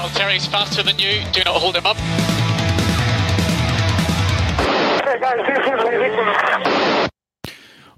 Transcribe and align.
Valtteri's 0.00 0.46
faster 0.46 0.82
than 0.82 0.98
you. 0.98 1.22
Do 1.30 1.42
not 1.44 1.56
hold 1.56 1.76
him 1.76 1.84
up. 1.84 1.98
Hey 5.04 5.18
guys. 5.20 6.79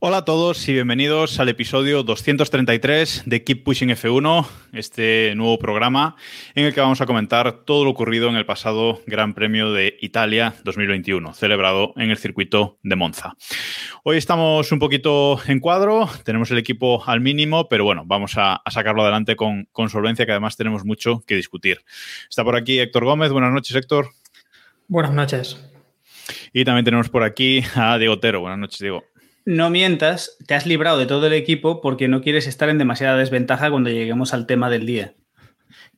Hola 0.04 0.16
a 0.16 0.24
todos 0.24 0.68
y 0.68 0.72
bienvenidos 0.72 1.38
al 1.38 1.48
episodio 1.48 2.02
233 2.02 3.22
de 3.24 3.44
Keep 3.44 3.62
Pushing 3.62 3.90
F1, 3.90 4.48
este 4.72 5.32
nuevo 5.36 5.60
programa 5.60 6.16
en 6.56 6.64
el 6.64 6.74
que 6.74 6.80
vamos 6.80 7.00
a 7.00 7.06
comentar 7.06 7.52
todo 7.64 7.84
lo 7.84 7.90
ocurrido 7.90 8.28
en 8.28 8.34
el 8.34 8.44
pasado 8.44 9.00
Gran 9.06 9.32
Premio 9.32 9.72
de 9.72 9.96
Italia 10.00 10.54
2021, 10.64 11.34
celebrado 11.34 11.92
en 11.94 12.10
el 12.10 12.18
circuito 12.18 12.80
de 12.82 12.96
Monza. 12.96 13.36
Hoy 14.02 14.16
estamos 14.16 14.72
un 14.72 14.80
poquito 14.80 15.40
en 15.46 15.60
cuadro, 15.60 16.10
tenemos 16.24 16.50
el 16.50 16.58
equipo 16.58 17.04
al 17.06 17.20
mínimo, 17.20 17.68
pero 17.68 17.84
bueno, 17.84 18.02
vamos 18.04 18.36
a, 18.36 18.56
a 18.56 18.70
sacarlo 18.72 19.02
adelante 19.02 19.36
con, 19.36 19.68
con 19.70 19.88
solvencia, 19.88 20.26
que 20.26 20.32
además 20.32 20.56
tenemos 20.56 20.84
mucho 20.84 21.22
que 21.28 21.36
discutir. 21.36 21.78
Está 22.28 22.42
por 22.42 22.56
aquí 22.56 22.80
Héctor 22.80 23.04
Gómez, 23.04 23.30
buenas 23.30 23.52
noches 23.52 23.76
Héctor. 23.76 24.08
Buenas 24.88 25.12
noches. 25.12 25.64
Y 26.52 26.64
también 26.64 26.84
tenemos 26.84 27.08
por 27.08 27.22
aquí 27.22 27.62
a 27.76 27.98
Diego 27.98 28.14
Otero, 28.14 28.40
buenas 28.40 28.58
noches 28.58 28.80
Diego. 28.80 29.11
No 29.44 29.70
mientas, 29.70 30.36
te 30.46 30.54
has 30.54 30.66
librado 30.66 30.98
de 30.98 31.06
todo 31.06 31.26
el 31.26 31.32
equipo 31.32 31.80
porque 31.80 32.08
no 32.08 32.20
quieres 32.20 32.46
estar 32.46 32.68
en 32.68 32.78
demasiada 32.78 33.16
desventaja 33.16 33.70
cuando 33.70 33.90
lleguemos 33.90 34.32
al 34.34 34.46
tema 34.46 34.70
del 34.70 34.86
día. 34.86 35.14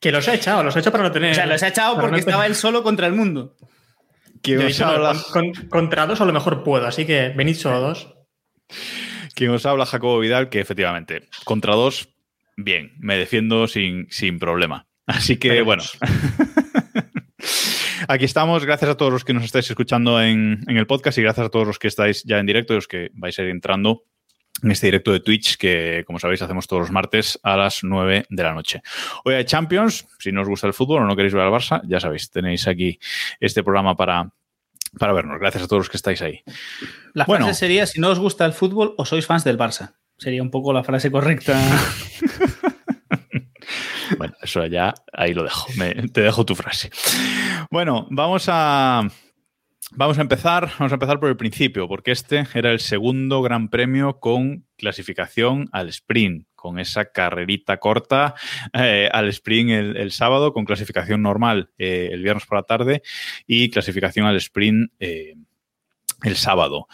Que 0.01 0.13
los 0.13 0.27
ha 0.29 0.35
echado, 0.35 0.63
los 0.63 0.75
ha 0.77 0.79
echado 0.81 0.93
para 0.93 1.05
no 1.05 1.13
tener. 1.13 1.33
O 1.33 1.35
sea, 1.35 1.47
los 1.47 1.63
ha 1.63 1.69
echado 1.69 1.95
porque 1.97 2.11
no 2.13 2.17
estaba 2.17 2.47
él 2.47 2.55
solo 2.55 2.83
contra 2.83 3.07
el 3.07 3.13
mundo. 3.15 3.57
¿Quién 4.43 4.59
Yo 4.59 4.63
he 4.65 4.67
os 4.67 4.73
dicho, 4.73 4.87
habla? 4.87 5.15
con- 5.33 5.53
con- 5.53 5.69
contra 5.69 6.07
dos 6.07 6.21
a 6.21 6.25
lo 6.25 6.33
mejor 6.33 6.63
puedo, 6.65 6.87
así 6.87 7.05
que 7.07 7.31
venid 7.31 7.55
solo 7.57 7.81
dos. 7.81 8.15
Quien 9.35 9.51
os 9.51 9.67
habla, 9.67 9.87
Jacobo 9.87 10.19
Vidal, 10.21 10.49
que 10.49 10.61
efectivamente, 10.61 11.29
contra 11.45 11.75
dos, 11.75 12.09
bien, 12.57 12.93
me 12.99 13.17
defiendo 13.17 13.67
sin, 13.69 14.07
sin 14.11 14.39
problema. 14.39 14.87
Así 15.07 15.37
que, 15.39 15.61
bueno. 15.63 15.83
Aquí 18.09 18.25
estamos, 18.25 18.65
gracias 18.65 18.91
a 18.91 18.97
todos 18.97 19.13
los 19.13 19.25
que 19.25 19.33
nos 19.33 19.45
estáis 19.45 19.69
escuchando 19.71 20.21
en, 20.23 20.61
en 20.67 20.77
el 20.77 20.87
podcast 20.87 21.17
y 21.19 21.23
gracias 21.23 21.47
a 21.47 21.51
todos 21.51 21.67
los 21.67 21.79
que 21.79 21.89
estáis 21.89 22.23
ya 22.25 22.39
en 22.39 22.47
directo 22.47 22.73
y 22.73 22.77
los 22.77 22.89
que 22.89 23.11
vais 23.15 23.39
a 23.39 23.43
ir 23.43 23.49
entrando 23.49 24.03
en 24.63 24.71
este 24.71 24.87
directo 24.87 25.13
de 25.13 25.21
Twitch 25.21 25.57
que, 25.57 26.05
como 26.07 26.19
sabéis, 26.19 26.41
hacemos 26.43 26.67
todos 26.67 26.81
los 26.83 26.91
martes 26.91 27.39
a 27.43 27.57
las 27.57 27.83
9 27.83 28.27
de 28.29 28.43
la 28.43 28.53
noche. 28.55 28.83
Hoy 29.25 29.35
hay 29.35 29.45
Champions, 29.45 30.07
si 30.19 30.33
no 30.33 30.43
os 30.43 30.49
gusta 30.49 30.67
el 30.67 30.73
fútbol 30.75 31.03
o 31.03 31.07
no 31.07 31.17
queréis 31.17 31.35
ver 31.35 31.43
al 31.43 31.53
Barça, 31.53 31.83
ya 31.87 31.99
sabéis, 32.01 32.31
tenéis 32.31 32.67
aquí 32.69 32.99
este 33.41 33.63
programa 33.63 33.97
para, 33.97 34.31
para 34.99 35.13
vernos. 35.13 35.39
Gracias 35.41 35.65
a 35.65 35.67
todos 35.67 35.81
los 35.81 35.91
que 35.91 35.97
estáis 35.97 36.23
ahí. 36.23 36.43
La 37.15 37.25
Bueno. 37.25 37.47
frase 37.47 37.61
sería, 37.61 37.87
si 37.87 38.01
no 38.01 38.11
os 38.11 38.19
gusta 38.19 38.45
el 38.47 38.53
fútbol 38.53 38.95
o 38.97 39.05
sois 39.05 39.27
fans 39.27 39.45
del 39.45 39.59
Barça. 39.59 39.95
Sería 40.17 40.43
un 40.43 40.51
poco 40.51 40.73
la 40.73 40.85
frase 40.85 41.11
correcta. 41.11 41.59
Bueno, 44.19 44.35
eso 44.43 44.67
ya 44.67 44.95
ahí 45.13 45.35
lo 45.35 45.43
dejo. 45.43 45.67
Te 46.13 46.21
dejo 46.21 46.45
tu 46.45 46.55
frase. 46.55 46.91
Bueno, 47.71 48.07
vamos 48.11 48.47
a. 48.49 49.09
Vamos 49.97 50.19
a 50.19 50.23
empezar, 50.23 50.73
vamos 50.79 50.93
a 50.93 50.95
empezar 50.95 51.21
por 51.21 51.29
el 51.29 51.37
principio, 51.37 51.87
porque 51.87 52.11
este 52.11 52.47
era 52.55 52.73
el 52.73 52.81
segundo 52.81 53.43
gran 53.43 53.69
premio 53.69 54.19
con 54.19 54.67
clasificación 54.77 55.69
al 55.73 55.89
sprint, 55.91 56.47
con 56.55 56.79
esa 56.79 57.13
carrerita 57.13 57.77
corta 57.77 58.35
eh, 58.73 59.09
al 59.13 59.29
sprint 59.29 59.71
el, 59.71 59.97
el 59.97 60.11
sábado, 60.11 60.53
con 60.53 60.65
clasificación 60.65 61.23
normal 61.23 61.71
eh, 61.79 62.09
el 62.11 62.23
viernes 62.23 62.47
por 62.47 62.59
la 62.59 62.63
tarde 62.63 63.03
y 63.47 63.71
clasificación 63.71 64.27
al 64.27 64.37
sprint 64.37 64.91
eh, 64.99 65.35
el 66.25 66.37
sábado. 66.37 66.89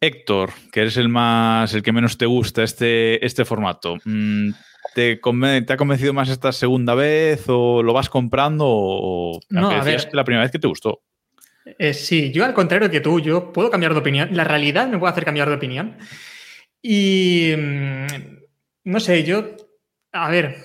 Héctor, 0.00 0.52
que 0.72 0.82
eres 0.82 0.96
el 0.98 1.08
más, 1.08 1.72
el 1.74 1.82
que 1.82 1.92
menos 1.92 2.18
te 2.18 2.26
gusta 2.26 2.62
este, 2.62 3.24
este 3.24 3.44
formato, 3.44 3.96
mm, 4.04 4.50
¿te, 4.96 5.20
¿te 5.66 5.72
ha 5.74 5.76
convencido 5.76 6.14
más 6.14 6.30
esta 6.30 6.52
segunda 6.52 6.94
vez 6.94 7.44
o 7.48 7.82
lo 7.82 7.92
vas 7.92 8.08
comprando 8.08 8.64
o, 8.66 9.38
No, 9.50 9.70
a 9.70 9.84
ver. 9.84 10.08
que 10.08 10.16
la 10.16 10.24
primera 10.24 10.42
vez 10.42 10.50
que 10.50 10.58
te 10.58 10.68
gustó? 10.68 11.02
Eh, 11.78 11.92
sí, 11.92 12.32
yo 12.32 12.46
al 12.46 12.54
contrario 12.54 12.88
que 12.88 13.02
tú, 13.02 13.20
yo 13.20 13.52
puedo 13.52 13.70
cambiar 13.70 13.92
de 13.92 13.98
opinión. 13.98 14.30
La 14.32 14.44
realidad 14.44 14.88
me 14.88 14.96
puede 14.96 15.12
hacer 15.12 15.26
cambiar 15.26 15.50
de 15.50 15.56
opinión. 15.56 15.98
Y 16.80 17.52
mm, 17.58 18.06
no 18.84 19.00
sé, 19.00 19.22
yo. 19.24 19.44
A 20.12 20.30
ver, 20.30 20.64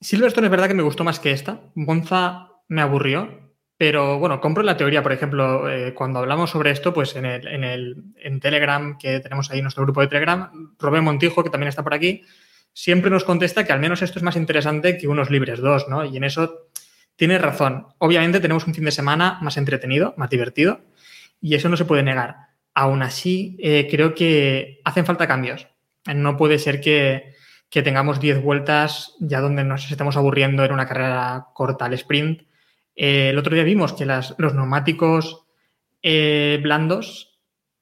Silverstone 0.00 0.46
es 0.46 0.50
verdad 0.50 0.68
que 0.68 0.74
me 0.74 0.82
gustó 0.82 1.04
más 1.04 1.20
que 1.20 1.32
esta. 1.32 1.60
Monza 1.74 2.48
me 2.68 2.80
aburrió. 2.80 3.52
Pero 3.76 4.18
bueno, 4.18 4.40
compro 4.40 4.62
la 4.62 4.78
teoría, 4.78 5.02
por 5.02 5.12
ejemplo, 5.12 5.70
eh, 5.70 5.92
cuando 5.92 6.20
hablamos 6.20 6.48
sobre 6.48 6.70
esto, 6.70 6.94
pues 6.94 7.14
en, 7.14 7.26
el, 7.26 7.46
en, 7.46 7.62
el, 7.62 8.04
en 8.16 8.40
Telegram, 8.40 8.96
que 8.96 9.20
tenemos 9.20 9.50
ahí 9.50 9.60
nuestro 9.60 9.84
grupo 9.84 10.00
de 10.00 10.06
Telegram, 10.06 10.74
Robé 10.78 11.02
Montijo, 11.02 11.44
que 11.44 11.50
también 11.50 11.68
está 11.68 11.82
por 11.82 11.92
aquí, 11.92 12.22
siempre 12.78 13.10
nos 13.10 13.24
contesta 13.24 13.64
que 13.64 13.72
al 13.72 13.80
menos 13.80 14.02
esto 14.02 14.18
es 14.18 14.22
más 14.22 14.36
interesante 14.36 14.98
que 14.98 15.08
unos 15.08 15.30
libres 15.30 15.60
dos, 15.60 15.88
¿no? 15.88 16.04
Y 16.04 16.14
en 16.18 16.24
eso 16.24 16.68
tienes 17.16 17.40
razón. 17.40 17.86
Obviamente 17.96 18.38
tenemos 18.38 18.66
un 18.66 18.74
fin 18.74 18.84
de 18.84 18.90
semana 18.90 19.38
más 19.40 19.56
entretenido, 19.56 20.12
más 20.18 20.28
divertido, 20.28 20.82
y 21.40 21.54
eso 21.54 21.70
no 21.70 21.78
se 21.78 21.86
puede 21.86 22.02
negar. 22.02 22.36
Aún 22.74 23.02
así, 23.02 23.56
eh, 23.62 23.88
creo 23.90 24.14
que 24.14 24.82
hacen 24.84 25.06
falta 25.06 25.26
cambios. 25.26 25.66
No 26.14 26.36
puede 26.36 26.58
ser 26.58 26.82
que, 26.82 27.32
que 27.70 27.82
tengamos 27.82 28.20
10 28.20 28.42
vueltas 28.42 29.14
ya 29.20 29.40
donde 29.40 29.64
nos 29.64 29.90
estemos 29.90 30.18
aburriendo 30.18 30.62
en 30.62 30.72
una 30.72 30.86
carrera 30.86 31.46
corta 31.54 31.86
al 31.86 31.94
sprint. 31.94 32.42
Eh, 32.94 33.30
el 33.30 33.38
otro 33.38 33.54
día 33.54 33.64
vimos 33.64 33.94
que 33.94 34.04
las- 34.04 34.34
los 34.36 34.54
neumáticos 34.54 35.46
eh, 36.02 36.60
blandos 36.62 37.25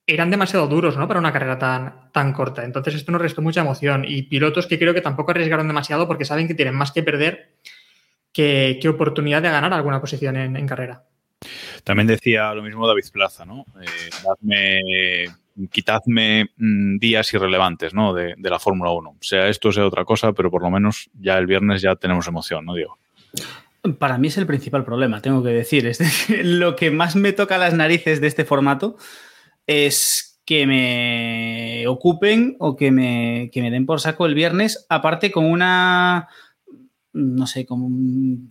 eran 0.06 0.31
demasiado 0.31 0.66
duros 0.66 0.97
¿no? 0.97 1.09
para 1.09 1.20
una 1.20 1.32
carrera 1.32 1.59
tan, 1.59 2.10
tan 2.12 2.32
corta. 2.32 2.65
Entonces 2.65 2.94
esto 2.94 3.12
nos 3.12 3.22
restó 3.22 3.42
mucha 3.42 3.62
emoción 3.62 4.04
y 4.06 4.22
pilotos 4.22 4.66
que 4.66 4.78
creo 4.78 4.94
que 4.94 5.00
tampoco 5.00 5.31
arriesgaron 5.31 5.66
demasiado 5.66 6.06
porque 6.06 6.25
saben 6.25 6.47
que 6.47 6.54
tienen 6.54 6.75
más 6.75 6.92
que 6.92 7.03
perder 7.03 7.54
que, 8.32 8.78
que 8.81 8.88
oportunidad 8.88 9.42
de 9.42 9.50
ganar 9.50 9.72
alguna 9.72 10.00
posición 10.00 10.37
en, 10.37 10.56
en 10.56 10.66
carrera. 10.66 11.04
También 11.84 12.06
decía 12.06 12.53
lo 12.54 12.62
mismo 12.62 12.87
David 12.87 13.04
Plaza, 13.12 13.44
¿no? 13.44 13.65
Eh, 13.81 14.10
dadme- 14.25 15.34
quitadme 15.70 16.50
mm, 16.56 16.98
días 16.98 17.32
irrelevantes, 17.34 17.94
¿no? 17.94 18.12
De, 18.15 18.34
de 18.36 18.50
la 18.50 18.59
Fórmula 18.59 18.91
1. 18.91 19.19
Sea 19.21 19.48
esto, 19.48 19.71
sea 19.72 19.86
otra 19.86 20.04
cosa, 20.04 20.32
pero 20.32 20.50
por 20.50 20.62
lo 20.62 20.71
menos 20.71 21.10
ya 21.15 21.38
el 21.38 21.47
viernes 21.47 21.82
ya 21.82 21.97
tenemos 21.97 22.26
emoción, 22.26 22.65
¿no, 22.65 22.75
Diego? 22.75 22.98
Para 23.98 24.16
mí 24.19 24.28
es 24.28 24.38
el 24.38 24.47
principal 24.47 24.84
problema, 24.84 25.21
tengo 25.21 25.42
que 25.42 25.50
decir. 25.50 25.86
Es 25.86 25.98
decir, 25.98 26.44
lo 26.44 26.76
que 26.76 26.91
más 26.91 27.16
me 27.16 27.32
toca 27.32 27.59
las 27.59 27.75
narices 27.75 28.21
de 28.21 28.26
este 28.26 28.44
formato 28.44 28.97
es 29.66 30.41
que 30.44 30.66
me 30.66 31.86
ocupen 31.86 32.56
o 32.58 32.76
que 32.76 32.91
me, 32.91 33.50
que 33.52 33.62
me 33.62 33.70
den 33.70 33.86
por 33.86 34.00
saco 34.00 34.26
el 34.26 34.34
viernes, 34.34 34.86
aparte 34.88 35.30
con 35.30 35.47
una, 35.47 36.28
no 37.12 37.47
sé, 37.47 37.64
como 37.64 37.88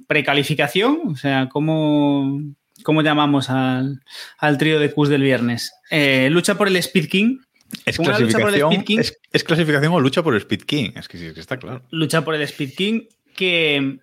precalificación, 0.07 0.99
o 1.07 1.15
sea, 1.15 1.49
¿cómo, 1.49 2.41
cómo 2.83 3.01
llamamos 3.01 3.49
al, 3.49 4.01
al 4.39 4.57
trío 4.57 4.79
de 4.79 4.91
Qs 4.91 5.09
del 5.09 5.21
viernes? 5.21 5.73
Eh, 5.91 6.29
lucha 6.31 6.55
por 6.57 6.67
el 6.67 6.77
Speed 6.77 7.09
King. 7.09 7.37
¿Es 7.85 7.97
clasificación, 7.97 8.71
Speed 8.71 8.85
King. 8.85 8.99
es, 8.99 9.19
es 9.31 9.43
clasificación 9.43 9.93
o 9.93 9.99
lucha 9.99 10.23
por 10.23 10.33
el 10.33 10.41
Speed 10.41 10.61
King? 10.61 10.91
Es 10.95 11.07
que 11.07 11.17
sí, 11.17 11.25
es 11.27 11.33
que 11.33 11.39
está 11.39 11.57
claro. 11.57 11.83
lucha 11.91 12.23
por 12.23 12.35
el 12.35 12.41
Speed 12.43 12.73
King, 12.75 13.01
que, 13.35 13.99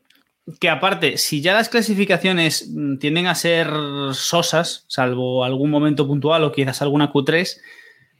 que 0.59 0.69
aparte, 0.69 1.17
si 1.19 1.41
ya 1.41 1.55
las 1.55 1.69
clasificaciones 1.69 2.69
mm, 2.71 2.97
tienden 2.99 3.27
a 3.27 3.35
ser 3.35 3.69
sosas, 4.13 4.85
salvo 4.89 5.45
algún 5.45 5.71
momento 5.71 6.07
puntual 6.07 6.45
o 6.45 6.53
quizás 6.53 6.83
alguna 6.83 7.13
Q3, 7.13 7.59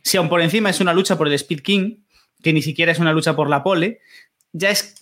si 0.03 0.17
aún 0.17 0.29
por 0.29 0.41
encima 0.41 0.71
es 0.71 0.81
una 0.81 0.93
lucha 0.95 1.17
por 1.19 1.27
el 1.29 1.35
Speed 1.35 1.61
King, 1.61 1.97
que 2.43 2.53
ni 2.53 2.63
siquiera 2.63 2.93
es 2.93 2.99
una 2.99 3.13
lucha 3.13 3.35
por 3.37 3.49
la 3.51 3.63
pole, 3.63 4.01
ya 4.53 4.71
es 4.71 4.95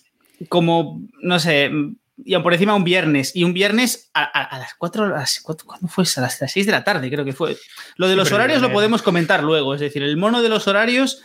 como, 0.49 1.01
no 1.21 1.39
sé, 1.39 1.69
mm, 1.69 1.95
y 2.25 2.33
aún 2.33 2.43
por 2.43 2.53
encima 2.53 2.75
un 2.75 2.83
viernes, 2.83 3.33
y 3.35 3.43
un 3.45 3.53
viernes 3.53 4.09
a, 4.13 4.23
a- 4.23 4.43
a 4.43 4.59
las 4.59 4.73
4, 4.75 5.05
a 5.05 5.09
las 5.09 5.39
4, 5.41 5.65
¿cuándo 5.65 5.87
fue? 5.87 6.03
A 6.17 6.21
las 6.21 6.37
6 6.47 6.65
de 6.65 6.71
la 6.71 6.83
tarde, 6.83 7.09
creo 7.09 7.23
que 7.23 7.31
fue. 7.33 7.55
Lo 7.95 8.07
de 8.07 8.15
los 8.17 8.27
horarios 8.35 8.61
lo 8.61 8.67
podemos 8.73 9.01
comentar 9.01 9.43
luego, 9.43 9.73
es 9.73 9.79
decir, 9.81 10.03
el 10.03 10.17
mono 10.17 10.41
de 10.41 10.49
los 10.49 10.67
horarios 10.67 11.21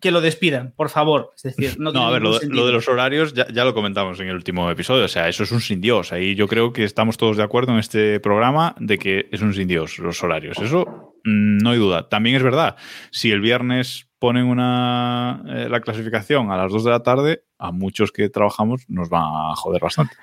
que 0.00 0.10
lo 0.10 0.20
despidan, 0.20 0.72
por 0.76 0.88
favor. 0.88 1.30
Es 1.36 1.42
decir, 1.42 1.78
no, 1.78 1.92
No, 1.92 2.06
a 2.06 2.10
ver, 2.10 2.22
lo, 2.22 2.30
de- 2.30 2.34
lo 2.34 2.40
sentido. 2.40 2.66
de 2.66 2.72
los 2.72 2.88
horarios 2.88 3.34
ya, 3.34 3.46
ya 3.52 3.64
lo 3.64 3.74
comentamos 3.74 4.18
en 4.20 4.28
el 4.28 4.34
último 4.34 4.70
episodio. 4.70 5.04
O 5.04 5.08
sea, 5.08 5.28
eso 5.28 5.42
es 5.42 5.52
un 5.52 5.60
sin 5.60 5.80
Dios. 5.80 6.12
Ahí 6.12 6.34
yo 6.34 6.48
creo 6.48 6.72
que 6.72 6.84
estamos 6.84 7.16
todos 7.16 7.36
de 7.36 7.42
acuerdo 7.42 7.72
en 7.72 7.78
este 7.78 8.18
programa 8.20 8.74
de 8.80 8.98
que 8.98 9.28
es 9.30 9.42
un 9.42 9.54
sin 9.54 9.68
Dios 9.68 9.98
los 9.98 10.22
horarios. 10.22 10.58
Eso 10.58 11.14
mm, 11.24 11.58
no 11.58 11.70
hay 11.70 11.78
duda. 11.78 12.08
También 12.08 12.36
es 12.36 12.42
verdad, 12.42 12.76
si 13.10 13.30
el 13.30 13.40
viernes 13.40 14.08
ponen 14.18 14.44
una, 14.46 15.42
eh, 15.48 15.66
la 15.68 15.80
clasificación 15.80 16.50
a 16.52 16.56
las 16.56 16.70
2 16.70 16.84
de 16.84 16.90
la 16.90 17.02
tarde, 17.02 17.42
a 17.58 17.72
muchos 17.72 18.12
que 18.12 18.28
trabajamos 18.28 18.84
nos 18.88 19.08
va 19.08 19.50
a 19.52 19.56
joder 19.56 19.82
bastante. 19.82 20.14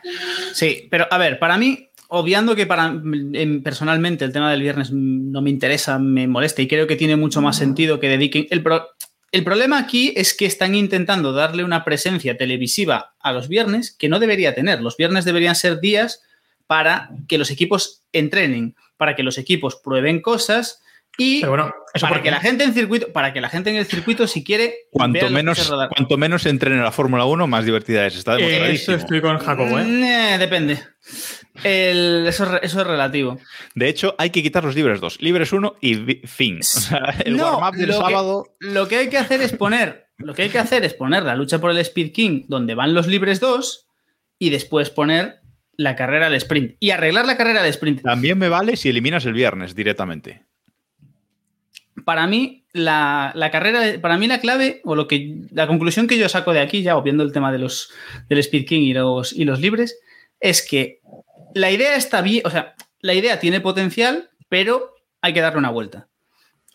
Sí, 0.54 0.88
pero 0.90 1.06
a 1.12 1.18
ver, 1.18 1.38
para 1.38 1.58
mí, 1.58 1.90
obviando 2.08 2.56
que 2.56 2.66
para 2.66 2.94
personalmente 3.64 4.24
el 4.26 4.32
tema 4.32 4.52
del 4.52 4.62
viernes 4.62 4.92
no 4.94 5.42
me 5.42 5.50
interesa, 5.50 6.00
me 6.00 6.28
molesta 6.28 6.62
y 6.62 6.68
creo 6.68 6.88
que 6.88 6.96
tiene 6.96 7.16
mucho 7.18 7.42
más 7.42 7.58
sentido 7.58 8.00
que 8.00 8.08
dediquen. 8.08 8.48
El, 8.50 8.64
el 9.32 9.44
problema 9.44 9.78
aquí 9.78 10.14
es 10.16 10.34
que 10.34 10.46
están 10.46 10.76
intentando 10.76 11.34
darle 11.34 11.64
una 11.64 11.84
presencia 11.84 12.38
televisiva 12.38 13.14
a 13.20 13.32
los 13.32 13.48
viernes 13.48 13.92
que 13.92 14.10
no 14.10 14.20
debería 14.20 14.56
tener. 14.56 14.82
Los 14.82 14.98
viernes 14.98 15.26
deberían 15.26 15.56
ser 15.56 15.80
días 15.80 16.24
para 16.68 17.12
que 17.28 17.38
los 17.38 17.52
equipos 17.52 18.04
entrenen, 18.12 18.76
para 18.98 19.16
que 19.16 19.24
los 19.24 19.38
equipos 19.38 19.76
prueben 19.76 20.22
cosas 20.22 20.82
y 21.20 21.44
bueno, 21.44 21.70
eso 21.94 22.08
para 22.08 22.24
que 22.24 22.32
la 22.32 22.40
gente 22.40 22.64
en 22.64 22.74
circuito, 22.74 23.12
para 23.12 23.34
que 23.34 23.42
la 23.42 23.50
gente 23.50 23.70
en 23.70 23.76
el 23.76 23.86
circuito, 23.86 24.26
si 24.26 24.42
quiere, 24.42 24.88
cuanto 24.90 25.30
menos, 25.30 25.70
cuanto 25.94 26.18
menos 26.18 26.46
entrene 26.46 26.82
la 26.82 26.94
Fórmula 26.94 27.26
1, 27.26 27.46
más 27.46 27.66
divertida 27.66 28.08
es. 28.08 28.16
Está 28.16 28.38
Eso 28.38 28.94
estoy 28.94 29.20
con 29.20 29.38
Jacobo, 29.38 29.78
¿eh? 29.80 29.84
Mm, 29.84 30.04
eh 30.04 30.38
depende. 30.40 30.80
eso, 31.62 32.62
es 32.62 32.74
relativo. 32.74 33.38
De 33.76 33.90
hecho, 33.90 34.16
hay 34.18 34.30
que 34.30 34.42
quitar 34.42 34.64
los 34.64 34.76
libres 34.76 35.02
2, 35.02 35.22
libres 35.22 35.52
1 35.52 35.76
y 35.82 35.96
fin. 36.26 36.62
el 37.26 37.36
warm-up 37.36 37.76
del 37.76 37.92
sábado. 37.92 38.56
lo 38.60 38.88
que 38.88 38.96
hay 38.96 39.10
que 39.10 39.18
hacer 39.18 39.42
es 39.42 39.52
poner. 39.52 40.08
Lo 40.18 40.34
que 40.34 40.44
hay 40.44 40.50
que 40.50 40.60
hacer 40.60 40.86
es 40.86 40.94
poner 40.94 41.24
la 41.24 41.36
lucha 41.36 41.60
por 41.60 41.72
el 41.72 41.78
Speed 41.80 42.14
King 42.14 42.44
donde 42.48 42.76
van 42.76 42.94
los 42.94 43.08
libres 43.08 43.42
2 43.42 43.88
y 44.38 44.52
después 44.52 44.90
poner 44.90 45.42
la 45.76 45.98
carrera 45.98 46.30
de 46.30 46.38
sprint. 46.38 46.78
Y 46.80 46.92
arreglar 46.92 47.26
la 47.26 47.36
carrera 47.36 47.62
de 47.62 47.70
sprint. 47.70 48.04
También 48.04 48.38
me 48.38 48.48
vale 48.48 48.78
si 48.78 48.88
eliminas 48.88 49.26
el 49.26 49.34
viernes 49.34 49.76
directamente 49.76 50.49
para 52.06 52.28
mí, 52.28 52.66
la, 52.74 53.50
carrera, 53.52 54.00
para 54.02 54.18
mí 54.18 54.28
la 54.28 54.40
clave, 54.40 54.82
o 54.84 54.96
lo 54.96 55.08
que, 55.08 55.38
la 55.52 55.68
conclusión 55.68 56.08
que 56.08 56.18
yo 56.18 56.30
saco 56.30 56.54
de 56.54 56.60
aquí, 56.60 56.82
ya 56.82 57.00
viendo 57.00 57.24
el 57.24 57.32
tema 57.32 57.52
de 57.52 57.60
los, 57.60 57.92
del 58.28 58.40
Speed 58.40 58.66
King 58.66 58.82
y 58.82 58.94
los, 58.94 59.34
y 59.34 59.46
los 59.46 59.60
libres, 59.60 60.00
es 60.40 60.66
que 60.66 61.00
la 61.54 61.72
idea 61.72 61.96
está 61.96 62.22
bien, 62.22 62.44
o 62.46 62.50
sea, 62.50 62.76
la 63.02 63.14
idea 63.14 63.40
tiene 63.40 63.62
potencial, 63.62 64.30
pero 64.50 64.94
hay 65.22 65.34
que 65.34 65.42
darle 65.42 65.60
una 65.60 65.72
vuelta. 65.72 66.08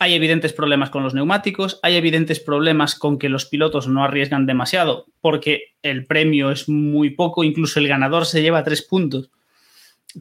Hay 0.00 0.15
evidentes 0.15 0.53
problemas 0.53 0.91
con 0.91 1.05
los 1.05 1.15
neumáticos, 1.15 1.79
hay 1.82 1.97
evidentes 1.97 2.41
problemas 2.41 2.97
con 2.97 3.19
que 3.19 3.29
los 3.29 3.47
pilotos 3.47 3.87
no 3.87 4.03
arriesgan 4.03 4.47
demasiado, 4.47 5.06
porque 5.21 5.75
el 5.82 6.05
premio 6.06 6.50
es 6.50 6.69
muy 6.69 7.11
poco, 7.11 7.44
incluso 7.44 7.79
el 7.79 7.88
ganador 7.88 8.26
se 8.26 8.43
lleva 8.43 8.65
tres 8.65 8.82
puntos. 8.82 9.31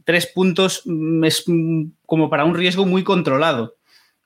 Tres 0.06 0.28
puntos 0.28 0.84
mm, 0.86 1.24
es 1.24 1.44
mm, 1.48 1.84
como 2.06 2.30
para 2.30 2.46
un 2.46 2.56
riesgo 2.56 2.86
muy 2.86 3.04
controlado 3.04 3.76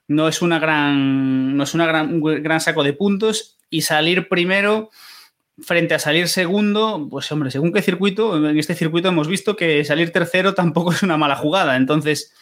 no 0.08 0.26
es 0.26 0.42
una 0.42 0.58
gran, 0.58 1.56
no 1.56 1.62
es 1.62 1.74
una 1.74 1.86
gran, 1.86 2.14
un 2.14 2.42
gran 2.42 2.60
saco 2.60 2.82
de 2.82 2.94
puntos 2.94 3.58
y 3.70 3.82
salir 3.82 4.28
primero 4.28 4.90
frente 5.60 5.94
a 5.94 5.98
salir 5.98 6.28
segundo, 6.28 7.08
pues 7.10 7.30
hombre, 7.32 7.50
según 7.50 7.72
qué 7.72 7.82
circuito, 7.82 8.36
en 8.36 8.58
este 8.58 8.74
circuito 8.74 9.08
hemos 9.08 9.28
visto 9.28 9.56
que 9.56 9.84
salir 9.84 10.12
tercero 10.12 10.54
tampoco 10.54 10.92
es 10.92 11.02
una 11.02 11.16
mala 11.16 11.36
jugada. 11.36 11.76
Entonces, 11.76 12.32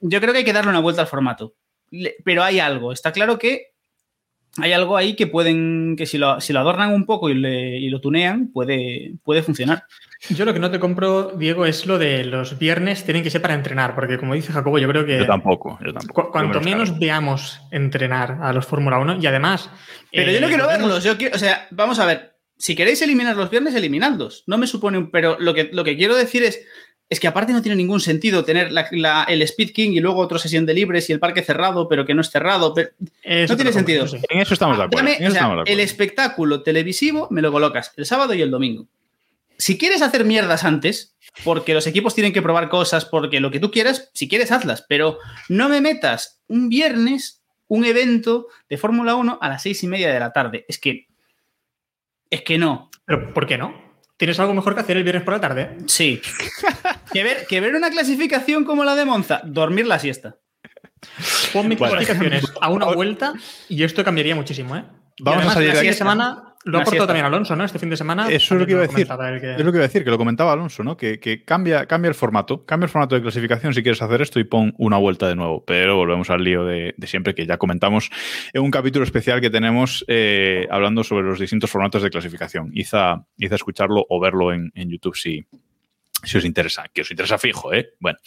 yo 0.00 0.20
creo 0.20 0.32
que 0.32 0.38
hay 0.38 0.44
que 0.44 0.52
darle 0.52 0.70
una 0.70 0.80
vuelta 0.80 1.02
al 1.02 1.08
formato. 1.08 1.54
Pero 2.24 2.44
hay 2.44 2.60
algo, 2.60 2.92
está 2.92 3.10
claro 3.10 3.36
que 3.36 3.69
hay 4.58 4.72
algo 4.72 4.96
ahí 4.96 5.14
que 5.14 5.26
pueden, 5.26 5.94
que 5.96 6.06
si 6.06 6.18
lo, 6.18 6.40
si 6.40 6.52
lo 6.52 6.60
adornan 6.60 6.92
un 6.92 7.06
poco 7.06 7.30
y, 7.30 7.32
y, 7.32 7.88
lo 7.88 8.00
tunean, 8.00 8.48
puede, 8.52 9.14
puede 9.22 9.42
funcionar. 9.42 9.84
Yo 10.28 10.44
lo 10.44 10.52
que 10.52 10.58
no 10.58 10.70
te 10.70 10.80
compro, 10.80 11.32
Diego, 11.36 11.66
es 11.66 11.86
lo 11.86 11.98
de 11.98 12.24
los 12.24 12.58
viernes 12.58 13.04
tienen 13.04 13.22
que 13.22 13.30
ser 13.30 13.40
para 13.40 13.54
entrenar, 13.54 13.94
porque 13.94 14.18
como 14.18 14.34
dice 14.34 14.52
Jacobo, 14.52 14.78
yo 14.78 14.88
creo 14.88 15.06
que... 15.06 15.18
Yo 15.18 15.26
tampoco, 15.26 15.78
yo 15.84 15.92
tampoco. 15.92 16.30
cuanto 16.30 16.60
menos 16.60 16.98
veamos 16.98 17.60
entrenar 17.70 18.38
a 18.42 18.52
los 18.52 18.66
Fórmula 18.66 18.98
1 18.98 19.18
y 19.20 19.26
además... 19.26 19.70
Pero 20.12 20.32
yo 20.32 20.40
no 20.40 20.46
eh, 20.46 20.50
quiero 20.50 20.66
verlos, 20.66 21.04
yo 21.04 21.16
quiero, 21.16 21.36
o 21.36 21.38
sea, 21.38 21.68
vamos 21.70 21.98
a 22.00 22.06
ver, 22.06 22.34
si 22.58 22.74
queréis 22.74 23.00
eliminar 23.00 23.36
los 23.36 23.50
viernes, 23.50 23.74
eliminadlos. 23.74 24.44
No 24.46 24.58
me 24.58 24.66
supone 24.66 24.98
un... 24.98 25.10
Pero 25.10 25.38
lo 25.40 25.54
que, 25.54 25.70
lo 25.72 25.84
que 25.84 25.96
quiero 25.96 26.14
decir 26.14 26.42
es, 26.42 26.60
es 27.10 27.18
que 27.18 27.26
aparte 27.26 27.52
no 27.52 27.60
tiene 27.60 27.74
ningún 27.74 28.00
sentido 28.00 28.44
tener 28.44 28.70
el 28.70 29.42
Speed 29.42 29.72
King 29.72 29.90
y 29.90 30.00
luego 30.00 30.20
otra 30.20 30.38
sesión 30.38 30.64
de 30.64 30.74
libres 30.74 31.10
y 31.10 31.12
el 31.12 31.18
parque 31.18 31.42
cerrado, 31.42 31.88
pero 31.88 32.06
que 32.06 32.14
no 32.14 32.20
es 32.20 32.30
cerrado. 32.30 32.72
no 32.72 33.56
tiene 33.56 33.72
sentido. 33.72 34.06
En 34.28 34.40
eso 34.40 34.54
estamos 34.54 34.78
de 34.78 34.84
acuerdo. 34.84 35.64
El 35.66 35.80
espectáculo 35.80 36.62
televisivo 36.62 37.26
me 37.30 37.42
lo 37.42 37.50
colocas 37.50 37.92
el 37.96 38.06
sábado 38.06 38.32
y 38.32 38.42
el 38.42 38.50
domingo. 38.52 38.86
Si 39.58 39.76
quieres 39.76 40.02
hacer 40.02 40.24
mierdas 40.24 40.64
antes, 40.64 41.16
porque 41.44 41.74
los 41.74 41.86
equipos 41.88 42.14
tienen 42.14 42.32
que 42.32 42.42
probar 42.42 42.68
cosas, 42.68 43.04
porque 43.04 43.40
lo 43.40 43.50
que 43.50 43.60
tú 43.60 43.70
quieras, 43.72 44.10
si 44.14 44.28
quieres, 44.28 44.52
hazlas, 44.52 44.86
pero 44.88 45.18
no 45.48 45.68
me 45.68 45.80
metas 45.80 46.40
un 46.46 46.68
viernes 46.68 47.40
un 47.66 47.84
evento 47.84 48.48
de 48.68 48.78
Fórmula 48.78 49.14
1 49.14 49.38
a 49.40 49.48
las 49.48 49.62
seis 49.62 49.82
y 49.84 49.86
media 49.86 50.12
de 50.12 50.20
la 50.20 50.32
tarde. 50.32 50.64
Es 50.68 50.78
que. 50.78 51.06
Es 52.28 52.42
que 52.42 52.58
no. 52.58 52.90
¿Pero 53.04 53.32
por 53.32 53.46
qué 53.46 53.58
no? 53.58 53.89
¿Tienes 54.20 54.38
algo 54.38 54.52
mejor 54.52 54.74
que 54.74 54.82
hacer 54.82 54.98
el 54.98 55.02
viernes 55.02 55.24
por 55.24 55.32
la 55.32 55.40
tarde? 55.40 55.78
Sí. 55.86 56.20
que, 57.14 57.24
ver, 57.24 57.46
que 57.46 57.58
ver 57.62 57.74
una 57.74 57.88
clasificación 57.88 58.66
como 58.66 58.84
la 58.84 58.94
de 58.94 59.06
Monza, 59.06 59.40
dormir 59.46 59.86
la 59.86 59.98
siesta. 59.98 60.36
Pon 61.54 61.66
mis 61.66 61.78
clasificaciones 61.78 62.44
a 62.60 62.68
una 62.68 62.84
vuelta 62.94 63.32
y 63.70 63.82
esto 63.82 64.04
cambiaría 64.04 64.34
muchísimo, 64.34 64.76
¿eh? 64.76 64.84
Vamos 65.20 65.46
a 65.46 65.54
salir 65.54 65.72
de 65.72 65.78
aquí. 65.78 65.92
semana 65.94 66.49
lo 66.64 66.78
ha 66.78 66.82
aportado 66.82 67.06
también 67.06 67.24
Alonso, 67.24 67.56
¿no? 67.56 67.64
Este 67.64 67.78
fin 67.78 67.88
de 67.88 67.96
semana. 67.96 68.28
Eso 68.28 68.54
es 68.54 68.60
lo 68.60 68.66
que 68.66 68.72
iba 68.72 68.82
a 68.82 68.86
decir. 68.86 69.08
Es 69.10 69.64
lo 69.64 69.72
que 69.72 69.78
iba 69.78 69.84
a 69.84 69.88
decir, 69.88 70.04
que 70.04 70.10
lo 70.10 70.18
comentaba 70.18 70.52
Alonso, 70.52 70.84
¿no? 70.84 70.94
Que, 70.94 71.42
cambia, 71.46 71.86
cambia 71.86 72.10
el 72.10 72.14
formato. 72.14 72.66
Cambia 72.66 72.84
el 72.84 72.90
formato 72.90 73.14
de 73.14 73.22
clasificación 73.22 73.72
si 73.72 73.82
quieres 73.82 74.02
hacer 74.02 74.20
esto 74.20 74.38
y 74.38 74.44
pon 74.44 74.74
una 74.76 74.98
vuelta 74.98 75.26
de 75.26 75.36
nuevo. 75.36 75.64
Pero 75.64 75.96
volvemos 75.96 76.28
al 76.28 76.44
lío 76.44 76.64
de, 76.64 76.94
siempre 77.06 77.34
que 77.34 77.46
ya 77.46 77.56
comentamos 77.56 78.10
en 78.52 78.62
un 78.62 78.70
capítulo 78.70 79.04
especial 79.04 79.40
que 79.40 79.48
tenemos 79.48 80.04
eh, 80.06 80.66
hablando 80.70 81.02
sobre 81.02 81.24
los 81.26 81.38
distintos 81.38 81.70
formatos 81.70 82.02
de 82.02 82.10
clasificación. 82.10 82.70
Hiza, 82.74 83.24
escucharlo 83.38 84.04
o 84.08 84.20
verlo 84.20 84.52
en, 84.52 84.70
YouTube 84.74 85.16
si, 85.16 85.46
si 86.24 86.36
os 86.36 86.44
interesa, 86.44 86.84
que 86.92 87.00
os 87.00 87.10
interesa 87.10 87.38
fijo, 87.38 87.72
¿eh? 87.72 87.94
Bueno, 88.00 88.18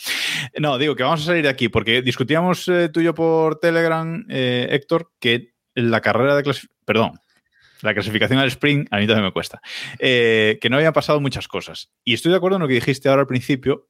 no, 0.60 0.78
digo 0.80 0.96
que 0.96 1.04
vamos 1.04 1.22
a 1.22 1.26
salir 1.26 1.44
de 1.44 1.50
aquí 1.50 1.70
porque 1.70 2.02
discutíamos 2.02 2.68
eh, 2.68 2.90
tú 2.90 3.00
y 3.02 3.04
yo 3.04 3.14
por 3.14 3.60
Telegram, 3.60 4.26
eh, 4.30 4.68
Héctor, 4.72 5.12
que 5.20 5.54
la 5.76 6.02
carrera 6.02 6.36
de 6.36 6.44
clasificación, 6.44 6.84
perdón, 6.86 7.20
la 7.84 7.94
clasificación 7.94 8.40
al 8.40 8.48
sprint 8.48 8.88
a 8.92 8.98
mí 8.98 9.06
también 9.06 9.26
me 9.26 9.34
cuesta. 9.34 9.62
Eh, 10.00 10.58
que 10.62 10.70
no 10.70 10.78
habían 10.78 10.94
pasado 10.94 11.20
muchas 11.20 11.48
cosas. 11.48 11.92
Y 12.04 12.14
estoy 12.14 12.32
de 12.32 12.38
acuerdo 12.38 12.58
en 12.58 12.62
lo 12.62 12.68
que 12.68 12.76
dijiste 12.76 13.10
ahora 13.10 13.22
al 13.22 13.28
principio, 13.28 13.90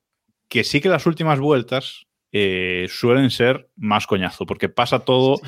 que 0.50 0.64
sí 0.64 0.82
que 0.82 0.90
las 0.90 1.06
últimas 1.06 1.40
vueltas 1.40 2.08
eh, 2.32 2.88
suelen 2.90 3.30
ser 3.30 3.70
más 3.76 4.08
coñazo, 4.08 4.46
porque 4.46 4.68
pasa 4.68 5.00
todo 5.00 5.40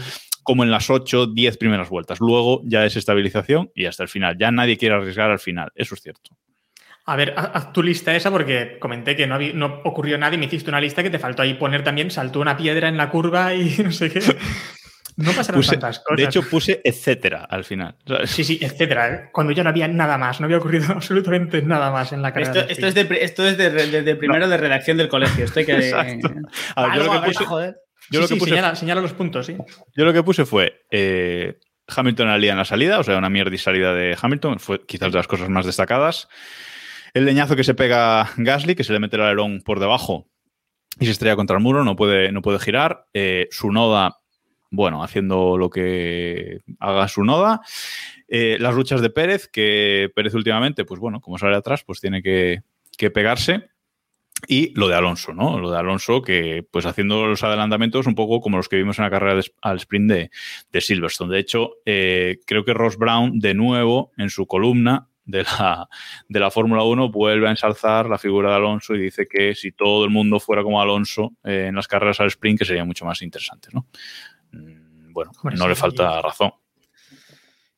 como 0.43 0.63
en 0.63 0.69
las 0.69 0.91
8, 0.91 1.27
10 1.27 1.57
primeras 1.57 1.89
vueltas. 1.89 2.19
Luego 2.19 2.61
ya 2.65 2.85
es 2.85 2.95
estabilización 2.95 3.71
y 3.73 3.85
hasta 3.85 4.03
el 4.03 4.09
final. 4.09 4.37
Ya 4.37 4.51
nadie 4.51 4.77
quiere 4.77 4.93
arriesgar 4.93 5.31
al 5.31 5.39
final. 5.39 5.71
Eso 5.73 5.95
es 5.95 6.01
cierto. 6.01 6.37
A 7.07 7.15
ver, 7.15 7.33
haz 7.35 7.73
tu 7.73 7.81
lista 7.81 8.15
esa 8.15 8.31
porque 8.31 8.77
comenté 8.79 9.15
que 9.15 9.27
no, 9.27 9.39
no 9.39 9.81
ocurrió 9.83 10.17
nada 10.17 10.35
y 10.35 10.37
me 10.37 10.45
hiciste 10.45 10.69
una 10.69 10.81
lista 10.81 11.03
que 11.03 11.09
te 11.09 11.19
faltó 11.19 11.41
ahí 11.41 11.55
poner 11.55 11.83
también, 11.83 12.09
saltó 12.09 12.39
una 12.39 12.57
piedra 12.57 12.87
en 12.87 12.97
la 12.97 13.09
curva 13.09 13.53
y 13.55 13.75
no 13.83 13.91
sé 13.91 14.11
qué. 14.11 14.21
No 15.17 15.31
pasaron 15.31 15.61
tantas 15.61 15.99
cosas. 15.99 16.17
De 16.17 16.23
hecho, 16.25 16.41
puse 16.43 16.81
etcétera 16.83 17.47
al 17.49 17.63
final. 17.63 17.95
Sí, 18.25 18.43
sí, 18.43 18.59
etcétera. 18.61 19.07
¿eh? 19.07 19.29
Cuando 19.31 19.53
ya 19.53 19.63
no 19.63 19.69
había 19.69 19.87
nada 19.87 20.17
más, 20.17 20.39
no 20.39 20.45
había 20.45 20.57
ocurrido 20.57 20.87
absolutamente 20.93 21.61
nada 21.61 21.91
más 21.91 22.11
en 22.11 22.21
la 22.21 22.33
carrera. 22.33 22.61
Esto, 22.61 22.71
esto 22.71 22.87
es, 22.87 22.95
de, 22.95 23.17
esto 23.21 23.47
es 23.47 23.57
de, 23.57 24.15
primero 24.15 24.47
de 24.47 24.57
redacción 24.57 24.97
del 24.97 25.07
colegio. 25.07 25.45
Esto 25.45 25.59
hay 25.59 25.65
que. 25.65 25.73
A 26.75 26.87
ver, 26.87 26.97
yo 26.97 27.03
lo 27.03 27.21
que 27.21 27.27
puse. 27.27 27.45
Yo 28.11 28.21
lo 28.21 28.27
que 28.27 28.35
puse 28.35 28.75
señala, 28.75 29.01
los 29.01 29.13
puntos, 29.13 29.45
sí. 29.45 29.57
Yo 29.95 30.05
lo 30.05 30.13
que 30.13 30.23
puse 30.23 30.45
fue. 30.45 30.85
Eh, 30.91 31.59
Hamilton 31.87 32.27
alía 32.29 32.51
en 32.51 32.57
la 32.57 32.65
salida, 32.65 32.99
o 32.99 33.03
sea, 33.03 33.17
una 33.17 33.29
mierda 33.29 33.53
y 33.53 33.57
salida 33.57 33.93
de 33.93 34.17
Hamilton, 34.19 34.59
fue 34.59 34.85
quizás 34.85 35.11
de 35.11 35.17
las 35.17 35.27
cosas 35.27 35.49
más 35.49 35.65
destacadas. 35.65 36.27
El 37.13 37.25
leñazo 37.25 37.55
que 37.55 37.63
se 37.63 37.73
pega 37.73 38.31
Gasly, 38.37 38.75
que 38.75 38.83
se 38.83 38.93
le 38.93 38.99
mete 38.99 39.15
el 39.15 39.23
alerón 39.23 39.61
por 39.63 39.79
debajo 39.79 40.27
y 40.99 41.05
se 41.05 41.11
estrella 41.11 41.35
contra 41.35 41.57
el 41.57 41.63
muro, 41.63 41.83
no 41.83 41.95
puede, 41.95 42.31
no 42.31 42.41
puede 42.41 42.59
girar. 42.59 43.05
Eh, 43.13 43.47
su 43.51 43.71
noda 43.71 44.17
bueno, 44.71 45.03
haciendo 45.03 45.57
lo 45.57 45.69
que 45.69 46.61
haga 46.79 47.07
su 47.07 47.23
noda. 47.23 47.61
Eh, 48.27 48.57
las 48.59 48.75
luchas 48.75 49.01
de 49.01 49.09
Pérez, 49.09 49.47
que 49.47 50.11
Pérez 50.15 50.33
últimamente, 50.33 50.85
pues 50.85 50.99
bueno, 50.99 51.21
como 51.21 51.37
sale 51.37 51.55
atrás, 51.55 51.83
pues 51.83 52.01
tiene 52.01 52.21
que, 52.21 52.63
pegarse. 53.11 53.69
Y 54.47 54.73
lo 54.77 54.87
de 54.87 54.95
Alonso, 54.95 55.33
¿no? 55.33 55.59
Lo 55.59 55.71
de 55.71 55.77
Alonso 55.77 56.21
que, 56.21 56.65
pues 56.69 56.85
haciendo 56.85 57.25
los 57.25 57.43
adelantamientos 57.43 58.05
un 58.05 58.15
poco 58.15 58.41
como 58.41 58.57
los 58.57 58.67
que 58.67 58.75
vimos 58.75 58.99
en 58.99 59.05
la 59.05 59.09
carrera 59.09 59.41
al 59.61 59.77
sprint 59.77 60.11
de, 60.71 60.81
Silverstone. 60.81 61.33
De 61.33 61.39
hecho, 61.39 61.75
eh, 61.85 62.39
creo 62.45 62.65
que 62.65 62.73
Ross 62.73 62.97
Brown, 62.97 63.39
de 63.39 63.53
nuevo, 63.53 64.11
en 64.17 64.29
su 64.29 64.45
columna 64.45 65.07
de 65.25 65.43
la, 65.43 65.89
de 66.27 66.39
la 66.39 66.51
Fórmula 66.51 66.83
1, 66.83 67.09
vuelve 67.09 67.47
a 67.47 67.51
ensalzar 67.51 68.07
la 68.07 68.17
figura 68.17 68.49
de 68.49 68.55
Alonso 68.55 68.93
y 68.95 68.99
dice 68.99 69.27
que 69.27 69.55
si 69.55 69.71
todo 69.71 70.03
el 70.03 70.11
mundo 70.11 70.39
fuera 70.39 70.63
como 70.63 70.81
Alonso 70.81 71.33
eh, 71.43 71.67
en 71.69 71.75
las 71.75 71.87
carreras 71.87 72.19
al 72.19 72.27
sprint, 72.27 72.59
que 72.59 72.65
sería 72.65 72.85
mucho 72.85 73.05
más 73.05 73.21
interesante, 73.21 73.69
¿no? 73.73 73.87
Mm, 74.55 75.13
bueno, 75.13 75.31
no 75.57 75.67
le 75.67 75.75
falta 75.75 76.21
razón. 76.21 76.51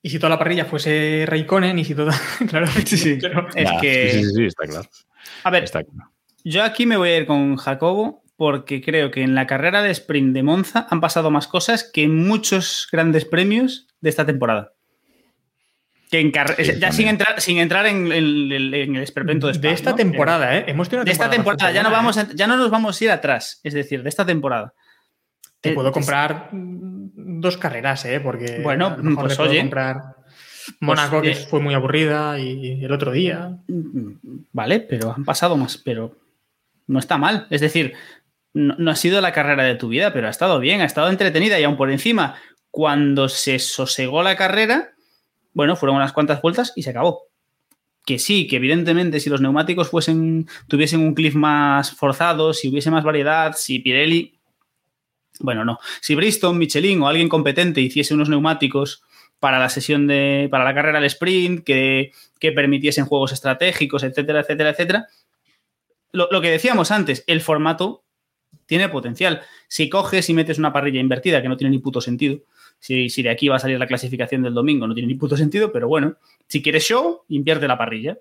Y 0.01 0.09
si 0.09 0.19
toda 0.19 0.29
la 0.29 0.39
parrilla 0.39 0.65
fuese 0.65 1.25
Raikkonen 1.27 1.77
y 1.79 1.83
si 1.85 1.95
toda. 1.95 2.13
claro, 2.49 2.67
sí, 2.67 2.97
sí. 2.97 3.19
Es 3.55 3.71
que. 3.81 4.09
Sí, 4.11 4.23
sí, 4.23 4.31
sí, 4.35 4.45
está 4.45 4.65
claro. 4.65 4.89
A 5.43 5.49
ver, 5.49 5.69
yo 6.43 6.63
aquí 6.63 6.85
me 6.85 6.97
voy 6.97 7.09
a 7.09 7.17
ir 7.17 7.25
con 7.25 7.57
Jacobo 7.57 8.23
porque 8.37 8.81
creo 8.81 9.11
que 9.11 9.23
en 9.23 9.33
la 9.35 9.47
carrera 9.47 9.81
de 9.81 9.89
sprint 9.91 10.33
de 10.33 10.43
Monza 10.43 10.87
han 10.89 11.01
pasado 11.01 11.31
más 11.31 11.47
cosas 11.47 11.89
que 11.91 12.03
en 12.03 12.15
muchos 12.27 12.87
grandes 12.91 13.25
premios 13.25 13.87
de 13.99 14.09
esta 14.09 14.25
temporada. 14.25 14.73
Que 16.09 16.19
en 16.21 16.31
carre- 16.31 16.63
Sí, 16.63 16.79
ya 16.79 16.91
sin 16.93 17.07
entrar, 17.09 17.41
sin 17.41 17.57
entrar 17.57 17.85
en, 17.87 18.09
el- 18.11 18.49
el- 18.53 18.73
en 18.73 18.95
el 18.95 19.03
esperpento 19.03 19.47
de, 19.47 19.53
De 19.53 19.59
Spa, 19.59 19.73
esta 19.73 19.89
¿no? 19.89 19.95
temporada, 19.97 20.55
¿eh? 20.57 20.63
Hemos 20.67 20.87
tenido 20.87 21.01
una 21.01 21.05
De 21.05 21.11
esta 21.11 21.29
temporada, 21.29 21.71
ya 21.71 21.83
no, 21.83 21.91
vamos 21.91 22.15
¿eh? 22.15 22.21
a- 22.21 22.33
ya 22.33 22.47
no 22.47 22.55
nos 22.55 22.69
vamos 22.71 23.01
a 23.01 23.03
ir 23.03 23.11
atrás, 23.11 23.59
es 23.63 23.73
decir, 23.73 24.03
de 24.03 24.09
esta 24.09 24.25
temporada. 24.25 24.73
Te 25.61 25.71
Eh, 25.71 25.73
puedo 25.73 25.91
comprar 25.91 26.49
dos 26.51 27.57
carreras, 27.57 28.05
¿eh? 28.05 28.19
Porque 28.19 28.61
Bueno, 28.63 28.87
a 28.87 28.97
lo 28.97 29.03
mejor 29.03 29.25
pues 29.25 29.37
puedo 29.37 29.49
oye. 29.49 29.59
comprar 29.61 29.97
Mónaco, 30.81 31.21
que 31.21 31.31
eh, 31.31 31.35
fue 31.35 31.59
muy 31.61 31.73
aburrida, 31.73 32.39
y 32.39 32.83
el 32.83 32.91
otro 32.91 33.11
día. 33.11 33.57
Vale, 34.51 34.81
pero 34.81 35.13
han 35.13 35.23
pasado 35.25 35.55
más, 35.57 35.77
pero 35.77 36.15
no 36.87 36.99
está 36.99 37.17
mal. 37.17 37.47
Es 37.49 37.61
decir, 37.61 37.93
no, 38.53 38.75
no 38.77 38.91
ha 38.91 38.95
sido 38.95 39.21
la 39.21 39.31
carrera 39.31 39.63
de 39.63 39.75
tu 39.75 39.87
vida, 39.87 40.11
pero 40.13 40.27
ha 40.27 40.31
estado 40.31 40.59
bien, 40.59 40.81
ha 40.81 40.85
estado 40.85 41.09
entretenida 41.09 41.59
y 41.59 41.63
aún 41.63 41.77
por 41.77 41.89
encima, 41.89 42.35
cuando 42.69 43.29
se 43.29 43.59
sosegó 43.59 44.23
la 44.23 44.35
carrera, 44.35 44.91
bueno, 45.53 45.75
fueron 45.75 45.95
unas 45.95 46.13
cuantas 46.13 46.41
vueltas 46.41 46.73
y 46.75 46.83
se 46.83 46.89
acabó. 46.91 47.23
Que 48.05 48.19
sí, 48.19 48.47
que 48.47 48.57
evidentemente 48.57 49.19
si 49.19 49.29
los 49.29 49.41
neumáticos 49.41 49.89
fuesen, 49.89 50.47
tuviesen 50.67 50.99
un 51.01 51.13
cliff 51.13 51.35
más 51.35 51.91
forzado, 51.91 52.53
si 52.53 52.69
hubiese 52.69 52.91
más 52.91 53.03
variedad, 53.03 53.53
si 53.55 53.79
Pirelli... 53.79 54.36
Bueno, 55.39 55.65
no. 55.65 55.79
Si 56.01 56.15
Bristol, 56.15 56.55
Michelin 56.55 57.01
o 57.01 57.07
alguien 57.07 57.29
competente 57.29 57.81
hiciese 57.81 58.13
unos 58.13 58.29
neumáticos 58.29 59.03
para 59.39 59.59
la 59.59 59.69
sesión 59.69 60.07
de. 60.07 60.47
para 60.49 60.63
la 60.63 60.73
carrera 60.73 60.99
de 60.99 61.07
sprint, 61.07 61.63
que, 61.63 62.11
que 62.39 62.51
permitiesen 62.51 63.05
juegos 63.05 63.31
estratégicos, 63.31 64.03
etcétera, 64.03 64.41
etcétera, 64.41 64.71
etcétera. 64.71 65.07
Lo, 66.11 66.27
lo 66.31 66.41
que 66.41 66.49
decíamos 66.49 66.91
antes, 66.91 67.23
el 67.27 67.41
formato 67.41 68.03
tiene 68.65 68.89
potencial. 68.89 69.41
Si 69.67 69.89
coges 69.89 70.29
y 70.29 70.33
metes 70.33 70.57
una 70.57 70.73
parrilla 70.73 70.99
invertida, 70.99 71.41
que 71.41 71.49
no 71.49 71.57
tiene 71.57 71.71
ni 71.71 71.79
puto 71.79 72.01
sentido, 72.01 72.39
si, 72.79 73.09
si 73.09 73.23
de 73.23 73.29
aquí 73.29 73.47
va 73.47 73.55
a 73.55 73.59
salir 73.59 73.79
la 73.79 73.87
clasificación 73.87 74.43
del 74.43 74.53
domingo, 74.53 74.87
no 74.87 74.93
tiene 74.93 75.07
ni 75.07 75.15
puto 75.15 75.35
sentido, 75.35 75.71
pero 75.71 75.87
bueno, 75.87 76.17
si 76.47 76.61
quieres 76.61 76.83
show, 76.83 77.23
invierte 77.29 77.67
la 77.67 77.77
parrilla. 77.77 78.17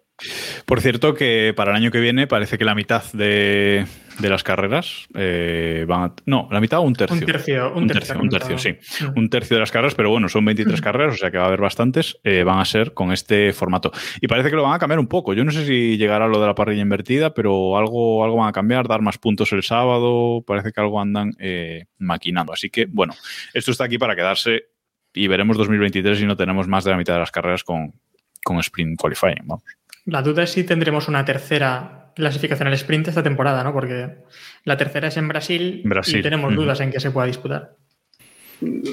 Por 0.65 0.81
cierto, 0.81 1.15
que 1.15 1.53
para 1.55 1.73
el 1.73 1.77
año 1.77 1.91
que 1.91 2.01
viene 2.01 2.27
parece 2.27 2.59
que 2.59 2.65
la 2.65 2.75
mitad 2.75 3.05
de, 3.13 3.87
de 4.19 4.29
las 4.31 4.43
carreras 4.43 5.07
eh, 5.15 5.85
van 5.87 6.03
a. 6.05 6.15
No, 6.25 6.49
la 6.51 6.61
mitad 6.61 6.81
o 6.81 6.83
un 6.83 6.95
tercio. 6.95 7.17
Un 7.17 7.25
tercio, 7.25 7.73
un 7.73 7.83
un 7.83 7.87
tercio, 7.89 8.15
tercio, 8.15 8.23
un 8.23 8.29
tercio, 8.29 8.59
sí. 8.59 9.05
Mm. 9.05 9.19
Un 9.19 9.31
tercio 9.31 9.57
de 9.57 9.61
las 9.61 9.71
carreras, 9.71 9.95
pero 9.95 10.11
bueno, 10.11 10.29
son 10.29 10.45
23 10.45 10.81
carreras, 10.81 11.15
o 11.15 11.17
sea 11.17 11.31
que 11.31 11.39
va 11.39 11.45
a 11.45 11.47
haber 11.49 11.61
bastantes, 11.61 12.19
eh, 12.25 12.43
van 12.43 12.59
a 12.59 12.65
ser 12.65 12.95
con 12.95 13.13
este 13.13 13.53
formato. 13.53 13.93
Y 14.21 14.29
parece 14.29 14.51
que 14.51 14.57
lo 14.57 14.63
van 14.63 14.75
a 14.75 14.79
cambiar 14.79 14.99
un 14.99 15.07
poco. 15.07 15.35
Yo 15.35 15.45
no 15.45 15.51
sé 15.51 15.67
si 15.67 15.97
llegará 15.97 16.29
lo 16.29 16.41
de 16.41 16.47
la 16.47 16.55
parrilla 16.55 16.83
invertida, 16.83 17.35
pero 17.35 17.77
algo, 17.77 18.25
algo 18.25 18.37
van 18.37 18.49
a 18.49 18.53
cambiar, 18.53 18.89
dar 18.89 19.03
más 19.03 19.19
puntos 19.19 19.53
el 19.53 19.63
sábado, 19.63 20.43
parece 20.47 20.73
que 20.73 20.81
algo 20.81 21.01
andan 21.01 21.35
eh, 21.39 21.87
maquinando. 21.99 22.53
Así 22.53 22.71
que, 22.71 22.87
bueno, 22.87 23.15
esto 23.55 23.71
está 23.71 23.85
aquí 23.85 23.99
para 23.99 24.17
quedarse 24.17 24.65
y 25.15 25.29
veremos 25.29 25.57
2023 25.57 26.19
si 26.19 26.27
no 26.27 26.37
tenemos 26.37 26.69
más 26.69 26.85
de 26.85 26.91
la 26.91 26.97
mitad 26.97 27.15
de 27.15 27.21
las 27.21 27.31
carreras 27.31 27.65
con, 27.65 27.95
con 28.45 28.59
Sprint 28.59 29.01
Qualifying. 29.01 29.45
Vamos. 29.45 29.65
La 30.05 30.23
duda 30.23 30.45
es 30.45 30.53
si 30.53 30.63
tendremos 30.63 31.09
una 31.09 31.25
tercera 31.25 32.06
clasificación 32.17 32.67
al 32.67 32.75
sprint 32.75 33.07
esta 33.09 33.23
temporada, 33.23 33.63
¿no? 33.63 33.73
Porque 33.73 34.09
la 34.65 34.77
tercera 34.77 35.07
es 35.09 35.17
en 35.19 35.29
Brasil, 35.29 35.83
Brasil, 35.85 36.19
y 36.19 36.23
tenemos 36.23 36.53
dudas 36.57 36.81
en 36.81 36.91
que 36.91 36.99
se 36.99 37.13
pueda 37.13 37.27
disputar. 37.29 37.77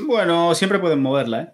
Bueno, 0.06 0.54
siempre 0.56 0.78
pueden 0.80 1.00
moverla, 1.02 1.42
¿eh? 1.42 1.48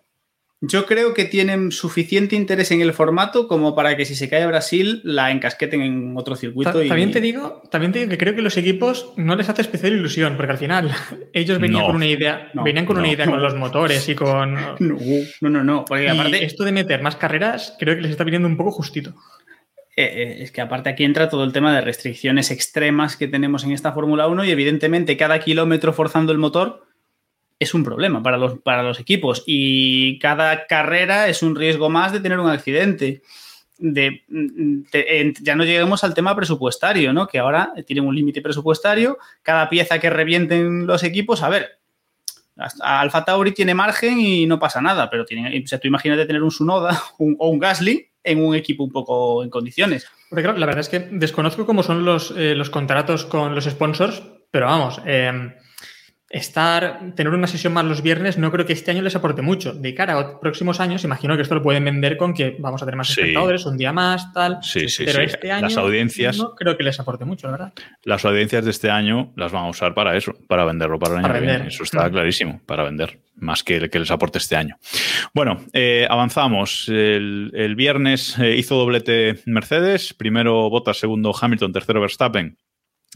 Yo 0.61 0.85
creo 0.85 1.13
que 1.13 1.23
tienen 1.23 1.71
suficiente 1.71 2.35
interés 2.35 2.69
en 2.71 2.81
el 2.81 2.91
formato 2.91 3.47
como 3.47 3.75
para 3.75 3.95
que 3.95 4.03
si 4.03 4.13
se 4.13 4.27
cae 4.27 4.45
Brasil 4.45 4.99
la 5.05 5.31
encasqueten 5.31 5.81
en 5.81 6.17
otro 6.17 6.35
circuito. 6.35 6.73
Ta- 6.73 6.83
y... 6.83 6.89
También 6.89 7.11
te 7.11 7.21
digo, 7.21 7.61
también 7.71 7.93
te 7.93 7.99
digo 7.99 8.09
que 8.11 8.17
creo 8.17 8.35
que 8.35 8.41
los 8.41 8.57
equipos 8.57 9.13
no 9.15 9.37
les 9.37 9.47
hace 9.47 9.61
especial 9.61 9.93
ilusión, 9.93 10.35
porque 10.35 10.51
al 10.51 10.57
final 10.57 10.91
ellos 11.33 11.59
venían 11.59 11.79
No. 11.83 11.87
con 11.87 11.95
una 11.95 12.07
idea, 12.07 12.51
No, 12.53 12.65
venían 12.65 12.85
con 12.85 12.97
una 12.97 13.07
no. 13.07 13.13
idea 13.13 13.25
con 13.25 13.41
los 13.41 13.55
motores 13.55 14.09
y 14.09 14.15
con. 14.15 14.53
No, 14.55 14.75
no, 15.41 15.49
no, 15.49 15.63
no. 15.63 15.85
Porque 15.85 16.03
Y 16.03 16.07
aparte, 16.07 16.43
esto 16.43 16.65
de 16.65 16.73
meter 16.73 17.01
más 17.01 17.15
carreras, 17.15 17.77
creo 17.79 17.95
que 17.95 18.01
les 18.01 18.11
está 18.11 18.25
viniendo 18.25 18.49
un 18.49 18.57
poco 18.57 18.71
justito. 18.71 19.13
Eh, 20.03 20.23
eh, 20.23 20.37
es 20.43 20.51
que 20.51 20.61
aparte 20.61 20.89
aquí 20.89 21.03
entra 21.03 21.29
todo 21.29 21.43
el 21.43 21.51
tema 21.53 21.73
de 21.75 21.81
restricciones 21.81 22.51
extremas 22.51 23.15
que 23.17 23.27
tenemos 23.27 23.63
en 23.63 23.71
esta 23.71 23.91
Fórmula 23.91 24.27
1 24.27 24.45
y 24.45 24.51
evidentemente 24.51 25.17
cada 25.17 25.39
kilómetro 25.39 25.93
forzando 25.93 26.31
el 26.31 26.37
motor 26.37 26.85
es 27.59 27.73
un 27.73 27.83
problema 27.83 28.23
para 28.23 28.37
los, 28.37 28.59
para 28.59 28.83
los 28.83 28.99
equipos 28.99 29.43
y 29.45 30.17
cada 30.19 30.65
carrera 30.67 31.27
es 31.27 31.43
un 31.43 31.55
riesgo 31.55 31.89
más 31.89 32.11
de 32.13 32.19
tener 32.21 32.39
un 32.39 32.49
accidente. 32.49 33.21
De, 33.77 34.23
mm, 34.27 34.81
en- 34.91 35.33
ya 35.41 35.55
no 35.55 35.63
lleguemos 35.63 36.03
al 36.03 36.13
tema 36.13 36.35
presupuestario, 36.35 37.13
¿no? 37.13 37.27
Que 37.27 37.39
ahora 37.39 37.71
tienen 37.87 38.05
un 38.05 38.13
límite 38.15 38.41
presupuestario, 38.41 39.17
cada 39.41 39.69
pieza 39.69 39.99
que 39.99 40.09
revienten 40.09 40.85
los 40.85 41.03
equipos, 41.03 41.43
a 41.43 41.49
ver, 41.49 41.79
Alfa 42.81 43.23
Tauri 43.23 43.53
tiene 43.53 43.73
margen 43.73 44.19
y 44.19 44.45
no 44.45 44.59
pasa 44.59 44.81
nada, 44.81 45.09
pero 45.09 45.23
tiene, 45.25 45.61
o 45.63 45.67
sea, 45.67 45.79
tú 45.79 45.87
imagínate 45.87 46.25
tener 46.25 46.43
un 46.43 46.51
Sunoda 46.51 47.01
un- 47.19 47.35
o 47.39 47.47
un 47.49 47.59
Gasly 47.59 48.08
en 48.23 48.43
un 48.43 48.55
equipo 48.55 48.83
un 48.83 48.91
poco 48.91 49.43
en 49.43 49.49
condiciones. 49.49 50.07
Porque 50.29 50.43
claro, 50.43 50.57
la 50.57 50.65
verdad 50.65 50.81
es 50.81 50.89
que 50.89 50.99
desconozco 50.99 51.65
cómo 51.65 51.83
son 51.83 52.05
los, 52.05 52.33
eh, 52.37 52.55
los 52.55 52.69
contratos 52.69 53.25
con 53.25 53.55
los 53.55 53.65
sponsors, 53.65 54.21
pero 54.51 54.67
vamos, 54.67 55.01
eh, 55.05 55.55
estar, 56.29 57.13
tener 57.15 57.33
una 57.33 57.47
sesión 57.47 57.73
más 57.73 57.85
los 57.85 58.01
viernes 58.03 58.37
no 58.37 58.51
creo 58.51 58.65
que 58.65 58.73
este 58.73 58.91
año 58.91 59.01
les 59.01 59.15
aporte 59.15 59.41
mucho. 59.41 59.73
De 59.73 59.93
cara 59.95 60.17
a 60.19 60.39
próximos 60.39 60.79
años, 60.79 61.03
imagino 61.03 61.35
que 61.35 61.41
esto 61.41 61.55
lo 61.55 61.61
pueden 61.63 61.83
vender 61.85 62.17
con 62.17 62.33
que 62.33 62.55
vamos 62.59 62.81
a 62.83 62.85
tener 62.85 62.97
más 62.97 63.07
Sí. 63.07 63.21
espectadores, 63.21 63.65
un 63.65 63.77
día 63.77 63.91
más, 63.91 64.31
tal. 64.33 64.59
Sí, 64.61 64.87
sí, 64.89 65.05
pero 65.05 65.19
sí. 65.19 65.25
este 65.25 65.51
año 65.51 65.63
Las 65.63 65.77
audiencias- 65.77 66.37
no 66.37 66.53
creo 66.55 66.77
que 66.77 66.83
les 66.83 66.99
aporte 66.99 67.25
mucho, 67.25 67.47
la 67.47 67.51
verdad. 67.51 67.73
Las 68.03 68.23
audiencias 68.25 68.63
de 68.63 68.71
este 68.71 68.91
año 68.91 69.33
las 69.35 69.51
van 69.51 69.65
a 69.65 69.69
usar 69.69 69.93
para 69.93 70.15
eso, 70.15 70.33
para 70.47 70.65
venderlo 70.65 70.99
para 70.99 71.13
el 71.13 71.17
año 71.19 71.27
Para 71.27 71.33
que 71.35 71.39
viene. 71.41 71.53
vender. 71.53 71.73
Eso 71.73 71.83
está 71.83 72.07
Mm. 72.07 72.11
clarísimo, 72.11 72.61
para 72.65 72.83
vender, 72.83 73.19
más 73.35 73.63
que 73.63 73.77
el 73.77 73.89
que 73.89 73.99
les 73.99 74.11
aporte 74.11 74.37
este 74.37 74.55
año. 74.55 74.77
Bueno, 75.33 75.65
eh, 75.73 76.05
avanzamos. 76.09 76.87
El, 76.89 77.51
el 77.55 77.75
viernes 77.75 78.37
eh, 78.39 78.55
hizo 78.55 78.75
doblete 78.75 79.39
Mercedes, 79.45 80.13
primero 80.13 80.69
Bottas, 80.69 80.97
segundo 80.97 81.33
Hamilton, 81.39 81.73
tercero 81.73 82.01
Verstappen. 82.01 82.57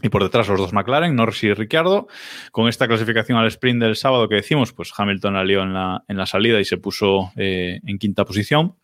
Y 0.02 0.08
por 0.08 0.22
detrás 0.22 0.48
los 0.48 0.58
dos 0.58 0.72
McLaren, 0.72 1.14
Norris 1.14 1.44
y 1.44 1.54
Ricciardo. 1.54 2.08
Con 2.50 2.68
esta 2.68 2.88
clasificación 2.88 3.38
al 3.38 3.46
sprint 3.46 3.80
del 3.80 3.96
sábado 3.96 4.28
que 4.28 4.34
decimos, 4.34 4.72
pues 4.72 4.92
Hamilton 4.96 5.34
la 5.34 5.44
lió 5.44 5.62
en 5.62 5.72
la, 5.72 6.02
en 6.08 6.16
la 6.16 6.26
salida 6.26 6.60
y 6.60 6.64
se 6.64 6.78
puso 6.78 7.30
eh, 7.36 7.80
en 7.86 7.98
quinta 7.98 8.24
posición. 8.24 8.74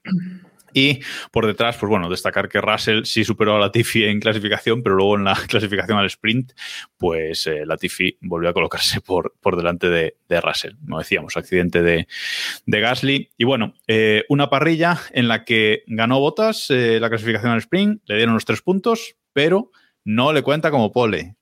Y 0.73 1.01
por 1.33 1.47
detrás, 1.47 1.77
pues 1.79 1.91
bueno, 1.91 2.09
destacar 2.09 2.49
que 2.49 2.61
Russell 2.61 3.03
sí 3.03 3.25
superó 3.25 3.57
a 3.57 3.59
Latifi 3.59 4.05
en 4.05 4.21
clasificación, 4.21 4.85
pero 4.85 4.95
luego 4.95 5.17
en 5.17 5.25
la 5.25 5.35
clasificación 5.49 5.99
al 5.99 6.07
sprint, 6.07 6.53
pues 6.97 7.45
eh, 7.49 7.67
Latifi 7.67 8.17
volvió 8.21 8.51
a 8.51 8.53
colocarse 8.53 9.01
por, 9.01 9.35
por 9.41 9.57
delante 9.57 9.89
de, 9.89 10.41
Russell. 10.41 10.77
Como 10.81 11.01
decíamos, 11.01 11.37
accidente 11.37 11.83
de, 11.83 12.07
de 12.67 12.81
Gasly. 12.81 13.31
Y 13.37 13.45
bueno, 13.45 13.75
eh, 13.89 14.25
una 14.29 14.49
parrilla 14.49 14.97
en 15.11 15.27
la 15.27 15.45
que 15.45 15.83
ganó 15.89 16.21
Botas 16.21 16.69
la 16.71 17.09
clasificación 17.09 17.51
al 17.51 17.59
sprint, 17.59 18.01
le 18.07 18.15
dieron 18.15 18.35
los 18.35 18.45
tres 18.45 18.63
puntos, 18.63 19.17
pero 19.33 19.73
no 20.15 20.33
le 20.33 20.43
cuenta 20.43 20.71
como 20.71 20.93
pole. 20.93 21.37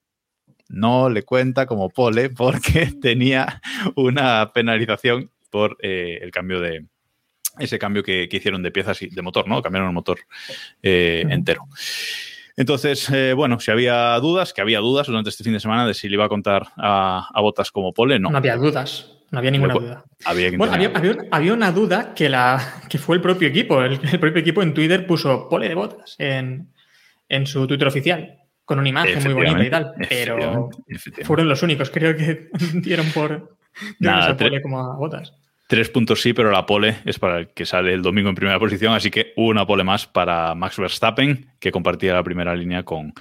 No 0.69 1.09
le 1.09 1.23
cuenta 1.23 1.67
como 1.67 1.89
pole 1.89 2.29
porque 2.29 2.87
tenía 3.03 3.63
una 3.97 4.53
penalización 4.53 5.31
por 5.51 5.79
eh, 5.81 6.19
el 6.21 6.31
cambio 6.31 6.61
de, 6.61 6.85
ese 7.59 7.79
cambio 7.79 8.03
que, 8.03 8.29
que, 8.29 8.37
hicieron 8.37 8.63
de 8.63 8.71
piezas 8.71 9.01
y 9.01 9.09
de 9.09 9.23
motor, 9.23 9.49
¿no? 9.49 9.63
Cambiaron 9.63 9.89
el 9.89 9.95
motor 9.95 10.19
eh, 10.83 11.25
entero. 11.31 11.65
Entonces, 12.57 13.09
eh, 13.11 13.33
bueno, 13.33 13.61
si 13.61 13.71
había 13.71 14.19
dudas, 14.19 14.53
que 14.53 14.61
había 14.61 14.81
dudas 14.81 15.07
durante 15.07 15.31
este 15.31 15.45
fin 15.45 15.55
de 15.55 15.61
semana 15.61 15.87
de 15.87 15.95
si 15.95 16.09
le 16.09 16.15
iba 16.15 16.27
a 16.27 16.29
contar 16.29 16.67
a, 16.77 17.29
a 17.33 17.41
Botas 17.41 17.71
como 17.71 17.95
pole, 17.95 18.19
no. 18.19 18.31
No 18.31 18.39
había 18.39 18.57
dudas. 18.57 19.13
No 19.31 19.39
había 19.39 19.51
ninguna 19.51 19.75
duda. 19.75 20.05
Había, 20.25 20.51
bueno, 20.57 20.73
había, 20.73 20.91
había, 21.31 21.53
una 21.53 21.71
duda 21.71 22.15
que, 22.15 22.29
la, 22.29 22.83
que 22.89 22.99
fue 22.99 23.17
el 23.17 23.23
propio 23.23 23.49
equipo. 23.49 23.83
El, 23.83 24.01
el, 24.11 24.19
propio 24.19 24.41
equipo 24.41 24.63
en 24.63 24.75
Twitter 24.75 25.07
puso 25.07 25.49
pole 25.49 25.69
de 25.69 25.75
botas 25.75 26.17
en, 26.19 26.73
en 27.29 27.47
su 27.47 27.67
Twitter 27.67 27.87
oficial, 27.87 28.38
con 28.69 28.79
una 28.79 28.91
imagen 28.91 29.23
muy 29.25 29.33
bonita 29.33 29.65
y 29.65 29.71
tal. 29.71 29.95
Pero 30.11 30.69
fueron 31.25 31.49
los 31.49 31.63
únicos, 31.63 31.89
creo 31.89 32.15
que 32.15 32.51
dieron 32.75 33.07
por 33.13 33.57
Nada, 33.99 34.37
pole 34.37 34.61
como 34.61 34.79
a 34.79 34.95
botas. 34.95 35.33
Tres 35.69 35.89
puntos 35.89 36.21
sí, 36.21 36.33
pero 36.33 36.51
la 36.51 36.67
pole 36.67 36.97
es 37.05 37.19
para 37.19 37.39
el 37.39 37.49
que 37.49 37.67
sale 37.67 37.93
el 37.93 38.03
domingo 38.03 38.31
en 38.31 38.35
primera 38.35 38.59
posición, 38.59 38.95
así 38.95 39.11
que 39.11 39.33
una 39.37 39.67
pole 39.67 39.85
más 39.85 40.07
para 40.07 40.55
Max 40.55 40.79
Verstappen, 40.79 41.51
que 41.61 41.71
compartía 41.71 42.15
la 42.15 42.23
primera 42.23 42.55
línea 42.57 42.85
con, 42.85 43.13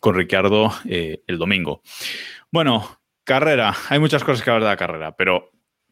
con 0.00 0.14
Ricciardo 0.14 0.72
eh, 0.86 1.22
el 1.26 1.38
domingo. 1.38 1.82
Bueno, 2.50 3.00
carrera. 3.24 3.74
Hay 3.88 3.98
muchas 3.98 4.22
cosas 4.22 4.44
que 4.44 4.50
hablar 4.50 4.64
de 4.64 4.68
la 4.68 4.76
carrera, 4.76 5.16
pero 5.16 5.50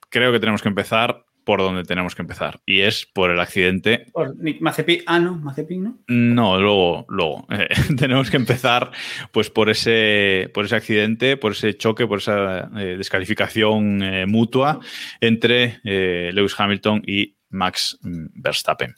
creo 0.09 0.33
que 0.33 0.41
tenemos 0.41 0.63
que 0.63 0.69
empezar 0.69 1.25
por 1.45 1.61
donde 1.61 1.85
tenemos 1.85 2.15
que 2.15 2.23
empezar, 2.23 2.61
y 2.67 2.81
es 2.81 3.07
por 3.07 3.31
el 3.31 3.41
accidente. 3.41 4.07
Por 4.13 4.37
Nick 4.37 4.61
Mazepin. 4.61 5.03
Ah, 5.07 5.19
no, 5.19 5.37
Mazepin, 5.37 5.83
¿no? 5.83 5.99
No, 6.09 6.61
luego, 6.61 7.07
luego. 7.09 7.47
Eh, 7.51 7.69
tenemos 7.99 8.31
que 8.31 8.37
empezar 8.37 8.91
pues 9.33 9.51
por 9.51 9.71
ese, 9.71 10.51
por 10.55 10.65
ese 10.65 10.77
accidente, 10.77 11.37
por 11.37 11.53
ese 11.53 11.77
choque, 11.77 12.07
por 12.07 12.19
esa 12.19 12.71
eh, 12.77 12.97
descalificación 12.97 14.03
eh, 14.03 14.27
mutua 14.27 14.81
entre 15.21 15.81
Lewis 15.85 16.55
Hamilton 16.59 17.03
y 17.07 17.37
Max 17.51 17.99
Verstappen. 18.03 18.95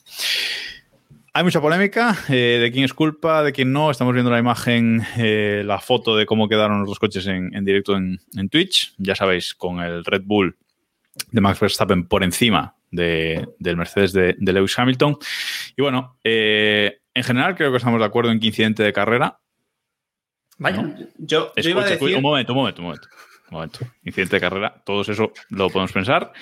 Hay 1.36 1.42
mucha 1.42 1.60
polémica 1.60 2.16
eh, 2.28 2.60
de 2.62 2.70
quién 2.70 2.84
es 2.84 2.94
culpa, 2.94 3.42
de 3.42 3.52
quién 3.52 3.72
no. 3.72 3.90
Estamos 3.90 4.14
viendo 4.14 4.30
la 4.30 4.38
imagen, 4.38 5.02
eh, 5.16 5.64
la 5.66 5.80
foto 5.80 6.14
de 6.14 6.26
cómo 6.26 6.48
quedaron 6.48 6.78
los 6.78 6.88
dos 6.88 7.00
coches 7.00 7.26
en, 7.26 7.52
en 7.56 7.64
directo 7.64 7.96
en, 7.96 8.20
en, 8.36 8.48
Twitch. 8.48 8.94
Ya 8.98 9.16
sabéis, 9.16 9.52
con 9.52 9.80
el 9.80 10.04
Red 10.04 10.22
Bull 10.24 10.56
de 11.30 11.40
Max 11.40 11.60
Verstappen 11.60 12.06
por 12.06 12.22
encima 12.24 12.74
de- 12.90 13.48
del 13.58 13.76
Mercedes 13.76 14.12
de, 14.12 14.34
de 14.38 14.52
Lewis 14.52 14.78
Hamilton. 14.78 15.16
Y 15.76 15.82
bueno, 15.82 16.18
eh, 16.24 16.98
en 17.14 17.22
general 17.24 17.54
creo 17.56 17.70
que 17.70 17.76
estamos 17.78 17.98
de 18.00 18.06
acuerdo 18.06 18.30
en 18.30 18.40
que 18.40 18.46
incidente 18.48 18.82
de 18.82 18.92
carrera. 18.92 19.38
Vaya. 20.58 20.82
Yo, 20.82 21.06
yo 21.18 21.52
Escucha, 21.56 21.70
iba 21.70 21.80
a 21.82 21.84
escucha, 21.86 22.04
decir. 22.04 22.16
un 22.16 22.22
momento, 22.22 22.52
un 22.52 22.58
momento, 22.58 22.80
un 22.82 22.86
momento. 22.86 23.08
un 23.50 23.54
momento. 23.56 23.78
Incidente 24.04 24.36
de 24.36 24.40
carrera, 24.40 24.82
todos 24.86 25.08
eso 25.08 25.32
lo 25.50 25.68
podemos 25.68 25.92
pensar. 25.92 26.32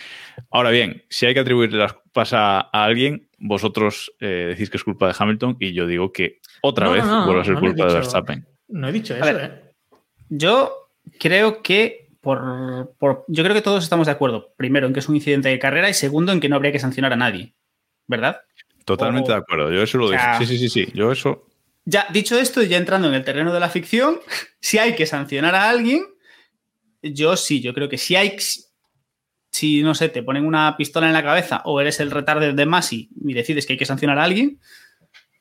Ahora 0.51 0.71
bien, 0.71 1.03
si 1.09 1.25
hay 1.27 1.35
que 1.35 1.41
atribuirle 1.41 1.79
las 1.79 1.95
culpas 1.95 2.33
a, 2.35 2.61
a 2.61 2.85
alguien, 2.85 3.29
vosotros 3.39 4.13
eh, 4.21 4.47
decís 4.51 4.69
que 4.71 4.77
es 4.77 4.85
culpa 4.85 5.09
de 5.09 5.15
Hamilton 5.19 5.57
y 5.61 5.73
yo 5.73 5.87
digo 5.87 6.13
que 6.13 6.41
otra 6.63 6.87
No, 6.87 6.93
vez 6.93 7.05
no, 7.05 7.21
no, 7.21 7.25
vuelve 7.27 7.41
a 7.41 7.45
ser 7.45 7.55
culpa 7.55 7.87
de. 7.87 7.95
Verstappen. 7.95 8.47
No 8.69 8.89
he 8.89 8.93
dicho 8.93 9.15
A 9.15 9.19
eso, 9.19 9.25
ver. 9.27 9.45
¿eh? 9.45 9.99
Yo 10.29 10.91
creo 11.19 11.63
que 11.63 12.02
por, 12.23 12.95
por- 12.99 13.25
yo 13.29 13.43
creo 13.45 13.55
que 13.55 13.61
todos 13.61 13.85
estamos 13.85 14.07
de 14.07 14.13
acuerdo. 14.13 14.55
Primero, 14.57 14.87
en 14.87 14.95
que 14.95 15.01
es 15.01 15.09
un 15.11 15.17
incidente 15.17 15.51
de 15.51 15.59
carrera 15.59 15.91
y 15.91 15.95
segundo, 15.95 16.33
en 16.33 16.41
que 16.41 16.49
no 16.49 16.57
habría 16.57 16.73
que 16.73 16.79
sancionar 16.79 17.13
a 17.13 17.17
nadie. 17.17 17.53
¿Verdad? 18.07 18.41
Totalmente 18.87 19.31
O- 19.31 19.35
de 19.35 19.41
acuerdo. 19.41 19.71
Yo 19.73 19.83
eso 19.83 19.99
lo 19.99 20.07
o 20.07 20.09
sea- 20.09 20.39
dije. 20.39 20.47
Sí, 20.47 20.57
sí, 20.59 20.69
sí, 20.71 20.87
sí. 20.87 20.93
Yo 20.95 21.13
eso. 21.13 21.47
Ya, 21.85 22.07
dicho 22.13 22.39
esto, 22.39 22.63
ya 22.63 22.79
entrando 22.79 23.09
en 23.09 23.15
el 23.15 23.25
terreno 23.25 23.53
de 23.53 23.61
la 23.61 23.69
ficción, 23.69 24.21
si 24.61 24.79
hay 24.79 24.95
que 24.95 25.05
sancionar 25.05 25.55
a 25.55 25.69
alguien, 25.69 26.05
yo 27.03 27.37
sí, 27.37 27.61
yo 27.61 27.75
creo 27.75 27.89
que 27.91 27.99
si 27.99 28.17
hay. 28.17 28.37
Si, 29.51 29.83
no 29.83 29.95
sé, 29.95 30.09
te 30.09 30.23
ponen 30.23 30.47
una 30.47 30.77
pistola 30.79 31.09
en 31.09 31.13
la 31.13 31.23
cabeza 31.23 31.61
o 31.67 31.79
eres 31.81 32.01
el 32.01 32.11
retarder 32.11 32.55
de 32.55 32.65
Masi 32.65 33.11
y 33.23 33.35
decides 33.35 33.67
que 33.67 33.75
hay 33.75 33.79
que 33.79 33.85
sancionar 33.85 34.19
a 34.19 34.25
alguien, 34.25 34.59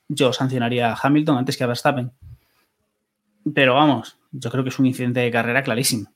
yo 0.08 0.34
sancionaría 0.34 0.92
a 0.92 0.98
Hamilton 1.00 1.38
antes 1.38 1.56
que 1.56 1.64
a 1.64 1.66
Verstappen. 1.68 2.10
Pero 3.54 3.74
vamos, 3.74 4.18
yo 4.30 4.50
creo 4.50 4.62
que 4.64 4.68
es 4.68 4.78
un 4.78 4.84
incidente 4.86 5.20
de 5.20 5.30
carrera 5.30 5.62
clarísimo. 5.62 6.12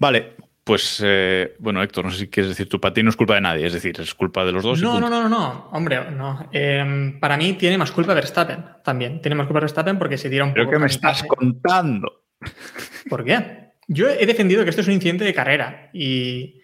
Vale, 0.00 0.36
pues 0.68 1.02
eh, 1.02 1.56
bueno, 1.60 1.82
Héctor, 1.82 2.04
no 2.04 2.10
sé 2.10 2.18
si 2.18 2.28
quieres 2.28 2.50
decir 2.50 2.68
tú, 2.68 2.78
para 2.78 2.92
ti 2.92 3.02
no 3.02 3.08
es 3.08 3.16
culpa 3.16 3.34
de 3.36 3.40
nadie, 3.40 3.66
es 3.66 3.72
decir, 3.72 3.98
es 3.98 4.14
culpa 4.14 4.44
de 4.44 4.52
los 4.52 4.62
dos. 4.62 4.82
No, 4.82 5.00
no, 5.00 5.08
no, 5.08 5.22
no, 5.22 5.28
no, 5.30 5.70
hombre, 5.72 6.10
no. 6.10 6.46
Eh, 6.52 7.16
para 7.18 7.38
mí 7.38 7.54
tiene 7.54 7.78
más 7.78 7.90
culpa 7.90 8.12
Verstappen 8.12 8.62
también. 8.84 9.22
Tiene 9.22 9.34
más 9.34 9.46
culpa 9.46 9.60
Verstappen 9.60 9.98
porque 9.98 10.18
se 10.18 10.28
un 10.42 10.52
¿Pero 10.52 10.68
qué 10.68 10.78
me 10.78 10.88
estás 10.88 11.22
contando? 11.22 12.24
¿Por 13.08 13.24
qué? 13.24 13.70
Yo 13.86 14.10
he 14.10 14.26
defendido 14.26 14.62
que 14.62 14.68
esto 14.68 14.82
es 14.82 14.88
un 14.88 14.92
incidente 14.92 15.24
de 15.24 15.32
carrera 15.32 15.88
y, 15.94 16.60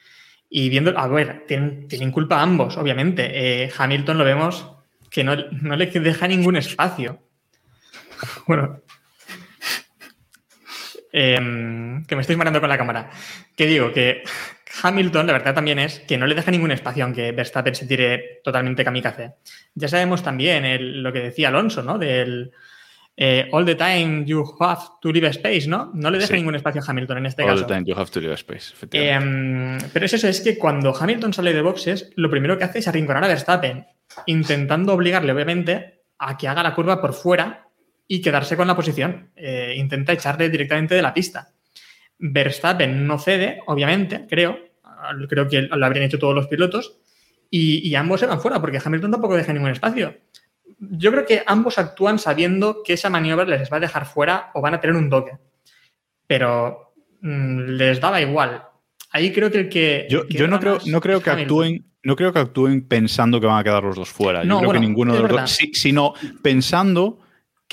y 0.50 0.68
viendo, 0.68 0.98
a 0.98 1.08
ver, 1.08 1.46
tienen, 1.48 1.88
tienen 1.88 2.12
culpa 2.12 2.42
ambos, 2.42 2.76
obviamente. 2.76 3.30
Eh, 3.64 3.72
Hamilton 3.74 4.18
lo 4.18 4.24
vemos 4.24 4.70
que 5.10 5.24
no, 5.24 5.34
no 5.34 5.76
le 5.76 5.86
deja 5.86 6.28
ningún 6.28 6.56
espacio. 6.56 7.20
Bueno. 8.46 8.83
Em, 11.16 12.04
que 12.06 12.16
me 12.16 12.22
estoy 12.22 12.34
mareando 12.34 12.58
con 12.60 12.68
la 12.68 12.76
cámara. 12.76 13.08
Que 13.56 13.66
digo 13.66 13.92
que 13.92 14.24
Hamilton, 14.82 15.28
la 15.28 15.32
verdad 15.34 15.54
también 15.54 15.78
es 15.78 16.00
que 16.00 16.18
no 16.18 16.26
le 16.26 16.34
deja 16.34 16.50
ningún 16.50 16.72
espacio 16.72 17.04
aunque 17.04 17.30
Verstappen 17.30 17.72
se 17.76 17.86
tire 17.86 18.40
totalmente 18.42 18.84
kamikaze. 18.84 19.34
Ya 19.76 19.86
sabemos 19.86 20.24
también 20.24 20.64
el- 20.64 21.04
lo 21.04 21.12
que 21.12 21.20
decía 21.20 21.48
Alonso, 21.48 21.84
¿no? 21.84 21.98
Del 21.98 22.50
eh, 23.16 23.48
all 23.52 23.64
the 23.64 23.76
time 23.76 24.24
you 24.26 24.44
have 24.58 24.80
to 25.00 25.12
leave 25.12 25.28
space, 25.28 25.68
¿no? 25.68 25.92
No 25.94 26.10
le 26.10 26.18
deja 26.18 26.30
Sí. 26.30 26.34
ningún 26.34 26.56
espacio 26.56 26.82
a 26.82 26.84
Hamilton 26.84 27.18
en 27.18 27.26
este 27.26 27.44
All 27.44 27.50
caso. 27.50 27.64
the 27.66 27.72
time 27.74 27.84
you 27.86 27.94
have 27.96 28.10
to 28.10 28.18
leave 28.18 28.34
space, 28.34 28.72
efectivamente. 28.74 29.84
Em, 29.84 29.90
pero 29.92 30.06
es 30.06 30.14
eso, 30.14 30.26
es 30.26 30.40
que 30.40 30.58
cuando 30.58 30.92
Hamilton 30.92 31.32
sale 31.32 31.52
de 31.52 31.62
boxes, 31.62 32.10
lo 32.16 32.28
primero 32.28 32.58
que 32.58 32.64
hace 32.64 32.80
es 32.80 32.88
arrinconar 32.88 33.22
a 33.22 33.28
Verstappen, 33.28 33.86
intentando 34.26 34.92
obligarle, 34.94 35.30
obviamente, 35.30 36.00
a 36.18 36.36
que 36.36 36.48
haga 36.48 36.64
la 36.64 36.74
curva 36.74 37.00
por 37.00 37.12
fuera 37.14 37.63
y 38.06 38.20
quedarse 38.20 38.56
con 38.56 38.66
la 38.66 38.76
posición. 38.76 39.30
Eh, 39.36 39.74
intenta 39.76 40.12
echarle 40.12 40.48
directamente 40.50 40.94
de 40.94 41.02
la 41.02 41.14
pista. 41.14 41.50
Verstappen 42.18 43.06
no 43.06 43.18
cede, 43.18 43.60
obviamente, 43.66 44.26
creo. 44.28 44.58
Creo 45.28 45.48
que 45.48 45.62
lo 45.62 45.84
habrían 45.86 46.06
hecho 46.06 46.18
todos 46.18 46.34
los 46.34 46.46
pilotos. 46.46 46.98
Y, 47.50 47.86
y 47.88 47.94
ambos 47.94 48.20
se 48.20 48.26
van 48.26 48.40
fuera, 48.40 48.60
porque 48.60 48.80
Hamilton 48.84 49.10
tampoco 49.12 49.36
deja 49.36 49.52
ningún 49.52 49.70
espacio. 49.70 50.16
Yo 50.78 51.12
creo 51.12 51.24
que 51.26 51.42
ambos 51.46 51.78
actúan 51.78 52.18
sabiendo 52.18 52.82
que 52.82 52.94
esa 52.94 53.10
maniobra 53.10 53.44
les 53.44 53.70
va 53.70 53.76
a 53.76 53.80
dejar 53.80 54.06
fuera 54.06 54.50
o 54.54 54.60
van 54.60 54.74
a 54.74 54.80
tener 54.80 54.96
un 54.96 55.08
toque. 55.10 55.32
Pero 56.26 56.94
mm, 57.20 57.60
les 57.76 58.00
daba 58.00 58.20
igual. 58.20 58.62
Ahí 59.10 59.32
creo 59.32 59.50
que 59.50 59.58
el 59.60 59.68
que. 59.68 60.06
Yo, 60.10 60.26
que 60.26 60.34
yo 60.38 60.48
no 60.48 60.58
creo, 60.58 60.78
no 60.86 61.00
creo 61.00 61.20
que 61.22 61.30
actúen, 61.30 61.84
no 62.02 62.16
creo 62.16 62.32
que 62.32 62.40
actúen 62.40 62.86
pensando 62.88 63.40
que 63.40 63.46
van 63.46 63.58
a 63.58 63.64
quedar 63.64 63.84
los 63.84 63.96
dos 63.96 64.08
fuera. 64.08 64.42
Yo 64.42 64.48
No, 64.48 64.58
creo 64.58 64.68
bueno, 64.68 64.80
que 64.80 64.86
ninguno 64.86 65.12
de 65.12 65.18
es 65.18 65.22
los 65.22 65.30
verdad. 65.30 65.42
dos, 65.44 65.50
sí, 65.52 65.70
sino 65.74 66.14
pensando 66.42 67.20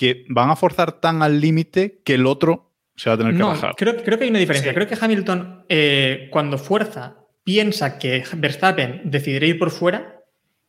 que 0.01 0.25
van 0.29 0.49
a 0.49 0.55
forzar 0.55 0.93
tan 0.99 1.21
al 1.21 1.39
límite 1.39 2.01
que 2.03 2.15
el 2.15 2.25
otro 2.25 2.71
se 2.95 3.09
va 3.09 3.13
a 3.13 3.17
tener 3.19 3.33
que 3.33 3.39
No, 3.39 3.49
bajar. 3.49 3.75
creo, 3.77 3.95
creo 4.03 4.17
que 4.17 4.23
hay 4.23 4.29
una 4.31 4.39
diferencia. 4.39 4.71
Sí. 4.71 4.75
Creo 4.75 4.87
que 4.87 4.97
Hamilton, 4.99 5.65
eh, 5.69 6.27
cuando 6.31 6.57
fuerza, 6.57 7.17
piensa 7.43 7.99
que 7.99 8.23
Verstappen 8.35 9.01
decidirá 9.05 9.45
ir 9.45 9.59
por 9.59 9.69
fuera 9.69 10.19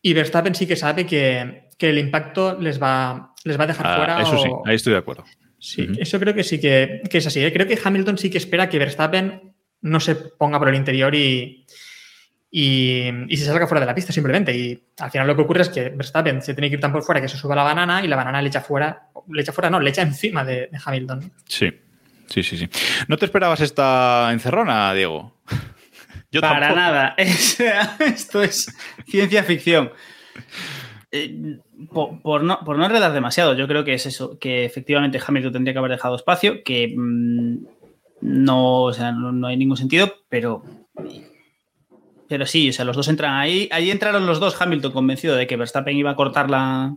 y 0.03 0.13
Verstappen 0.13 0.55
sí 0.55 0.67
que 0.67 0.77
sabe 0.77 1.07
que, 1.07 1.69
que 1.79 1.89
el 1.89 1.97
impacto 1.99 2.59
les 2.61 2.81
va, 2.83 3.33
les 3.45 3.59
va 3.59 3.65
a 3.65 3.67
dejar 3.69 3.87
Ah, 3.87 3.97
fuera. 3.97 4.21
eso 4.23 4.37
sí, 4.39 4.51
ahí 4.67 4.75
estoy 4.77 4.93
de 4.93 4.99
acuerdo. 4.99 5.25
Sí, 5.59 5.89
eso 5.99 6.19
creo 6.21 6.35
que 6.35 6.45
sí 6.45 6.61
que, 6.61 7.01
que 7.09 7.19
es 7.19 7.27
así. 7.27 7.43
¿eh? 7.43 7.53
Creo 7.53 7.67
que 7.67 7.79
Hamilton 7.83 8.19
sí 8.19 8.29
que 8.31 8.39
espera 8.39 8.69
que 8.69 8.79
Verstappen 8.79 9.55
no 9.81 9.99
se 10.01 10.15
ponga 10.15 10.59
por 10.59 10.69
el 10.69 10.75
interior 10.75 11.15
y, 11.15 11.67
y, 12.55 13.09
y 13.33 13.37
se 13.39 13.47
salga 13.47 13.67
fuera 13.67 13.81
de 13.81 13.87
la 13.87 13.95
pista 13.95 14.13
simplemente. 14.13 14.55
Y 14.55 14.79
al 15.01 15.11
final 15.11 15.27
lo 15.27 15.35
que 15.35 15.43
ocurre 15.43 15.63
es 15.63 15.71
que 15.71 15.89
Verstappen 15.89 16.43
se 16.43 16.53
tiene 16.53 16.69
que 16.69 16.75
ir 16.75 16.81
tan 16.81 16.93
por 16.93 17.03
fuera 17.03 17.21
que 17.21 17.27
se 17.29 17.39
suba 17.39 17.57
la 17.57 17.63
banana 17.65 18.05
y 18.05 18.09
la 18.09 18.17
banana 18.17 18.43
le 18.43 18.49
echa 18.49 18.61
fuera, 18.61 19.09
le 19.29 19.41
echa 19.41 19.53
fuera, 19.53 19.71
no, 19.71 19.81
le 19.81 19.89
echa 19.91 20.03
encima 20.03 20.45
de, 20.45 20.69
de 20.71 20.79
Hamilton. 20.85 21.33
Sí, 21.47 21.71
sí, 22.27 22.43
sí, 22.43 22.59
sí. 22.59 22.69
¿No 23.09 23.17
te 23.17 23.25
esperabas 23.25 23.61
esta 23.63 24.29
encerrona, 24.33 24.93
Diego? 24.93 25.39
Yo 26.31 26.41
Para 26.43 26.61
tampoco. 26.61 26.77
nada. 26.81 27.15
Es- 27.19 27.59
esto 28.01 28.43
es 28.43 28.75
ciencia 29.07 29.43
ficción. 29.45 29.91
Eh, 31.11 31.59
por, 31.91 32.21
por 32.23 32.43
no, 32.45 32.61
por 32.65 32.77
no 32.79 32.85
enredar 32.87 33.13
demasiado, 33.13 33.55
yo 33.55 33.67
creo 33.69 33.85
que 33.85 33.93
es 33.95 34.07
eso, 34.07 34.39
que 34.39 34.65
efectivamente 34.65 35.21
Hamilton 35.27 35.53
tendría 35.53 35.75
que 35.75 35.79
haber 35.79 35.91
dejado 35.91 36.17
espacio, 36.17 36.63
que 36.65 36.95
mm, 36.97 37.57
no, 38.23 38.83
o 38.85 38.93
sea, 38.95 39.13
no, 39.13 39.31
no 39.31 39.47
hay 39.47 39.59
ningún 39.59 39.77
sentido, 39.77 40.11
pero, 40.31 40.63
pero 42.29 42.47
sí, 42.47 42.71
o 42.71 42.73
sea, 42.73 42.85
los 42.85 42.97
dos 42.97 43.09
entran 43.09 43.35
ahí. 43.35 43.69
Ahí 43.73 43.91
entraron 43.91 44.27
los 44.27 44.41
dos, 44.41 44.61
Hamilton 44.61 44.93
convencido 44.93 45.37
de 45.37 45.47
que 45.47 45.57
Verstappen 45.57 45.97
iba 45.97 46.11
a 46.11 46.17
cortar 46.17 46.49
la, 46.51 46.97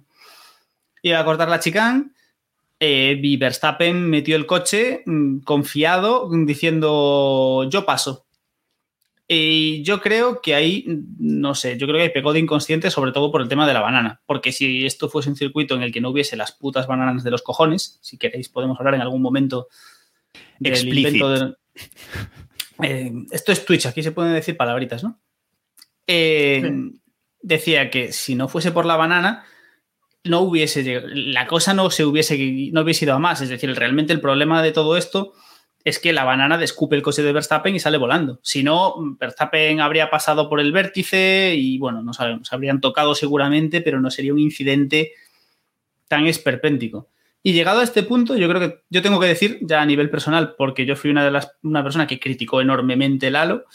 iba 1.01 1.19
a 1.19 1.25
cortar 1.25 1.49
la 1.49 1.59
chicane. 1.59 2.11
eh, 2.79 3.19
y 3.21 3.37
Verstappen 3.37 4.09
metió 4.09 4.35
el 4.35 4.45
coche 4.45 5.01
mm, 5.05 5.39
confiado, 5.39 6.27
mm, 6.29 6.45
diciendo 6.45 7.67
yo 7.69 7.85
paso. 7.85 8.25
Y 9.27 9.81
yo 9.81 10.01
creo 10.01 10.39
que 10.39 10.53
ahí, 10.53 10.85
no 11.17 11.55
sé, 11.55 11.77
yo 11.79 11.87
creo 11.87 11.97
que 11.97 12.03
ahí 12.03 12.09
pegó 12.09 12.31
de 12.31 12.39
inconsciente, 12.39 12.91
sobre 12.91 13.11
todo 13.11 13.31
por 13.31 13.41
el 13.41 13.47
tema 13.47 13.65
de 13.67 13.73
la 13.73 13.81
banana. 13.81 14.21
Porque 14.27 14.51
si 14.51 14.85
esto 14.85 15.09
fuese 15.09 15.29
un 15.29 15.35
circuito 15.35 15.73
en 15.73 15.81
el 15.81 15.91
que 15.91 15.99
no 15.99 16.09
hubiese 16.09 16.35
las 16.35 16.51
putas 16.51 16.85
bananas 16.85 17.23
de 17.23 17.31
los 17.31 17.41
cojones, 17.41 17.97
si 18.01 18.17
queréis 18.19 18.49
podemos 18.49 18.77
hablar 18.79 18.93
en 18.93 19.01
algún 19.01 19.23
momento 19.23 19.67
del 20.59 20.73
Explicit. 20.73 20.97
invento 21.15 21.29
de- 21.29 21.55
Eh, 22.83 23.11
esto 23.31 23.51
es 23.51 23.65
Twitch, 23.65 23.85
aquí 23.85 24.03
se 24.03 24.11
pueden 24.11 24.33
decir 24.33 24.57
palabritas, 24.57 25.03
¿no? 25.03 25.19
Eh, 26.07 26.61
Sí. 26.63 27.01
Decía 27.41 27.91
que 27.91 28.11
si 28.11 28.33
no 28.33 28.47
fuese 28.47 28.71
por 28.71 28.87
la 28.87 28.95
banana, 28.95 29.45
no 30.23 30.39
hubiese 30.41 30.83
llegado- 30.83 31.07
la 31.11 31.45
cosa 31.45 31.75
no 31.75 31.91
se 31.91 32.03
hubiese 32.03 32.35
no 32.73 32.81
hubiese 32.81 33.05
ido 33.05 33.13
a 33.13 33.19
más. 33.19 33.39
Es 33.41 33.49
decir, 33.49 33.71
realmente 33.75 34.13
el 34.13 34.19
problema 34.19 34.63
de 34.63 34.71
todo 34.71 34.97
esto 34.97 35.33
es 35.83 35.99
que 35.99 36.11
la 36.11 36.23
banana 36.23 36.57
descupe 36.57 36.95
el 36.95 37.03
coche 37.03 37.21
de 37.21 37.31
Verstappen 37.31 37.75
y 37.75 37.79
sale 37.79 37.99
volando. 37.99 38.39
Si 38.41 38.63
no, 38.63 38.95
Verstappen 39.19 39.79
habría 39.79 40.09
pasado 40.09 40.49
por 40.49 40.59
el 40.59 40.71
vértice 40.71 41.53
y 41.55 41.77
bueno, 41.77 42.01
no 42.01 42.13
sabemos, 42.13 42.51
habrían 42.51 42.81
tocado 42.81 43.13
seguramente, 43.13 43.81
pero 43.81 44.01
no 44.01 44.09
sería 44.09 44.33
un 44.33 44.39
incidente 44.39 45.11
tan 46.07 46.25
esperpéntico. 46.25 47.09
Y 47.47 47.53
llegado 47.53 47.79
a 47.79 47.83
este 47.83 48.01
punto, 48.01 48.35
yo 48.35 48.49
creo 48.49 48.59
que 48.59 48.79
yo 48.89 49.03
tengo 49.03 49.19
que 49.19 49.27
decir, 49.27 49.59
ya 49.61 49.79
a 49.79 49.85
nivel 49.85 50.09
personal, 50.09 50.55
porque 50.57 50.83
yo 50.87 50.95
fui 50.95 51.11
una 51.11 51.23
de 51.23 51.29
las 51.29 51.51
una 51.61 51.83
persona 51.83 52.07
que 52.07 52.19
criticó 52.19 52.59
enormemente 52.59 53.27
el 53.27 53.35
halo, 53.35 53.65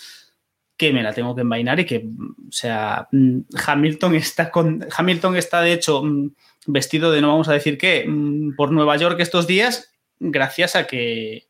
que 0.76 0.92
me 0.92 1.04
la 1.04 1.12
tengo 1.12 1.36
que 1.36 1.42
envainar 1.42 1.78
y 1.78 1.84
que, 1.84 1.98
o 1.98 2.50
sea, 2.50 3.06
mm, 3.12 3.40
Hamilton 3.66 4.14
está 4.16 4.50
con 4.50 4.84
Hamilton 4.96 5.36
está 5.36 5.60
de 5.62 5.72
hecho 5.74 6.02
mm, 6.02 6.30
vestido 6.66 7.12
de 7.12 7.20
no 7.20 7.28
vamos 7.28 7.48
a 7.48 7.52
decir 7.52 7.78
qué 7.78 8.04
mm, 8.08 8.56
por 8.56 8.72
Nueva 8.72 8.96
York 8.96 9.20
estos 9.20 9.46
días 9.46 9.92
gracias 10.18 10.74
a 10.74 10.88
que 10.88 11.44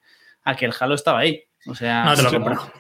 a 0.45 0.57
que 0.57 0.67
el 0.67 0.75
halo 0.79 0.95
estaba 0.97 1.21
ahí. 1.21 1.43
O 1.67 1.75
sea, 1.75 2.05
No 2.05 2.15
te 2.17 2.23
lo 2.23 2.31
compro. 2.33 2.73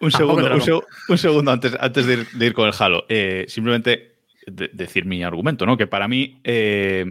Un 0.00 0.10
segundo, 0.10 0.46
un, 0.52 0.60
seg- 0.60 0.86
un 1.08 1.18
segundo 1.18 1.50
antes, 1.52 1.76
antes 1.78 2.06
de, 2.06 2.14
ir, 2.14 2.28
de 2.32 2.46
ir 2.46 2.54
con 2.54 2.66
el 2.66 2.74
Halo. 2.78 3.04
Eh, 3.08 3.44
simplemente 3.48 4.16
de- 4.46 4.70
decir 4.72 5.04
mi 5.04 5.22
argumento, 5.22 5.64
¿no? 5.66 5.76
Que 5.76 5.86
para 5.86 6.08
mí 6.08 6.40
eh, 6.42 7.04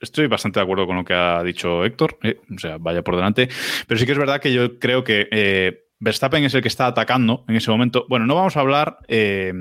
estoy 0.00 0.26
bastante 0.26 0.60
de 0.60 0.64
acuerdo 0.64 0.86
con 0.86 0.96
lo 0.96 1.04
que 1.04 1.14
ha 1.14 1.42
dicho 1.42 1.84
Héctor. 1.84 2.18
eh, 2.22 2.40
o 2.54 2.58
sea, 2.58 2.78
vaya 2.78 3.02
por 3.02 3.16
delante. 3.16 3.48
Pero 3.86 3.98
sí 3.98 4.06
que 4.06 4.12
es 4.12 4.18
verdad 4.18 4.40
que 4.40 4.52
yo 4.52 4.78
creo 4.78 5.04
que 5.04 5.28
eh, 5.30 5.84
Verstappen 5.98 6.44
es 6.44 6.54
el 6.54 6.62
que 6.62 6.68
está 6.68 6.86
atacando 6.86 7.44
en 7.48 7.56
ese 7.56 7.70
momento. 7.70 8.06
Bueno, 8.08 8.26
no 8.26 8.34
vamos 8.34 8.56
a 8.56 8.60
hablar 8.60 8.98
eh, 9.08 9.52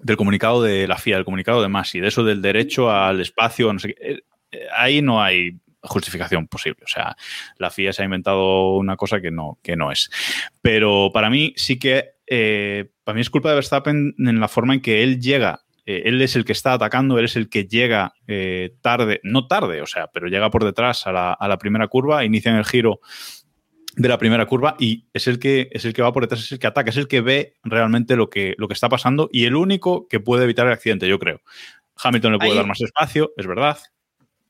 del 0.00 0.16
comunicado 0.16 0.62
de 0.62 0.86
la 0.88 0.96
FIA, 0.98 1.16
del 1.16 1.24
comunicado 1.24 1.62
de 1.62 1.68
Masi, 1.68 2.00
de 2.00 2.08
eso 2.08 2.24
del 2.24 2.42
derecho 2.42 2.90
al 2.90 3.20
espacio, 3.20 3.74
ahí 4.76 5.02
no 5.02 5.22
hay 5.22 5.58
justificación 5.82 6.48
posible. 6.48 6.84
O 6.84 6.88
sea, 6.88 7.16
la 7.58 7.70
FIA 7.70 7.92
se 7.92 8.02
ha 8.02 8.04
inventado 8.06 8.76
una 8.76 8.96
cosa 8.96 9.20
que 9.20 9.30
no, 9.30 9.58
que 9.62 9.76
no 9.76 9.92
es. 9.92 10.10
Pero 10.62 11.10
para 11.12 11.30
mí 11.30 11.52
sí 11.56 11.78
que 11.78 12.16
para 13.04 13.14
mí 13.14 13.22
es 13.22 13.30
culpa 13.30 13.48
de 13.48 13.54
Verstappen 13.54 14.14
en 14.18 14.40
la 14.40 14.48
forma 14.48 14.74
en 14.74 14.80
que 14.80 15.02
él 15.02 15.20
llega. 15.20 15.62
Eh, 15.90 16.02
él 16.04 16.20
es 16.20 16.36
el 16.36 16.44
que 16.44 16.52
está 16.52 16.74
atacando, 16.74 17.18
él 17.18 17.24
es 17.24 17.34
el 17.36 17.48
que 17.48 17.64
llega 17.64 18.12
eh, 18.26 18.74
tarde, 18.82 19.20
no 19.22 19.46
tarde, 19.46 19.80
o 19.80 19.86
sea, 19.86 20.08
pero 20.08 20.26
llega 20.28 20.50
por 20.50 20.62
detrás 20.64 21.06
a 21.06 21.12
la, 21.12 21.32
a 21.32 21.48
la 21.48 21.56
primera 21.56 21.88
curva, 21.88 22.26
inician 22.26 22.56
el 22.56 22.66
giro 22.66 23.00
de 23.96 24.06
la 24.08 24.18
primera 24.18 24.44
curva 24.44 24.76
y 24.78 25.06
es 25.14 25.26
el 25.28 25.38
que 25.38 25.68
es 25.72 25.86
el 25.86 25.94
que 25.94 26.02
va 26.02 26.12
por 26.12 26.24
detrás, 26.24 26.40
es 26.42 26.52
el 26.52 26.58
que 26.58 26.66
ataca, 26.66 26.90
es 26.90 26.96
el 26.98 27.08
que 27.08 27.22
ve 27.22 27.54
realmente 27.64 28.16
lo 28.16 28.28
que, 28.28 28.54
lo 28.58 28.68
que 28.68 28.74
está 28.74 28.90
pasando 28.90 29.30
y 29.32 29.46
el 29.46 29.56
único 29.56 30.06
que 30.08 30.20
puede 30.20 30.44
evitar 30.44 30.66
el 30.66 30.74
accidente, 30.74 31.08
yo 31.08 31.18
creo. 31.18 31.40
Hamilton 31.96 32.32
le 32.32 32.38
puede 32.38 32.50
Ahí- 32.50 32.56
dar 32.58 32.66
más 32.66 32.80
espacio, 32.82 33.32
es 33.38 33.46
verdad, 33.46 33.78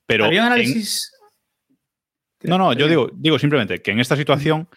pero 0.07 0.25
Había 0.25 0.41
un 0.41 0.47
en- 0.49 0.53
análisis. 0.55 1.13
no, 2.43 2.59
no, 2.59 2.73
yo 2.73 2.89
digo, 2.89 3.11
digo 3.15 3.39
simplemente 3.39 3.81
que 3.81 3.93
en 3.93 4.01
esta 4.01 4.17
situación, 4.17 4.69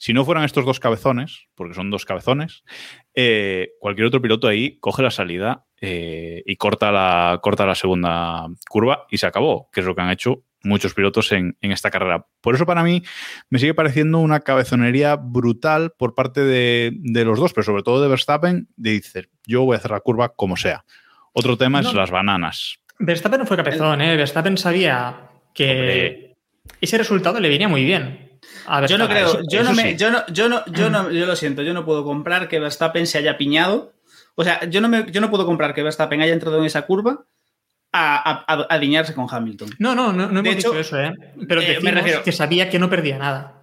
si 0.00 0.14
no 0.14 0.24
fueran 0.24 0.44
estos 0.44 0.64
dos 0.64 0.80
cabezones, 0.80 1.48
porque 1.54 1.74
son 1.74 1.90
dos 1.90 2.06
cabezones, 2.06 2.64
eh, 3.14 3.72
cualquier 3.80 4.06
otro 4.06 4.22
piloto 4.22 4.48
ahí 4.48 4.78
coge 4.78 5.02
la 5.02 5.10
salida 5.10 5.66
eh, 5.78 6.42
y 6.46 6.56
corta 6.56 6.90
la, 6.90 7.38
corta 7.42 7.66
la 7.66 7.74
segunda 7.74 8.46
curva 8.66 9.04
y 9.10 9.18
se 9.18 9.26
acabó, 9.26 9.68
que 9.70 9.80
es 9.80 9.86
lo 9.86 9.94
que 9.94 10.00
han 10.00 10.08
hecho 10.10 10.42
muchos 10.62 10.94
pilotos 10.94 11.32
en, 11.32 11.58
en 11.60 11.72
esta 11.72 11.90
carrera. 11.90 12.24
Por 12.40 12.54
eso 12.54 12.64
para 12.64 12.82
mí 12.82 13.02
me 13.50 13.58
sigue 13.58 13.74
pareciendo 13.74 14.20
una 14.20 14.40
cabezonería 14.40 15.16
brutal 15.16 15.92
por 15.98 16.14
parte 16.14 16.40
de, 16.44 16.92
de 16.94 17.24
los 17.26 17.38
dos, 17.38 17.52
pero 17.52 17.64
sobre 17.64 17.82
todo 17.82 18.00
de 18.02 18.08
Verstappen, 18.08 18.68
de 18.76 18.92
decir, 18.92 19.28
yo 19.46 19.64
voy 19.64 19.74
a 19.74 19.78
hacer 19.80 19.90
la 19.90 20.00
curva 20.00 20.30
como 20.30 20.56
sea. 20.56 20.86
Otro 21.34 21.58
tema 21.58 21.80
es 21.80 21.92
las 21.92 22.10
bananas. 22.10 22.78
Verstappen 22.98 23.40
no 23.40 23.46
fue 23.46 23.58
capezón, 23.58 24.00
¿eh? 24.00 24.16
Verstappen 24.16 24.56
sabía 24.56 25.28
que 25.52 25.70
Hombre. 25.70 26.36
ese 26.80 26.96
resultado 26.96 27.38
le 27.38 27.50
venía 27.50 27.68
muy 27.68 27.84
bien. 27.84 28.29
A 28.66 28.86
Yo 28.86 28.98
no 28.98 29.08
creo, 29.08 29.40
yo 29.48 29.60
eso 29.60 29.70
no 29.70 29.76
me, 29.76 29.82
sí. 29.92 29.96
yo 29.96 30.10
no, 30.10 30.26
yo 30.28 30.48
no, 30.48 30.64
yo 30.66 30.90
no, 30.90 31.10
yo 31.10 31.26
lo 31.26 31.36
siento, 31.36 31.62
yo 31.62 31.72
no 31.74 31.84
puedo 31.84 32.04
comprar 32.04 32.48
que 32.48 32.58
Verstappen 32.60 33.06
se 33.06 33.18
haya 33.18 33.36
piñado. 33.36 33.92
O 34.34 34.44
sea, 34.44 34.64
yo 34.68 34.80
no 34.80 34.88
me, 34.88 35.06
yo 35.10 35.20
no 35.20 35.30
puedo 35.30 35.44
comprar 35.46 35.74
que 35.74 35.82
Verstappen 35.82 36.20
haya 36.22 36.32
entrado 36.32 36.58
en 36.58 36.64
esa 36.64 36.82
curva 36.82 37.24
a, 37.92 38.30
a, 38.30 38.54
a- 38.54 38.66
a 38.70 38.78
diñarse 38.78 39.14
con 39.14 39.26
Hamilton. 39.30 39.70
No, 39.78 39.94
no, 39.94 40.12
no, 40.12 40.28
no 40.28 40.40
hemos 40.40 40.54
hecho, 40.54 40.68
dicho 40.70 40.78
eso, 40.80 41.00
¿eh? 41.00 41.12
Pero 41.48 41.60
eh, 41.60 41.64
me 41.66 41.70
decimos 41.74 41.94
refiero- 41.94 42.22
que 42.22 42.32
sabía 42.32 42.70
que 42.70 42.78
no 42.78 42.88
perdía 42.88 43.18
nada. 43.18 43.56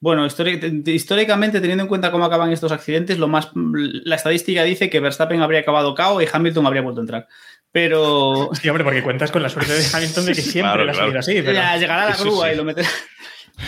Bueno, 0.00 0.26
históric- 0.26 0.88
históricamente, 0.88 1.60
teniendo 1.60 1.82
en 1.84 1.88
cuenta 1.88 2.10
cómo 2.10 2.24
acaban 2.24 2.50
estos 2.50 2.72
accidentes, 2.72 3.18
lo 3.18 3.28
más, 3.28 3.50
la 3.54 4.16
estadística 4.16 4.64
dice 4.64 4.90
que 4.90 4.98
Verstappen 4.98 5.40
habría 5.42 5.60
acabado 5.60 5.94
KO 5.94 6.20
y 6.20 6.26
Hamilton 6.32 6.66
habría 6.66 6.82
vuelto 6.82 7.00
a 7.00 7.04
entrar. 7.04 7.28
Pero 7.70 8.50
Sí, 8.60 8.68
hombre, 8.68 8.82
porque 8.84 9.02
cuentas 9.02 9.30
con 9.30 9.42
la 9.42 9.48
suerte 9.48 9.72
de 9.72 9.84
Hamilton 9.94 10.26
de 10.26 10.32
que 10.34 10.42
siempre 10.42 10.72
Claro, 10.72 10.84
le 10.84 10.90
ha 10.90 10.94
claro. 10.94 11.18
así. 11.20 11.34
Pero... 11.34 11.52
ya 11.52 11.76
llegará 11.76 12.06
la 12.06 12.10
Eso 12.12 12.24
grúa 12.24 12.48
sí. 12.48 12.54
y 12.54 12.56
lo 12.56 12.64
meterá. 12.64 12.88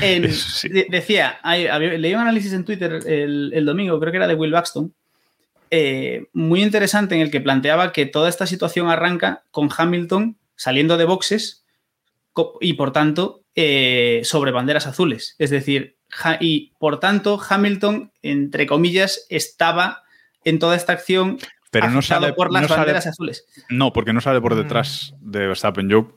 En- 0.00 0.24
Eso 0.24 0.48
sí. 0.50 0.68
de- 0.68 0.86
decía, 0.90 1.38
hay- 1.42 1.66
había- 1.66 1.98
leí 1.98 2.14
un 2.14 2.20
análisis 2.20 2.52
en 2.52 2.64
Twitter 2.64 3.00
el, 3.06 3.52
el 3.54 3.64
domingo, 3.64 3.98
creo 4.00 4.10
que 4.12 4.16
era 4.18 4.26
de 4.26 4.34
Will 4.34 4.52
Buxton, 4.52 4.92
eh, 5.70 6.26
muy 6.32 6.62
interesante 6.62 7.14
en 7.14 7.20
el 7.20 7.30
que 7.30 7.40
planteaba 7.40 7.92
que 7.92 8.06
toda 8.06 8.28
esta 8.28 8.46
situación 8.46 8.88
arranca 8.88 9.42
con 9.50 9.68
Hamilton 9.76 10.36
saliendo 10.56 10.96
de 10.96 11.04
boxes 11.04 11.64
y 12.60 12.74
por 12.74 12.92
tanto 12.92 13.40
eh, 13.56 14.20
sobre 14.24 14.50
banderas 14.52 14.86
azules. 14.86 15.36
Es 15.38 15.50
decir, 15.50 15.96
ja- 16.10 16.38
y 16.40 16.72
por 16.78 17.00
tanto 17.00 17.40
Hamilton, 17.48 18.12
entre 18.22 18.66
comillas, 18.66 19.26
estaba 19.30 20.02
en 20.44 20.58
toda 20.58 20.76
esta 20.76 20.92
acción 20.92 21.38
Pero 21.70 21.90
no 21.90 22.02
sale, 22.02 22.32
por 22.34 22.52
las 22.52 22.62
no 22.62 22.68
sale- 22.68 22.80
banderas 22.80 23.06
azules. 23.06 23.46
No, 23.68 23.92
porque 23.92 24.12
no 24.12 24.20
sale 24.20 24.40
por 24.40 24.54
Mm. 24.54 24.58
detrás 24.58 25.14
de 25.20 25.46
Verstappen. 25.46 25.88
Yo 25.88 26.16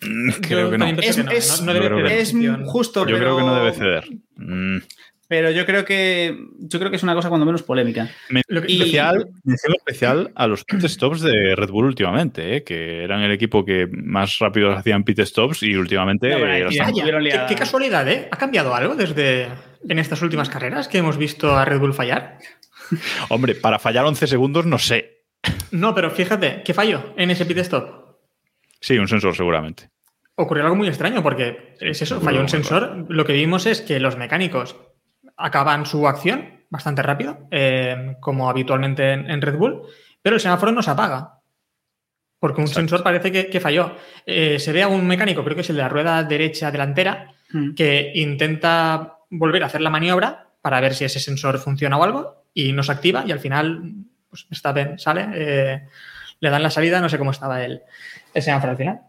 creo 0.00 0.66
Yo 0.66 0.70
que 0.70 0.78
no. 0.78 0.86
Es, 0.86 1.16
que 1.16 1.22
no, 1.24 1.30
es- 1.32 1.60
no- 1.60 1.66
no 1.66 1.74
debe 1.74 1.84
Yo 1.86 1.90
creo 1.94 2.06
ceder 2.08 2.16
que 2.16 2.20
es 2.22 2.34
justo, 2.66 3.00
Yo 3.00 3.06
pero, 3.06 3.18
creo 3.18 3.36
que 3.38 3.42
no 3.42 3.54
debe 3.56 3.72
ceder. 3.72 4.04
Mm. 4.36 4.78
pero 5.28 5.50
yo 5.50 5.66
creo 5.66 5.84
que 5.84 6.38
yo 6.60 6.78
creo 6.78 6.90
que 6.90 6.96
es 6.96 7.02
una 7.02 7.14
cosa 7.14 7.28
cuando 7.28 7.44
menos 7.44 7.62
polémica. 7.62 8.08
Y- 8.66 8.78
Especial, 8.78 9.26
mención 9.44 9.74
especial 9.76 10.30
a 10.34 10.46
los 10.46 10.64
pit 10.64 10.82
stops 10.86 11.20
de 11.20 11.54
Red 11.54 11.68
Bull 11.70 11.84
últimamente, 11.86 12.56
¿eh? 12.56 12.64
que 12.64 13.02
eran 13.04 13.20
el 13.22 13.32
equipo 13.32 13.64
que 13.64 13.86
más 13.92 14.38
rápido 14.38 14.72
hacían 14.72 15.04
pit 15.04 15.20
stops 15.20 15.62
y 15.62 15.74
últimamente 15.76 16.30
No, 16.30 16.38
qué 17.48 17.54
casualidad, 17.56 18.08
¿eh? 18.08 18.28
¿Ha 18.30 18.36
cambiado 18.38 18.74
algo 18.74 18.94
desde 18.94 19.48
en 19.88 19.98
estas 19.98 20.22
últimas 20.22 20.48
carreras 20.48 20.88
que 20.88 20.98
hemos 20.98 21.18
visto 21.18 21.56
a 21.56 21.64
Red 21.64 21.78
Bull 21.80 21.92
fallar? 21.94 22.38
Hombre, 23.28 23.54
para 23.54 23.78
fallar 23.78 24.06
11 24.06 24.26
segundos 24.26 24.64
no 24.64 24.78
sé. 24.78 25.24
No, 25.72 25.94
pero 25.94 26.10
fíjate, 26.10 26.62
¿qué 26.64 26.72
falló 26.72 27.12
en 27.18 27.30
ese 27.30 27.44
pit 27.44 27.58
stop? 27.58 28.07
Sí, 28.80 28.98
un 28.98 29.08
sensor 29.08 29.34
seguramente. 29.36 29.90
Ocurrió 30.36 30.64
algo 30.64 30.76
muy 30.76 30.88
extraño 30.88 31.22
porque 31.22 31.74
Sí, 31.80 31.86
es 31.88 32.02
eso, 32.02 32.20
falló 32.20 32.40
un 32.40 32.48
sensor. 32.48 33.06
Lo 33.08 33.24
que 33.24 33.32
vimos 33.32 33.66
es 33.66 33.80
que 33.80 33.98
los 33.98 34.16
mecánicos 34.16 34.76
acaban 35.36 35.84
su 35.86 36.06
acción 36.06 36.64
bastante 36.70 37.02
rápido, 37.02 37.48
eh, 37.50 38.16
como 38.20 38.48
habitualmente 38.50 39.12
en, 39.12 39.30
en 39.30 39.40
Red 39.42 39.56
Bull, 39.56 39.82
pero 40.22 40.36
el 40.36 40.40
semáforo 40.40 40.70
no 40.72 40.82
se 40.82 40.90
apaga. 40.90 41.40
Porque 42.38 42.60
un 42.60 42.66
Exacto. 42.68 42.80
sensor 42.80 43.02
parece 43.02 43.32
que, 43.32 43.48
que 43.48 43.58
falló. 43.58 43.96
Eh, 44.26 44.58
se 44.60 44.72
ve 44.72 44.82
a 44.82 44.88
un 44.88 45.06
mecánico, 45.06 45.42
creo 45.42 45.56
que 45.56 45.62
es 45.62 45.70
el 45.70 45.76
de 45.76 45.82
la 45.82 45.88
rueda 45.88 46.22
derecha 46.22 46.70
delantera, 46.70 47.34
Mm. 47.50 47.72
que 47.74 48.12
intenta 48.14 49.20
volver 49.30 49.62
a 49.62 49.66
hacer 49.68 49.80
la 49.80 49.88
maniobra 49.88 50.50
para 50.60 50.80
ver 50.82 50.94
si 50.94 51.06
ese 51.06 51.18
sensor 51.18 51.58
funciona 51.58 51.96
o 51.96 52.04
algo 52.04 52.44
y 52.52 52.72
no 52.74 52.82
se 52.82 52.92
activa 52.92 53.24
y 53.26 53.32
al 53.32 53.40
final 53.40 53.80
pues 54.28 54.46
Verstappen 54.50 54.98
sale, 54.98 55.28
eh, 55.32 55.88
le 56.40 56.50
dan 56.50 56.62
la 56.62 56.70
salida, 56.70 57.00
no 57.00 57.08
sé 57.08 57.18
cómo 57.18 57.30
estaba 57.30 57.64
el, 57.64 57.82
el 58.34 58.42
semáforo 58.42 58.72
al 58.72 58.76
final. 58.78 59.00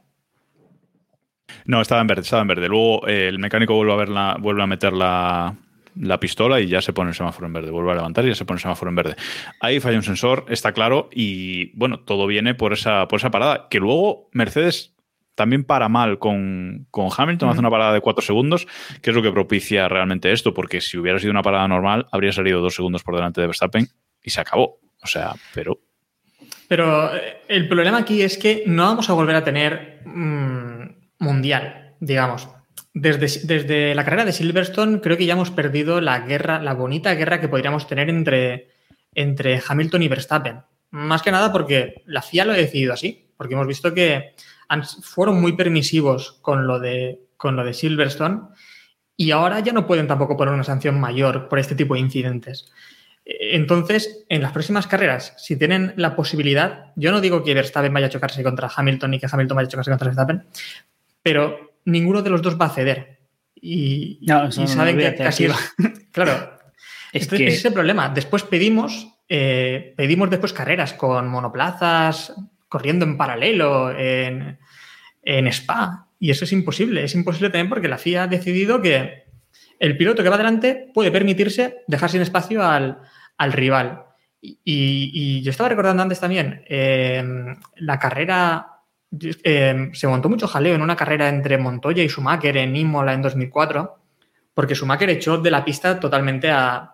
No, 1.66 1.82
estaba 1.82 2.02
en 2.02 2.08
verde, 2.08 2.22
estaba 2.22 2.42
en 2.42 2.48
verde. 2.48 2.68
Luego 2.68 3.08
eh, 3.08 3.28
el 3.28 3.40
mecánico 3.40 3.74
vuelve 3.76 3.94
a, 3.94 3.98
ver 3.98 4.10
la- 4.10 4.38
vuelve 4.40 4.64
a 4.64 4.68
meter 4.68 4.94
la, 4.94 5.56
la 5.96 6.20
pistola 6.20 6.60
y 6.60 6.68
ya 6.68 6.82
se 6.82 6.94
pone 6.94 7.10
el 7.10 7.16
semáforo 7.16 7.48
en 7.48 7.54
verde. 7.54 7.72
Vuelve 7.72 7.92
a 7.92 7.96
levantar 7.96 8.26
y 8.26 8.30
ya 8.30 8.36
se 8.36 8.46
pone 8.46 8.58
el 8.58 8.62
semáforo 8.62 8.90
en 8.90 8.96
verde. 8.96 9.16
Ahí 9.60 9.80
falla 9.80 9.98
un 9.98 10.04
sensor, 10.04 10.46
está 10.50 10.72
claro, 10.74 11.10
y 11.12 11.76
bueno, 11.78 12.00
todo 12.00 12.28
viene 12.28 12.56
por 12.56 12.74
esa, 12.74 13.08
por 13.08 13.20
esa 13.20 13.32
parada. 13.32 13.68
Que 13.70 13.80
luego 13.80 14.30
Mercedes 14.32 14.96
también 15.36 15.64
para 15.64 15.88
mal 15.90 16.20
con, 16.20 16.88
con 16.92 17.08
Hamilton, 17.16 17.50
hace 17.50 17.60
una 17.60 17.70
parada 17.70 17.94
de 17.94 18.02
cuatro 18.02 18.22
segundos, 18.22 18.68
que 19.02 19.10
es 19.12 19.16
lo 19.16 19.22
que 19.22 19.32
propicia 19.32 19.88
realmente 19.88 20.32
esto, 20.32 20.54
porque 20.54 20.82
si 20.82 20.98
hubiera 20.98 21.18
sido 21.18 21.32
una 21.32 21.44
parada 21.44 21.68
normal, 21.68 22.08
habría 22.12 22.34
salido 22.34 22.60
dos 22.62 22.76
segundos 22.76 23.04
por 23.04 23.16
delante 23.16 23.40
de 23.42 23.48
Verstappen 23.48 23.88
y 24.22 24.30
se 24.32 24.42
acabó. 24.42 24.80
O 25.02 25.08
sea, 25.08 25.34
pero 25.54 25.80
Pero 26.70 27.16
eh, 27.16 27.42
el 27.48 27.68
problema 27.68 27.98
aquí 27.98 28.22
es 28.22 28.38
que 28.38 28.64
no 28.68 28.84
vamos 28.84 29.10
a 29.10 29.14
volver 29.14 29.36
a 29.36 29.44
tener 29.44 30.04
mm, 30.06 30.84
mundial, 31.18 31.96
digamos. 32.00 32.48
Desde, 32.94 33.46
desde 33.46 33.96
la 33.96 34.06
carrera 34.06 34.24
de 34.24 34.32
Silverstone 34.32 35.02
creo 35.02 35.18
que 35.18 35.26
ya 35.26 35.34
hemos 35.34 35.52
perdido 35.52 36.00
la 36.00 36.20
guerra, 36.20 36.62
la 36.62 36.76
bonita 36.76 37.16
guerra 37.16 37.42
que 37.42 37.50
podríamos 37.50 37.88
tener 37.88 38.10
entre, 38.10 38.70
entre 39.14 39.62
Hamilton 39.68 40.04
y 40.04 40.08
Verstappen. 40.08 40.62
Más 40.92 41.24
que 41.24 41.32
nada 41.32 41.52
porque 41.52 42.04
la 42.06 42.22
FIA 42.22 42.46
lo 42.46 42.54
ha 42.54 42.58
decidido 42.58 42.94
así, 42.94 43.32
porque 43.36 43.56
hemos 43.56 43.68
visto 43.68 43.94
que 43.94 44.36
fueron 45.02 45.42
muy 45.42 45.54
permisivos 45.54 46.34
con 46.42 46.68
lo, 46.68 46.80
de, 46.80 47.20
con 47.36 47.56
lo 47.56 47.64
de 47.64 47.74
Silverstone 47.74 48.42
y 49.16 49.32
ahora 49.32 49.60
ya 49.60 49.74
no 49.74 49.88
pueden 49.88 50.08
tampoco 50.08 50.38
poner 50.38 50.54
una 50.54 50.64
sanción 50.64 51.00
mayor 51.00 51.50
por 51.50 51.58
este 51.58 51.76
tipo 51.76 51.96
de 51.96 52.02
incidentes. 52.02 52.72
Entonces, 53.32 54.26
en 54.28 54.42
las 54.42 54.52
próximas 54.52 54.88
carreras, 54.88 55.36
si 55.38 55.56
tienen 55.56 55.94
la 55.98 56.16
posibilidad, 56.16 56.86
yo 56.96 57.12
no 57.12 57.22
digo 57.22 57.44
que 57.44 57.54
Verstappen 57.54 57.94
vaya 57.94 58.08
a 58.08 58.10
chocarse 58.10 58.42
contra 58.42 58.72
Hamilton 58.76 59.12
ni 59.12 59.20
que 59.20 59.28
Hamilton 59.32 59.56
vaya 59.56 59.68
a 59.68 59.70
chocarse 59.70 59.92
contra 59.92 60.08
Verstappen, 60.08 60.46
pero 61.22 61.74
ninguno 61.86 62.24
de 62.24 62.32
los 62.32 62.42
dos 62.42 62.60
va 62.60 62.66
a 62.66 62.70
ceder. 62.72 63.20
Y, 63.54 64.20
No, 64.24 64.52
saben 64.52 64.98
que 64.98 65.16
casi 65.16 65.46
es. 65.46 65.54
Claro. 66.12 66.58
Es 67.14 67.24
Entonces, 67.24 67.38
que- 67.38 67.48
ese 67.50 67.58
es 67.58 67.66
el 67.66 67.74
problema. 67.74 68.10
Después 68.10 68.42
pedimos, 68.44 69.08
eh, 69.28 69.94
pedimos 69.96 70.30
después 70.32 70.52
carreras 70.52 70.94
con 70.94 71.28
monoplazas, 71.28 72.34
corriendo 72.68 73.06
en 73.06 73.16
paralelo, 73.16 73.92
en, 73.96 74.58
en 75.22 75.48
Spa. 75.48 76.08
Y 76.20 76.32
eso 76.32 76.46
es 76.46 76.52
imposible. 76.52 77.04
Es 77.04 77.14
imposible 77.14 77.50
también 77.50 77.70
porque 77.70 77.88
la 77.88 78.00
FIA 78.00 78.24
ha 78.24 78.28
decidido 78.28 78.82
que 78.82 79.24
el 79.80 79.98
piloto 79.98 80.24
que 80.24 80.30
va 80.30 80.36
adelante 80.36 80.90
puede 80.94 81.12
permitirse 81.12 81.78
dejar 81.88 82.10
sin 82.10 82.22
espacio 82.22 82.64
al, 82.64 83.00
al 83.40 83.54
rival. 83.54 84.04
Y, 84.42 85.42
yo 85.42 85.50
estaba 85.50 85.70
recordando 85.70 86.04
antes 86.04 86.20
también, 86.20 86.64
eh, 86.68 87.24
la 87.78 88.00
carrera, 88.00 88.84
eh, 89.44 89.90
se 89.94 90.08
montó 90.08 90.30
mucho 90.30 90.48
jaleo 90.48 90.76
en 90.76 90.82
una 90.82 90.96
carrera 90.96 91.28
entre 91.28 91.58
Montoya 91.58 92.04
y 92.04 92.10
Schumacher 92.10 92.56
en 92.58 92.76
Imola 92.76 93.14
en 93.14 93.22
2004, 93.22 93.98
porque 94.54 94.76
Schumacher 94.76 95.10
echó 95.10 95.38
de 95.38 95.52
la 95.52 95.66
pista 95.66 96.00
totalmente 96.00 96.52
a, 96.52 96.94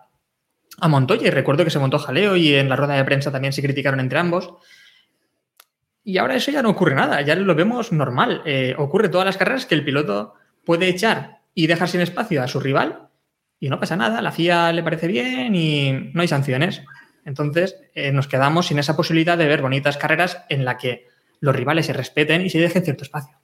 a 0.80 0.88
Montoya 0.88 1.28
y 1.28 1.30
recuerdo 1.30 1.64
que 1.64 1.70
se 1.70 1.78
montó 1.78 1.98
jaleo 1.98 2.36
y 2.36 2.54
en 2.54 2.68
la 2.68 2.76
rueda 2.76 2.94
de 2.94 3.04
prensa 3.04 3.30
también 3.30 3.52
se 3.52 3.62
criticaron 3.62 4.00
entre 4.00 4.18
ambos. 4.18 4.54
Y 6.02 6.18
ahora 6.18 6.36
eso 6.36 6.52
ya 6.52 6.62
no 6.62 6.70
ocurre 6.70 6.94
nada, 6.94 7.20
ya 7.22 7.34
lo 7.34 7.54
vemos 7.54 7.92
normal. 7.92 8.42
Eh, 8.44 8.74
ocurre 8.78 9.08
todas 9.08 9.26
las 9.26 9.36
carreras 9.36 9.66
que 9.66 9.74
el 9.74 9.84
piloto 9.84 10.34
puede 10.64 10.88
echar 10.88 11.40
y 11.54 11.66
dejar 11.66 11.88
sin 11.88 12.00
espacio 12.00 12.42
a 12.42 12.48
su 12.48 12.60
rival 12.60 13.05
y 13.58 13.68
no 13.68 13.80
pasa 13.80 13.96
nada, 13.96 14.20
la 14.22 14.32
FIA 14.32 14.72
le 14.72 14.82
parece 14.82 15.06
bien 15.06 15.54
y 15.54 16.10
no 16.12 16.22
hay 16.22 16.28
sanciones. 16.28 16.82
Entonces 17.24 17.76
eh, 17.94 18.12
nos 18.12 18.28
quedamos 18.28 18.66
sin 18.66 18.78
esa 18.78 18.96
posibilidad 18.96 19.36
de 19.36 19.46
ver 19.46 19.62
bonitas 19.62 19.96
carreras 19.96 20.44
en 20.48 20.64
la 20.64 20.78
que 20.78 21.06
los 21.40 21.54
rivales 21.54 21.86
se 21.86 21.92
respeten 21.92 22.42
y 22.42 22.50
se 22.50 22.58
dejen 22.58 22.84
cierto 22.84 23.04
espacio. 23.04 23.36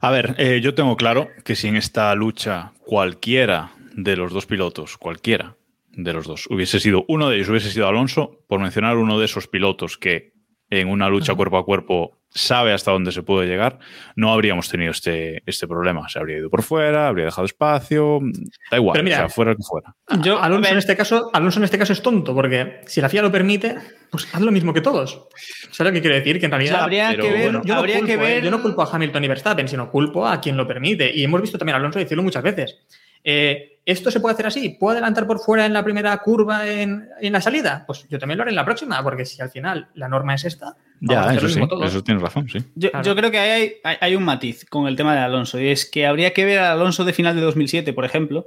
A 0.00 0.10
ver, 0.10 0.34
eh, 0.38 0.60
yo 0.62 0.74
tengo 0.74 0.96
claro 0.96 1.28
que 1.44 1.56
si 1.56 1.68
en 1.68 1.76
esta 1.76 2.14
lucha 2.14 2.72
cualquiera 2.84 3.70
de 3.94 4.16
los 4.16 4.32
dos 4.32 4.46
pilotos, 4.46 4.98
cualquiera, 4.98 5.56
de 5.96 6.12
los 6.12 6.26
dos. 6.26 6.46
Hubiese 6.48 6.78
sido 6.78 7.04
uno 7.08 7.28
de 7.28 7.36
ellos, 7.36 7.48
hubiese 7.48 7.70
sido 7.70 7.88
Alonso, 7.88 8.44
por 8.46 8.60
mencionar 8.60 8.98
uno 8.98 9.18
de 9.18 9.24
esos 9.24 9.48
pilotos 9.48 9.96
que 9.96 10.34
en 10.70 10.88
una 10.88 11.08
lucha 11.08 11.34
cuerpo 11.34 11.58
a 11.58 11.64
cuerpo 11.64 12.18
sabe 12.36 12.72
hasta 12.72 12.90
dónde 12.90 13.12
se 13.12 13.22
puede 13.22 13.46
llegar, 13.46 13.78
no 14.14 14.32
habríamos 14.32 14.68
tenido 14.68 14.90
este, 14.90 15.42
este 15.46 15.66
problema. 15.66 16.08
Se 16.08 16.18
habría 16.18 16.38
ido 16.38 16.50
por 16.50 16.62
fuera, 16.62 17.08
habría 17.08 17.24
dejado 17.24 17.46
espacio, 17.46 18.20
da 18.70 18.76
igual, 18.76 18.92
Pero 18.92 19.04
mira, 19.04 19.16
o 19.16 19.20
sea, 19.20 19.28
fuera 19.28 19.54
que 19.54 19.62
fuera. 19.62 19.94
Yo, 20.22 20.40
Alonso, 20.40 20.70
en 20.70 20.78
este 20.78 20.96
caso, 20.96 21.30
Alonso 21.32 21.60
en 21.60 21.64
este 21.64 21.78
caso 21.78 21.92
es 21.92 22.02
tonto, 22.02 22.34
porque 22.34 22.80
si 22.86 23.00
la 23.00 23.08
FIA 23.08 23.22
lo 23.22 23.32
permite, 23.32 23.76
pues 24.10 24.28
haz 24.34 24.40
lo 24.40 24.52
mismo 24.52 24.74
que 24.74 24.80
todos. 24.80 25.28
¿Sabes 25.70 25.92
lo 25.92 25.94
que 25.94 26.02
quiero 26.02 26.16
decir? 26.16 26.38
Que 26.38 26.46
en 26.46 26.52
realidad. 26.52 26.82
habría 26.82 27.08
pero 27.10 27.22
que 27.22 27.30
ver, 27.30 27.42
bueno, 27.44 27.62
yo, 27.64 27.74
no 27.74 27.80
habría 27.80 27.98
culpo, 27.98 28.18
que 28.18 28.36
eh, 28.36 28.42
yo 28.42 28.50
no 28.50 28.62
culpo 28.62 28.82
a 28.82 28.90
Hamilton 28.90 29.24
y 29.24 29.28
Verstappen, 29.28 29.68
sino 29.68 29.90
culpo 29.90 30.26
a 30.26 30.40
quien 30.40 30.56
lo 30.56 30.66
permite. 30.66 31.10
Y 31.14 31.24
hemos 31.24 31.40
visto 31.40 31.58
también 31.58 31.74
a 31.74 31.78
Alonso 31.78 31.98
decirlo 31.98 32.22
muchas 32.22 32.42
veces. 32.42 32.78
Eh, 33.28 33.80
¿Esto 33.84 34.10
se 34.10 34.20
puede 34.20 34.34
hacer 34.34 34.46
así? 34.46 34.76
¿Puedo 34.80 34.92
adelantar 34.92 35.26
por 35.26 35.40
fuera 35.40 35.66
en 35.66 35.72
la 35.72 35.82
primera 35.82 36.16
curva 36.18 36.66
en, 36.68 37.08
en, 37.20 37.32
la 37.32 37.40
salida? 37.40 37.84
Pues 37.86 38.06
yo 38.08 38.18
también 38.18 38.38
lo 38.38 38.42
haré 38.42 38.50
en 38.50 38.56
la 38.56 38.64
próxima, 38.64 39.02
porque 39.02 39.24
si 39.24 39.42
al 39.42 39.50
final 39.50 39.88
la 39.94 40.08
norma 40.08 40.34
es 40.34 40.44
esta. 40.44 40.76
Ya, 41.00 41.34
eso 41.34 41.48
sí, 41.48 41.60
todos. 41.68 41.88
eso 41.88 42.02
tienes 42.02 42.22
razón, 42.22 42.48
sí. 42.48 42.58
Yo, 42.74 42.90
claro. 42.90 43.04
yo 43.04 43.16
creo 43.16 43.30
que 43.30 43.38
hay, 43.38 43.74
hay, 43.84 43.96
hay, 44.00 44.16
un 44.16 44.24
matiz 44.24 44.64
con 44.64 44.86
el 44.86 44.96
tema 44.96 45.14
de 45.14 45.20
Alonso, 45.20 45.60
y 45.60 45.68
es 45.68 45.88
que 45.88 46.06
habría 46.06 46.32
que 46.32 46.44
ver 46.44 46.60
al 46.60 46.72
Alonso 46.72 47.04
de 47.04 47.12
final 47.12 47.34
de 47.36 47.42
2007, 47.42 47.92
por 47.92 48.04
ejemplo, 48.04 48.46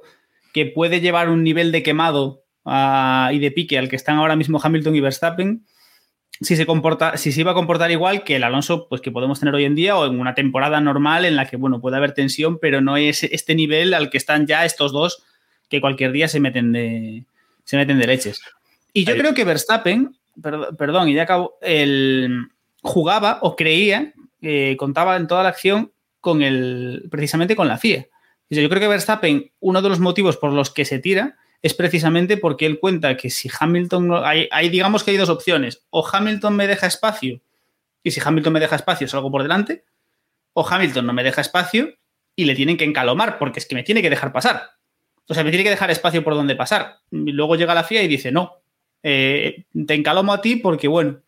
que 0.53 0.65
puede 0.65 1.01
llevar 1.01 1.29
un 1.29 1.43
nivel 1.43 1.71
de 1.71 1.83
quemado 1.83 2.45
uh, 2.63 3.31
y 3.31 3.39
de 3.39 3.51
pique 3.51 3.77
al 3.77 3.89
que 3.89 3.95
están 3.95 4.17
ahora 4.17 4.35
mismo 4.35 4.59
Hamilton 4.61 4.95
y 4.95 5.01
Verstappen, 5.01 5.65
si 6.41 6.56
se 6.56 6.65
comporta, 6.65 7.17
si 7.17 7.32
se 7.32 7.41
iba 7.41 7.52
a 7.52 7.56
comportar 7.56 7.91
igual 7.91 8.23
que 8.23 8.38
el 8.38 8.43
Alonso 8.43 8.88
pues, 8.88 9.02
que 9.02 9.12
podemos 9.12 9.39
tener 9.39 9.54
hoy 9.56 9.65
en 9.65 9.75
día 9.75 9.97
o 9.97 10.06
en 10.06 10.19
una 10.19 10.36
temporada 10.36 10.80
normal 10.80 11.25
en 11.25 11.36
la 11.36 11.45
que 11.45 11.58
bueno, 11.58 11.82
puede 11.82 11.97
haber 11.97 12.13
tensión, 12.13 12.60
pero 12.60 12.82
no 12.82 12.97
es 12.97 13.23
este 13.23 13.56
nivel 13.56 13.93
al 13.93 14.10
que 14.10 14.17
están 14.17 14.47
ya 14.47 14.65
estos 14.65 14.91
dos 14.91 15.23
que 15.67 15.82
cualquier 15.82 16.12
día 16.12 16.28
se 16.28 16.39
meten 16.39 16.71
de, 16.71 17.25
se 17.63 17.78
meten 17.78 17.99
de 17.99 18.08
leches. 18.08 18.41
Y 18.93 19.06
yo 19.06 19.13
Ahí. 19.13 19.19
creo 19.19 19.34
que 19.34 19.43
Verstappen, 19.43 20.15
perdón, 20.41 20.75
perdón, 20.78 21.10
y 21.10 21.13
ya 21.13 21.23
acabo, 21.23 21.58
el, 21.62 22.47
jugaba 22.82 23.39
o 23.41 23.56
creía, 23.56 24.13
eh, 24.41 24.75
contaba 24.78 25.17
en 25.17 25.28
toda 25.28 25.43
la 25.43 25.49
acción 25.49 25.91
con 26.21 26.41
el, 26.41 27.08
precisamente 27.12 27.56
con 27.56 27.67
la 27.67 27.78
FIA. 27.78 28.08
Yo 28.49 28.67
creo 28.67 28.82
que 28.82 28.88
Verstappen, 28.88 29.52
uno 29.60 29.82
de 29.82 29.89
los 29.89 29.99
motivos 29.99 30.38
por 30.38 30.52
los 30.52 30.71
que 30.71 30.86
se 30.86 30.99
tira 30.99 31.38
es 31.62 31.74
precisamente 31.74 32.38
porque 32.38 32.65
él 32.65 32.80
cuenta 32.80 33.17
que 33.17 33.30
si 33.30 33.50
Hamilton, 33.58 34.12
hay, 34.24 34.48
hay, 34.52 34.69
digamos 34.69 35.04
que 35.04 35.12
hay 35.12 35.17
dos 35.17 35.30
opciones, 35.30 35.86
o 35.89 36.08
Hamilton 36.08 36.56
me 36.56 36.67
deja 36.67 36.88
espacio 36.88 37.41
y 38.04 38.12
si 38.12 38.22
Hamilton 38.24 38.54
me 38.54 38.60
deja 38.60 38.76
espacio 38.76 39.08
salgo 39.08 39.32
por 39.32 39.43
delante, 39.43 39.84
o 40.54 40.67
Hamilton 40.67 41.06
no 41.06 41.13
me 41.13 41.24
deja 41.24 41.41
espacio 41.41 41.95
y 42.36 42.45
le 42.45 42.56
tienen 42.56 42.78
que 42.78 42.86
encalomar 42.86 43.38
porque 43.38 43.60
es 43.60 43.65
que 43.65 43.76
me 43.76 43.84
tiene 43.84 44.02
que 44.02 44.10
dejar 44.10 44.32
pasar. 44.32 44.72
O 45.28 45.34
sea, 45.34 45.43
me 45.43 45.52
tiene 45.52 45.63
que 45.63 45.69
dejar 45.69 45.91
espacio 45.91 46.24
por 46.24 46.34
donde 46.34 46.56
pasar. 46.56 46.98
Luego 47.12 47.56
llega 47.56 47.76
la 47.76 47.84
FIA 47.84 48.02
y 48.02 48.08
dice, 48.08 48.32
no, 48.32 48.62
eh, 49.04 49.65
te 49.86 49.93
encalomo 49.93 50.34
a 50.34 50.41
ti 50.41 50.56
porque, 50.56 50.88
bueno. 50.88 51.19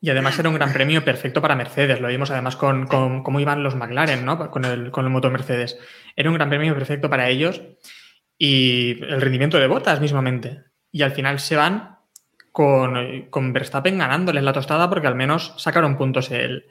Y 0.00 0.10
además 0.10 0.38
era 0.38 0.48
un 0.48 0.56
gran 0.56 0.72
premio 0.72 1.04
perfecto 1.04 1.40
para 1.40 1.56
Mercedes. 1.56 2.00
Lo 2.00 2.08
vimos 2.08 2.30
además 2.30 2.56
con, 2.56 2.86
con 2.86 3.22
cómo 3.22 3.40
iban 3.40 3.62
los 3.62 3.74
McLaren, 3.76 4.24
¿no? 4.24 4.50
Con 4.50 4.64
el, 4.64 4.90
con 4.90 5.04
el 5.06 5.10
motor 5.10 5.32
Mercedes. 5.32 5.78
Era 6.14 6.28
un 6.28 6.36
gran 6.36 6.50
premio 6.50 6.74
perfecto 6.74 7.08
para 7.08 7.30
ellos 7.30 7.62
y 8.38 9.02
el 9.04 9.20
rendimiento 9.20 9.58
de 9.58 9.66
botas 9.66 10.00
mismamente. 10.00 10.62
Y 10.92 11.02
al 11.02 11.12
final 11.12 11.40
se 11.40 11.56
van 11.56 11.98
con, 12.52 13.26
con 13.30 13.52
Verstappen 13.52 13.98
ganándoles 13.98 14.42
la 14.42 14.52
tostada 14.52 14.88
porque 14.88 15.06
al 15.06 15.14
menos 15.14 15.54
sacaron 15.58 15.96
puntos 15.96 16.30
el, 16.30 16.64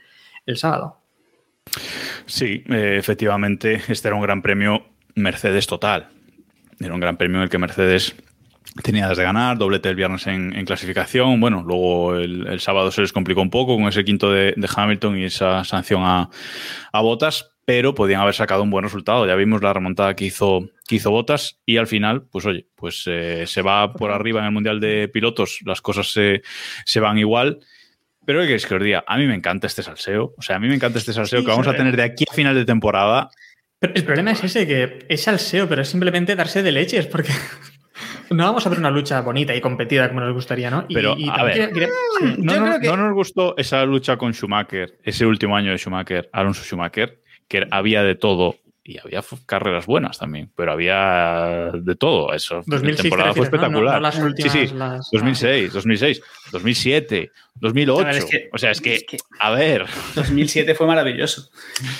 el 0.46 0.58
sábado. 0.58 1.02
Sí, 2.26 2.64
eh, 2.70 2.96
efectivamente, 2.98 3.82
este 3.88 4.08
era 4.08 4.16
un 4.16 4.22
gran 4.22 4.42
premio 4.42 4.86
Mercedes 5.16 5.68
total. 5.68 6.10
Era 6.80 6.94
un 6.94 7.00
gran 7.00 7.18
premio 7.18 7.38
en 7.38 7.44
el 7.44 7.50
que 7.50 7.58
Mercedes 7.58 8.16
tenía 8.84 9.08
de 9.10 9.24
ganar, 9.24 9.58
doblete 9.58 9.90
el 9.90 9.96
viernes 9.96 10.28
en, 10.28 10.56
en 10.56 10.66
clasificación. 10.66 11.40
Bueno, 11.40 11.64
luego 11.66 12.16
el, 12.16 12.48
el, 12.48 12.60
sábado 12.60 12.92
se 12.92 13.02
les 13.02 13.14
complicó 13.14 13.42
un 13.42 13.50
poco 13.50 13.76
con 13.76 13.88
ese 13.88 14.06
quinto 14.06 14.32
de, 14.32 14.54
de 14.56 14.70
Hamilton 14.74 15.18
y 15.18 15.26
esa 15.26 15.64
sanción 15.64 16.04
a, 16.04 16.30
a 16.92 17.02
Botas, 17.02 17.57
pero 17.68 17.94
podían 17.94 18.22
haber 18.22 18.34
sacado 18.34 18.64
un 18.64 18.70
buen 18.70 18.86
resultado. 18.86 19.28
Ya 19.28 19.36
vimos 19.36 19.62
la 19.62 19.74
remontada 19.74 20.16
que 20.16 20.24
hizo, 20.24 20.70
que 20.88 20.96
hizo 20.96 21.12
Botas 21.12 21.60
y 21.66 21.76
al 21.76 21.86
final, 21.86 22.26
pues 22.32 22.46
oye, 22.46 22.66
pues 22.76 23.04
eh, 23.08 23.44
se 23.46 23.62
va 23.62 23.92
por 23.92 24.10
arriba 24.12 24.40
en 24.40 24.46
el 24.46 24.52
Mundial 24.54 24.80
de 24.80 25.10
Pilotos, 25.10 25.60
las 25.66 25.82
cosas 25.82 26.10
se, 26.10 26.44
se 26.86 27.02
van 27.02 27.18
igual. 27.18 27.60
Pero 28.26 28.40
¿qué 28.44 28.56
es 28.56 28.66
que 28.66 28.76
os 28.76 28.82
diga? 28.82 29.04
A 29.06 29.18
mí 29.18 29.28
me 29.28 29.36
encanta 29.36 29.68
este 29.68 29.84
salseo. 29.84 30.34
O 30.38 30.42
sea, 30.42 30.56
a 30.56 30.60
mí 30.60 30.70
me 30.70 30.76
encanta 30.76 30.98
este 30.98 31.12
salseo 31.12 31.40
sí, 31.40 31.46
que 31.46 31.52
vamos 31.52 31.68
a 31.68 31.76
tener 31.76 31.98
de 31.98 32.04
aquí 32.04 32.24
a 32.32 32.34
final 32.34 32.56
de 32.56 32.64
temporada. 32.64 33.32
Pero 33.80 33.94
el 33.96 34.06
problema 34.06 34.32
es 34.32 34.46
ese, 34.46 34.66
que 34.66 35.06
es 35.10 35.24
salseo, 35.24 35.68
pero 35.68 35.82
es 35.82 35.90
simplemente 35.90 36.38
darse 36.38 36.64
de 36.64 36.72
leches, 36.72 37.06
porque 37.06 37.34
no 38.30 38.46
vamos 38.46 38.66
a 38.66 38.70
ver 38.70 38.80
una 38.80 38.92
lucha 38.92 39.20
bonita 39.20 39.54
y 39.54 39.60
competida 39.60 40.08
como 40.08 40.22
nos 40.22 40.34
gustaría, 40.34 40.72
¿no? 40.72 40.86
Y, 40.88 40.94
pero, 40.94 41.16
y 41.18 41.28
a 41.28 41.44
ver, 41.44 41.72
sí. 41.74 42.36
no, 42.38 42.66
no, 42.66 42.80
que... 42.80 42.88
no, 42.88 42.96
nos 42.96 43.14
gustó 43.14 43.58
esa 43.58 43.84
lucha 43.84 44.16
con 44.16 44.34
Schumacher, 44.34 45.00
ese 45.04 45.26
último 45.26 45.58
año 45.58 45.72
de 45.72 45.78
Schumacher, 45.78 46.30
Alonso 46.32 46.64
Schumacher, 46.64 47.22
que 47.48 47.68
había 47.72 48.04
de 48.04 48.16
todo 48.16 48.56
y 48.88 48.98
había 49.00 49.22
carreras 49.46 49.86
buenas 49.86 50.18
también, 50.18 50.50
pero 50.56 50.72
había 50.72 51.72
de 51.74 51.96
todo. 51.96 52.34
Eso, 52.34 52.62
2006, 52.66 52.98
la 52.98 53.02
temporada 53.02 53.34
fue 53.34 53.44
espectacular. 53.44 54.02
No, 54.02 54.10
no 54.10 54.26
últimas, 54.26 54.54
sí, 54.54 54.68
sí, 54.68 54.74
las... 54.74 55.10
2006, 55.12 55.74
2006, 55.74 56.22
2007, 56.54 57.32
2008. 57.56 58.06
Ver, 58.06 58.16
es 58.16 58.26
que, 58.26 58.50
o 58.54 58.58
sea, 58.58 58.72
es 58.72 58.80
que, 58.80 58.96
es 58.96 59.04
que, 59.04 59.18
a 59.40 59.52
ver. 59.52 59.86
2007 60.16 60.74
fue 60.74 60.88
maravilloso. 60.88 61.50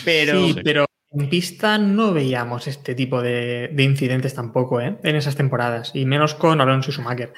Pero, 0.06 0.48
sí, 0.48 0.56
pero 0.64 0.86
en 1.12 1.30
pista 1.30 1.78
no 1.78 2.14
veíamos 2.14 2.68
este 2.68 2.96
tipo 2.96 3.22
de, 3.22 3.70
de, 3.74 3.84
incidentes 3.84 4.34
tampoco, 4.34 4.80
¿eh? 4.80 4.98
En 5.04 5.18
esas 5.18 5.36
temporadas, 5.36 5.92
y 5.94 6.06
menos 6.06 6.36
con 6.36 6.62
Alonso 6.62 6.92
y 6.92 6.94
Schumacher. 6.94 7.34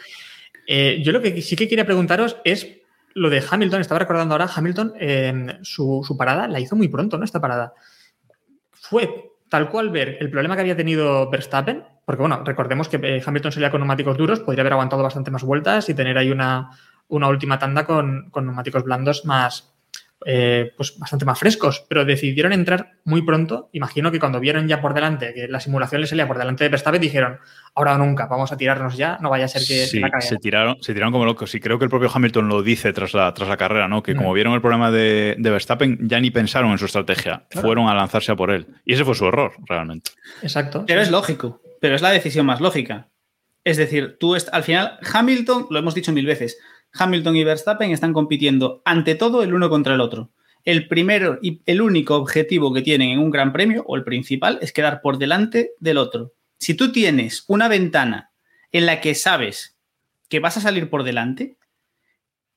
Eh, 0.67 1.01
yo 1.03 1.11
lo 1.11 1.23
que 1.23 1.41
sí 1.41 1.55
que 1.55 1.67
quería 1.67 1.85
preguntaros 1.85 2.37
es 2.43 2.67
lo 3.15 3.31
de 3.31 3.43
Hamilton. 3.49 3.81
Estaba 3.81 3.97
recordando 3.97 4.35
ahora, 4.35 4.47
Hamilton, 4.53 4.93
eh, 4.99 5.57
su, 5.63 6.03
su 6.05 6.15
parada 6.15 6.47
la 6.47 6.59
hizo 6.59 6.75
muy 6.75 6.87
pronto, 6.87 7.17
¿no? 7.17 7.25
Esta 7.25 7.41
parada. 7.41 7.73
Fue 8.89 9.33
tal 9.49 9.69
cual 9.69 9.89
ver 9.89 10.17
el 10.19 10.31
problema 10.31 10.55
que 10.55 10.61
había 10.61 10.75
tenido 10.75 11.29
Verstappen, 11.29 11.83
porque 12.05 12.21
bueno, 12.21 12.41
recordemos 12.43 12.89
que 12.89 12.97
eh, 13.03 13.21
Hamilton 13.23 13.51
salía 13.51 13.69
con 13.69 13.81
neumáticos 13.81 14.17
duros, 14.17 14.39
podría 14.39 14.61
haber 14.61 14.73
aguantado 14.73 15.03
bastante 15.03 15.29
más 15.29 15.43
vueltas 15.43 15.89
y 15.89 15.93
tener 15.93 16.17
ahí 16.17 16.31
una, 16.31 16.71
una 17.07 17.27
última 17.27 17.59
tanda 17.59 17.85
con, 17.85 18.29
con 18.31 18.45
neumáticos 18.45 18.83
blandos 18.83 19.25
más, 19.25 19.75
eh, 20.25 20.73
pues 20.75 20.97
bastante 20.99 21.23
más 21.23 21.39
frescos, 21.39 21.85
pero 21.87 22.03
decidieron 22.03 22.51
entrar 22.51 22.91
muy 23.05 23.21
pronto. 23.21 23.69
Imagino 23.71 24.11
que 24.11 24.19
cuando 24.19 24.39
vieron 24.39 24.67
ya 24.67 24.81
por 24.81 24.93
delante, 24.93 25.33
que 25.33 25.47
la 25.47 25.59
simulación 25.61 26.01
les 26.01 26.09
salía 26.09 26.27
por 26.27 26.37
delante 26.37 26.65
de 26.65 26.69
Verstappen, 26.69 26.99
dijeron, 26.99 27.39
ahora 27.73 27.95
o 27.95 27.97
nunca, 27.97 28.25
vamos 28.25 28.51
a 28.51 28.57
tirarnos 28.57 28.97
ya, 28.97 29.17
no 29.21 29.29
vaya 29.29 29.45
a 29.45 29.47
ser 29.47 29.61
que 29.61 29.85
sí, 29.85 30.01
se 30.19 30.37
tiraron, 30.37 30.75
se 30.81 30.93
tiraron 30.93 31.13
como 31.13 31.25
locos. 31.25 31.55
Y 31.55 31.61
creo 31.61 31.79
que 31.79 31.85
el 31.85 31.89
propio 31.89 32.11
Hamilton 32.13 32.49
lo 32.49 32.61
dice 32.61 32.91
tras 32.91 33.13
la, 33.13 33.33
tras 33.33 33.47
la 33.47 33.55
carrera, 33.55 33.87
¿no? 33.87 34.03
Que 34.03 34.13
mm. 34.13 34.17
como 34.17 34.33
vieron 34.33 34.53
el 34.53 34.61
problema 34.61 34.91
de, 34.91 35.35
de, 35.37 35.49
Verstappen, 35.49 35.97
ya 36.01 36.19
ni 36.19 36.31
pensaron 36.31 36.71
en 36.71 36.77
su 36.77 36.85
estrategia, 36.85 37.45
claro. 37.49 37.67
fueron 37.67 37.87
a 37.87 37.95
lanzarse 37.95 38.31
a 38.31 38.35
por 38.35 38.51
él. 38.51 38.67
Y 38.83 38.95
ese 38.95 39.05
fue 39.05 39.15
su 39.15 39.25
error, 39.25 39.53
realmente. 39.67 40.11
Exacto. 40.41 40.83
Pero 40.85 41.01
es 41.01 41.11
lógico, 41.11 41.61
pero 41.79 41.95
es 41.95 42.01
la 42.01 42.11
decisión 42.11 42.45
más 42.45 42.59
lógica. 42.59 43.07
Es 43.63 43.77
decir, 43.77 44.17
tú 44.19 44.35
al 44.35 44.63
final, 44.63 44.97
Hamilton, 45.13 45.67
lo 45.69 45.79
hemos 45.79 45.93
dicho 45.93 46.11
mil 46.11 46.25
veces, 46.25 46.57
Hamilton 46.93 47.35
y 47.35 47.43
Verstappen 47.43 47.91
están 47.91 48.13
compitiendo 48.13 48.81
ante 48.85 49.15
todo 49.15 49.43
el 49.43 49.53
uno 49.53 49.69
contra 49.69 49.95
el 49.95 50.01
otro. 50.01 50.31
El 50.65 50.87
primero 50.87 51.39
y 51.41 51.61
el 51.65 51.81
único 51.81 52.15
objetivo 52.15 52.73
que 52.73 52.81
tienen 52.81 53.11
en 53.11 53.19
un 53.19 53.31
gran 53.31 53.53
premio, 53.53 53.83
o 53.87 53.95
el 53.95 54.03
principal, 54.03 54.59
es 54.61 54.73
quedar 54.73 55.01
por 55.01 55.17
delante 55.17 55.71
del 55.79 55.97
otro. 55.97 56.33
Si 56.57 56.73
tú 56.73 56.91
tienes 56.91 57.45
una 57.47 57.67
ventana 57.67 58.31
en 58.71 58.85
la 58.85 59.01
que 59.01 59.15
sabes 59.15 59.77
que 60.27 60.39
vas 60.39 60.57
a 60.57 60.61
salir 60.61 60.89
por 60.89 61.03
delante, 61.03 61.57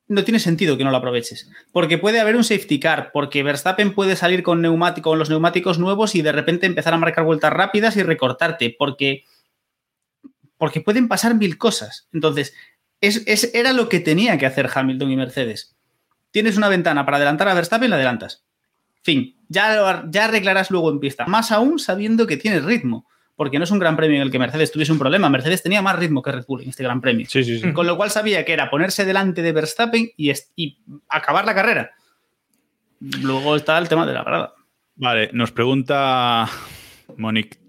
no 0.08 0.24
tiene 0.24 0.40
sentido 0.40 0.76
que 0.76 0.84
no 0.84 0.90
lo 0.90 0.96
aproveches. 0.96 1.50
Porque 1.72 1.98
puede 1.98 2.20
haber 2.20 2.36
un 2.36 2.44
safety 2.44 2.78
car, 2.80 3.10
porque 3.12 3.42
Verstappen 3.42 3.94
puede 3.94 4.16
salir 4.16 4.42
con, 4.42 4.62
con 5.02 5.18
los 5.18 5.30
neumáticos 5.30 5.78
nuevos 5.78 6.14
y 6.14 6.22
de 6.22 6.32
repente 6.32 6.66
empezar 6.66 6.94
a 6.94 6.98
marcar 6.98 7.24
vueltas 7.24 7.52
rápidas 7.52 7.96
y 7.96 8.02
recortarte, 8.02 8.74
porque, 8.78 9.24
porque 10.58 10.80
pueden 10.80 11.08
pasar 11.08 11.34
mil 11.34 11.56
cosas. 11.56 12.08
Entonces, 12.12 12.54
es, 13.02 13.22
es, 13.26 13.50
era 13.52 13.74
lo 13.74 13.90
que 13.90 14.00
tenía 14.00 14.38
que 14.38 14.46
hacer 14.46 14.70
Hamilton 14.72 15.10
y 15.10 15.16
Mercedes. 15.16 15.76
Tienes 16.30 16.56
una 16.56 16.70
ventana 16.70 17.04
para 17.04 17.18
adelantar 17.18 17.48
a 17.48 17.54
Verstappen, 17.54 17.90
la 17.90 17.96
adelantas. 17.96 18.46
Fin, 19.02 19.36
ya, 19.48 20.04
ya 20.08 20.24
arreglarás 20.24 20.70
luego 20.70 20.90
en 20.90 21.00
pista. 21.00 21.26
Más 21.26 21.52
aún 21.52 21.78
sabiendo 21.78 22.26
que 22.26 22.38
tienes 22.38 22.64
ritmo. 22.64 23.06
Porque 23.34 23.58
no 23.58 23.64
es 23.64 23.70
un 23.70 23.78
gran 23.78 23.96
premio 23.96 24.16
en 24.16 24.22
el 24.22 24.30
que 24.30 24.38
Mercedes 24.38 24.70
tuviese 24.70 24.92
un 24.92 24.98
problema. 24.98 25.28
Mercedes 25.28 25.62
tenía 25.62 25.82
más 25.82 25.98
ritmo 25.98 26.22
que 26.22 26.30
Red 26.30 26.44
Bull 26.46 26.62
en 26.62 26.68
este 26.68 26.84
gran 26.84 27.00
premio. 27.00 27.26
Sí, 27.28 27.42
sí, 27.42 27.58
sí. 27.58 27.72
Con 27.72 27.86
lo 27.86 27.96
cual 27.96 28.10
sabía 28.10 28.44
que 28.44 28.52
era 28.52 28.70
ponerse 28.70 29.04
delante 29.04 29.42
de 29.42 29.52
Verstappen 29.52 30.10
y, 30.16 30.32
y 30.54 30.78
acabar 31.08 31.44
la 31.44 31.54
carrera. 31.54 31.90
Luego 33.00 33.56
está 33.56 33.78
el 33.78 33.88
tema 33.88 34.06
de 34.06 34.12
la 34.12 34.22
parada. 34.22 34.54
Vale, 34.94 35.30
nos 35.32 35.50
pregunta 35.50 36.48
Monique 37.16 37.61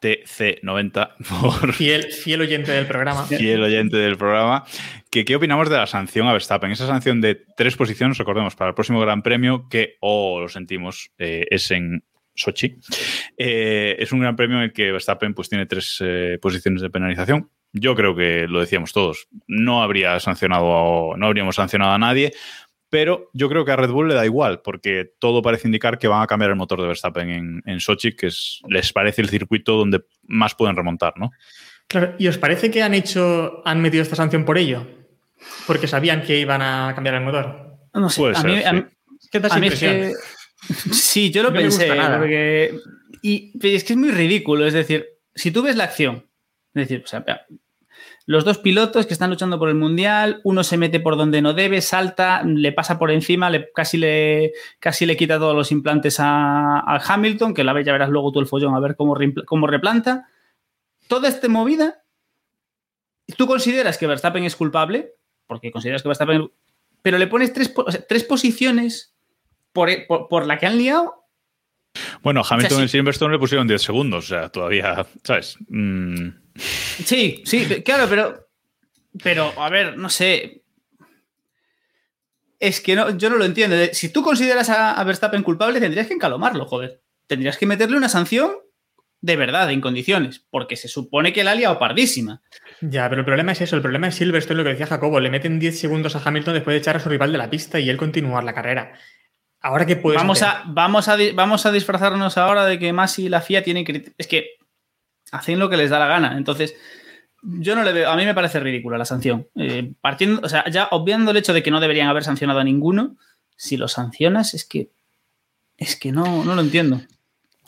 TC90 0.00 1.16
por... 1.40 1.72
Fiel, 1.72 2.04
fiel 2.12 2.40
oyente 2.40 2.72
del 2.72 2.86
programa. 2.86 3.24
Fiel 3.24 3.62
oyente 3.62 3.96
del 3.96 4.16
programa. 4.16 4.64
Que, 5.10 5.24
¿Qué 5.24 5.36
opinamos 5.36 5.68
de 5.68 5.76
la 5.76 5.86
sanción 5.86 6.26
a 6.28 6.32
Verstappen? 6.32 6.70
Esa 6.70 6.86
sanción 6.86 7.20
de 7.20 7.34
tres 7.56 7.76
posiciones, 7.76 8.18
recordemos, 8.18 8.54
para 8.56 8.70
el 8.70 8.74
próximo 8.74 9.00
Gran 9.00 9.22
Premio, 9.22 9.68
que, 9.68 9.96
oh, 10.00 10.40
lo 10.40 10.48
sentimos, 10.48 11.10
eh, 11.18 11.46
es 11.50 11.70
en 11.70 12.04
Sochi. 12.34 12.76
Eh, 13.36 13.96
es 13.98 14.12
un 14.12 14.20
Gran 14.20 14.36
Premio 14.36 14.58
en 14.58 14.64
el 14.64 14.72
que 14.72 14.92
Verstappen 14.92 15.34
pues, 15.34 15.48
tiene 15.48 15.66
tres 15.66 15.98
eh, 16.00 16.38
posiciones 16.40 16.82
de 16.82 16.90
penalización. 16.90 17.50
yo 17.72 17.94
creo 17.94 18.14
que 18.14 18.46
lo 18.48 18.60
decíamos 18.60 18.92
todos, 18.92 19.28
no 19.46 19.82
habría 19.82 20.18
sancionado, 20.20 21.16
no 21.16 21.26
habríamos 21.26 21.56
sancionado 21.56 21.92
a 21.92 21.98
nadie, 21.98 22.32
pero 22.90 23.30
yo 23.32 23.48
creo 23.48 23.64
que 23.64 23.72
a 23.72 23.76
Red 23.76 23.90
Bull 23.90 24.08
le 24.08 24.14
da 24.14 24.24
igual, 24.24 24.60
porque 24.62 25.12
todo 25.18 25.42
parece 25.42 25.68
indicar 25.68 25.98
que 25.98 26.08
van 26.08 26.22
a 26.22 26.26
cambiar 26.26 26.50
el 26.50 26.56
motor 26.56 26.80
de 26.80 26.86
Verstappen 26.88 27.28
en, 27.30 27.62
en 27.66 27.80
Sochi, 27.80 28.12
que 28.16 28.28
es, 28.28 28.60
les 28.68 28.92
parece 28.92 29.22
el 29.22 29.28
circuito 29.28 29.76
donde 29.76 30.04
más 30.22 30.54
pueden 30.54 30.76
remontar, 30.76 31.14
¿no? 31.18 31.30
Claro, 31.86 32.14
¿y 32.18 32.28
os 32.28 32.38
parece 32.38 32.70
que 32.70 32.82
han 32.82 32.94
hecho, 32.94 33.62
han 33.66 33.80
metido 33.80 34.02
esta 34.02 34.16
sanción 34.16 34.44
por 34.44 34.58
ello? 34.58 34.86
Porque 35.66 35.86
sabían 35.86 36.22
que 36.22 36.38
iban 36.38 36.60
a 36.62 36.92
cambiar 36.94 37.14
el 37.16 37.22
motor. 37.22 37.76
No 37.94 38.10
sé, 38.10 38.20
Puede 38.20 38.36
a 38.36 38.40
ser, 38.40 38.50
mí, 38.50 38.56
a 38.62 38.70
sí. 38.70 38.76
mí- 38.76 38.84
¿Qué 39.30 39.40
tal 39.40 39.52
a 39.52 39.58
mí 39.58 39.66
es 39.68 39.80
que- 39.80 40.12
Sí, 40.92 41.30
yo 41.30 41.42
lo 41.42 41.50
No 41.50 41.54
me 41.56 41.60
pensé. 41.62 41.86
gusta 41.86 41.94
nada. 41.94 42.18
porque- 42.18 42.74
y 43.22 43.56
pero 43.58 43.74
es 43.76 43.84
que 43.84 43.92
es 43.94 43.98
muy 43.98 44.10
ridículo. 44.10 44.66
Es 44.66 44.74
decir, 44.74 45.06
si 45.34 45.50
tú 45.50 45.62
ves 45.62 45.76
la 45.76 45.84
acción, 45.84 46.26
es 46.74 46.88
decir, 46.88 47.02
o 47.04 47.06
sea, 47.08 47.24
los 48.28 48.44
dos 48.44 48.58
pilotos 48.58 49.06
que 49.06 49.14
están 49.14 49.30
luchando 49.30 49.58
por 49.58 49.70
el 49.70 49.74
mundial, 49.74 50.42
uno 50.44 50.62
se 50.62 50.76
mete 50.76 51.00
por 51.00 51.16
donde 51.16 51.40
no 51.40 51.54
debe, 51.54 51.80
salta, 51.80 52.42
le 52.44 52.72
pasa 52.72 52.98
por 52.98 53.10
encima, 53.10 53.48
le, 53.48 53.72
casi, 53.72 53.96
le, 53.96 54.52
casi 54.78 55.06
le 55.06 55.16
quita 55.16 55.38
todos 55.38 55.56
los 55.56 55.72
implantes 55.72 56.20
a, 56.20 56.78
a 56.80 57.00
Hamilton, 57.02 57.54
que 57.54 57.64
la 57.64 57.72
ves, 57.72 57.86
ya 57.86 57.92
verás 57.92 58.10
luego 58.10 58.30
tú 58.30 58.40
el 58.40 58.46
follón 58.46 58.74
a 58.74 58.80
ver 58.80 58.96
cómo, 58.96 59.16
cómo 59.46 59.66
replanta. 59.66 60.28
Toda 61.06 61.26
esta 61.30 61.48
movida, 61.48 62.02
tú 63.38 63.46
consideras 63.46 63.96
que 63.96 64.06
Verstappen 64.06 64.44
es 64.44 64.56
culpable, 64.56 65.14
porque 65.46 65.70
consideras 65.70 66.02
que 66.02 66.08
Verstappen. 66.08 66.50
Pero 67.00 67.16
le 67.16 67.28
pones 67.28 67.54
tres, 67.54 67.72
o 67.74 67.90
sea, 67.90 68.06
tres 68.06 68.24
posiciones 68.24 69.16
por, 69.72 69.88
por, 70.06 70.28
por 70.28 70.46
la 70.46 70.58
que 70.58 70.66
han 70.66 70.76
liado. 70.76 71.24
Bueno, 72.22 72.42
Hamilton 72.46 72.76
sí. 72.76 72.82
en 72.82 72.88
Silverstone 72.90 73.32
le 73.32 73.38
pusieron 73.38 73.66
10 73.66 73.80
segundos, 73.80 74.26
o 74.26 74.28
sea, 74.28 74.50
todavía, 74.50 75.06
¿sabes? 75.24 75.56
Mm, 75.68 76.28
Sí, 76.58 77.42
sí, 77.44 77.82
claro, 77.82 78.06
pero. 78.08 78.48
Pero, 79.22 79.52
a 79.56 79.68
ver, 79.70 79.96
no 79.96 80.08
sé. 80.08 80.62
Es 82.60 82.80
que 82.80 82.96
no, 82.96 83.16
yo 83.16 83.30
no 83.30 83.36
lo 83.36 83.44
entiendo. 83.44 83.76
Si 83.92 84.08
tú 84.10 84.22
consideras 84.22 84.68
a, 84.68 84.92
a 84.94 85.04
Verstappen 85.04 85.42
culpable, 85.42 85.80
tendrías 85.80 86.06
que 86.06 86.14
encalomarlo, 86.14 86.66
joder. 86.66 87.02
Tendrías 87.26 87.56
que 87.56 87.66
meterle 87.66 87.96
una 87.96 88.08
sanción 88.08 88.52
de 89.20 89.36
verdad, 89.36 89.70
en 89.70 89.80
condiciones, 89.80 90.46
porque 90.50 90.76
se 90.76 90.88
supone 90.88 91.32
que 91.32 91.42
la 91.42 91.52
ha 91.52 91.54
liado 91.54 91.78
pardísima. 91.78 92.40
Ya, 92.80 93.08
pero 93.08 93.20
el 93.20 93.24
problema 93.24 93.52
es 93.52 93.60
eso. 93.60 93.74
El 93.74 93.82
problema 93.82 94.08
es 94.08 94.14
Silverstone, 94.14 94.58
lo 94.58 94.64
que 94.64 94.70
decía 94.70 94.86
Jacobo. 94.86 95.18
Le 95.18 95.30
meten 95.30 95.58
10 95.58 95.78
segundos 95.78 96.14
a 96.14 96.22
Hamilton 96.24 96.54
después 96.54 96.74
de 96.74 96.78
echar 96.78 96.96
a 96.96 97.00
su 97.00 97.08
rival 97.08 97.32
de 97.32 97.38
la 97.38 97.50
pista 97.50 97.80
y 97.80 97.90
él 97.90 97.96
continuar 97.96 98.44
la 98.44 98.54
carrera. 98.54 98.92
Ahora 99.60 99.86
que 99.86 99.96
puedes. 99.96 100.20
Vamos 100.20 100.42
hacer? 100.42 100.62
a, 100.62 100.64
vamos, 100.68 101.08
a, 101.08 101.16
vamos 101.34 101.66
a 101.66 101.72
disfrazarnos 101.72 102.38
ahora 102.38 102.64
de 102.64 102.78
que 102.78 102.92
Masi 102.92 103.26
y 103.26 103.28
la 103.28 103.40
FIA 103.40 103.64
tienen 103.64 103.84
que. 103.84 104.12
Es 104.16 104.28
que 104.28 104.57
hacen 105.32 105.58
lo 105.58 105.68
que 105.68 105.76
les 105.76 105.90
da 105.90 105.98
la 105.98 106.06
gana. 106.06 106.36
Entonces, 106.36 106.74
yo 107.42 107.74
no 107.76 107.82
le 107.84 107.92
veo. 107.92 108.10
A 108.10 108.16
mí 108.16 108.24
me 108.24 108.34
parece 108.34 108.60
ridícula 108.60 108.98
la 108.98 109.04
sanción. 109.04 109.46
Eh, 109.56 109.92
partiendo, 110.00 110.40
o 110.44 110.48
sea, 110.48 110.68
ya 110.70 110.88
obviando 110.90 111.30
el 111.30 111.36
hecho 111.36 111.52
de 111.52 111.62
que 111.62 111.70
no 111.70 111.80
deberían 111.80 112.08
haber 112.08 112.24
sancionado 112.24 112.60
a 112.60 112.64
ninguno, 112.64 113.16
si 113.56 113.76
lo 113.76 113.88
sancionas, 113.88 114.54
es 114.54 114.64
que. 114.64 114.90
Es 115.76 115.94
que 115.96 116.10
no, 116.10 116.44
no 116.44 116.54
lo 116.56 116.60
entiendo. 116.60 117.00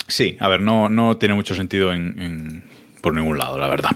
Sí, 0.09 0.37
a 0.41 0.49
ver, 0.49 0.61
no, 0.61 0.89
no 0.89 1.17
tiene 1.19 1.35
mucho 1.37 1.55
sentido 1.55 1.93
en, 1.93 2.21
en- 2.21 2.71
por 3.01 3.15
ningún 3.15 3.39
lado, 3.39 3.57
la 3.59 3.69
verdad. 3.69 3.91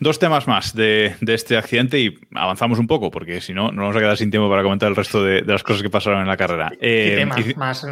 Dos 0.00 0.18
temas 0.18 0.46
más 0.48 0.74
de, 0.74 1.14
de 1.20 1.34
este 1.34 1.56
accidente 1.56 1.98
y 2.00 2.18
avanzamos 2.34 2.78
un 2.80 2.86
poco, 2.88 3.10
porque 3.10 3.40
si 3.40 3.54
no, 3.54 3.68
nos 3.70 3.76
vamos 3.76 3.96
a 3.96 4.00
quedar 4.00 4.16
sin 4.18 4.30
tiempo 4.30 4.50
para 4.50 4.62
comentar 4.64 4.88
el 4.90 4.96
resto 4.96 5.22
de, 5.24 5.42
de 5.42 5.52
las 5.52 5.62
cosas 5.62 5.82
que 5.82 5.88
pasaron 5.88 6.20
en 6.20 6.26
la 6.26 6.36
carrera. 6.36 6.70
¿Qué 6.78 7.12
Eh, 7.12 7.16
tema 7.16 7.36
hici- 7.36 7.56
más? 7.56 7.86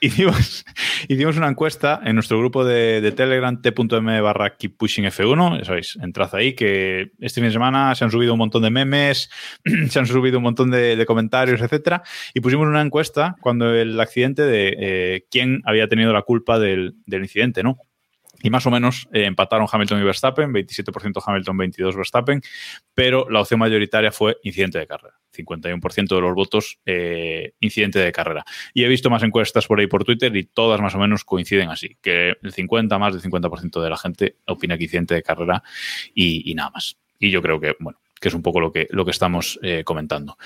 Hicimos, 0.00 0.64
hicimos 1.08 1.36
una 1.36 1.48
encuesta 1.48 2.00
en 2.04 2.14
nuestro 2.14 2.38
grupo 2.38 2.64
de, 2.64 3.00
de 3.00 3.12
Telegram, 3.12 3.60
t.m 3.60 4.20
barra 4.20 4.56
Keep 4.56 4.76
Pushing 4.76 5.04
F1. 5.06 5.58
Ya 5.58 5.64
sabéis, 5.64 5.98
entrad 6.02 6.34
ahí, 6.34 6.54
que 6.54 7.12
este 7.20 7.40
fin 7.40 7.48
de 7.48 7.52
semana 7.52 7.94
se 7.94 8.04
han 8.04 8.10
subido 8.10 8.32
un 8.34 8.38
montón 8.38 8.62
de 8.62 8.70
memes, 8.70 9.30
se 9.88 9.98
han 9.98 10.06
subido 10.06 10.38
un 10.38 10.44
montón 10.44 10.70
de, 10.70 10.96
de 10.96 11.06
comentarios, 11.06 11.60
etcétera. 11.60 12.02
Y 12.34 12.40
pusimos 12.40 12.66
una 12.66 12.82
encuesta 12.82 13.36
cuando 13.40 13.74
el 13.74 13.98
accidente 14.00 14.42
de 14.42 14.76
eh, 14.78 15.26
quién 15.30 15.62
había 15.64 15.88
tenido 15.88 16.12
la 16.12 16.22
culpa 16.22 16.58
del, 16.58 16.94
del 17.06 17.22
incidente, 17.22 17.62
¿no? 17.62 17.78
Y 18.42 18.50
más 18.50 18.64
o 18.66 18.70
menos 18.70 19.08
eh, 19.12 19.24
empataron 19.24 19.66
Hamilton 19.70 20.00
y 20.00 20.04
Verstappen, 20.04 20.52
27% 20.52 21.20
Hamilton, 21.26 21.56
22 21.56 21.96
Verstappen, 21.96 22.40
pero 22.94 23.28
la 23.30 23.40
opción 23.40 23.58
mayoritaria 23.58 24.12
fue 24.12 24.36
incidente 24.44 24.78
de 24.78 24.86
carrera. 24.86 25.14
51% 25.36 26.08
de 26.14 26.20
los 26.20 26.34
votos 26.34 26.78
eh, 26.86 27.52
incidente 27.60 27.98
de 27.98 28.10
carrera. 28.12 28.44
Y 28.74 28.84
he 28.84 28.88
visto 28.88 29.10
más 29.10 29.22
encuestas 29.22 29.66
por 29.66 29.78
ahí 29.80 29.86
por 29.86 30.04
Twitter 30.04 30.34
y 30.36 30.44
todas 30.44 30.80
más 30.80 30.94
o 30.94 30.98
menos 30.98 31.24
coinciden 31.24 31.68
así, 31.70 31.96
que 32.00 32.34
el 32.42 32.52
50, 32.52 32.98
más 32.98 33.12
del 33.12 33.22
50% 33.30 33.82
de 33.82 33.90
la 33.90 33.96
gente 33.96 34.36
opina 34.46 34.76
que 34.78 34.84
incidente 34.84 35.14
de 35.14 35.22
carrera 35.22 35.62
y, 36.14 36.50
y 36.50 36.54
nada 36.54 36.70
más. 36.70 36.96
Y 37.18 37.30
yo 37.30 37.42
creo 37.42 37.60
que, 37.60 37.74
bueno, 37.80 38.00
que 38.20 38.28
es 38.28 38.34
un 38.34 38.42
poco 38.42 38.60
lo 38.60 38.72
que, 38.72 38.86
lo 38.90 39.04
que 39.04 39.10
estamos 39.10 39.58
eh, 39.62 39.82
comentando. 39.84 40.36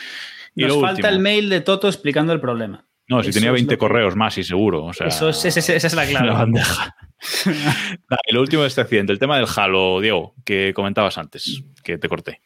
Y 0.54 0.62
Nos 0.64 0.74
falta 0.74 0.90
último- 0.92 1.08
el 1.08 1.18
mail 1.20 1.48
de 1.48 1.60
Toto 1.60 1.88
explicando 1.88 2.32
el 2.32 2.40
problema. 2.40 2.86
No, 3.08 3.22
si 3.22 3.30
Eso 3.30 3.38
tenía 3.38 3.50
es 3.50 3.54
20 3.54 3.74
lo 3.74 3.76
que- 3.76 3.78
correos 3.78 4.16
más 4.16 4.36
y 4.38 4.44
seguro. 4.44 4.84
O 4.84 4.92
sea, 4.92 5.06
Eso 5.08 5.28
es, 5.30 5.44
esa 5.44 5.72
es 5.74 5.94
la 5.94 6.06
clave. 6.06 6.26
la 6.28 6.32
bandeja. 6.34 6.96
Y 8.26 8.34
lo 8.34 8.40
último 8.40 8.62
de 8.62 8.68
este 8.68 8.80
accidente, 8.80 9.12
el 9.12 9.18
tema 9.18 9.36
del 9.36 9.46
Halo, 9.54 10.00
Diego, 10.00 10.34
que 10.44 10.72
comentabas 10.74 11.18
antes, 11.18 11.62
que 11.82 11.98
te 11.98 12.08
corté. 12.08 12.40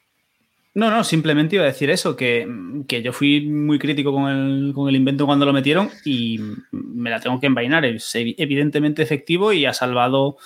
No, 0.74 0.90
no, 0.90 1.02
simplemente 1.04 1.56
iba 1.56 1.64
a 1.64 1.68
decir 1.68 1.88
eso, 1.88 2.16
que, 2.16 2.46
que 2.86 3.02
yo 3.02 3.12
fui 3.14 3.40
muy 3.46 3.78
crítico 3.78 4.12
con 4.12 4.28
el, 4.30 4.72
con 4.74 4.88
el 4.90 4.96
invento 4.96 5.24
cuando 5.24 5.46
lo 5.46 5.54
metieron 5.54 5.88
y 6.04 6.38
me 6.70 7.08
la 7.08 7.18
tengo 7.18 7.40
que 7.40 7.46
envainar. 7.46 7.86
Es 7.86 8.14
evi- 8.14 8.34
evidentemente 8.36 9.02
efectivo 9.02 9.54
y 9.54 9.64
ha 9.64 9.72
salvado, 9.72 10.36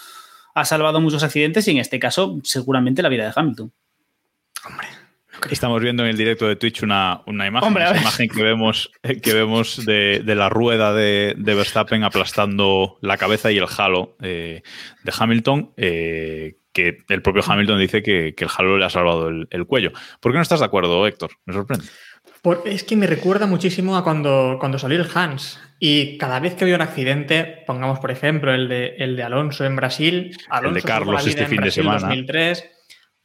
ha 0.54 0.64
salvado 0.64 1.00
muchos 1.00 1.24
accidentes 1.24 1.66
y 1.66 1.72
en 1.72 1.78
este 1.78 1.98
caso 1.98 2.38
seguramente 2.44 3.02
la 3.02 3.08
vida 3.08 3.24
de 3.24 3.32
Hamilton. 3.34 3.72
Estamos 5.50 5.80
viendo 5.80 6.02
en 6.02 6.10
el 6.10 6.16
directo 6.16 6.46
de 6.46 6.56
Twitch 6.56 6.82
una, 6.82 7.22
una 7.26 7.46
imagen, 7.46 7.68
Hombre, 7.68 7.84
esa 7.84 7.96
imagen 8.00 8.28
que 8.28 8.42
vemos, 8.42 8.90
eh, 9.02 9.20
que 9.20 9.32
vemos 9.32 9.84
de, 9.86 10.22
de 10.24 10.34
la 10.34 10.48
rueda 10.48 10.92
de, 10.92 11.34
de 11.38 11.54
Verstappen 11.54 12.04
aplastando 12.04 12.98
la 13.00 13.16
cabeza 13.16 13.50
y 13.52 13.58
el 13.58 13.66
halo 13.78 14.16
eh, 14.20 14.62
de 15.02 15.12
Hamilton, 15.18 15.72
eh, 15.76 16.56
que 16.72 16.98
el 17.08 17.22
propio 17.22 17.42
Hamilton 17.46 17.78
dice 17.80 18.02
que, 18.02 18.34
que 18.34 18.44
el 18.44 18.50
halo 18.56 18.78
le 18.78 18.84
ha 18.84 18.90
salvado 18.90 19.28
el, 19.28 19.48
el 19.50 19.66
cuello. 19.66 19.92
¿Por 20.20 20.32
qué 20.32 20.36
no 20.36 20.42
estás 20.42 20.60
de 20.60 20.66
acuerdo, 20.66 21.06
Héctor? 21.06 21.30
Me 21.46 21.54
sorprende. 21.54 21.86
Por- 22.42 22.62
es 22.66 22.84
que 22.84 22.96
me 22.96 23.06
recuerda 23.06 23.46
muchísimo 23.46 23.96
a 23.96 24.04
cuando, 24.04 24.56
cuando 24.60 24.78
salió 24.78 25.00
el 25.00 25.08
Hans. 25.14 25.60
Y 25.78 26.16
cada 26.18 26.40
vez 26.40 26.54
que 26.54 26.64
había 26.64 26.76
un 26.76 26.82
accidente, 26.82 27.62
pongamos 27.66 27.98
por 28.00 28.10
ejemplo 28.10 28.52
el 28.54 28.68
de, 28.68 28.94
el 28.98 29.16
de 29.16 29.22
Alonso 29.22 29.64
en 29.64 29.76
Brasil, 29.76 30.36
Alonso 30.48 30.80
salvó 30.80 30.86
Carlos 30.86 31.14
la 31.14 31.20
vida 31.22 31.30
este 31.42 31.46
fin 31.46 31.60
de 31.62 31.70
semana. 31.70 32.00
2003 32.00 32.70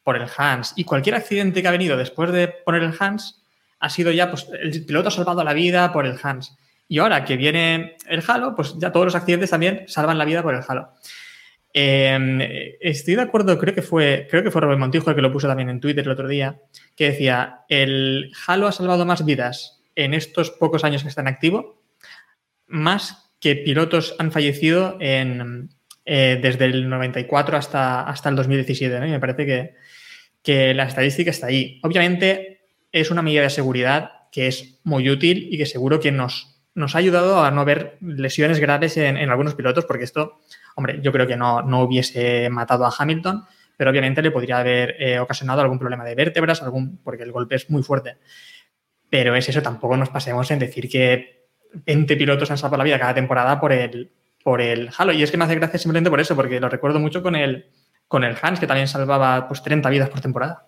por 0.06 0.16
el 0.16 0.30
Hans. 0.38 0.74
Y 0.78 0.84
cualquier 0.84 1.16
accidente 1.16 1.62
que 1.64 1.68
ha 1.68 1.72
venido 1.72 1.98
después 1.98 2.32
de 2.32 2.48
poner 2.48 2.84
el 2.84 2.94
Hans 2.98 3.44
ha 3.80 3.90
sido 3.90 4.12
ya, 4.12 4.30
pues 4.30 4.48
el 4.62 4.86
piloto 4.86 5.10
ha 5.10 5.12
salvado 5.12 5.44
la 5.44 5.54
vida 5.54 5.92
por 5.92 6.06
el 6.06 6.18
Hans. 6.22 6.56
Y 6.88 7.00
ahora 7.00 7.26
que 7.26 7.36
viene 7.36 7.98
el 8.08 8.24
Halo, 8.26 8.56
pues 8.56 8.76
ya 8.78 8.92
todos 8.92 9.08
los 9.08 9.16
accidentes 9.16 9.50
también 9.50 9.84
salvan 9.88 10.20
la 10.20 10.26
vida 10.26 10.44
por 10.44 10.54
el 10.54 10.62
Halo. 10.66 10.92
Eh, 11.74 12.78
estoy 12.80 13.16
de 13.16 13.24
acuerdo, 13.24 13.58
creo 13.58 13.74
que 13.74 13.82
fue, 13.82 14.28
creo 14.30 14.44
que 14.44 14.52
fue 14.52 14.62
Robert 14.62 14.80
Montijo 14.80 15.10
el 15.10 15.16
que 15.16 15.24
lo 15.24 15.34
puso 15.34 15.48
también 15.48 15.70
en 15.70 15.82
Twitter 15.82 16.06
el 16.06 16.12
otro 16.12 16.28
día, 16.28 16.62
que 16.96 17.10
decía, 17.10 17.62
el 17.68 18.32
Halo 18.46 18.68
ha 18.68 18.72
salvado 18.72 19.06
más 19.06 19.26
vidas 19.26 19.82
en 19.96 20.14
estos 20.14 20.52
pocos 20.52 20.84
años 20.84 21.02
que 21.02 21.10
está 21.10 21.22
en 21.22 21.28
activo, 21.28 21.82
más 22.68 23.32
que 23.40 23.56
pilotos 23.56 24.16
han 24.20 24.32
fallecido 24.32 24.98
en, 25.02 25.70
eh, 26.08 26.40
desde 26.40 26.66
el 26.66 26.88
94 26.88 27.58
hasta, 27.58 28.02
hasta 28.02 28.30
el 28.30 28.36
2017. 28.36 29.00
¿no? 29.00 29.08
Y 29.08 29.12
me 29.12 29.20
parece 29.20 29.46
que, 29.46 29.76
que 30.46 30.74
la 30.74 30.84
estadística 30.84 31.32
está 31.32 31.48
ahí. 31.48 31.80
Obviamente 31.84 32.62
es 32.92 33.12
una 33.12 33.24
medida 33.24 33.42
de 33.42 33.50
seguridad 33.50 34.12
que 34.32 34.48
es 34.48 34.80
muy 34.84 35.10
útil 35.10 35.50
y 35.52 35.58
que 35.58 35.66
seguro 35.66 36.00
que 36.00 36.12
nos, 36.12 36.62
nos 36.76 36.96
ha 36.96 37.00
ayudado 37.00 37.44
a 37.44 37.52
no 37.52 37.66
ver 37.66 37.98
lesiones 38.00 38.60
graves 38.60 38.96
en, 38.98 39.18
en 39.18 39.30
algunos 39.30 39.56
pilotos, 39.56 39.86
porque 39.86 40.04
esto, 40.04 40.40
hombre, 40.76 41.00
yo 41.02 41.12
creo 41.12 41.26
que 41.26 41.36
no, 41.36 41.64
no 41.64 41.82
hubiese 41.82 42.50
matado 42.50 42.86
a 42.86 42.94
Hamilton, 42.98 43.44
pero 43.76 43.90
obviamente 43.90 44.22
le 44.22 44.32
podría 44.32 44.60
haber 44.60 44.96
eh, 45.00 45.20
ocasionado 45.20 45.62
algún 45.62 45.80
problema 45.80 46.06
de 46.06 46.16
vértebras, 46.16 46.62
algún, 46.62 46.98
porque 47.04 47.24
el 47.24 47.32
golpe 47.32 47.56
es 47.56 47.70
muy 47.70 47.82
fuerte. 47.82 48.18
Pero 49.10 49.36
es 49.36 49.50
eso, 49.50 49.62
tampoco 49.62 49.98
nos 49.98 50.10
pasemos 50.10 50.50
en 50.52 50.60
decir 50.60 50.88
que 50.90 51.48
20 51.74 52.16
pilotos 52.16 52.52
han 52.52 52.58
salvado 52.58 52.78
la 52.78 52.84
vida 52.84 53.00
cada 53.00 53.16
temporada 53.16 53.60
por 53.60 53.74
el, 53.74 54.12
por 54.44 54.62
el 54.62 54.90
Halo. 54.96 55.12
Y 55.12 55.24
es 55.24 55.32
que 55.32 55.38
me 55.38 55.46
hace 55.46 55.56
gracia 55.56 55.80
simplemente 55.80 56.10
por 56.10 56.20
eso, 56.20 56.36
porque 56.36 56.60
lo 56.60 56.70
recuerdo 56.70 57.00
mucho 57.00 57.24
con 57.24 57.36
el, 57.36 57.66
con 58.08 58.24
el 58.24 58.36
Hans, 58.42 58.60
que 58.60 58.68
también 58.68 58.88
salvaba 58.88 59.48
pues, 59.48 59.62
30 59.64 59.90
vidas 59.90 60.10
por 60.10 60.22
temporada. 60.22 60.68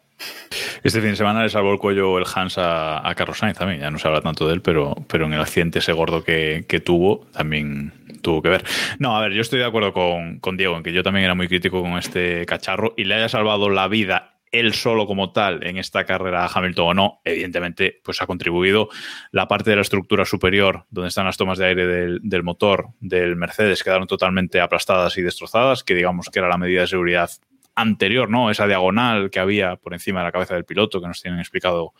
Este 0.84 1.02
fin 1.02 1.12
de 1.12 1.16
semana 1.16 1.44
le 1.44 1.50
salvó 1.50 1.74
el 1.74 1.80
cuello 1.80 2.18
el 2.18 2.26
Hans 2.34 2.58
a, 2.58 3.08
a 3.08 3.16
Carlos 3.16 3.38
Sainz 3.38 3.58
también. 3.58 3.82
Ya 3.82 3.92
no 3.92 4.00
se 4.00 4.08
habla 4.08 4.22
tanto 4.22 4.48
de 4.48 4.54
él, 4.54 4.62
pero, 4.62 4.96
pero 5.08 5.26
en 5.26 5.34
el 5.34 5.42
accidente 5.42 5.80
ese 5.80 5.92
gordo 5.92 6.24
que, 6.24 6.66
que 6.68 6.80
tuvo 6.80 7.28
también 7.34 7.94
tuvo 8.22 8.42
que 8.42 8.50
ver. 8.50 8.64
No, 9.00 9.16
a 9.16 9.22
ver, 9.22 9.34
yo 9.34 9.42
estoy 9.42 9.60
de 9.60 9.66
acuerdo 9.66 9.94
con, 9.94 10.40
con 10.40 10.58
Diego 10.58 10.76
en 10.78 10.84
que 10.84 10.94
yo 10.94 11.04
también 11.04 11.26
era 11.26 11.36
muy 11.36 11.48
crítico 11.48 11.82
con 11.82 11.98
este 11.98 12.46
cacharro 12.46 12.94
y 12.98 13.04
le 13.04 13.16
haya 13.16 13.30
salvado 13.30 13.70
la 13.70 13.88
vida 13.88 14.37
él 14.52 14.74
solo 14.74 15.06
como 15.06 15.32
tal 15.32 15.66
en 15.66 15.78
esta 15.78 16.06
carrera 16.06 16.50
Hamilton 16.54 16.88
o 16.88 16.94
no, 16.94 17.22
evidentemente, 17.24 18.00
pues 18.04 18.22
ha 18.22 18.28
contribuido 18.28 18.90
la 19.32 19.48
parte 19.48 19.70
de 19.70 19.76
la 19.76 19.82
estructura 19.82 20.26
superior, 20.26 20.86
donde 20.90 21.10
están 21.10 21.26
las 21.26 21.38
tomas 21.38 21.58
de 21.58 21.66
aire 21.66 21.86
del, 21.86 22.44
motor 22.44 22.90
del 23.00 23.36
Mercedes, 23.36 23.84
quedaron 23.84 24.08
totalmente 24.08 24.62
aplastadas 24.62 25.18
y 25.18 25.22
destrozadas, 25.22 25.84
que 25.84 25.96
digamos 25.96 26.30
que 26.32 26.40
era 26.40 26.48
la 26.48 26.58
medida 26.58 26.82
de 26.82 26.88
seguridad 26.88 27.30
anterior, 27.76 28.30
¿no? 28.30 28.50
Esa 28.50 28.68
diagonal 28.68 29.30
que 29.30 29.40
había 29.40 29.76
por 29.76 29.94
encima 29.94 30.20
de 30.22 30.26
la 30.26 30.32
cabeza 30.32 30.56
del 30.56 30.66
piloto, 30.66 31.02
que 31.02 31.08
nos 31.08 31.22
tienen 31.22 31.40
explicado 31.40 31.94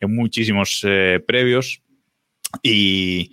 en 0.00 0.14
muchísimos 0.14 0.82
eh, 0.84 1.22
previos. 1.24 1.82
Y, 2.62 3.32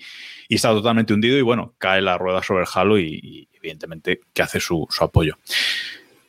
está 0.49 0.69
totalmente 0.69 1.13
hundido 1.13 1.37
y 1.37 1.41
bueno, 1.41 1.73
cae 1.77 2.01
la 2.01 2.17
rueda 2.17 2.41
sobre 2.41 2.61
el 2.61 2.69
halo 2.73 2.97
y, 2.97 3.49
evidentemente 3.51 4.21
que 4.33 4.41
hace 4.41 4.59
su 4.59 4.87
apoyo. 5.01 5.37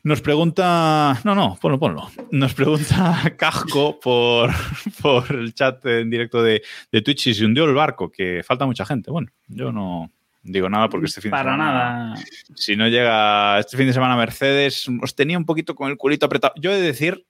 Nos 0.04 0.20
pregunta. 0.20 1.18
No, 1.24 1.34
no, 1.34 1.58
ponlo, 1.60 1.78
ponlo. 1.78 2.10
Nos 2.30 2.54
pregunta 2.54 3.32
Casco 3.36 3.98
por, 4.00 4.50
por 5.02 5.34
el 5.34 5.54
chat 5.54 5.84
en 5.86 6.10
directo 6.10 6.42
de, 6.42 6.62
de, 6.90 7.02
Twitch 7.02 7.24
si 7.24 7.34
se 7.34 7.44
hundió 7.44 7.64
el 7.64 7.74
barco, 7.74 8.10
que 8.10 8.42
falta 8.44 8.66
mucha 8.66 8.86
gente. 8.86 9.10
Bueno, 9.10 9.28
yo 9.48 9.72
no 9.72 10.10
digo 10.42 10.68
nada 10.68 10.88
porque 10.88 11.06
este 11.06 11.20
fin 11.20 11.30
Para 11.30 11.50
de 11.50 11.56
semana. 11.56 11.72
nada. 11.72 12.14
Si 12.54 12.76
no 12.76 12.88
llega 12.88 13.58
este 13.58 13.76
fin 13.76 13.86
de 13.86 13.92
semana 13.92 14.16
Mercedes, 14.16 14.86
os 15.02 15.14
tenía 15.14 15.36
un 15.36 15.44
poquito 15.44 15.74
con 15.74 15.90
el 15.90 15.96
culito 15.96 16.26
apretado. 16.26 16.54
Yo 16.56 16.70
he 16.70 16.76
de 16.76 16.82
decir 16.82 17.26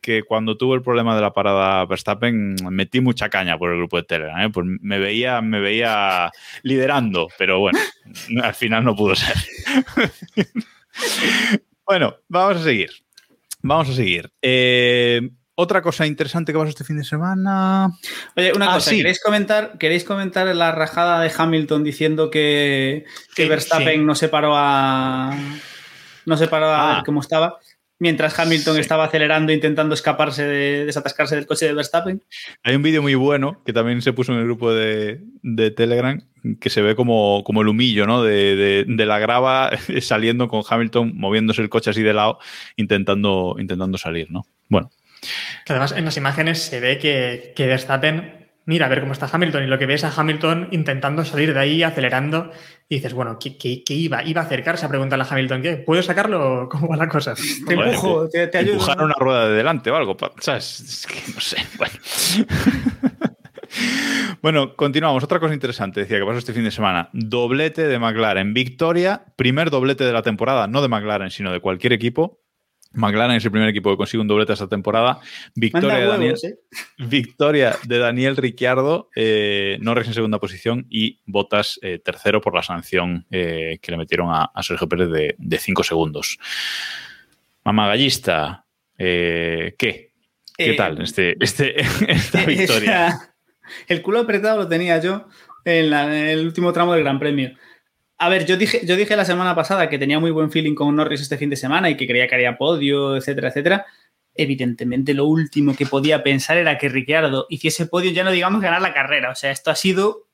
que 0.00 0.22
cuando 0.22 0.58
tuvo 0.58 0.74
el 0.74 0.82
problema 0.82 1.16
de 1.16 1.22
la 1.22 1.32
parada 1.32 1.86
Verstappen 1.86 2.56
metí 2.70 3.00
mucha 3.00 3.30
caña 3.30 3.56
por 3.56 3.70
el 3.70 3.78
grupo 3.78 3.96
de 3.96 4.02
Telegram, 4.02 4.38
¿eh? 4.42 4.50
pues 4.50 4.66
me 4.66 4.98
veía, 4.98 5.40
me 5.40 5.60
veía 5.60 6.30
liderando, 6.62 7.28
pero 7.38 7.60
bueno, 7.60 7.78
al 8.42 8.54
final 8.54 8.84
no 8.84 8.94
pudo 8.94 9.14
ser. 9.14 9.34
Bueno, 11.86 12.16
vamos 12.28 12.56
a 12.58 12.64
seguir. 12.64 12.90
Vamos 13.62 13.88
a 13.90 13.92
seguir. 13.94 14.30
Eh, 14.42 15.20
otra 15.54 15.82
cosa 15.82 16.06
interesante 16.06 16.52
que 16.52 16.58
pasó 16.58 16.70
este 16.70 16.84
fin 16.84 16.96
de 16.98 17.04
semana. 17.04 17.88
Oye, 18.36 18.52
una 18.54 18.70
Ah, 18.70 18.74
cosa, 18.74 18.90
sí. 18.90 18.96
¿queréis, 18.98 19.20
comentar, 19.22 19.78
¿queréis 19.78 20.04
comentar 20.04 20.46
la 20.54 20.72
rajada 20.72 21.20
de 21.20 21.32
Hamilton 21.36 21.84
diciendo 21.84 22.30
que, 22.30 23.04
que 23.34 23.48
Verstappen 23.48 24.00
sí. 24.00 24.04
no 24.04 24.14
se 24.14 24.28
paró 24.28 24.54
a. 24.56 25.32
No 26.26 26.36
se 26.36 26.48
paró 26.48 26.66
a 26.70 26.90
Ah. 26.90 26.94
ver 26.96 27.04
cómo 27.04 27.20
estaba? 27.20 27.58
Mientras 28.04 28.38
Hamilton 28.38 28.74
Sí. 28.74 28.80
estaba 28.82 29.04
acelerando, 29.04 29.50
intentando 29.50 29.94
escaparse, 29.94 30.44
de, 30.44 30.84
desatascarse 30.84 31.36
del 31.36 31.46
coche 31.46 31.64
de 31.64 31.72
Verstappen. 31.72 32.22
Hay 32.62 32.74
un 32.76 32.82
vídeo 32.82 33.00
muy 33.00 33.14
bueno 33.14 33.62
que 33.64 33.72
también 33.72 34.02
se 34.02 34.12
puso 34.12 34.32
en 34.34 34.40
el 34.40 34.44
grupo 34.44 34.74
de, 34.74 35.22
de 35.42 35.70
Telegram 35.70 36.20
que 36.60 36.68
se 36.68 36.82
ve 36.82 36.94
como, 36.94 37.42
como 37.44 37.62
el 37.62 37.68
humillo 37.68 38.06
¿no? 38.06 38.22
de, 38.22 38.56
de- 38.56 38.84
de 38.86 39.06
la 39.06 39.18
grava 39.18 39.70
saliendo 40.02 40.48
con 40.48 40.62
Hamilton, 40.68 41.12
moviéndose 41.14 41.62
el 41.62 41.70
coche 41.70 41.88
así 41.88 42.02
de 42.02 42.12
lado, 42.12 42.38
intentando, 42.76 43.56
intentando 43.58 43.96
salir. 43.96 44.30
¿no? 44.30 44.42
Bueno, 44.68 44.90
Que 45.64 45.72
además 45.72 45.92
en 45.92 46.04
las 46.04 46.18
imágenes 46.18 46.58
se 46.60 46.80
ve 46.80 46.98
que, 46.98 47.54
que 47.56 47.66
Verstappen 47.66 48.43
mira 48.66 48.86
a 48.86 48.88
ver 48.88 49.00
cómo 49.00 49.12
está 49.12 49.28
Hamilton 49.32 49.64
y 49.64 49.66
lo 49.66 49.78
que 49.78 49.86
ves 49.86 50.04
a 50.04 50.12
Hamilton 50.14 50.68
intentando 50.70 51.24
salir 51.24 51.52
de 51.54 51.60
ahí, 51.60 51.82
acelerando, 51.82 52.50
y 52.88 52.96
dices, 52.96 53.12
bueno, 53.14 53.38
¿qué, 53.38 53.56
qué- 53.58 53.82
qué 53.84 53.94
iba? 53.94 54.22
¿Iba 54.24 54.42
a 54.42 54.44
acercarse 54.44 54.86
a 54.86 54.88
preguntarle 54.88 55.24
a 55.24 55.28
Hamilton 55.30 55.62
qué? 55.62 55.76
¿Puedo 55.76 56.02
sacarlo 56.02 56.62
o 56.64 56.68
cómo 56.70 56.88
va 56.88 56.96
la 56.96 57.08
cosa? 57.08 57.34
Te 57.34 57.74
Joder, 57.74 57.88
empujo, 57.94 58.28
te, 58.28 58.46
te 58.48 58.58
ayudo. 58.58 58.72
empujar 58.74 59.02
una 59.02 59.14
rueda 59.18 59.48
de 59.48 59.54
delante 59.56 59.90
o 59.90 59.96
algo. 59.96 60.16
¿Sabes? 60.40 60.80
Es 60.80 61.06
que 61.06 61.32
no 61.34 61.40
sé. 61.40 61.56
Bueno. 61.78 61.94
Bueno, 64.42 64.76
continuamos. 64.76 65.24
Otra 65.24 65.40
cosa 65.40 65.54
interesante, 65.54 66.00
decía 66.00 66.18
que 66.18 66.24
pasó 66.24 66.38
este 66.38 66.52
fin 66.52 66.64
de 66.64 66.70
semana. 66.70 67.08
Doblete 67.12 67.88
de 67.88 67.98
McLaren. 67.98 68.54
Victoria, 68.54 69.24
primer 69.36 69.70
doblete 69.70 70.04
de 70.04 70.12
la 70.12 70.22
temporada, 70.22 70.66
no 70.68 70.82
de 70.82 70.88
McLaren, 70.88 71.30
sino 71.30 71.50
de 71.50 71.60
cualquier 71.60 71.92
equipo. 71.92 72.43
McLaren 72.94 73.36
es 73.36 73.44
el 73.44 73.50
primer 73.50 73.68
equipo 73.68 73.90
que 73.90 73.96
consigue 73.96 74.20
un 74.20 74.28
doblete 74.28 74.52
esta 74.52 74.68
temporada. 74.68 75.20
Victoria, 75.54 75.98
de 75.98 76.06
Daniel, 76.06 76.34
¿eh? 76.42 76.54
victoria 76.98 77.76
de 77.86 77.98
Daniel 77.98 78.36
Ricciardo, 78.36 79.10
eh, 79.16 79.78
Norris 79.80 80.06
en 80.08 80.14
segunda 80.14 80.38
posición 80.38 80.86
y 80.88 81.20
Bottas 81.26 81.78
eh, 81.82 81.98
tercero 81.98 82.40
por 82.40 82.54
la 82.54 82.62
sanción 82.62 83.26
eh, 83.30 83.78
que 83.82 83.90
le 83.92 83.98
metieron 83.98 84.28
a, 84.30 84.44
a 84.54 84.62
Sergio 84.62 84.88
Pérez 84.88 85.08
de 85.36 85.58
5 85.58 85.82
segundos. 85.82 86.38
Mamagallista, 87.64 88.64
eh, 88.98 89.74
¿qué? 89.78 90.12
¿Qué 90.56 90.74
tal 90.74 91.00
este, 91.02 91.36
este, 91.40 91.80
esta 92.08 92.44
victoria? 92.44 93.08
Esa- 93.08 93.34
el 93.88 94.02
culo 94.02 94.20
apretado 94.20 94.58
lo 94.58 94.68
tenía 94.68 95.00
yo 95.00 95.26
en, 95.64 95.90
la- 95.90 96.04
en 96.04 96.26
el 96.28 96.44
último 96.46 96.72
tramo 96.72 96.92
del 96.94 97.02
Gran 97.02 97.18
Premio. 97.18 97.52
A 98.18 98.28
ver, 98.28 98.46
yo 98.46 98.56
dije, 98.56 98.86
yo 98.86 98.96
dije 98.96 99.16
la 99.16 99.24
semana 99.24 99.54
pasada 99.54 99.88
que 99.88 99.98
tenía 99.98 100.20
muy 100.20 100.30
buen 100.30 100.50
feeling 100.50 100.74
con 100.74 100.94
Norris 100.94 101.20
este 101.20 101.36
fin 101.36 101.50
de 101.50 101.56
semana 101.56 101.90
y 101.90 101.96
que 101.96 102.06
creía 102.06 102.28
que 102.28 102.36
haría 102.36 102.56
podio, 102.56 103.16
etcétera, 103.16 103.48
etcétera. 103.48 103.86
Evidentemente, 104.34 105.14
lo 105.14 105.26
último 105.26 105.74
que 105.76 105.86
podía 105.86 106.22
pensar 106.22 106.56
era 106.56 106.78
que 106.78 106.88
Ricciardo 106.88 107.46
hiciese 107.48 107.86
podio, 107.86 108.10
ya 108.10 108.24
no 108.24 108.30
digamos 108.30 108.60
ganar 108.60 108.82
la 108.82 108.94
carrera. 108.94 109.30
O 109.30 109.34
sea, 109.34 109.50
esto 109.50 109.70
ha 109.70 109.76
sido. 109.76 110.28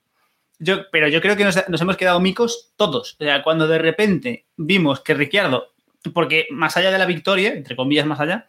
Yo, 0.59 0.91
pero 0.93 1.09
yo 1.09 1.23
creo 1.23 1.37
que 1.37 1.45
nos, 1.45 1.57
hemos 1.57 1.97
quedado 1.97 2.21
micos 2.21 2.73
todos. 2.77 3.17
O 3.19 3.25
sea, 3.25 3.43
cuando 3.43 3.67
de 3.67 3.79
repente 3.79 4.47
vimos 4.57 5.01
que 5.01 5.15
Ricciardo, 5.15 5.73
porque 6.13 6.47
más 6.51 6.77
allá 6.77 6.91
de 6.91 6.99
la 6.99 7.07
victoria, 7.07 7.55
entre 7.55 7.77
comillas 7.77 8.07
más 8.07 8.21
allá, 8.21 8.47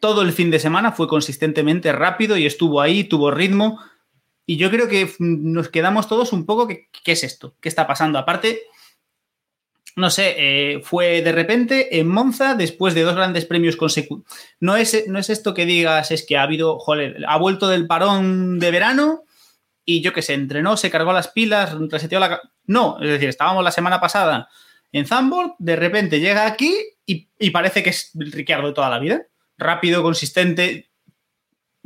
todo 0.00 0.22
el 0.22 0.32
fin 0.32 0.50
de 0.50 0.58
semana 0.58 0.92
fue 0.92 1.08
consistentemente 1.08 1.92
rápido 1.92 2.36
y 2.36 2.46
estuvo 2.46 2.80
ahí, 2.80 3.04
tuvo 3.04 3.30
ritmo. 3.30 3.80
Y 4.46 4.56
yo 4.56 4.70
creo 4.70 4.88
que 4.88 5.06
mm, 5.06 5.52
nos 5.52 5.68
quedamos 5.68 6.08
todos 6.08 6.32
un 6.32 6.46
poco, 6.46 6.68
¿qué 6.68 6.88
es 7.04 7.24
esto? 7.24 7.56
¿Qué 7.60 7.68
está 7.68 7.86
pasando? 7.86 8.18
Aparte, 8.18 8.62
no 9.96 10.10
sé, 10.10 10.34
eh, 10.36 10.80
fue 10.82 11.22
de 11.22 11.32
repente 11.32 11.98
en 11.98 12.08
Monza, 12.08 12.54
después 12.54 12.94
de 12.94 13.02
dos 13.02 13.16
grandes 13.16 13.46
premios 13.46 13.76
consecutivos. 13.76 14.30
No 14.60 14.76
es, 14.76 15.04
no 15.08 15.18
es 15.18 15.30
esto 15.30 15.54
que 15.54 15.64
digas, 15.64 16.10
es 16.10 16.24
que 16.24 16.36
ha 16.36 16.42
habido, 16.42 16.78
joder, 16.78 17.24
ha 17.26 17.38
vuelto 17.38 17.66
del 17.68 17.86
parón 17.86 18.58
de 18.58 18.70
verano 18.70 19.24
y 19.86 20.02
yo 20.02 20.12
que 20.12 20.20
sé, 20.20 20.34
entrenó, 20.34 20.76
se 20.76 20.90
cargó 20.90 21.12
las 21.12 21.28
pilas, 21.28 21.74
reseteó 21.90 22.20
la... 22.20 22.42
No, 22.66 22.98
es 23.00 23.08
decir, 23.08 23.28
estábamos 23.28 23.64
la 23.64 23.70
semana 23.70 24.00
pasada 24.00 24.48
en 24.92 25.06
Zandvoort, 25.06 25.54
de 25.58 25.76
repente 25.76 26.20
llega 26.20 26.46
aquí 26.46 26.76
y, 27.06 27.50
parece 27.50 27.82
que 27.82 27.90
es 27.90 28.10
Ricciardo 28.14 28.68
de 28.68 28.74
toda 28.74 28.90
la 28.90 28.98
vida. 28.98 29.22
Rápido, 29.56 30.02
consistente. 30.02 30.90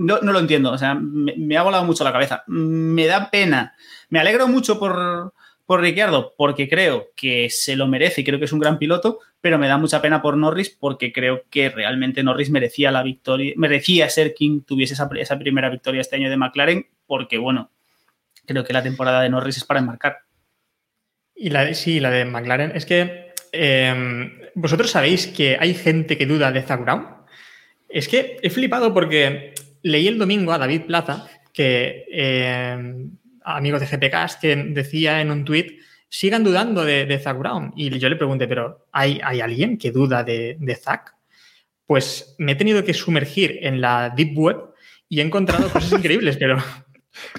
No, 0.00 0.18
no 0.22 0.32
lo 0.32 0.38
entiendo, 0.38 0.72
o 0.72 0.78
sea, 0.78 0.94
me, 0.94 1.58
ha 1.58 1.62
volado 1.62 1.84
mucho 1.84 2.04
la 2.04 2.12
cabeza. 2.12 2.42
Me 2.46 3.06
da 3.06 3.30
pena. 3.30 3.74
Me 4.08 4.18
alegro 4.18 4.48
mucho 4.48 4.78
por, 4.78 5.34
por 5.66 5.82
Ricciardo 5.82 6.32
porque 6.38 6.70
creo 6.70 7.08
que 7.14 7.50
se 7.50 7.76
lo 7.76 7.86
merece 7.86 8.22
y 8.22 8.24
creo 8.24 8.38
que 8.38 8.46
es 8.46 8.52
un 8.54 8.60
gran 8.60 8.78
piloto, 8.78 9.18
pero 9.42 9.58
me 9.58 9.68
da 9.68 9.76
mucha 9.76 10.00
pena 10.00 10.22
por 10.22 10.38
Norris 10.38 10.70
porque 10.70 11.12
creo 11.12 11.44
que 11.50 11.68
realmente 11.68 12.22
Norris 12.22 12.48
merecía 12.48 12.90
la 12.90 13.02
victoria, 13.02 13.52
merecía 13.58 14.08
ser 14.08 14.32
quien 14.32 14.62
tuviese 14.62 14.94
esa, 14.94 15.06
esa 15.18 15.38
primera 15.38 15.68
victoria 15.68 16.00
este 16.00 16.16
año 16.16 16.30
de 16.30 16.38
McLaren 16.38 16.86
porque, 17.06 17.36
bueno, 17.36 17.70
creo 18.46 18.64
que 18.64 18.72
la 18.72 18.82
temporada 18.82 19.20
de 19.20 19.28
Norris 19.28 19.58
es 19.58 19.64
para 19.64 19.80
enmarcar. 19.80 20.20
Y 21.34 21.50
la 21.50 21.66
de, 21.66 21.74
sí, 21.74 22.00
la 22.00 22.08
de 22.08 22.24
McLaren. 22.24 22.72
Es 22.74 22.86
que 22.86 23.34
eh, 23.52 24.50
vosotros 24.54 24.90
sabéis 24.90 25.26
que 25.26 25.58
hay 25.60 25.74
gente 25.74 26.16
que 26.16 26.24
duda 26.24 26.52
de 26.52 26.62
Zach 26.62 26.80
Brown. 26.80 27.06
Es 27.90 28.08
que 28.08 28.38
he 28.42 28.48
flipado 28.48 28.94
porque 28.94 29.52
leí 29.82 30.06
el 30.08 30.18
domingo 30.18 30.52
a 30.52 30.58
David 30.58 30.82
Plaza, 30.82 31.26
que 31.52 32.04
eh, 32.10 33.06
amigo 33.44 33.78
de 33.78 33.86
GPCast, 33.86 34.40
que 34.40 34.54
decía 34.56 35.20
en 35.20 35.30
un 35.30 35.44
tuit, 35.44 35.80
sigan 36.08 36.42
dudando 36.44 36.84
de, 36.84 37.06
de 37.06 37.18
Zach 37.18 37.38
Brown. 37.38 37.72
Y 37.76 37.96
yo 37.98 38.08
le 38.08 38.16
pregunté, 38.16 38.46
pero 38.48 38.86
¿hay, 38.92 39.20
hay 39.22 39.40
alguien 39.40 39.78
que 39.78 39.90
duda 39.92 40.24
de, 40.24 40.56
de 40.58 40.74
Zach? 40.76 41.14
Pues 41.86 42.34
me 42.38 42.52
he 42.52 42.54
tenido 42.56 42.84
que 42.84 42.94
sumergir 42.94 43.58
en 43.62 43.80
la 43.80 44.10
Deep 44.16 44.36
Web 44.38 44.56
y 45.08 45.20
he 45.20 45.22
encontrado 45.22 45.68
cosas 45.70 45.92
increíbles, 45.98 46.36
pero 46.36 46.56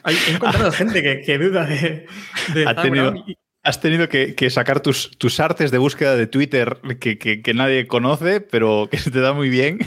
hay- 0.04 0.18
he 0.28 0.32
encontrado 0.32 0.72
gente 0.72 1.02
que, 1.02 1.22
que 1.22 1.38
duda 1.38 1.66
de, 1.66 2.06
de 2.54 2.64
Ha 2.66 2.74
Zach 2.74 2.82
tenido- 2.84 3.12
Brown. 3.12 3.24
y- 3.30 3.38
Has 3.64 3.80
tenido 3.80 4.10
que, 4.10 4.34
que 4.34 4.50
sacar 4.50 4.80
tus, 4.80 5.12
tus 5.20 5.40
artes 5.40 5.70
de 5.70 5.78
búsqueda 5.78 6.16
de 6.16 6.26
Twitter 6.26 6.78
que, 7.00 7.20
que- 7.20 7.44
que 7.44 7.54
nadie 7.54 7.86
conoce, 7.86 8.42
pero 8.42 8.88
que 8.90 8.98
se 8.98 9.12
te 9.12 9.20
da 9.20 9.34
muy 9.34 9.50
bien. 9.50 9.78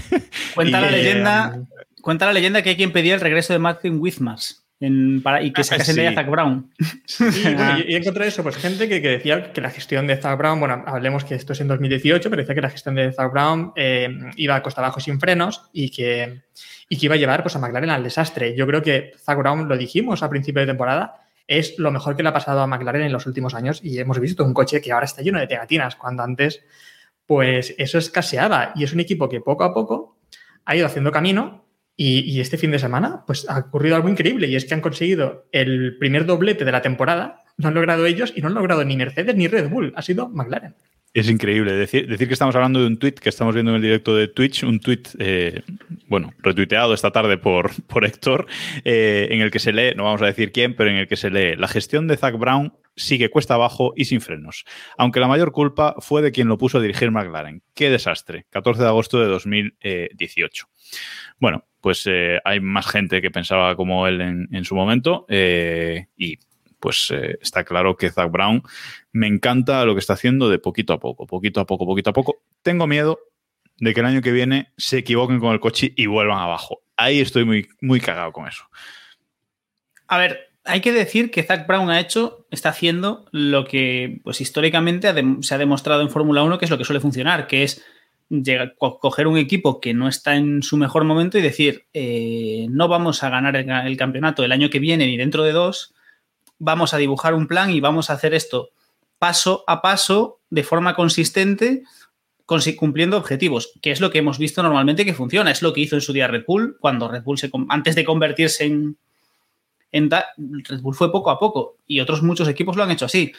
Cuenta 0.55 0.79
Y, 0.79 0.81
la 0.83 0.89
eh, 0.89 0.93
leyenda, 0.93 1.61
cuenta 2.05 2.27
la 2.27 2.33
leyenda 2.33 2.63
que 2.63 2.71
hay 2.71 2.77
quien 2.77 2.93
pedía 2.93 3.15
el 3.15 3.21
regreso 3.21 3.53
de 3.53 3.59
Martin 3.59 4.01
en- 4.81 5.23
para, 5.23 5.43
y 5.43 5.53
que 5.53 5.63
Ah, 5.63 5.65
sacasen 5.65 5.97
de 5.97 6.09
sí. 6.09 6.15
Zach 6.15 6.29
Brown. 6.29 6.71
Y, 6.79 7.55
bueno, 7.55 7.79
y- 7.79 7.93
y 7.93 7.97
eso, 7.97 8.43
pues 8.43 8.57
gente 8.57 8.89
que, 8.89 9.01
que 9.01 9.09
decía 9.09 9.53
que 9.53 9.61
la 9.61 9.71
gestión 9.71 10.07
de 10.07 10.17
Zach 10.17 10.37
Brown, 10.37 10.61
bueno, 10.61 10.85
hablemos 10.87 11.25
que 11.25 11.35
esto 11.35 11.53
es 11.55 11.61
en 11.61 11.69
2018, 11.69 12.29
pero 12.29 12.43
decía 12.43 12.55
que 12.55 12.61
la 12.61 12.71
gestión 12.71 12.95
de 12.95 13.13
Zach 13.13 13.33
Brown 13.33 13.73
eh, 13.77 14.09
iba 14.37 14.55
a 14.57 14.63
costa 14.63 14.81
abajo 14.83 15.01
sin 15.01 15.19
frenos 15.19 15.71
y 15.73 15.91
que, 15.91 16.43
y 16.89 16.99
que 16.99 17.07
iba 17.07 17.15
a 17.15 17.19
llevar 17.19 17.43
pues, 17.43 17.57
a 17.57 17.59
McLaren 17.59 17.91
al 17.91 18.03
desastre. 18.03 18.55
Yo 18.55 18.67
creo 18.67 18.83
que 18.83 19.13
Zach 19.19 19.39
Brown, 19.39 19.69
lo 19.69 19.77
dijimos 19.79 20.23
a 20.23 20.29
principio 20.29 20.61
de 20.61 20.67
temporada, 20.67 21.23
es 21.47 21.79
lo 21.79 21.91
mejor 21.91 22.17
que 22.17 22.23
le 22.23 22.29
ha 22.29 22.33
pasado 22.33 22.61
a 22.61 22.67
McLaren 22.67 23.03
en 23.03 23.13
los 23.13 23.27
últimos 23.27 23.55
años 23.55 23.81
y 23.83 23.99
hemos 23.99 24.19
visto 24.21 24.45
un 24.45 24.53
coche 24.55 24.81
que 24.83 24.93
ahora 24.93 25.07
está 25.07 25.23
lleno 25.23 25.39
de 25.41 25.47
pegatinas, 25.47 25.97
cuando 25.97 26.23
antes, 26.23 26.63
pues 27.27 27.75
eso 27.79 27.97
escaseaba 27.99 28.73
y 28.75 28.85
es 28.85 28.93
un 28.93 29.01
equipo 29.01 29.29
que 29.29 29.41
poco 29.41 29.65
a 29.65 29.73
poco 29.73 30.19
ha 30.67 30.77
ido 30.77 30.87
haciendo 30.87 31.11
camino 31.13 31.64
y, 31.97 32.41
este 32.41 32.59
fin 32.59 32.71
de 32.71 32.79
semana 32.79 33.23
pues 33.27 33.49
ha 33.49 33.59
ocurrido 33.59 33.97
algo 33.97 34.09
increíble 34.09 34.49
y 34.49 34.57
es 34.57 34.65
que 34.65 34.75
han 34.75 34.81
conseguido 34.81 35.47
el 35.53 35.97
primer 35.99 36.27
doblete 36.27 36.65
de 36.65 36.73
la 36.73 36.83
temporada, 36.83 37.43
lo 37.57 37.69
han 37.69 37.75
logrado 37.75 38.07
ellos 38.07 38.33
y 38.35 38.41
no 38.41 38.49
han 38.49 38.55
logrado 38.55 38.85
ni 38.85 38.97
Mercedes 38.97 39.37
ni 39.37 39.47
Red 39.47 39.69
Bull, 39.69 39.93
ha 39.97 40.03
sido 40.03 40.29
McLaren. 40.29 40.75
Es 41.15 41.31
increíble 41.31 41.73
decir, 41.75 42.09
que 42.09 42.25
estamos 42.33 42.57
hablando 42.57 42.81
de 42.81 42.89
un 42.89 42.99
tweet 42.99 43.13
que 43.13 43.29
estamos 43.29 43.55
viendo 43.55 43.71
en 43.71 43.77
el 43.77 43.83
directo 43.83 44.17
de 44.17 44.27
Twitch, 44.27 44.65
un 44.65 44.81
tweet, 44.81 45.03
eh, 45.21 45.63
bueno, 46.09 46.35
retuiteado 46.39 46.93
esta 46.93 47.13
tarde 47.13 47.39
por, 47.39 47.71
por 47.87 48.05
Héctor, 48.05 48.47
eh, 48.85 49.29
en 49.31 49.41
el 49.41 49.53
que 49.53 49.61
se 49.61 49.73
lee, 49.73 49.95
no 49.95 50.03
vamos 50.03 50.23
a 50.23 50.27
decir 50.27 50.51
quién, 50.51 50.75
pero 50.75 50.91
en 50.91 50.97
el 50.97 51.07
que 51.07 51.17
se 51.17 51.31
lee, 51.31 51.55
la 51.55 51.69
gestión 51.69 52.09
de 52.09 52.17
Zach 52.17 52.37
Brown 52.37 52.73
sigue 52.97 53.31
cuesta 53.31 53.55
abajo 53.55 53.93
y 53.97 54.07
sin 54.07 54.21
frenos, 54.21 54.65
aunque 54.99 55.21
la 55.21 55.29
mayor 55.29 55.53
culpa 55.53 55.95
fue 56.01 56.21
de 56.21 56.33
quien 56.33 56.49
lo 56.49 56.59
puso 56.59 56.79
a 56.79 56.81
dirigir 56.81 57.13
McLaren. 57.13 57.63
¡Qué 57.75 57.91
desastre! 57.91 58.47
14 58.51 58.83
de 58.83 58.89
agosto 58.89 59.21
de 59.21 59.27
2018. 59.27 60.67
Bueno, 61.39 61.65
pues 61.85 62.07
eh, 62.07 62.41
hay 62.47 62.61
más 62.61 62.87
gente 62.87 63.21
que 63.21 63.31
pensaba 63.31 63.77
como 63.77 64.07
él 64.07 64.23
en, 64.23 64.65
su 64.65 64.75
momento 64.75 65.27
y 65.29 66.39
pues 66.81 67.11
eh, 67.11 67.37
está 67.43 67.63
claro 67.63 67.95
que 67.99 68.09
Zach 68.11 68.31
Brown 68.31 68.63
me 69.13 69.27
encanta 69.27 69.85
lo 69.85 69.93
que 69.93 70.01
está 70.01 70.15
haciendo 70.15 70.49
de 70.49 70.59
poquito 70.59 70.95
a 70.95 70.99
poco, 70.99 71.27
poquito 71.27 71.61
a 71.61 71.67
poco, 71.67 71.85
poquito 71.85 72.09
a 72.09 72.13
poco. 72.15 72.37
Tengo 72.63 72.87
miedo 72.87 73.19
de 73.77 73.93
que 73.93 74.01
el 74.01 74.07
año 74.07 74.23
que 74.23 74.33
viene 74.33 74.73
se 74.79 74.97
equivoquen 74.97 75.41
con 75.41 75.53
el 75.53 75.61
coche 75.61 75.93
y 75.95 76.07
vuelvan 76.07 76.39
abajo. 76.39 76.81
Ahí 76.97 77.21
estoy 77.21 77.45
muy, 77.45 77.69
muy 77.83 78.01
cagado 78.01 78.33
con 78.33 78.49
eso. 78.49 78.65
A 80.09 80.17
ver, 80.17 80.55
hay 80.65 80.81
que 80.81 80.93
decir 80.93 81.31
que 81.31 81.43
Zach 81.43 81.67
Brown 81.67 81.91
ha 81.91 82.01
hecho, 82.01 82.47
está 82.51 82.71
haciendo 82.71 83.27
lo 83.31 83.67
que 83.67 84.23
pues 84.25 84.41
históricamente 84.41 85.13
se 85.43 85.55
ha 85.55 85.59
demostrado 85.59 86.01
en 86.01 86.09
Fórmula 86.09 86.45
1 86.45 86.59
que 86.59 86.65
es 86.65 86.71
lo 86.71 86.79
que 86.79 86.87
suele 86.87 87.01
funcionar, 87.01 87.47
que 87.47 87.63
es 87.63 87.85
llegar, 88.43 88.75
coger 88.77 89.27
un 89.27 89.37
equipo 89.37 89.81
que 89.81 89.95
no 89.95 90.09
está 90.09 90.37
en 90.37 90.63
su 90.63 90.77
mejor 90.77 91.05
momento 91.05 91.39
y 91.39 91.43
decir, 91.43 91.87
eh, 91.93 92.67
no 92.71 92.89
vamos 92.89 93.23
a 93.23 93.31
ganar 93.31 93.55
el, 93.57 93.97
campeonato 93.97 94.43
el 94.43 94.53
año 94.53 94.71
que 94.71 94.79
viene 94.79 95.07
ni 95.07 95.17
dentro 95.17 95.45
de 95.45 95.53
dos, 95.53 95.95
vamos 96.59 96.95
a 96.95 96.99
dibujar 96.99 97.35
un 97.35 97.47
plan 97.47 97.71
y 97.71 97.81
vamos 97.81 98.11
a 98.11 98.15
hacer 98.15 98.35
esto 98.35 98.71
paso 99.19 99.65
a 99.67 99.81
paso, 99.81 100.41
de 100.51 100.63
forma 100.65 100.95
consistente, 100.95 101.85
cumpliendo 102.77 103.17
objetivos, 103.17 103.73
que 103.81 103.91
es 103.91 104.01
lo 104.01 104.11
que 104.11 104.19
hemos 104.19 104.39
visto 104.39 104.63
normalmente 104.63 105.05
que 105.05 105.15
funciona. 105.15 105.51
Es 105.51 105.63
lo 105.63 105.73
que 105.73 105.81
hizo 105.81 105.95
en 105.95 106.03
su 106.03 106.13
día 106.13 106.29
Red 106.29 106.45
Bull, 106.47 106.77
cuando 106.79 107.09
Red 107.09 107.23
Bull 107.23 107.39
se, 107.39 107.51
antes 107.71 107.95
de 107.95 108.05
convertirse 108.05 108.65
en, 108.65 108.99
en 109.93 110.11
Red 110.11 110.81
Bull 110.81 110.95
fue 110.95 111.11
poco 111.11 111.31
a 111.31 111.39
poco 111.39 111.79
y 111.87 112.01
otros 112.01 112.23
muchos 112.23 112.49
equipos 112.49 112.77
lo 112.77 112.83
han 112.83 112.91
hecho 112.91 113.07
así. 113.07 113.33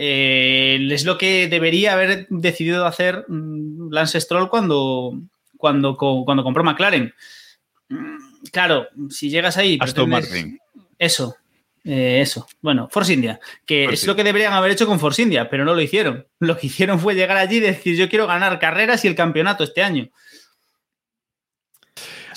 Eh, 0.00 0.78
es 0.90 1.04
lo 1.04 1.18
que 1.18 1.48
debería 1.48 1.92
haber 1.92 2.28
decidido 2.30 2.86
hacer 2.86 3.24
mm, 3.26 3.90
Lance 3.90 4.20
Stroll 4.20 4.48
cuando, 4.48 5.20
cuando, 5.56 5.96
cuando 5.96 6.44
compró 6.44 6.62
McLaren. 6.62 7.12
Mm, 7.88 8.16
claro, 8.52 8.86
si 9.10 9.28
llegas 9.28 9.56
ahí. 9.56 9.76
Aston 9.80 10.08
Martin. 10.08 10.58
Eso, 10.96 11.36
eh, 11.84 12.20
eso. 12.20 12.46
Bueno, 12.60 12.88
Force 12.90 13.12
India, 13.12 13.40
que 13.66 13.86
es 13.86 14.06
lo 14.06 14.14
que 14.14 14.22
deberían 14.22 14.52
haber 14.52 14.70
hecho 14.70 14.86
con 14.86 15.00
Force 15.00 15.20
India, 15.20 15.50
pero 15.50 15.64
no 15.64 15.74
lo 15.74 15.80
hicieron. 15.80 16.26
Lo 16.38 16.56
que 16.56 16.68
hicieron 16.68 17.00
fue 17.00 17.14
llegar 17.14 17.36
allí 17.36 17.56
y 17.56 17.60
decir, 17.60 17.96
yo 17.96 18.08
quiero 18.08 18.28
ganar 18.28 18.58
carreras 18.60 19.04
y 19.04 19.08
el 19.08 19.16
campeonato 19.16 19.64
este 19.64 19.82
año. 19.82 20.08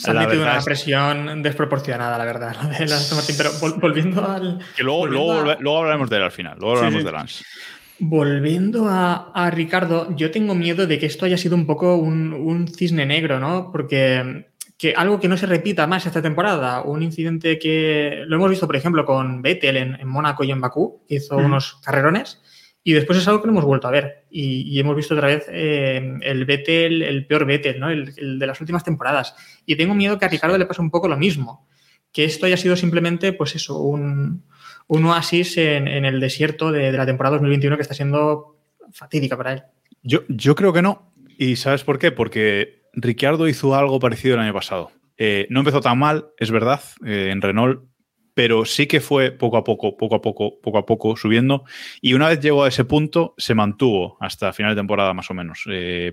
Se 0.02 0.12
ha 0.12 0.14
metido 0.14 0.42
una 0.42 0.60
presión 0.62 1.44
desproporcionada, 1.44 2.18
la 2.18 2.26
verdad, 2.26 2.56
de 2.62 2.88
Martín. 2.88 3.36
Pero 3.38 3.52
volviendo 3.80 4.28
al. 4.28 4.60
Que 4.76 4.84
luego, 4.84 5.08
luego, 5.08 5.78
hablaremos 5.78 6.10
de 6.10 6.18
él 6.18 6.24
al 6.24 6.32
final, 6.32 6.58
luego 6.60 6.78
hablaremos 6.78 7.04
de 7.04 7.12
Lance. 7.12 7.44
Volviendo 8.00 8.88
a, 8.90 9.50
Ricardo, 9.52 10.16
yo 10.16 10.32
tengo 10.32 10.56
miedo 10.56 10.88
de 10.88 10.98
que 10.98 11.06
esto 11.06 11.26
haya 11.26 11.38
sido 11.38 11.56
un 11.56 11.68
poco 11.68 11.96
un, 11.98 12.34
un 12.34 12.68
cisne 12.68 13.06
negro, 13.06 13.40
¿no? 13.40 13.72
Porque 13.72 14.46
que 14.82 14.96
algo 14.98 15.20
que 15.20 15.28
no 15.28 15.38
se 15.38 15.46
repita 15.46 15.86
más 15.86 16.08
esta 16.08 16.24
temporada, 16.24 16.82
un 16.82 17.04
incidente 17.04 17.60
que 17.60 18.24
lo 18.26 18.38
hemos 18.38 18.50
visto, 18.50 18.66
por 18.66 18.76
ejemplo, 18.76 19.06
con 19.06 19.44
Vettel 19.44 19.78
en, 19.78 20.08
Mónaco 20.08 20.44
y 20.44 20.50
en 20.50 20.60
Bakú, 20.60 21.04
que 21.08 21.16
hizo 21.18 21.38
unos 21.38 21.80
carrerones, 21.86 22.42
y 22.84 22.94
después 22.94 23.20
es 23.20 23.28
algo 23.28 23.42
que 23.42 23.48
no 23.48 23.54
hemos 23.54 23.66
vuelto 23.66 23.88
a 23.88 23.92
ver. 23.92 24.26
Y, 24.30 24.80
hemos 24.80 24.96
visto 24.96 25.14
otra 25.14 25.28
vez 25.28 25.46
eh, 25.50 26.18
el 26.22 26.46
Vettel, 26.46 27.04
el 27.04 27.28
peor 27.28 27.46
Vettel, 27.46 27.80
¿no? 27.80 27.90
El, 27.90 28.40
de 28.40 28.48
las 28.48 28.60
últimas 28.60 28.84
temporadas. 28.84 29.36
Y 29.66 29.76
tengo 29.76 29.94
miedo 29.94 30.18
que 30.18 30.26
a 30.26 30.30
Ricardo 30.30 30.58
le 30.58 30.66
pase 30.66 30.82
un 30.82 30.90
poco 30.90 31.08
lo 31.08 31.18
mismo, 31.18 31.68
que 32.12 32.26
esto 32.26 32.46
haya 32.46 32.58
sido 32.58 32.76
simplemente, 32.76 33.34
pues 33.34 33.56
eso, 33.56 33.80
un, 33.80 34.44
oasis 34.88 35.58
en, 35.58 35.88
el 35.88 36.20
desierto 36.20 36.72
de, 36.72 36.92
la 36.92 37.06
temporada 37.06 37.36
2021 37.36 37.76
que 37.76 37.84
está 37.84 37.94
siendo 37.94 38.58
fatídica 38.92 39.38
para 39.38 39.54
él. 39.54 39.64
Yo, 40.04 40.22
yo 40.28 40.56
creo 40.56 40.74
que 40.74 40.82
no. 40.82 41.14
¿Y 41.38 41.56
sabes 41.58 41.84
por 41.84 42.00
qué? 42.00 42.12
Porque 42.12 42.82
Ricciardo 42.94 43.48
hizo 43.48 43.76
algo 43.76 44.00
parecido 44.00 44.36
el 44.36 44.42
año 44.42 44.54
pasado. 44.54 44.92
Eh, 45.18 45.46
no 45.50 45.60
empezó 45.60 45.82
tan 45.82 46.00
mal, 46.00 46.30
es 46.38 46.50
verdad, 46.50 46.82
eh, 47.06 47.30
en 47.32 47.42
Renault, 47.42 47.84
pero 48.42 48.66
sí 48.66 48.88
que 48.88 49.02
fue 49.02 49.30
poco 49.30 49.56
a 49.56 49.64
poco, 49.64 49.96
poco 49.96 50.16
a 50.16 50.22
poco, 50.22 50.60
poco 50.60 50.80
a 50.80 50.86
poco 50.88 51.16
subiendo. 51.16 51.64
Y 52.02 52.16
una 52.16 52.28
vez 52.28 52.40
llegó 52.40 52.64
a 52.64 52.70
ese 52.70 52.86
punto, 52.86 53.36
se 53.38 53.54
mantuvo 53.54 54.18
hasta 54.20 54.52
final 54.52 54.72
de 54.74 54.80
temporada 54.80 55.14
más 55.14 55.30
o 55.30 55.36
menos. 55.36 55.64
Eh, 55.70 56.12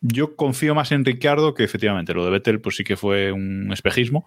yo 0.00 0.34
confío 0.34 0.74
más 0.74 0.90
en 0.90 1.04
Ricciardo 1.04 1.54
que 1.54 1.62
efectivamente 1.62 2.14
lo 2.14 2.24
de 2.24 2.32
Vettel 2.32 2.60
pues 2.60 2.74
sí 2.74 2.82
que 2.82 2.96
fue 2.96 3.30
un 3.30 3.70
espejismo, 3.72 4.26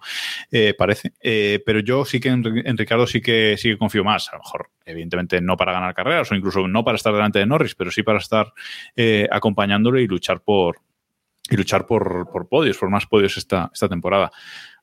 parece. 0.78 1.12
pero 1.20 1.80
yo 1.80 2.06
sí 2.06 2.20
que 2.20 2.30
en, 2.30 2.42
en, 2.64 2.78
Ricciardo 2.78 3.06
sí 3.06 3.20
que, 3.20 3.56
sí 3.58 3.68
que 3.68 3.76
confío 3.76 4.02
más. 4.02 4.30
A 4.30 4.36
lo 4.36 4.38
mejor, 4.38 4.70
evidentemente, 4.86 5.42
no 5.42 5.54
para 5.58 5.72
ganar 5.72 5.92
carreras 5.92 6.32
o 6.32 6.34
incluso 6.34 6.66
no 6.66 6.84
para 6.84 6.96
estar 6.96 7.12
delante 7.12 7.38
de 7.38 7.44
Norris, 7.44 7.74
pero 7.74 7.90
sí 7.90 8.02
para 8.02 8.16
estar 8.16 8.50
acompañándolo 9.30 10.00
y 10.00 10.06
luchar 10.06 10.40
por, 10.40 10.78
y 11.50 11.56
luchar 11.56 11.86
por, 11.86 12.30
por 12.32 12.48
podios, 12.48 12.78
por 12.78 12.88
más 12.88 13.04
podios 13.04 13.36
esta, 13.36 13.70
esta 13.74 13.90
temporada. 13.90 14.32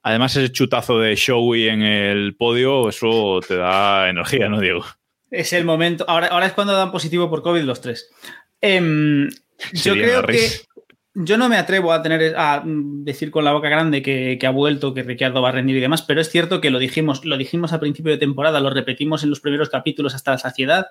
Además, 0.10 0.36
ese 0.36 0.52
chutazo 0.52 0.98
de 0.98 1.16
Showy 1.16 1.68
en 1.68 1.84
el 1.84 2.36
podio, 2.36 2.90
eso 2.90 3.40
te 3.48 3.56
da 3.58 4.10
energía, 4.10 4.50
¿no, 4.50 4.60
Diego? 4.60 4.84
Es 5.30 5.54
el 5.54 5.66
momento. 5.66 6.04
Ahora, 6.08 6.30
ahora 6.30 6.48
es 6.48 6.54
cuando 6.54 6.74
dan 6.74 6.92
positivo 6.92 7.30
por 7.30 7.44
COVID 7.44 7.62
los 7.62 7.80
tres. 7.80 8.10
Em, 8.60 9.30
yo 9.72 9.94
creo 9.94 10.24
que. 10.24 10.50
Yo 11.14 11.38
no 11.38 11.48
me 11.48 11.58
atrevo 11.58 11.94
a 11.94 12.02
tener 12.02 12.34
a 12.36 12.64
decir 12.66 13.30
con 13.30 13.46
la 13.46 13.52
boca 13.52 13.70
grande 13.70 14.02
que, 14.02 14.38
que, 14.40 14.48
ha 14.48 14.52
vuelto, 14.52 14.96
que 14.96 15.04
Ricciardo 15.04 15.44
va 15.44 15.50
a 15.50 15.52
rendir 15.52 15.78
y 15.78 15.80
demás, 15.80 16.02
pero 16.02 16.22
es 16.22 16.30
cierto 16.30 16.60
que 16.60 16.72
lo 16.72 16.80
dijimos, 16.80 17.24
lo 17.24 17.38
dijimos 17.38 17.72
a 17.72 17.80
principio 17.80 18.12
de 18.12 18.18
temporada, 18.18 18.60
lo 18.62 18.72
repetimos 18.72 19.24
en 19.24 19.30
los 19.30 19.42
primeros 19.42 19.70
capítulos 19.70 20.16
hasta 20.16 20.32
la 20.32 20.38
saciedad. 20.40 20.88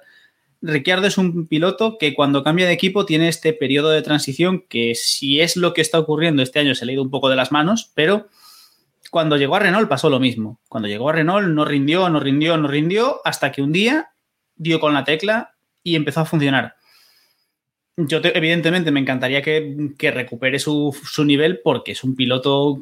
Ricciardo 0.63 1.09
es 1.09 1.19
un 1.19 1.49
piloto 1.49 1.99
que 1.99 2.15
cuando 2.15 2.45
cambia 2.45 2.67
de 2.67 2.73
equipo 2.73 3.05
tiene 3.05 3.29
este 3.29 3.53
periodo 3.53 3.91
de 3.91 4.03
transición 4.03 4.65
que 4.69 4.95
si 4.95 5.41
es 5.41 5.57
lo 5.57 5.75
que 5.75 5.81
está 5.81 5.99
ocurriendo 5.99 6.41
este 6.43 6.61
año 6.61 6.77
se 6.77 6.87
le 6.87 6.93
ha 6.93 6.95
ido 6.95 7.03
un 7.03 7.11
poco 7.11 7.29
de 7.29 7.37
las 7.37 7.51
manos, 7.51 7.91
pero 7.95 8.29
cuando 9.11 9.37
llegó 9.37 9.57
a 9.57 9.61
Renault 9.61 9.89
pasó 9.89 10.11
lo 10.11 10.21
mismo. 10.21 10.61
Cuando 10.69 10.89
llegó 10.89 11.09
a 11.09 11.13
Renault 11.13 11.49
no 11.49 11.65
rindió, 11.65 12.09
no 12.09 12.21
rindió, 12.21 12.57
no 12.57 12.69
rindió, 12.69 13.21
hasta 13.25 13.53
que 13.53 13.63
un 13.63 13.73
día 13.73 14.11
dio 14.57 14.81
con 14.81 14.95
la 14.95 15.05
tecla 15.05 15.55
y 15.83 15.97
empezó 15.97 16.21
a 16.21 16.27
funcionar. 16.27 16.75
Yo 17.97 18.21
evidentemente 18.23 18.93
me 18.93 19.01
encantaría 19.01 19.43
que, 19.43 19.91
recupere 20.13 20.61
su, 20.61 20.97
su, 21.05 21.25
nivel 21.25 21.61
porque 21.65 21.93
es 21.93 22.05
un 22.05 22.15
piloto 22.15 22.79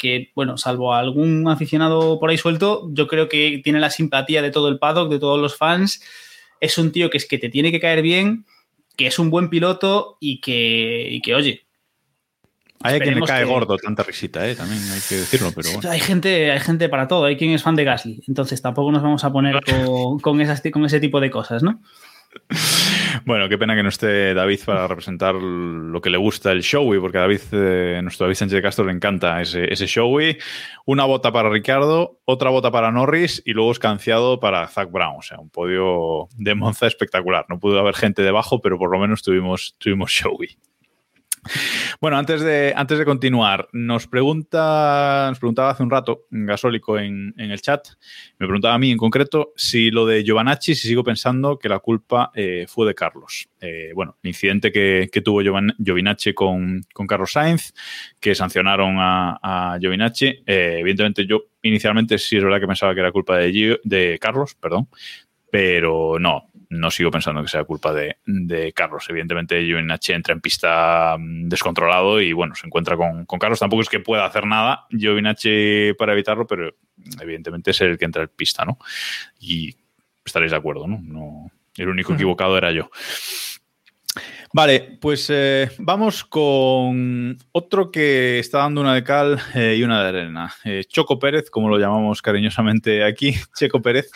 que, 0.00 0.32
bueno, 0.34 0.58
salvo 0.58 0.92
algún 0.92 1.46
aficionado 1.48 2.18
por 2.18 2.30
ahí 2.30 2.36
suelto, 2.38 2.88
yo 2.92 3.06
creo 3.06 3.28
que 3.28 3.60
tiene 3.62 3.78
la 3.78 3.90
simpatía 3.90 4.42
de 4.42 4.50
todo 4.50 4.68
el 4.68 4.80
paddock, 4.80 5.08
de 5.08 5.20
todos 5.20 5.40
los 5.40 5.56
fans 5.56 6.00
es 6.60 6.78
un 6.78 6.92
tío 6.92 7.10
que 7.10 7.18
es 7.18 7.26
que 7.26 7.38
te 7.38 7.48
tiene 7.48 7.70
que 7.70 7.80
caer 7.80 8.02
bien, 8.02 8.46
que 8.96 9.06
es 9.06 9.18
un 9.18 9.30
buen 9.30 9.50
piloto 9.50 10.16
y 10.20 10.40
que, 10.40 11.20
que 11.22 11.34
oye. 11.34 11.65
Hay 12.82 13.00
quien 13.00 13.14
le 13.14 13.26
cae 13.26 13.44
gordo 13.44 13.76
tanta 13.76 14.02
risita, 14.02 14.46
¿eh? 14.48 14.54
también 14.54 14.80
hay 14.82 15.00
que 15.08 15.16
decirlo, 15.16 15.50
pero 15.54 15.70
bueno. 15.72 15.90
Hay 15.90 16.00
gente, 16.00 16.50
hay 16.50 16.60
gente 16.60 16.88
para 16.88 17.08
todo, 17.08 17.24
hay 17.24 17.36
quien 17.36 17.50
es 17.50 17.62
fan 17.62 17.76
de 17.76 17.84
Gasly, 17.84 18.22
entonces 18.28 18.60
tampoco 18.62 18.92
nos 18.92 19.02
vamos 19.02 19.24
a 19.24 19.32
poner 19.32 19.60
con, 20.22 20.40
esas, 20.40 20.62
con 20.72 20.84
ese 20.84 21.00
tipo 21.00 21.20
de 21.20 21.30
cosas, 21.30 21.62
¿no? 21.62 21.80
Bueno, 23.24 23.48
qué 23.48 23.56
pena 23.56 23.74
que 23.74 23.82
no 23.82 23.88
esté 23.88 24.34
David 24.34 24.60
para 24.64 24.86
representar 24.86 25.34
lo 25.34 26.00
que 26.00 26.10
le 26.10 26.18
gusta 26.18 26.52
el 26.52 26.60
Showy, 26.60 27.00
porque 27.00 27.18
a 27.18 27.22
David, 27.22 27.40
eh, 27.52 28.00
nuestro 28.02 28.26
David 28.26 28.36
Sánchez 28.36 28.56
de 28.56 28.62
Castro 28.62 28.84
le 28.84 28.92
encanta 28.92 29.40
ese, 29.40 29.72
ese 29.72 29.86
Showy. 29.86 30.38
Una 30.84 31.04
bota 31.04 31.32
para 31.32 31.48
Ricardo, 31.48 32.20
otra 32.24 32.50
bota 32.50 32.70
para 32.70 32.92
Norris 32.92 33.42
y 33.44 33.52
luego 33.52 33.72
escanciado 33.72 34.38
para 34.38 34.68
Zach 34.68 34.90
Brown. 34.90 35.16
O 35.18 35.22
sea, 35.22 35.38
un 35.38 35.50
podio 35.50 36.28
de 36.36 36.54
Monza 36.54 36.86
espectacular. 36.86 37.46
No 37.48 37.58
pudo 37.58 37.80
haber 37.80 37.94
gente 37.94 38.22
debajo, 38.22 38.60
pero 38.60 38.78
por 38.78 38.90
lo 38.90 38.98
menos 38.98 39.22
tuvimos, 39.22 39.74
tuvimos 39.78 40.10
Showy. 40.10 40.58
Bueno, 42.00 42.18
antes 42.18 42.42
de, 42.42 42.72
antes 42.76 42.98
de 42.98 43.04
continuar, 43.04 43.68
nos 43.72 44.06
pregunta, 44.06 45.26
nos 45.28 45.38
preguntaba 45.38 45.70
hace 45.70 45.82
un 45.82 45.90
rato 45.90 46.26
Gasólico 46.30 46.98
en, 46.98 47.34
en, 47.36 47.50
el 47.50 47.60
chat, 47.60 47.86
me 48.38 48.46
preguntaba 48.46 48.74
a 48.74 48.78
mí 48.78 48.90
en 48.90 48.98
concreto 48.98 49.52
si 49.56 49.90
lo 49.90 50.06
de 50.06 50.22
Giovanacci, 50.22 50.74
si 50.74 50.88
sigo 50.88 51.02
pensando 51.04 51.58
que 51.58 51.68
la 51.68 51.78
culpa 51.78 52.30
eh, 52.34 52.66
fue 52.68 52.86
de 52.86 52.94
Carlos. 52.94 53.48
Eh, 53.60 53.92
bueno, 53.94 54.16
el 54.22 54.28
incidente 54.28 54.70
que, 54.70 55.08
que 55.10 55.20
tuvo 55.20 55.40
Giovinacci 55.42 56.34
con, 56.34 56.82
con, 56.92 57.06
Carlos 57.06 57.32
Sainz, 57.32 57.72
que 58.20 58.34
sancionaron 58.34 58.96
a, 58.98 59.38
a 59.42 59.78
Giovinacci, 59.78 60.26
eh, 60.46 60.76
evidentemente 60.80 61.26
yo 61.26 61.44
inicialmente 61.62 62.18
sí 62.18 62.36
es 62.36 62.44
verdad 62.44 62.60
que 62.60 62.66
pensaba 62.66 62.94
que 62.94 63.00
era 63.00 63.12
culpa 63.12 63.38
de, 63.38 63.80
de 63.82 64.18
Carlos, 64.20 64.54
perdón, 64.54 64.88
pero 65.50 66.18
no, 66.18 66.50
no 66.68 66.90
sigo 66.90 67.10
pensando 67.10 67.42
que 67.42 67.48
sea 67.48 67.64
culpa 67.64 67.92
de, 67.92 68.72
Carlos. 68.74 69.06
Evidentemente, 69.08 69.62
Giovinacci 69.62 70.12
entra 70.12 70.34
en 70.34 70.40
pista 70.40 71.16
mm, 71.18 71.48
descontrolado 71.48 72.20
y 72.20 72.32
bueno, 72.32 72.54
se 72.54 72.66
encuentra 72.66 72.96
con, 72.96 73.24
Carlos. 73.24 73.58
Tampoco 73.58 73.82
es 73.82 73.88
que 73.88 74.00
pueda 74.00 74.24
hacer 74.24 74.46
nada 74.46 74.86
Giovinacci 74.90 75.94
para 75.98 76.12
evitarlo, 76.12 76.46
pero 76.46 76.74
evidentemente 77.20 77.70
es 77.70 77.80
el 77.80 77.98
que 77.98 78.04
entra 78.04 78.22
en 78.22 78.28
pista, 78.28 78.64
¿no? 78.64 78.78
Y 79.40 79.76
estaréis 80.24 80.52
de 80.52 80.58
acuerdo, 80.58 80.86
¿no? 80.86 80.98
no 81.02 81.50
el 81.76 81.88
único 81.88 82.14
equivocado 82.14 82.56
era 82.56 82.72
yo. 82.72 82.90
Vale, 84.56 84.96
pues 85.02 85.28
eh, 85.28 85.70
vamos 85.80 86.24
con 86.24 87.36
otro 87.52 87.90
que 87.90 88.38
está 88.38 88.60
dando 88.60 88.80
una 88.80 88.94
de 88.94 89.04
cal 89.04 89.38
eh, 89.54 89.76
y 89.78 89.82
una 89.82 90.02
de 90.02 90.08
arena. 90.08 90.50
Eh, 90.64 90.82
Choco 90.88 91.18
Pérez, 91.18 91.50
como 91.50 91.68
lo 91.68 91.78
llamamos 91.78 92.22
cariñosamente 92.22 93.04
aquí, 93.04 93.34
Checo 93.54 93.82
Pérez, 93.82 94.10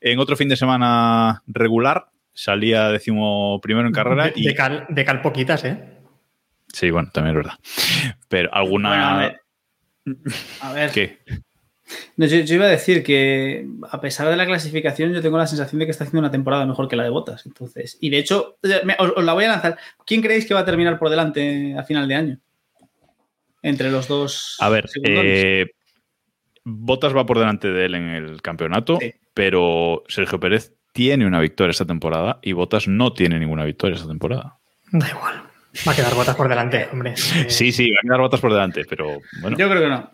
en 0.00 0.18
otro 0.18 0.34
fin 0.34 0.48
de 0.48 0.56
semana 0.56 1.44
regular, 1.46 2.06
salía 2.32 2.88
décimo 2.88 3.60
primero 3.62 3.86
en 3.86 3.94
carrera. 3.94 4.24
De, 4.24 4.32
y, 4.34 4.46
de 4.46 4.54
cal, 4.56 4.84
de 4.88 5.04
cal 5.04 5.22
poquitas, 5.22 5.64
¿eh? 5.64 6.00
Sí, 6.72 6.90
bueno, 6.90 7.10
también 7.12 7.36
es 7.36 7.44
verdad. 7.44 7.58
Pero 8.26 8.52
alguna... 8.52 8.88
Bueno, 8.88 9.04
a 9.06 9.18
ver. 9.18 9.40
A 10.60 10.72
ver. 10.72 10.90
¿Qué? 10.90 11.20
No, 12.16 12.26
yo, 12.26 12.38
yo 12.40 12.54
iba 12.54 12.64
a 12.64 12.68
decir 12.68 13.02
que 13.02 13.66
a 13.90 14.00
pesar 14.00 14.28
de 14.28 14.36
la 14.36 14.46
clasificación, 14.46 15.12
yo 15.12 15.20
tengo 15.20 15.36
la 15.38 15.46
sensación 15.46 15.78
de 15.78 15.84
que 15.84 15.90
está 15.90 16.04
haciendo 16.04 16.20
una 16.20 16.30
temporada 16.30 16.64
mejor 16.66 16.88
que 16.88 16.96
la 16.96 17.02
de 17.04 17.10
Botas. 17.10 17.44
Entonces, 17.46 17.98
y 18.00 18.08
de 18.10 18.18
hecho, 18.18 18.56
me- 18.84 18.96
os, 18.98 19.12
os 19.16 19.24
la 19.24 19.34
voy 19.34 19.44
a 19.44 19.48
lanzar. 19.48 19.76
¿Quién 20.06 20.22
creéis 20.22 20.46
que 20.46 20.54
va 20.54 20.60
a 20.60 20.64
terminar 20.64 20.98
por 20.98 21.10
delante 21.10 21.74
a 21.78 21.82
final 21.84 22.08
de 22.08 22.14
año? 22.14 22.38
Entre 23.62 23.90
los 23.90 24.08
dos. 24.08 24.56
A 24.60 24.68
ver, 24.68 24.86
eh, 25.04 25.66
Bottas 26.64 27.14
va 27.14 27.26
por 27.26 27.38
delante 27.38 27.68
de 27.70 27.84
él 27.86 27.94
en 27.94 28.08
el 28.08 28.42
campeonato, 28.42 28.98
Sí. 29.00 29.12
pero 29.34 30.02
Sergio 30.08 30.40
Pérez 30.40 30.72
tiene 30.92 31.26
una 31.26 31.40
victoria 31.40 31.70
esta 31.72 31.84
temporada 31.84 32.38
y 32.42 32.52
Bottas 32.52 32.88
no 32.88 33.12
tiene 33.12 33.38
ninguna 33.38 33.64
victoria 33.64 33.96
esta 33.96 34.08
temporada. 34.08 34.56
Da 34.92 35.08
igual. 35.08 35.42
Va 35.88 35.92
a 35.92 35.96
quedar 35.96 36.14
botas 36.14 36.36
por 36.36 36.48
delante, 36.48 36.88
hombre. 36.92 37.14
Sí, 37.48 37.72
sí, 37.72 37.90
va 37.90 37.96
a 37.98 38.02
quedar 38.06 38.20
Bottas 38.20 38.40
por 38.40 38.52
delante, 38.52 38.84
pero 38.88 39.18
bueno. 39.42 39.56
Yo 39.58 39.68
creo 39.68 39.82
que 39.82 39.88
no. 39.88 40.10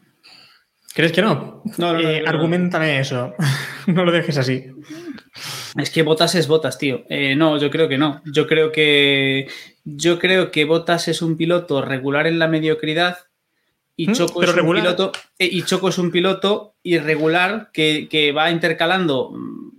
¿Crees 0.94 1.12
que 1.12 1.22
no? 1.22 1.62
No, 1.78 1.92
no, 1.92 2.00
no, 2.00 2.08
Eh, 2.08 2.24
argumentame 2.26 2.98
eso. 3.00 3.34
no 3.86 4.04
lo 4.04 4.12
dejes 4.12 4.38
así. 4.38 4.66
Es 5.76 5.90
que 5.90 6.02
Botas 6.02 6.34
es 6.34 6.48
Botas, 6.48 6.78
tío. 6.78 7.04
Eh, 7.08 7.36
no, 7.36 7.58
yo 7.58 7.70
creo 7.70 7.88
que 7.88 7.98
no. 7.98 8.22
Yo 8.24 8.46
creo 8.46 8.72
que. 8.72 9.48
Yo 9.84 10.18
creo 10.18 10.50
que 10.50 10.64
Botas 10.64 11.08
es 11.08 11.22
un 11.22 11.36
piloto 11.36 11.80
regular 11.82 12.26
en 12.26 12.38
la 12.38 12.48
mediocridad. 12.48 13.18
Y 13.96 14.08
¿Mm? 14.08 14.12
Choco, 14.12 14.42
es 14.42 14.50
un 14.50 14.56
regular. 14.56 14.82
piloto, 14.82 15.12
eh, 15.38 15.48
y 15.50 15.62
Choco 15.62 15.90
es 15.90 15.98
un 15.98 16.10
piloto 16.10 16.74
irregular 16.82 17.70
que, 17.72 18.08
que 18.08 18.32
va 18.32 18.50
intercalando 18.50 19.30
mm, 19.30 19.70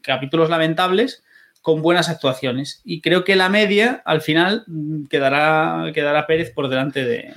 capítulos 0.00 0.48
lamentables 0.48 1.24
con 1.62 1.82
buenas 1.82 2.08
actuaciones. 2.08 2.80
Y 2.84 3.00
creo 3.00 3.24
que 3.24 3.34
la 3.34 3.48
media, 3.48 4.02
al 4.04 4.22
final, 4.22 4.64
mm, 4.68 5.06
quedará, 5.06 5.90
quedará 5.92 6.26
Pérez 6.26 6.52
por 6.52 6.68
delante 6.68 7.04
de, 7.04 7.34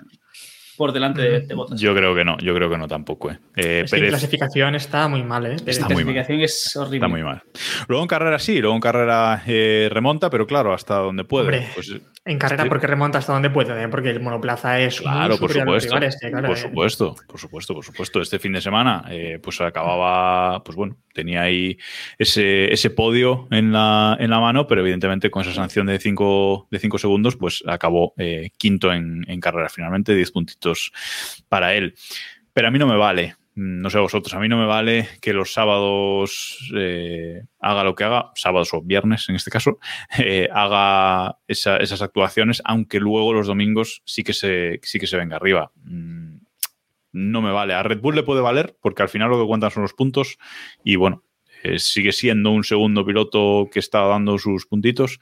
por 0.80 0.93
delante 0.93 1.21
de, 1.21 1.39
de 1.41 1.53
Botas. 1.53 1.77
Yo 1.80 1.93
creo 1.93 2.15
que 2.15 2.23
no, 2.23 2.38
yo 2.39 2.55
creo 2.55 2.69
que 2.69 2.77
no 2.77 2.88
tampoco. 2.88 3.30
eh. 3.32 3.38
Eh, 3.57 3.82
Es 3.84 3.91
que 3.91 3.97
en 3.97 4.01
Pérez 4.03 4.09
clasificación 4.11 4.75
está 4.75 5.09
muy 5.09 5.23
mal, 5.23 5.45
¿eh? 5.45 5.57
Está 5.65 5.89
la 5.89 5.93
muy 5.93 6.05
mal. 6.05 6.13
clasificación 6.13 6.39
es 6.41 6.75
horrible. 6.77 6.97
está 6.97 7.07
muy 7.09 7.21
mal. 7.23 7.43
Luego 7.89 8.03
en 8.03 8.07
carrera 8.07 8.39
sí, 8.39 8.59
luego 8.61 8.75
en 8.75 8.82
carrera 8.82 9.43
eh, 9.45 9.89
remonta, 9.91 10.30
pero 10.30 10.47
claro, 10.47 10.73
hasta 10.73 10.95
donde 10.95 11.25
puede. 11.25 11.43
Hombre, 11.43 11.67
Pues, 11.75 11.91
En 12.23 12.38
carrera 12.39 12.65
porque 12.65 12.88
remonta 12.88 13.17
hasta 13.17 13.34
donde 13.34 13.49
puede, 13.49 13.84
¿eh? 13.84 13.88
porque 13.89 14.09
el 14.11 14.21
monoplaza 14.21 14.80
es 14.80 15.01
Claro, 15.01 15.32
muy 15.32 15.38
por 15.39 15.51
supuesto. 15.51 15.89
rivales, 15.89 16.17
que, 16.21 16.32
claro, 16.32 16.47
por 16.47 16.57
eh, 16.57 16.61
supuesto, 16.61 17.15
por 17.27 17.39
supuesto, 17.39 17.73
por 17.73 17.84
supuesto. 17.84 18.21
Este 18.21 18.39
fin 18.39 18.53
de 18.53 18.61
semana, 18.61 19.03
eh, 19.09 19.38
pues 19.43 19.59
acababa, 19.61 20.63
pues 20.63 20.75
bueno, 20.77 20.95
tenía 21.20 21.41
ahí 21.43 21.78
ese, 22.17 22.72
ese 22.74 22.89
podio 22.89 23.47
en 23.51 23.72
la, 23.72 24.17
en 24.20 24.30
la 24.30 24.39
mano, 24.39 24.67
pero 24.67 24.82
evidentemente 24.82 25.30
con 25.30 25.41
esa 25.43 25.53
sanción 25.53 25.88
de 25.88 25.99
5 25.99 26.67
de 26.72 26.80
cinco 26.80 26.97
segundos, 26.97 27.36
pues 27.36 27.63
acabó 27.67 28.13
eh, 28.17 28.49
quinto 28.57 28.91
en, 28.91 29.24
en 29.28 29.39
carrera 29.39 29.70
finalmente, 29.70 30.15
10 30.15 30.32
puntitos 30.32 30.91
para 31.47 31.74
él. 31.76 31.95
Pero 32.53 32.67
a 32.67 32.72
mí 32.72 32.80
no 32.80 32.88
me 32.88 32.97
vale. 32.97 33.36
mm, 33.55 33.82
No 33.82 33.89
sé 33.89 33.99
vosotros, 33.99 34.34
a 34.34 34.39
mí 34.39 34.47
no 34.49 34.57
me 34.57 34.65
vale 34.65 35.07
que 35.22 35.34
los 35.34 35.53
sábados 35.53 36.72
eh, 36.76 37.43
haga 37.59 37.84
lo 37.84 37.95
que 37.95 38.03
haga, 38.05 38.32
sábados 38.36 38.74
o 38.74 38.82
viernes 38.82 39.30
en 39.30 39.36
este 39.36 39.51
caso, 39.51 39.80
eh, 40.20 40.49
haga 40.51 41.38
esa- 41.47 41.78
esas 41.78 42.01
actuaciones, 42.01 42.61
aunque 42.65 42.99
luego 42.99 43.34
los 43.34 43.47
domingos 43.47 44.01
sí 44.05 44.24
que 44.24 44.34
se, 44.34 44.80
sí 44.84 44.99
que 44.99 45.07
se 45.07 45.17
venga 45.17 45.36
arriba. 45.38 45.72
Mm, 45.84 46.18
No 47.12 47.41
me 47.41 47.51
vale. 47.51 47.74
A 47.74 47.84
Red 47.84 47.99
Bull 48.01 48.16
le 48.16 48.24
puede 48.24 48.41
valer 48.41 48.76
porque 48.82 49.01
al 49.03 49.10
final 49.10 49.30
lo 49.30 49.39
que 49.41 49.47
cuentan 49.47 49.72
son 49.72 49.84
los 49.84 49.93
puntos 49.93 50.38
y 50.84 50.95
bueno, 50.95 51.24
eh, 51.64 51.80
sigue 51.80 52.12
siendo 52.12 52.51
un 52.51 52.64
segundo 52.64 53.05
piloto 53.05 53.68
que 53.72 53.80
está 53.80 54.01
dando 54.01 54.38
sus 54.38 54.66
puntitos, 54.66 55.20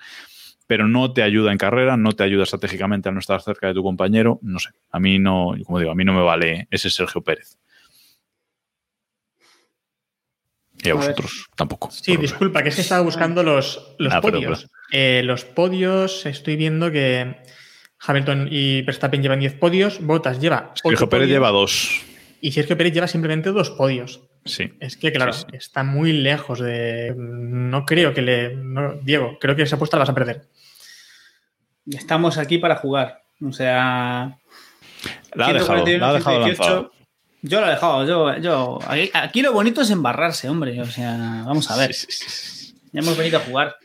pero 0.68 0.88
no 0.88 1.14
te 1.14 1.24
ayuda 1.24 1.52
en 1.54 1.58
carrera, 1.58 1.96
no 1.98 2.12
te 2.12 2.24
ayuda 2.24 2.44
estratégicamente 2.44 3.08
al 3.10 3.16
no 3.16 3.20
estar 3.22 3.42
cerca 3.42 3.68
de 3.68 3.74
tu 3.74 3.84
compañero. 3.84 4.38
No 4.42 4.60
sé, 4.60 4.70
a 4.92 5.00
mí 5.00 5.18
no, 5.18 5.54
como 5.66 5.80
digo, 5.80 5.92
a 5.92 5.96
mí 5.96 6.04
no 6.04 6.14
me 6.14 6.22
vale 6.24 6.68
ese 6.72 6.90
Sergio 6.90 7.22
Pérez. 7.22 7.58
Y 10.84 10.90
a 10.90 10.92
A 10.92 10.96
ver. 10.96 11.04
vosotros 11.10 11.48
tampoco. 11.56 11.90
Sí, 11.90 12.18
disculpa, 12.18 12.62
que 12.62 12.70
es 12.70 12.76
que 12.76 12.82
estaba 12.82 13.02
buscando 13.02 13.42
los, 13.44 13.96
los 13.98 14.14
Ah, 14.14 14.22
podios. 14.22 14.68
Eh, 14.92 15.22
los 15.24 15.44
podios, 15.46 16.26
estoy 16.26 16.56
viendo 16.56 16.92
que 16.92 17.38
Hamilton 18.00 18.48
y 18.52 18.82
Verstappen 18.84 19.22
llevan 19.22 19.40
10 19.40 19.54
podios, 19.56 20.00
Bottas 20.02 20.40
lleva. 20.40 20.72
Sergio 20.76 21.10
Pérez 21.10 21.26
podios, 21.26 21.30
lleva 21.30 21.50
dos. 21.50 22.02
Y 22.42 22.52
Sergio 22.52 22.78
Pérez 22.78 22.94
lleva 22.94 23.08
simplemente 23.08 23.52
dos 23.52 23.72
podios. 23.72 24.22
Sí. 24.46 24.72
Es 24.80 24.96
que, 24.98 25.12
claro, 25.12 25.34
Sí, 25.34 25.46
sí. 25.50 25.58
está 25.58 25.84
muy 25.84 26.14
lejos 26.14 26.60
de. 26.60 27.14
No 27.18 27.86
creo 27.86 28.14
que 28.14 28.22
le. 28.22 28.56
no, 28.56 28.94
Diego, 29.02 29.38
creo 29.40 29.56
que 29.56 29.64
esa 29.64 29.76
apuesta 29.76 29.98
la 29.98 30.02
vas 30.04 30.10
a 30.10 30.16
perder. 30.16 30.48
Estamos 31.86 32.38
aquí 32.38 32.58
para 32.58 32.76
jugar. 32.78 33.24
O 33.42 33.52
sea. 33.52 34.38
La 35.34 35.48
ha 35.48 35.54
dejado, 35.54 35.86
141, 35.86 36.00
la 36.00 36.10
ha 36.10 36.14
dejado 36.14 36.38
118. 36.44 36.64
lanzado. 36.64 36.92
Yo 37.44 37.62
lo 37.62 37.68
he 37.68 37.70
dejado, 37.70 38.06
yo, 38.06 38.38
yo. 38.40 38.80
Aquí, 38.88 39.12
aquí 39.14 39.42
lo 39.42 39.54
bonito 39.54 39.82
es 39.82 39.90
embarrarse, 39.92 40.50
hombre. 40.50 40.82
O 40.82 40.86
sea, 40.86 41.44
vamos 41.46 41.70
a 41.70 41.78
ver. 41.78 41.94
Sí, 41.94 42.08
sí, 42.10 42.30
sí. 42.30 42.76
Ya 42.92 43.02
hemos 43.02 43.18
venido 43.18 43.38
a 43.38 43.42
jugar. 43.42 43.76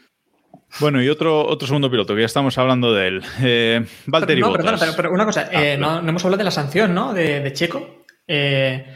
Bueno, 0.81 1.03
y 1.03 1.09
otro, 1.09 1.47
otro 1.47 1.67
segundo 1.67 1.91
piloto, 1.91 2.15
que 2.15 2.21
ya 2.21 2.27
estamos 2.27 2.57
hablando 2.59 2.93
de 2.95 3.09
él. 3.09 3.23
Eh, 3.43 3.85
Valtteri 4.07 4.41
no, 4.41 4.49
Bottas. 4.49 4.65
perdona, 4.65 4.81
pero, 4.81 4.97
pero 4.97 5.13
una 5.13 5.25
cosa, 5.25 5.49
Ah, 5.53 5.65
eh, 5.65 5.77
no, 5.79 6.01
no 6.03 6.09
hemos 6.09 6.25
hablado 6.25 6.39
de 6.39 6.45
la 6.45 6.51
sanción, 6.51 6.95
¿no? 6.95 7.13
De, 7.13 7.41
de 7.41 7.53
Checo. 7.53 8.05
Eh, 8.27 8.87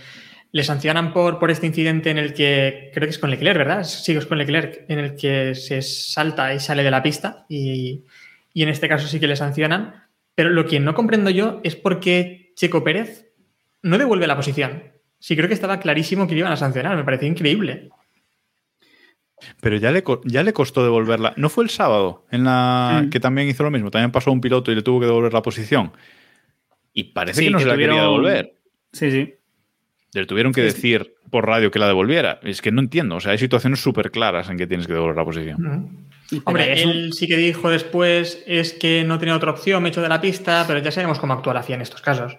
le 0.53 0.65
sancionan 0.65 1.13
por, 1.13 1.39
por 1.39 1.51
este 1.51 1.67
incidente 1.67 2.11
en 2.11 2.19
el 2.19 2.33
que, 2.33 2.91
creo 2.95 3.07
que 3.07 3.11
es 3.11 3.19
con 3.19 3.31
Leclerc, 3.31 3.59
¿verdad? 3.59 3.85
Sí, 3.85 4.13
es 4.13 4.25
con 4.27 4.39
Leclerc, 4.39 4.85
en 4.89 4.99
el 5.01 5.17
que 5.17 5.55
se 5.55 5.83
salta 5.83 6.55
y 6.55 6.61
sale 6.61 6.83
de 6.83 6.91
la 6.91 7.03
pista 7.03 7.45
y, 7.49 8.05
y 8.55 8.63
en 8.63 8.71
este 8.71 8.89
caso 8.89 9.07
sí 9.07 9.21
que 9.21 9.27
le 9.27 9.37
sancionan. 9.37 10.05
Pero 10.35 10.51
lo 10.51 10.65
que 10.67 10.81
no 10.81 10.95
comprendo 10.95 11.29
yo 11.31 11.61
es 11.63 11.77
por 11.77 12.01
qué 12.01 12.53
Checo 12.57 12.85
Pérez 12.85 13.27
no 13.83 13.99
devuelve 13.99 14.27
la 14.27 14.37
posición. 14.37 14.85
Sí, 15.19 15.37
creo 15.37 15.49
que 15.49 15.55
estaba 15.55 15.81
clarísimo 15.81 16.27
que 16.27 16.35
le 16.35 16.41
iban 16.41 16.53
a 16.53 16.57
sancionar, 16.57 16.97
me 16.97 17.05
pareció 17.05 17.29
increíble. 17.29 17.91
Pero 19.61 19.77
ya 19.77 19.91
le, 19.93 20.03
ya 20.25 20.43
le 20.43 20.53
costó 20.53 20.83
devolverla. 20.83 21.35
¿No 21.37 21.49
fue 21.49 21.65
el 21.65 21.71
sábado 21.71 22.25
en 22.31 22.45
la 22.45 23.03
Mm. 23.05 23.11
que 23.11 23.21
también 23.21 23.49
hizo 23.49 23.63
lo 23.63 23.71
mismo? 23.71 23.91
También 23.91 24.11
pasó 24.13 24.33
un 24.33 24.41
piloto 24.41 24.73
y 24.73 24.75
le 24.75 24.83
tuvo 24.83 25.01
que 25.01 25.07
devolver 25.07 25.33
la 25.33 25.43
posición. 25.43 25.93
Y 26.93 27.05
parece 27.05 27.41
Sí, 27.41 27.45
que 27.47 27.51
no 27.51 27.59
que 27.59 27.65
se 27.65 27.69
la 27.69 27.75
quería 27.75 27.89
tuvieron- 27.89 28.05
devolver. 28.05 28.55
Sí, 28.93 29.11
sí. 29.11 29.35
Le 30.15 30.25
tuvieron 30.25 30.53
que 30.53 30.63
decir 30.63 31.15
por 31.31 31.47
radio 31.47 31.71
que 31.71 31.79
la 31.79 31.87
devolviera. 31.89 32.41
Es 32.43 32.63
que 32.63 32.73
no 32.73 32.81
entiendo. 32.81 33.17
O 33.17 33.21
sea, 33.21 33.33
hay 33.33 33.39
situaciones 33.39 33.81
súper 33.81 34.11
claras 34.11 34.49
en 34.49 34.57
que 34.57 34.67
tienes 34.67 34.87
que 34.87 34.95
devolver 34.95 35.17
la 35.17 35.25
posición. 35.25 36.07
Hombre, 36.45 36.83
él 36.83 37.13
sí 37.13 37.29
que 37.29 37.37
dijo 37.37 37.69
después 37.69 38.43
es 38.47 38.73
que 38.73 39.05
no 39.05 39.19
tenía 39.19 39.37
otra 39.37 39.51
opción, 39.51 39.83
me 39.83 39.91
he 39.91 39.93
hecho 39.93 40.01
de 40.01 40.09
la 40.09 40.21
pista, 40.21 40.65
pero 40.67 40.79
ya 40.81 40.91
sabemos 40.91 41.19
cómo 41.21 41.35
actuar 41.35 41.57
la 41.57 41.63
FIA 41.63 41.77
en 41.77 41.83
estos 41.83 42.01
casos. 42.01 42.39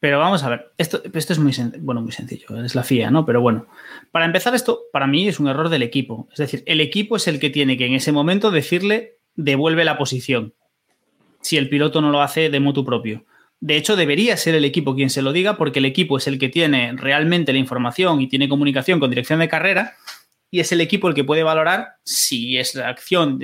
Pero 0.00 0.18
vamos 0.18 0.42
a 0.42 0.48
ver, 0.48 0.72
esto, 0.78 1.00
esto 1.12 1.32
es 1.32 1.38
muy, 1.38 1.52
sen- 1.52 1.76
bueno, 1.80 2.00
muy 2.00 2.10
sencillo, 2.10 2.46
es 2.64 2.74
la 2.74 2.82
FIA, 2.82 3.10
¿no? 3.12 3.24
Pero 3.24 3.40
bueno, 3.40 3.66
para 4.12 4.26
empezar 4.26 4.54
esto, 4.54 4.82
para 4.92 5.06
mí 5.06 5.26
es 5.26 5.40
un 5.40 5.48
error 5.48 5.70
del 5.70 5.82
equipo. 5.82 6.28
Es 6.30 6.38
decir, 6.38 6.62
el 6.66 6.80
equipo 6.80 7.16
es 7.16 7.26
el 7.26 7.40
que 7.40 7.50
tiene 7.50 7.76
que 7.76 7.86
en 7.86 7.94
ese 7.94 8.12
momento 8.12 8.50
decirle 8.50 9.18
devuelve 9.34 9.84
la 9.84 9.96
posición, 9.96 10.54
si 11.40 11.56
el 11.56 11.68
piloto 11.68 12.00
no 12.02 12.10
lo 12.10 12.20
hace 12.20 12.50
de 12.50 12.60
motu 12.60 12.84
propio. 12.84 13.24
De 13.58 13.76
hecho, 13.76 13.96
debería 13.96 14.36
ser 14.36 14.54
el 14.54 14.64
equipo 14.64 14.94
quien 14.94 15.08
se 15.08 15.22
lo 15.22 15.32
diga, 15.32 15.56
porque 15.56 15.78
el 15.78 15.86
equipo 15.86 16.18
es 16.18 16.26
el 16.26 16.38
que 16.38 16.48
tiene 16.48 16.92
realmente 16.94 17.52
la 17.52 17.58
información 17.58 18.20
y 18.20 18.28
tiene 18.28 18.48
comunicación 18.48 19.00
con 19.00 19.08
dirección 19.08 19.38
de 19.38 19.48
carrera, 19.48 19.94
y 20.50 20.60
es 20.60 20.70
el 20.72 20.80
equipo 20.80 21.08
el 21.08 21.14
que 21.14 21.24
puede 21.24 21.42
valorar 21.42 21.94
si 22.04 22.58
es 22.58 22.74
la 22.74 22.88
acción 22.88 23.40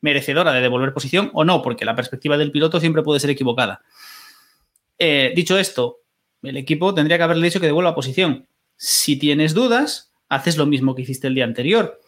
merecedora 0.00 0.52
de 0.52 0.62
devolver 0.62 0.94
posición 0.94 1.30
o 1.34 1.44
no, 1.44 1.60
porque 1.60 1.84
la 1.84 1.94
perspectiva 1.94 2.38
del 2.38 2.52
piloto 2.52 2.80
siempre 2.80 3.02
puede 3.02 3.20
ser 3.20 3.30
equivocada. 3.30 3.82
Eh, 4.98 5.32
dicho 5.36 5.58
esto, 5.58 5.98
el 6.42 6.56
equipo 6.56 6.94
tendría 6.94 7.18
que 7.18 7.24
haberle 7.24 7.44
dicho 7.44 7.60
que 7.60 7.66
devuelva 7.66 7.94
posición. 7.94 8.46
Si 8.82 9.16
tienes 9.16 9.52
dudas, 9.52 10.10
haces 10.30 10.56
lo 10.56 10.64
mismo 10.64 10.94
que 10.94 11.02
hiciste 11.02 11.26
el 11.26 11.34
día 11.34 11.44
anterior. 11.44 12.00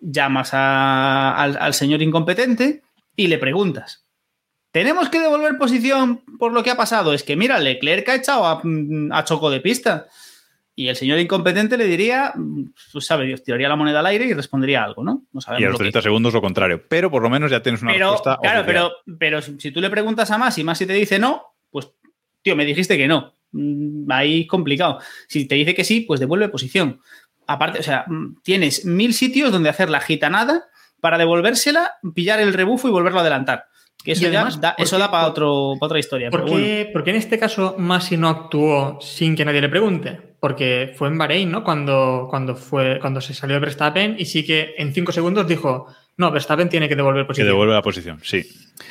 Llamas 0.00 0.50
a- 0.54 1.34
al, 1.36 1.56
al 1.60 1.74
señor 1.74 2.02
incompetente 2.02 2.82
y 3.16 3.26
le 3.26 3.38
preguntas. 3.38 4.04
¿Tenemos 4.70 5.08
que 5.08 5.18
devolver 5.18 5.58
posición 5.58 6.18
por 6.38 6.52
lo 6.52 6.62
que 6.62 6.70
ha 6.70 6.76
pasado? 6.76 7.14
Es 7.14 7.24
que 7.24 7.34
mira, 7.34 7.58
Leclerc 7.58 8.08
ha 8.10 8.14
echado 8.14 8.46
a, 8.46 8.62
a 9.10 9.24
Choco 9.24 9.50
de 9.50 9.60
pista. 9.60 10.06
Y 10.76 10.86
el 10.88 10.94
señor 10.96 11.18
incompetente 11.18 11.76
le 11.76 11.86
diría, 11.86 12.32
pues 12.92 13.06
sabe 13.06 13.26
Dios, 13.26 13.42
tiraría 13.42 13.68
la 13.68 13.76
moneda 13.76 13.98
al 14.00 14.06
aire 14.06 14.24
y 14.26 14.34
respondería 14.34 14.84
algo, 14.84 15.02
¿no? 15.02 15.24
No 15.32 15.40
sabemos 15.40 15.60
Y 15.60 15.64
a 15.64 15.66
lo 15.66 15.72
los 15.72 15.78
que 15.78 15.84
30 15.84 16.02
segundos 16.02 16.32
lo 16.32 16.40
contrario. 16.40 16.82
Pero 16.88 17.10
por 17.10 17.22
lo 17.22 17.30
menos 17.30 17.50
ya 17.50 17.60
tienes 17.62 17.82
una 17.82 17.92
pero, 17.92 18.12
respuesta. 18.12 18.38
claro, 18.40 18.60
oficial. 18.62 18.92
pero, 19.04 19.16
pero 19.18 19.42
si 19.42 19.58
si 19.60 19.70
tú 19.72 19.80
le 19.80 19.90
preguntas 19.90 20.30
a 20.30 20.38
más 20.38 20.56
y 20.58 20.64
más 20.64 20.78
si 20.78 20.86
te 20.86 20.92
dice 20.92 21.18
no, 21.18 21.42
pues, 21.70 21.88
tío, 22.42 22.54
me 22.54 22.64
dijiste 22.64 22.96
que 22.96 23.08
no. 23.08 23.32
Mm, 23.54 24.10
Ahí 24.10 24.46
complicado. 24.46 24.98
Si 25.28 25.46
te 25.46 25.54
dice 25.54 25.74
que 25.74 25.84
sí, 25.84 26.02
pues 26.02 26.20
devuelve 26.20 26.48
posición. 26.48 27.00
Aparte, 27.46 27.78
o 27.78 27.82
sea, 27.82 28.04
mm, 28.06 28.42
tienes 28.42 28.84
mil 28.84 29.14
sitios 29.14 29.52
donde 29.52 29.70
hacer 29.70 29.88
la 29.88 30.00
gitanada 30.00 30.64
para 31.00 31.18
devolvérsela, 31.18 31.92
pillar 32.14 32.40
el 32.40 32.52
rebufo 32.52 32.88
y 32.88 32.90
volverlo 32.90 33.18
a 33.18 33.22
adelantar. 33.22 33.66
Que 34.02 34.12
eso, 34.12 34.26
además, 34.26 34.60
da, 34.60 34.76
¿por 34.76 34.84
eso 34.84 34.98
da 34.98 35.10
para, 35.10 35.26
otro, 35.26 35.74
para 35.80 35.86
otra 35.86 35.98
historia. 35.98 36.30
¿Por 36.30 36.40
pero 36.40 36.52
bueno. 36.52 36.66
qué, 36.66 36.90
por 36.92 37.04
qué 37.04 37.10
en 37.10 37.16
este 37.16 37.38
caso 37.38 37.74
Masi 37.78 38.18
no 38.18 38.28
actuó 38.28 38.98
sin 39.00 39.34
que 39.34 39.46
nadie 39.46 39.62
le 39.62 39.70
pregunte? 39.70 40.20
Porque 40.40 40.92
fue 40.94 41.08
en 41.08 41.16
Bahrein, 41.16 41.50
¿no? 41.50 41.64
Cuando, 41.64 42.26
cuando, 42.28 42.54
fue, 42.54 42.98
cuando 43.00 43.22
se 43.22 43.32
salió 43.32 43.58
Verstappen 43.60 44.16
y 44.18 44.26
sí 44.26 44.44
que 44.44 44.74
en 44.76 44.92
cinco 44.92 45.10
segundos 45.10 45.48
dijo, 45.48 45.86
no, 46.16 46.30
Verstappen 46.30 46.68
tiene 46.68 46.88
que 46.88 46.96
devolver 46.96 47.22
Que 47.24 47.26
posición. 47.28 47.48
devuelve 47.48 47.74
la 47.74 47.82
posición, 47.82 48.20
sí. 48.22 48.42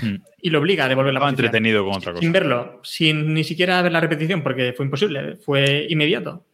Mm. 0.02 0.16
Y 0.42 0.50
lo 0.50 0.60
obliga 0.60 0.86
a 0.86 0.90
devolver 0.90 1.14
la 1.14 1.20
Estaba 1.20 1.32
posición. 1.32 1.46
entretenido 1.48 1.86
con 1.86 1.96
otra 1.96 2.12
cosa. 2.12 2.22
Sin 2.22 2.32
verlo, 2.32 2.80
sin 2.84 3.34
ni 3.34 3.44
siquiera 3.44 3.82
ver 3.82 3.92
la 3.92 4.02
repetición, 4.02 4.44
porque 4.44 4.74
fue 4.74 4.86
imposible, 4.86 5.38
fue 5.38 5.88
inmediato. 5.90 6.46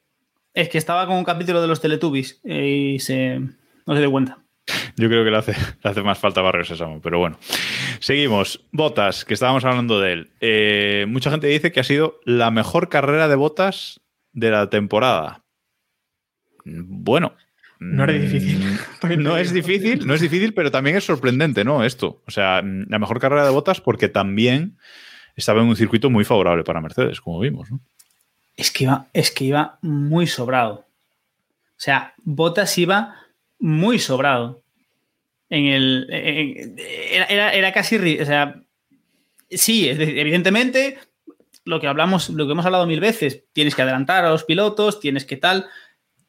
Es 0.54 0.70
que 0.70 0.78
estaba 0.78 1.06
con 1.08 1.18
un 1.18 1.24
capítulo 1.24 1.62
de 1.62 1.68
los 1.68 1.82
Teletubbies 1.82 2.42
eh, 2.44 2.94
y 2.96 3.00
se, 3.00 3.40
no 3.40 3.94
se 3.94 4.00
dio 4.00 4.12
cuenta. 4.12 4.40
Yo 4.98 5.08
creo 5.08 5.24
que 5.24 5.32
le 5.32 5.38
hace, 5.38 5.54
le 5.84 5.90
hace 5.90 6.02
más 6.04 6.20
falta 6.20 6.42
Barrio 6.42 6.66
Sésamo, 6.66 7.02
pero 7.02 7.18
bueno. 7.20 7.40
Seguimos. 8.00 8.66
Botas, 8.72 9.26
que 9.26 9.34
estábamos 9.34 9.66
hablando 9.66 10.00
de 10.00 10.14
él. 10.14 10.30
Eh, 10.42 11.06
mucha 11.08 11.32
gente 11.32 11.48
dice 11.48 11.72
que 11.72 11.80
ha 11.80 11.84
sido 11.84 12.20
la 12.26 12.52
mejor 12.52 12.90
carrera 12.90 13.28
de 13.28 13.36
botas 13.36 14.02
de 14.34 14.52
la 14.52 14.70
temporada. 14.70 15.44
Bueno. 16.66 17.34
No 17.80 18.04
era 18.04 18.14
difícil. 18.14 18.58
mm, 18.60 19.18
No 19.24 19.38
es 19.38 19.54
difícil, 19.54 20.06
no 20.06 20.14
es 20.14 20.22
difícil, 20.22 20.54
pero 20.54 20.70
también 20.72 20.98
es 20.98 21.06
sorprendente, 21.06 21.64
¿no? 21.64 21.84
Esto. 21.84 22.22
O 22.28 22.32
sea, 22.32 22.62
la 22.62 23.00
mejor 23.00 23.20
carrera 23.20 23.46
de 23.46 23.52
botas 23.52 23.80
porque 23.82 24.10
también 24.10 24.78
estaba 25.36 25.62
en 25.62 25.68
un 25.68 25.76
circuito 25.76 26.10
muy 26.10 26.26
favorable 26.26 26.64
para 26.64 26.82
Mercedes, 26.82 27.22
como 27.22 27.40
vimos, 27.40 27.72
¿no? 27.72 27.80
Es 28.58 28.72
que 28.72 28.84
iba, 28.84 29.08
es 29.14 29.32
que 29.32 29.46
iba 29.46 29.80
muy 29.82 30.28
sobrado. 30.28 30.86
O 31.72 31.82
sea, 31.82 32.14
Bottas 32.26 32.78
iba 32.78 33.16
muy 33.60 34.00
sobrado. 34.00 34.62
En 35.50 35.66
el. 35.66 36.08
en- 36.12 36.76
era, 36.78 37.26
era- 37.26 37.54
era 37.54 37.72
casi. 37.72 38.20
O 38.20 38.26
sea. 38.26 38.62
Sí, 39.50 39.88
evidentemente, 39.90 41.00
lo 41.66 41.80
que 41.80 41.88
hablamos, 41.88 42.30
lo 42.30 42.46
que 42.46 42.52
hemos 42.52 42.66
hablado 42.66 42.86
mil 42.86 43.00
veces, 43.00 43.46
tienes 43.54 43.74
que 43.76 43.82
adelantar 43.82 44.26
a 44.26 44.30
los 44.30 44.44
pilotos, 44.44 45.00
tienes 45.00 45.26
que 45.26 45.38
tal. 45.38 45.66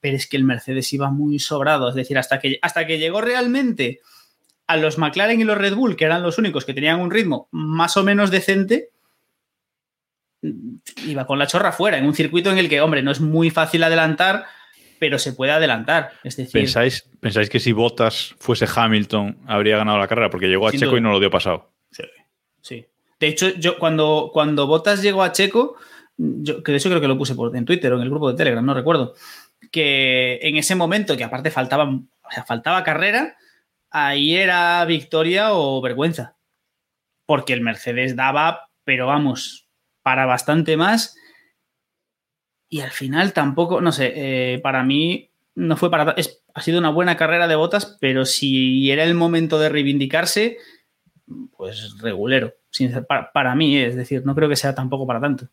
Pero 0.01 0.16
es 0.16 0.26
que 0.26 0.36
el 0.36 0.44
Mercedes 0.44 0.92
iba 0.92 1.11
muy 1.11 1.38
sobrado. 1.38 1.88
Es 1.88 1.94
decir, 1.94 2.18
hasta 2.18 2.38
que, 2.38 2.59
hasta 2.62 2.86
que 2.86 2.98
llegó 2.98 3.20
realmente 3.20 4.01
a 4.66 4.76
los 4.76 4.98
McLaren 4.98 5.40
y 5.40 5.44
los 5.44 5.59
Red 5.59 5.74
Bull, 5.74 5.96
que 5.96 6.05
eran 6.05 6.22
los 6.22 6.38
únicos 6.38 6.64
que 6.64 6.74
tenían 6.74 7.01
un 7.01 7.11
ritmo 7.11 7.48
más 7.51 7.96
o 7.96 8.05
menos 8.05 8.30
decente, 8.30 8.90
iba 11.07 11.26
con 11.26 11.38
la 11.38 11.46
chorra 11.46 11.72
fuera, 11.72 11.98
en 11.98 12.07
un 12.07 12.14
circuito 12.14 12.51
en 12.51 12.59
el 12.59 12.68
que, 12.68 12.80
hombre, 12.80 13.03
no 13.03 13.11
es 13.11 13.20
muy 13.20 13.51
fácil 13.51 13.82
adelantar, 13.82 14.46
pero 14.98 15.18
se 15.18 15.32
puede 15.32 15.53
adelantar. 15.53 16.12
Es 16.22 16.36
decir, 16.36 16.53
¿Pensáis, 16.53 17.09
¿Pensáis 17.20 17.51
que 17.51 17.59
si 17.59 17.72
Bottas 17.72 18.34
fuese 18.38 18.66
Hamilton 18.72 19.38
habría 19.46 19.76
ganado 19.76 19.98
la 19.98 20.09
carrera? 20.09 20.30
Porque 20.30 20.46
llegó 20.46 20.68
a 20.68 20.72
Checo 20.72 20.86
duda. 20.86 20.98
y 20.98 21.03
no 21.03 21.11
lo 21.11 21.20
dio 21.20 21.30
pasado. 21.30 21.70
sí. 22.62 22.86
De 23.18 23.28
hecho, 23.28 23.51
yo 23.51 23.78
cuando, 23.78 24.30
cuando 24.32 24.66
Bottas 24.66 25.03
llegó 25.03 25.22
a 25.22 25.30
Checo, 25.30 25.76
yo, 26.16 26.62
que 26.62 26.72
de 26.72 26.78
eso 26.78 26.88
creo 26.88 27.03
que 27.03 27.09
lo 27.09 27.18
puse 27.18 27.34
por, 27.34 27.55
en 27.55 27.66
Twitter 27.66 27.92
o 27.92 27.96
en 27.96 28.03
el 28.03 28.09
grupo 28.09 28.30
de 28.30 28.36
Telegram, 28.36 28.64
no 28.64 28.72
recuerdo, 28.72 29.14
que 29.70 30.38
en 30.42 30.56
ese 30.56 30.74
momento, 30.74 31.16
que 31.16 31.24
aparte 31.24 31.50
faltaba, 31.50 31.88
faltaba 32.46 32.84
carrera, 32.84 33.36
ahí 33.90 34.36
era 34.36 34.84
victoria 34.84 35.52
o 35.52 35.80
vergüenza. 35.80 36.36
Porque 37.26 37.52
el 37.52 37.61
Mercedes 37.61 38.16
daba, 38.16 38.70
pero 38.84 39.06
vamos, 39.06 39.68
para 40.02 40.26
bastante 40.26 40.76
más. 40.76 41.16
Y 42.68 42.80
al 42.80 42.90
final 42.90 43.32
tampoco, 43.32 43.80
no 43.80 43.92
sé, 43.92 44.12
eh, 44.14 44.58
para 44.61 44.82
mí 44.84 45.30
no 45.54 45.76
fue 45.76 45.90
para... 45.90 46.14
Ha 46.54 46.62
sido 46.62 46.78
una 46.78 46.90
buena 46.90 47.16
carrera 47.16 47.46
de 47.46 47.56
botas, 47.56 47.96
pero 48.00 48.24
si 48.24 48.90
era 48.90 49.04
el 49.04 49.14
momento 49.14 49.58
de 49.58 49.68
reivindicarse, 49.68 50.56
pues 51.56 51.98
regulero. 52.00 52.54
Sincer- 52.72 53.06
para, 53.06 53.30
para 53.32 53.54
mí, 53.54 53.76
es 53.76 53.94
decir, 53.96 54.24
no 54.24 54.34
creo 54.34 54.48
que 54.48 54.56
sea 54.56 54.74
tampoco 54.74 55.06
para 55.06 55.20
tanto. 55.20 55.48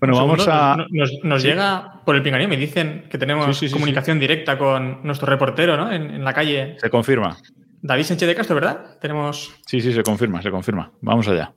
Bueno, 0.00 0.16
vamos 0.16 0.46
a. 0.48 0.76
Nos, 0.76 0.86
nos- 0.90 1.12
nos 1.24 1.42
Sí. 1.42 1.48
llega 1.48 2.00
por 2.04 2.14
el 2.14 2.22
pinganillo, 2.22 2.48
me 2.48 2.56
dicen 2.56 3.04
que 3.10 3.18
tenemos 3.18 3.46
Sí, 3.46 3.52
sí, 3.54 3.68
sí, 3.68 3.72
comunicación 3.72 4.18
directa 4.20 4.56
con 4.56 5.00
nuestro 5.02 5.26
reportero, 5.26 5.76
¿no? 5.76 5.90
En, 5.92 6.10
en 6.14 6.24
la 6.24 6.32
calle. 6.32 6.76
Se 6.78 6.88
confirma. 6.90 7.36
David 7.82 8.04
Sánchez 8.04 8.28
de 8.28 8.34
Castro, 8.34 8.54
¿verdad? 8.54 8.98
Tenemos. 9.00 9.52
Sí, 9.66 9.80
sí, 9.80 9.92
se 9.92 10.02
confirma, 10.02 10.40
se 10.42 10.50
confirma. 10.50 10.90
Vamos 11.00 11.26
allá. 11.28 11.52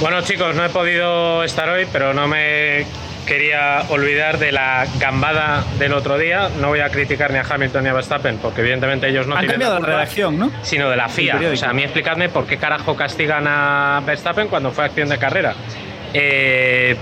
Bueno 0.00 0.22
chicos, 0.22 0.54
no 0.56 0.64
he 0.64 0.70
podido 0.70 1.44
estar 1.44 1.68
hoy, 1.68 1.86
pero 1.92 2.14
no 2.14 2.26
me 2.26 2.86
quería 3.26 3.82
olvidar 3.90 4.38
de 4.38 4.50
la 4.50 4.86
gambada 4.98 5.62
del 5.78 5.92
otro 5.92 6.16
día. 6.16 6.48
No 6.60 6.68
voy 6.68 6.80
a 6.80 6.88
criticar 6.88 7.30
ni 7.32 7.38
a 7.38 7.42
Hamilton 7.48 7.82
ni 7.84 7.90
a 7.90 7.92
Verstappen, 7.92 8.38
porque 8.38 8.62
evidentemente 8.62 9.08
ellos 9.08 9.26
no 9.26 9.34
Han 9.34 9.40
tienen 9.40 9.60
cambiado 9.60 9.78
la 9.78 9.86
redacción, 9.86 10.38
¿no? 10.38 10.50
sino 10.62 10.88
de 10.88 10.96
la 10.96 11.08
FIA. 11.10 11.38
O 11.52 11.56
sea, 11.56 11.70
a 11.70 11.72
mí 11.74 11.82
explicadme 11.82 12.30
por 12.30 12.46
qué 12.46 12.56
carajo 12.56 12.96
castigan 12.96 13.44
a 13.46 14.02
Verstappen 14.06 14.48
cuando 14.48 14.70
fue 14.70 14.84
acción 14.86 15.10
de 15.10 15.18
carrera. 15.18 15.54
Eh, 16.14 16.96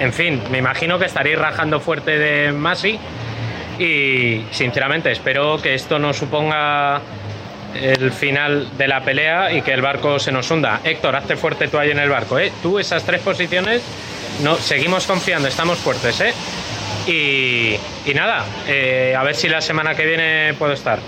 en 0.00 0.12
fin, 0.12 0.40
me 0.50 0.58
imagino 0.58 0.98
que 0.98 1.06
estaréis 1.06 1.38
rajando 1.38 1.80
fuerte 1.80 2.18
de 2.18 2.52
Masi 2.52 2.98
y 3.78 4.44
sinceramente 4.50 5.10
espero 5.10 5.60
que 5.60 5.74
esto 5.74 5.98
no 5.98 6.12
suponga 6.12 7.00
el 7.74 8.12
final 8.12 8.68
de 8.76 8.88
la 8.88 9.00
pelea 9.00 9.52
y 9.52 9.62
que 9.62 9.72
el 9.72 9.82
barco 9.82 10.18
se 10.18 10.32
nos 10.32 10.50
hunda. 10.50 10.80
Héctor, 10.84 11.16
hazte 11.16 11.36
fuerte 11.36 11.68
tú 11.68 11.78
ahí 11.78 11.90
en 11.90 11.98
el 11.98 12.08
barco, 12.08 12.38
¿eh? 12.38 12.52
Tú 12.62 12.78
esas 12.78 13.04
tres 13.04 13.20
posiciones, 13.20 13.82
no, 14.42 14.56
seguimos 14.56 15.06
confiando, 15.06 15.48
estamos 15.48 15.78
fuertes, 15.78 16.20
¿eh? 16.20 16.34
Y, 17.06 18.14
nada, 18.14 18.44
eh, 18.66 19.14
a 19.16 19.22
ver 19.22 19.34
si 19.34 19.48
la 19.48 19.60
semana 19.60 19.94
que 19.94 20.06
viene 20.06 20.54
puedo 20.58 20.72
estar. 20.72 20.98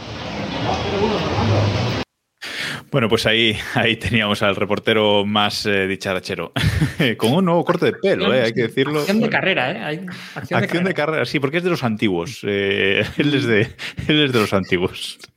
Bueno, 2.90 3.08
pues 3.08 3.26
ahí, 3.26 3.56
ahí 3.74 3.96
teníamos 3.96 4.42
al 4.42 4.56
reportero 4.56 5.24
más 5.24 5.66
eh, 5.66 5.86
dicharachero. 5.86 6.52
Con 7.16 7.32
un 7.32 7.44
nuevo 7.44 7.64
corte 7.64 7.86
de 7.86 7.92
pelo, 7.92 8.32
eh, 8.32 8.42
hay 8.42 8.52
que 8.52 8.62
decirlo. 8.62 9.00
Acción 9.00 9.20
de 9.20 9.28
carrera, 9.28 9.72
¿eh? 9.72 9.82
Hay 9.82 10.06
acción, 10.34 10.62
Acción 10.62 10.84
de 10.84 10.94
carrera, 10.94 11.24
sí, 11.24 11.40
porque 11.40 11.58
es 11.58 11.64
de 11.64 11.70
los 11.70 11.82
antiguos. 11.82 12.40
Eh, 12.44 13.04
él, 13.16 13.34
es 13.34 13.46
de, 13.46 13.60
él 14.08 14.24
es 14.24 14.32
de 14.32 14.38
los 14.38 14.52
antiguos. 14.52 15.18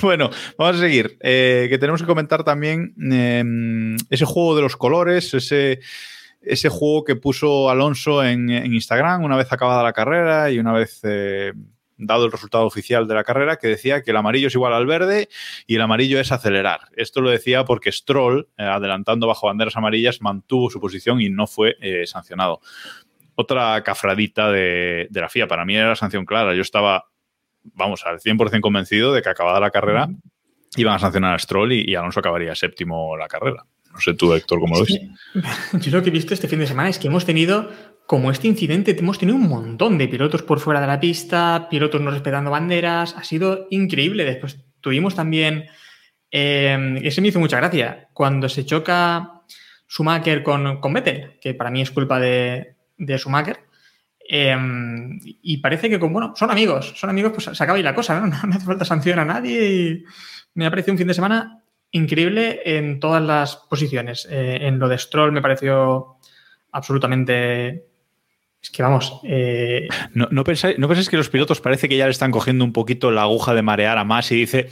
Bueno, 0.00 0.30
vamos 0.56 0.76
a 0.76 0.78
seguir. 0.78 1.18
Que 1.18 1.76
tenemos 1.80 2.00
que 2.00 2.06
comentar 2.06 2.44
también 2.44 2.94
eh, 3.10 3.42
ese 4.10 4.24
juego 4.24 4.54
de 4.54 4.62
los 4.62 4.76
colores, 4.76 5.34
ese, 5.34 5.80
ese 6.40 6.68
juego 6.68 7.04
que 7.04 7.16
puso 7.16 7.70
Alonso 7.70 8.24
en, 8.24 8.50
en 8.50 8.72
Instagram 8.72 9.24
una 9.24 9.36
vez 9.36 9.52
acabada 9.52 9.82
la 9.82 9.92
carrera 9.92 10.50
y 10.50 10.58
una 10.58 10.72
vez 10.72 11.00
eh, 11.04 11.52
dado 11.98 12.24
el 12.24 12.32
resultado 12.32 12.64
oficial 12.64 13.06
de 13.06 13.14
la 13.14 13.24
carrera, 13.24 13.56
que 13.56 13.68
decía 13.68 14.02
que 14.02 14.12
el 14.12 14.16
amarillo 14.16 14.46
es 14.46 14.54
igual 14.54 14.72
al 14.72 14.86
verde 14.86 15.28
y 15.66 15.74
el 15.74 15.82
amarillo 15.82 16.20
es 16.20 16.32
acelerar. 16.32 16.80
Esto 16.96 17.20
lo 17.20 17.30
decía 17.30 17.64
porque 17.64 17.92
Stroll, 17.92 18.48
eh, 18.56 18.62
adelantando 18.62 19.26
bajo 19.26 19.48
banderas 19.48 19.76
amarillas, 19.76 20.22
mantuvo 20.22 20.70
su 20.70 20.80
posición 20.80 21.20
y 21.20 21.28
no 21.28 21.46
fue 21.46 21.76
eh, 21.80 22.06
sancionado 22.06 22.60
otra 23.34 23.82
cafradita 23.84 24.50
de, 24.50 25.06
de, 25.10 25.20
la 25.20 25.28
FIA. 25.28 25.46
Para 25.46 25.64
mí 25.64 25.76
era 25.76 25.88
la 25.88 25.96
sanción 25.96 26.24
clara. 26.24 26.54
Yo 26.54 26.62
estaba, 26.62 27.06
vamos, 27.62 28.04
al 28.04 28.18
100% 28.18 28.60
convencido 28.60 29.12
de 29.12 29.22
que 29.22 29.28
acabada 29.28 29.60
la 29.60 29.70
carrera 29.70 30.08
iban 30.76 30.94
a 30.94 30.98
sancionar 30.98 31.34
a 31.34 31.38
Stroll 31.38 31.72
y, 31.72 31.84
y 31.88 31.94
Alonso 31.94 32.20
acabaría 32.20 32.54
séptimo 32.54 33.16
la 33.16 33.28
carrera. 33.28 33.64
No 33.98 34.02
sé 34.02 34.14
tú, 34.14 34.32
Héctor, 34.32 34.60
cómo 34.60 34.76
lo 34.76 34.84
ves. 34.84 35.00
Yo 35.72 35.90
lo 35.90 36.04
que 36.04 36.10
he 36.10 36.12
visto 36.12 36.32
este 36.32 36.46
fin 36.46 36.60
de 36.60 36.68
semana 36.68 36.88
es 36.88 37.00
que 37.00 37.08
hemos 37.08 37.26
tenido, 37.26 37.68
como 38.06 38.30
este 38.30 38.46
incidente, 38.46 38.96
hemos 38.96 39.18
tenido 39.18 39.36
un 39.36 39.48
montón 39.48 39.98
de 39.98 40.06
pilotos 40.06 40.42
por 40.42 40.60
fuera 40.60 40.80
de 40.80 40.86
la 40.86 41.00
pista, 41.00 41.66
pilotos 41.68 42.00
no 42.00 42.12
respetando 42.12 42.52
banderas. 42.52 43.16
Ha 43.16 43.24
sido 43.24 43.66
increíble. 43.70 44.24
Después 44.24 44.64
tuvimos 44.80 45.16
también, 45.16 45.66
eh, 46.30 47.00
ese 47.02 47.20
me 47.20 47.26
hizo 47.26 47.40
mucha 47.40 47.56
gracia, 47.56 48.08
cuando 48.12 48.48
se 48.48 48.64
choca 48.64 49.42
Schumacher 49.88 50.44
con, 50.44 50.80
con 50.80 50.92
Vettel, 50.92 51.40
que 51.40 51.54
para 51.54 51.72
mí 51.72 51.82
es 51.82 51.90
culpa 51.90 52.20
de, 52.20 52.76
de 52.98 53.18
Schumacher. 53.18 53.64
Eh, 54.30 54.56
y 55.42 55.56
parece 55.56 55.90
que, 55.90 55.96
bueno, 55.96 56.34
son 56.36 56.52
amigos, 56.52 56.94
son 56.94 57.10
amigos, 57.10 57.32
pues 57.34 57.56
se 57.56 57.64
acaba 57.64 57.78
ahí 57.78 57.82
la 57.82 57.96
cosa, 57.96 58.20
¿no? 58.20 58.26
No 58.46 58.54
hace 58.54 58.64
falta 58.64 58.84
sanción 58.84 59.18
a 59.18 59.24
nadie 59.24 59.72
y 59.72 60.04
me 60.54 60.66
ha 60.66 60.70
parecido 60.70 60.92
un 60.92 60.98
fin 60.98 61.08
de 61.08 61.14
semana 61.14 61.64
increíble 61.92 62.60
en 62.64 63.00
todas 63.00 63.22
las 63.22 63.56
posiciones. 63.56 64.26
Eh, 64.30 64.58
en 64.62 64.78
lo 64.78 64.88
de 64.88 64.98
Stroll 64.98 65.32
me 65.32 65.42
pareció 65.42 66.16
absolutamente... 66.72 67.86
Es 68.60 68.70
que 68.70 68.82
vamos... 68.82 69.20
Eh... 69.22 69.88
¿No, 70.14 70.28
no, 70.30 70.44
pensáis, 70.44 70.78
¿No 70.78 70.88
pensáis 70.88 71.08
que 71.08 71.16
los 71.16 71.30
pilotos 71.30 71.60
parece 71.60 71.88
que 71.88 71.96
ya 71.96 72.06
le 72.06 72.10
están 72.10 72.32
cogiendo 72.32 72.64
un 72.64 72.72
poquito 72.72 73.10
la 73.10 73.22
aguja 73.22 73.54
de 73.54 73.62
marear 73.62 73.98
a 73.98 74.04
más 74.04 74.30
y 74.32 74.36
dice, 74.36 74.70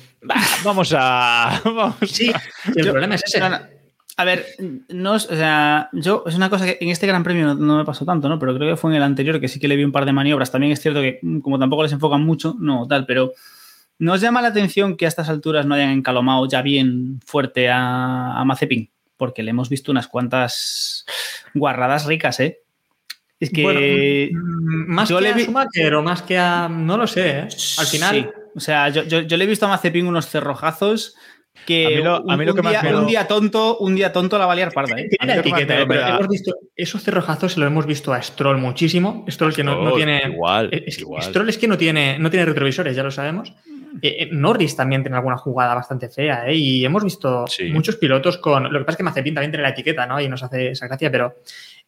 vamos 0.65 0.93
a... 0.97 1.61
Vamos 1.65 1.97
sí, 2.07 2.31
a... 2.35 2.43
el 2.75 2.85
yo, 2.85 2.93
problema 2.93 3.15
es 3.15 3.25
ese. 3.25 3.39
No, 3.41 3.49
no. 3.49 3.59
A 4.19 4.25
ver, 4.25 4.47
no 4.89 5.15
es, 5.15 5.27
o 5.27 5.37
sea, 5.37 5.91
yo 5.93 6.25
es 6.27 6.35
una 6.35 6.49
cosa 6.49 6.65
que 6.65 6.79
en 6.81 6.89
este 6.89 7.07
Gran 7.07 7.23
Premio 7.23 7.49
no, 7.49 7.55
no, 7.55 7.77
me 7.77 7.85
pasó 7.85 8.07
tanto, 8.07 8.31
¿no? 8.31 8.39
Pero 8.39 8.57
creo 8.57 8.71
que 8.71 8.81
fue 8.81 8.91
en 8.91 8.97
el 8.97 9.03
anterior 9.03 9.39
que 9.41 9.49
sí 9.49 9.61
que 9.61 9.69
le 9.69 9.77
vi 9.77 9.85
un 9.85 9.93
par 9.93 10.07
de 10.07 10.15
maniobras. 10.15 10.51
También 10.51 10.73
es 10.73 10.81
cierto 10.81 11.03
que 11.03 11.19
mm, 11.21 11.41
como 11.41 11.59
tampoco 11.59 11.83
les 11.83 11.93
enfocan 11.93 12.23
mucho, 12.23 12.57
no, 12.59 12.87
tal, 12.89 13.05
pero 13.05 13.33
¿nos 13.99 14.21
llama 14.21 14.43
la 14.43 14.49
atención 14.49 14.97
que 14.97 15.05
a 15.05 15.09
estas 15.09 15.29
alturas 15.29 15.67
no 15.67 15.75
hayan 15.75 15.91
encalomado 15.91 16.47
ya 16.49 16.63
bien 16.63 17.21
fuerte 17.27 17.69
a, 17.69 18.39
a 18.41 18.45
Mazepin? 18.45 18.91
Porque 19.17 19.43
le 19.43 19.51
hemos 19.51 19.69
visto 19.69 19.91
unas 19.93 20.09
cuantas 20.09 21.07
guarradas 21.55 22.05
ricas, 22.07 22.39
¿eh? 22.41 22.61
Es 23.41 23.51
que. 23.51 23.63
Bueno, 24.33 24.41
más 24.89 25.09
yo 25.09 25.17
que 25.19 25.23
le 25.25 25.33
vi... 25.35 25.43
a 25.43 25.45
Schumacher 25.45 25.95
o 25.95 26.03
más 26.03 26.23
que 26.23 26.39
a. 26.39 26.69
No 26.69 26.97
lo 26.97 27.07
sé, 27.07 27.41
¿eh? 27.41 27.49
Al 27.79 27.87
final. 27.87 28.15
Sí. 28.15 28.27
O 28.55 28.61
sea, 28.61 28.89
yo, 28.89 29.03
yo, 29.05 29.21
yo, 29.21 29.37
le 29.37 29.45
he 29.45 29.47
visto 29.47 29.67
a 29.67 29.69
Mazepin 29.69 30.07
unos 30.07 30.27
cerrojazos 30.29 31.15
que 31.67 31.87
A 31.87 31.89
mí 31.91 31.97
lo- 32.03 32.31
a 32.31 32.37
mí 32.37 32.43
un, 32.43 32.47
lo 32.47 32.55
que 32.55 32.61
un 32.61 32.65
más 32.65 32.73
día, 32.73 32.83
me 32.83 32.93
lo- 32.93 33.01
un 33.01 33.07
día 33.07 33.27
tonto, 33.27 33.79
un 33.79 33.95
día 33.95 34.13
tonto 34.13 34.39
la 34.39 34.47
va 34.47 34.53
a 34.53 34.57
liar 34.57 34.73
parda, 34.73 34.99
¿eh? 34.99 35.09
Tiene 35.09 35.35
la 35.35 35.41
etiqueta, 35.41 35.81
eh, 35.81 35.85
pero 35.87 36.07
hemos 36.07 36.29
visto 36.29 36.55
esos 36.75 37.03
cerrojazos 37.03 37.53
se 37.55 37.61
los 37.61 37.67
hemos 37.67 37.87
visto 37.87 38.13
a 38.13 38.23
Stroll 38.23 38.59
muchísimo. 38.59 39.25
Stroll 39.29 39.55
que 39.55 39.65
no, 39.65 39.93
tiene. 39.95 40.23
igual, 40.27 40.69
eh, 40.73 40.85
es 40.87 40.99
igual. 40.99 41.23
Stroll 41.23 41.49
es 41.49 41.59
que 41.59 41.69
no 41.69 41.77
tiene, 41.79 42.19
no 42.19 42.31
tiene 42.31 42.47
retrovisores, 42.47 42.95
ya 42.97 43.03
lo 43.03 43.11
sabemos. 43.11 43.53
Eh, 44.03 44.17
eh, 44.25 44.29
Norris 44.33 44.77
también 44.77 45.03
tiene 45.03 45.17
alguna 45.17 45.37
jugada 45.37 45.75
bastante 45.75 46.09
fea, 46.09 46.47
¿eh? 46.49 46.55
Y 46.55 46.85
hemos 46.85 47.03
visto 47.05 47.47
Sí. 47.47 47.71
muchos 47.71 47.97
pilotos 47.97 48.39
con. 48.39 48.65
Lo 48.65 48.79
que 48.79 48.85
pasa 48.85 48.91
es 48.93 48.97
que 48.99 49.03
Mazepin 49.03 49.35
también 49.35 49.51
tiene 49.51 49.63
la 49.63 49.71
etiqueta, 49.71 50.07
¿no? 50.07 50.21
Y 50.21 50.29
nos 50.29 50.43
hace 50.43 50.71
esa 50.71 50.87
gracia, 50.87 51.11
pero 51.11 51.35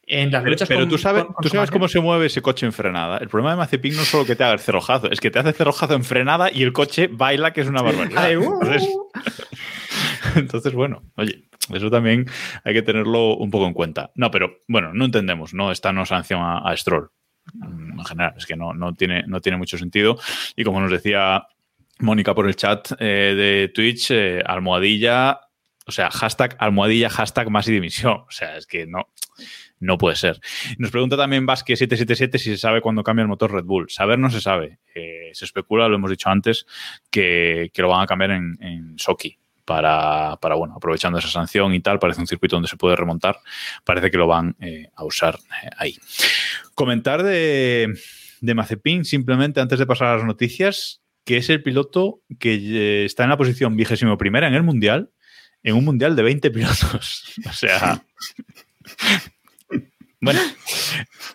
en 0.06 0.30
las 0.30 0.40
Pero, 0.42 0.52
luchas 0.52 0.68
pero 0.68 0.80
con- 0.80 0.88
tú 0.88 0.96
sabes, 0.98 1.24
con- 1.24 1.34
con 1.34 1.42
tú 1.42 1.48
sabes 1.50 1.70
cómo 1.70 1.86
se 1.88 2.00
mueve 2.00 2.26
ese 2.26 2.40
coche 2.40 2.64
en 2.64 2.72
frenada. 2.72 3.18
El 3.18 3.28
problema 3.28 3.50
de 3.50 3.56
Mazepin 3.58 3.94
no 3.94 4.02
es 4.02 4.08
solo 4.08 4.24
que 4.24 4.36
te 4.36 4.42
haga 4.44 4.54
el 4.54 4.58
cerrojazo, 4.60 5.10
es 5.10 5.20
que 5.20 5.30
te 5.30 5.38
hace 5.38 5.52
cerrojazo 5.52 5.92
en 5.94 6.04
frenada 6.04 6.50
y 6.50 6.62
el 6.62 6.72
coche 6.72 7.08
baila, 7.12 7.52
que 7.52 7.60
es 7.60 7.66
una 7.68 7.82
barbaridad. 7.82 8.24
Ay, 8.24 8.36
uh, 8.36 8.58
Entonces, 8.62 8.88
entonces, 10.36 10.72
bueno, 10.72 11.02
oye, 11.16 11.44
eso 11.72 11.90
también 11.90 12.26
hay 12.64 12.74
que 12.74 12.82
tenerlo 12.82 13.36
un 13.36 13.50
poco 13.50 13.66
en 13.66 13.72
cuenta. 13.74 14.10
No, 14.14 14.30
pero 14.30 14.58
bueno, 14.68 14.92
no 14.94 15.04
entendemos, 15.04 15.54
¿no? 15.54 15.70
Esta 15.70 15.92
no 15.92 16.06
sanción 16.06 16.40
a, 16.40 16.58
a 16.58 16.76
Stroll. 16.76 17.10
En 17.62 18.04
general, 18.04 18.34
es 18.36 18.44
que 18.46 18.56
no, 18.56 18.74
no, 18.74 18.94
tiene, 18.94 19.24
no 19.26 19.40
tiene 19.40 19.56
mucho 19.56 19.78
sentido. 19.78 20.18
Y 20.54 20.64
como 20.64 20.80
nos 20.80 20.90
decía 20.90 21.46
Mónica 22.00 22.34
por 22.34 22.46
el 22.46 22.56
chat 22.56 22.92
eh, 23.00 23.34
de 23.36 23.72
Twitch, 23.74 24.10
eh, 24.10 24.42
almohadilla, 24.44 25.40
o 25.86 25.90
sea, 25.90 26.10
hashtag 26.10 26.56
almohadilla, 26.58 27.08
hashtag 27.08 27.50
más 27.50 27.66
y 27.68 27.72
dimisión. 27.72 28.24
O 28.28 28.30
sea, 28.30 28.56
es 28.56 28.66
que 28.66 28.86
no, 28.86 29.08
no 29.80 29.98
puede 29.98 30.16
ser. 30.16 30.40
Nos 30.78 30.90
pregunta 30.90 31.16
también 31.16 31.46
Basque777 31.46 32.38
si 32.38 32.50
se 32.50 32.58
sabe 32.58 32.80
cuándo 32.80 33.02
cambia 33.02 33.22
el 33.22 33.28
motor 33.28 33.52
Red 33.52 33.64
Bull. 33.64 33.90
Saber 33.90 34.18
no 34.18 34.30
se 34.30 34.40
sabe. 34.40 34.78
Eh, 34.94 35.30
se 35.32 35.44
especula, 35.44 35.88
lo 35.88 35.96
hemos 35.96 36.10
dicho 36.10 36.28
antes, 36.28 36.66
que, 37.10 37.70
que 37.72 37.82
lo 37.82 37.88
van 37.88 38.02
a 38.02 38.06
cambiar 38.06 38.32
en, 38.32 38.58
en. 38.60 38.96
Para, 39.64 40.38
para, 40.40 40.54
bueno, 40.54 40.74
aprovechando 40.76 41.18
esa 41.18 41.28
sanción 41.28 41.74
y 41.74 41.80
tal, 41.80 41.98
parece 41.98 42.22
un 42.22 42.26
circuito 42.26 42.56
donde 42.56 42.70
se 42.70 42.78
puede 42.78 42.96
remontar. 42.96 43.38
Parece 43.84 44.10
que 44.10 44.16
lo 44.16 44.26
van 44.26 44.56
a 44.94 45.04
usar 45.04 45.38
ahí. 45.76 45.94
Comentar 46.74 47.22
de, 47.22 47.94
de 48.40 48.54
Mazepin, 48.54 49.04
simplemente 49.04 49.60
antes 49.60 49.78
de 49.78 49.84
pasar 49.84 50.08
a 50.08 50.16
las 50.16 50.24
noticias, 50.24 51.02
que 51.28 51.36
es 51.36 51.50
el 51.50 51.62
piloto 51.62 52.22
que 52.40 52.54
eh, 52.54 53.04
está 53.04 53.24
en 53.24 53.28
la 53.28 53.36
posición 53.36 53.76
vigésimo 53.76 54.16
primera 54.16 54.48
en 54.48 54.54
el 54.54 54.62
mundial, 54.62 55.10
en 55.62 55.74
un 55.76 55.84
mundial 55.84 56.16
de 56.16 56.22
20 56.22 56.50
pilotos. 56.50 57.34
O 57.46 57.52
sea. 57.52 58.02
Bueno, 60.20 60.40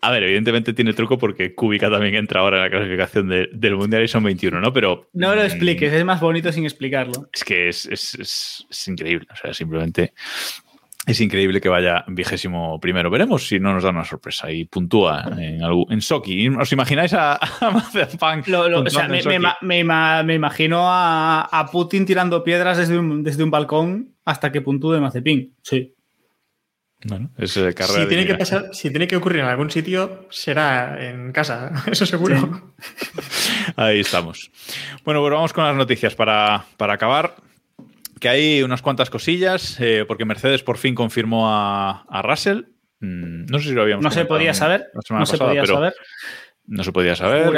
a 0.02 0.12
ver, 0.12 0.24
evidentemente 0.24 0.74
tiene 0.74 0.94
truco 0.94 1.18
porque 1.20 1.54
Kubica 1.56 1.90
también 1.92 2.16
entra 2.16 2.42
ahora 2.42 2.58
en 2.58 2.64
la 2.64 2.70
clasificación 2.70 3.30
de- 3.30 3.48
del 3.54 3.76
mundial 3.76 4.04
y 4.04 4.08
son 4.08 4.24
21, 4.24 4.60
¿no? 4.60 4.74
Pero. 4.74 5.10
No 5.14 5.34
lo 5.36 5.42
mm, 5.42 5.46
expliques, 5.46 5.94
es 5.94 6.04
más 6.04 6.20
bonito 6.20 6.52
sin 6.52 6.66
explicarlo. 6.66 7.30
Es 7.32 7.44
que 7.46 7.70
es, 7.70 7.86
es- 7.86 8.16
es- 8.16 8.66
es 8.70 8.88
increíble. 8.88 9.28
O 9.32 9.36
sea, 9.38 9.54
simplemente 9.54 10.14
es 11.06 11.20
increíble 11.22 11.60
que 11.60 11.68
vaya 11.70 12.06
vigésimo 12.08 12.80
primero. 12.80 13.10
Veremos 13.10 13.48
si 13.48 13.60
no 13.60 13.74
nos 13.74 13.84
da 13.84 13.90
una 13.90 14.06
sorpresa 14.06 14.50
y 14.52 14.66
puntúa 14.66 15.26
en, 15.38 15.62
algún- 15.64 15.92
en 15.92 16.02
Sochi. 16.02 16.48
¿Os 16.50 16.72
imagináis 16.72 17.14
a, 17.14 17.34
a 17.36 17.72
Mazepin 17.72 18.44
Lo- 18.48 18.70
lo- 18.70 18.82
o 18.82 18.90
sea, 18.90 19.08
puntuando 19.08 19.30
me, 19.30 19.40
me 19.40 19.54
me 19.62 19.80
ima- 19.84 20.24
me 20.24 20.34
imagino 20.36 20.84
a, 20.90 21.42
a 21.42 21.66
Putin 21.72 22.06
tirando 22.06 22.44
piedras 22.44 22.78
desde 22.78 22.98
un, 22.98 23.22
desde 23.24 23.44
un 23.44 23.52
balcón 23.52 24.16
hasta 24.26 24.52
que 24.52 24.62
puntúe 24.62 25.00
Mazepin. 25.02 25.54
Sí. 25.62 25.94
Bueno, 27.06 27.32
es 27.38 27.58
eh, 27.58 27.74
carrera 27.74 28.04
Si 28.04 28.08
tiene, 28.08 28.26
que 28.26 28.36
pasar, 28.36 28.70
si 28.72 28.90
tiene 28.90 29.08
que 29.08 29.18
ocurrir 29.18 29.42
en 29.42 29.48
algún 29.48 29.70
sitio, 29.70 30.26
será 30.30 31.06
en 31.06 31.34
casa, 31.34 31.70
eso 31.92 32.06
seguro. 32.06 32.74
Ahí 33.76 34.00
estamos. 34.00 34.50
Bueno, 35.04 35.20
pues 35.20 35.34
vamos 35.34 35.52
con 35.52 35.66
las 35.66 35.76
noticias 35.76 36.16
para, 36.16 36.64
para 36.78 36.94
acabar. 36.94 37.36
Que 38.24 38.30
hay 38.30 38.64
unas 38.64 38.82
cuantas 38.82 39.10
cosillas, 39.10 39.78
eh, 39.82 40.06
porque 40.08 40.24
Mercedes 40.24 40.64
por 40.64 40.78
fin 40.78 40.96
confirmó 40.96 41.50
a, 41.50 42.04
a 42.08 42.22
Russell. 42.22 42.62
Mm, 43.02 43.48
No 43.48 43.60
sé 43.60 43.68
si 43.68 43.76
lo 43.76 43.82
habíamos 43.82 44.02
No 44.02 44.12
se 44.12 44.24
podía 44.24 44.54
saber. 44.54 44.86
No 44.94 45.26
se 45.26 45.38
podía 45.38 45.66
saber. 45.66 45.94
No 46.66 46.86
se 46.86 46.94
podía 46.94 47.18
saber. 47.18 47.52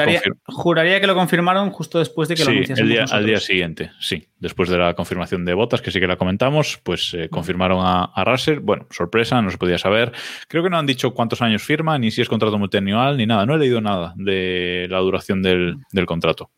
Juraría, 0.48 1.00
que 1.00 1.06
lo 1.06 1.14
confirmaron 1.14 1.70
justo 1.70 2.00
después 2.00 2.30
de 2.30 2.34
que 2.34 2.46
lo 2.46 2.50
Sí, 2.50 2.56
anunciásemos 2.56 2.80
el 2.80 2.96
día, 2.96 3.06
al 3.16 3.26
día 3.28 3.40
siguiente, 3.40 3.92
sí. 4.00 4.28
Después 4.40 4.68
de 4.70 4.80
la 4.80 4.96
confirmación 4.96 5.46
de 5.46 5.54
botas, 5.54 5.84
que 5.84 5.92
sí 5.92 6.00
que 6.00 6.08
la 6.08 6.16
comentamos, 6.18 6.80
pues 6.82 7.14
eh, 7.14 7.30
confirmaron 7.30 7.86
a, 7.86 8.06
a 8.06 8.24
Russell. 8.24 8.58
Bueno, 8.58 8.88
sorpresa, 8.90 9.40
no 9.44 9.52
se 9.52 9.60
podía 9.60 9.78
saber. 9.78 10.14
Creo 10.48 10.64
que 10.64 10.72
no 10.72 10.80
han 10.80 10.88
dicho 10.88 11.14
cuántos 11.14 11.44
años 11.44 11.62
firma, 11.62 12.00
ni 12.00 12.10
si 12.10 12.24
es 12.24 12.28
contrato 12.28 12.58
multianual, 12.58 13.18
ni 13.18 13.28
nada. 13.28 13.46
No 13.46 13.54
he 13.54 13.60
leído 13.60 13.82
nada 13.82 14.16
de 14.18 14.88
la 14.90 14.98
duración 14.98 15.44
del, 15.44 15.78
del 15.92 16.08
contrato. 16.08 16.50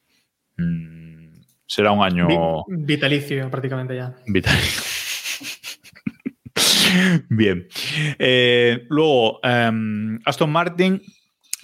Mm, 0.55 0.96
será 1.68 1.91
un 1.91 2.03
año 2.03 2.28
Vi- 2.28 2.36
vitalicio, 2.70 3.47
prácticamente 3.51 3.95
ya. 3.95 4.15
vital. 4.26 4.57
Bien. 7.30 7.68
Eh, 8.18 8.86
luego, 8.89 9.39
em, 9.43 10.18
Aston 10.26 10.49
Martin 10.51 10.99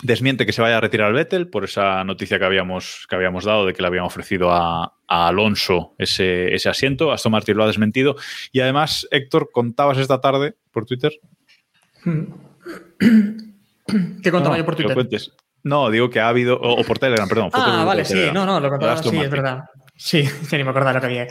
desmiente 0.03 0.45
que 0.45 0.51
se 0.51 0.61
vaya 0.61 0.77
a 0.77 0.81
retirar 0.81 1.07
el 1.07 1.13
Vettel 1.15 1.47
por 1.47 1.63
esa 1.63 2.03
noticia 2.03 2.37
que 2.37 2.43
habíamos, 2.45 3.07
que 3.09 3.15
habíamos 3.15 3.45
dado 3.45 3.65
de 3.65 3.73
que 3.73 3.81
le 3.81 3.87
habían 3.87 4.03
ofrecido 4.03 4.51
a, 4.51 4.93
a 5.07 5.27
Alonso 5.29 5.95
ese, 5.97 6.53
ese 6.53 6.67
asiento. 6.69 7.11
Aston 7.13 7.31
Martin 7.31 7.55
lo 7.55 7.63
ha 7.63 7.67
desmentido. 7.67 8.17
Y 8.51 8.59
además, 8.59 9.07
Héctor, 9.11 9.49
contabas 9.51 9.97
esta 9.97 10.19
tarde 10.19 10.55
por 10.71 10.85
Twitter. 10.85 11.13
¿Qué 12.03 12.27
contaba 14.31 14.55
No, 14.55 14.57
yo 14.57 14.65
por 14.65 14.75
Twitter? 14.75 15.21
No, 15.63 15.89
digo 15.89 16.09
que 16.09 16.19
ha 16.19 16.27
habido, 16.27 16.59
o, 16.59 16.81
o 16.81 16.83
por 16.83 16.99
Telegram, 16.99 17.29
perdón. 17.29 17.49
Ah, 17.53 17.85
vale, 17.85 18.03
sí, 18.03 18.25
no, 18.33 18.45
no, 18.45 18.59
lo 18.59 18.69
contaba, 18.69 19.01
sí, 19.01 19.17
es 19.17 19.31
verdad. 19.31 19.63
Sí, 19.95 20.23
ya 20.49 20.57
ni 20.57 20.63
me 20.63 20.69
acordaba 20.71 20.93
lo 20.93 20.99
que 21.01 21.05
había. 21.07 21.27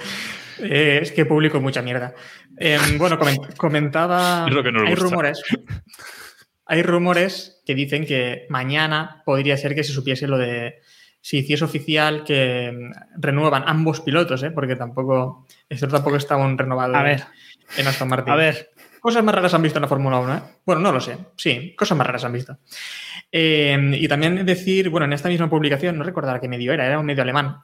Eh, 0.58 1.00
es 1.02 1.12
que 1.12 1.24
publico 1.26 1.60
mucha 1.60 1.82
mierda. 1.82 2.14
Em, 2.56 2.98
bueno, 2.98 3.18
comen- 3.18 3.56
comentaba. 3.56 4.44
Es 4.48 4.54
lo 4.54 4.62
que 4.62 4.72
nos 4.72 4.82
hay 4.82 4.90
gusta. 4.90 5.04
rumores. 5.04 5.42
Hay 6.66 6.82
rumores 6.82 7.62
que 7.66 7.74
dicen 7.74 8.06
que 8.06 8.46
mañana 8.48 9.22
podría 9.26 9.56
ser 9.56 9.74
que 9.74 9.84
se 9.84 9.92
supiese 9.92 10.26
lo 10.28 10.38
de 10.38 10.76
si 11.20 11.38
hiciese 11.38 11.64
oficial 11.64 12.24
que 12.24 12.66
em, 12.66 12.92
renuevan 13.16 13.64
ambos 13.66 14.00
pilotos, 14.00 14.42
¿eh? 14.42 14.50
porque 14.50 14.76
tampoco. 14.76 15.46
Esto 15.68 15.88
tampoco 15.88 16.16
está 16.16 16.34
aún 16.34 16.56
renovado 16.58 16.94
A 16.96 17.02
ver, 17.02 17.22
en 17.76 17.86
Aston 17.86 18.08
Martin. 18.08 18.32
a 18.32 18.36
ver. 18.36 18.70
Cosas 19.00 19.24
más 19.24 19.34
raras 19.34 19.52
han 19.52 19.62
visto 19.62 19.78
en 19.78 19.82
la 19.82 19.88
Fórmula 19.88 20.18
1, 20.20 20.36
¿eh? 20.36 20.40
Bueno, 20.64 20.80
no 20.80 20.92
lo 20.92 21.00
sé. 21.00 21.16
Sí, 21.36 21.74
cosas 21.76 21.98
más 21.98 22.06
raras 22.06 22.22
han 22.24 22.32
visto. 22.32 22.58
Eh, 23.32 23.76
y 23.94 24.06
también 24.06 24.46
decir, 24.46 24.90
bueno, 24.90 25.06
en 25.06 25.12
esta 25.12 25.28
misma 25.28 25.50
publicación, 25.50 25.98
no 25.98 26.04
recordar 26.04 26.40
qué 26.40 26.46
medio 26.46 26.72
era, 26.72 26.86
era 26.86 27.00
un 27.00 27.06
medio 27.06 27.22
alemán. 27.24 27.56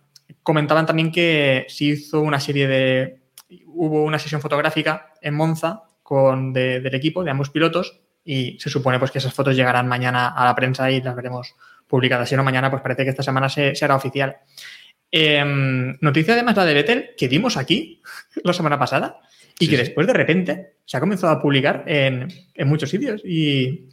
Comentaban 0.43 0.87
también 0.87 1.11
que 1.12 1.66
se 1.68 1.85
hizo 1.85 2.20
una 2.20 2.41
serie 2.41 2.66
de. 2.68 3.20
Hubo 3.66 4.05
una 4.05 4.18
sesión 4.18 4.41
fotográfica 4.41 5.12
en 5.22 5.35
Monza 5.35 5.83
con, 6.03 6.53
de- 6.53 6.81
del 6.81 6.95
equipo, 6.95 7.24
de 7.24 7.31
ambos 7.31 7.51
pilotos, 7.51 8.01
y 8.24 8.59
se 8.61 8.68
supone 8.70 8.99
pues, 8.99 9.11
que 9.11 9.18
esas 9.18 9.33
fotos 9.35 9.57
llegarán 9.57 9.89
mañana 9.89 10.29
a 10.29 10.45
la 10.45 10.55
prensa 10.55 10.91
y 10.91 11.01
las 11.01 11.16
veremos 11.16 11.55
publicadas. 11.87 12.29
Si 12.29 12.37
no, 12.37 12.45
mañana, 12.45 12.70
pues 12.70 12.83
parece 12.83 13.05
que 13.05 13.11
esta 13.11 13.22
semana 13.22 13.49
se, 13.49 13.74
se 13.74 13.85
hará 13.85 13.97
oficial. 13.97 14.37
Eh, 15.11 15.43
noticia 16.01 16.35
además 16.35 16.57
la 16.57 16.64
de 16.66 16.74
Vettel, 16.74 17.11
que 17.16 17.29
vimos 17.29 17.57
aquí 17.57 18.03
la 18.45 18.53
semana 18.53 18.79
pasada, 18.79 19.20
y 19.59 19.64
Sí, 19.64 19.70
que 19.70 19.76
sí. 19.76 19.83
después 19.85 20.07
de 20.07 20.12
repente 20.12 20.72
se 20.85 20.97
ha 20.97 21.01
comenzado 21.01 21.33
a 21.33 21.41
publicar 21.43 21.85
en, 21.87 22.29
en 22.55 22.68
muchos 22.68 22.91
sitios. 22.91 23.22
Y 23.24 23.89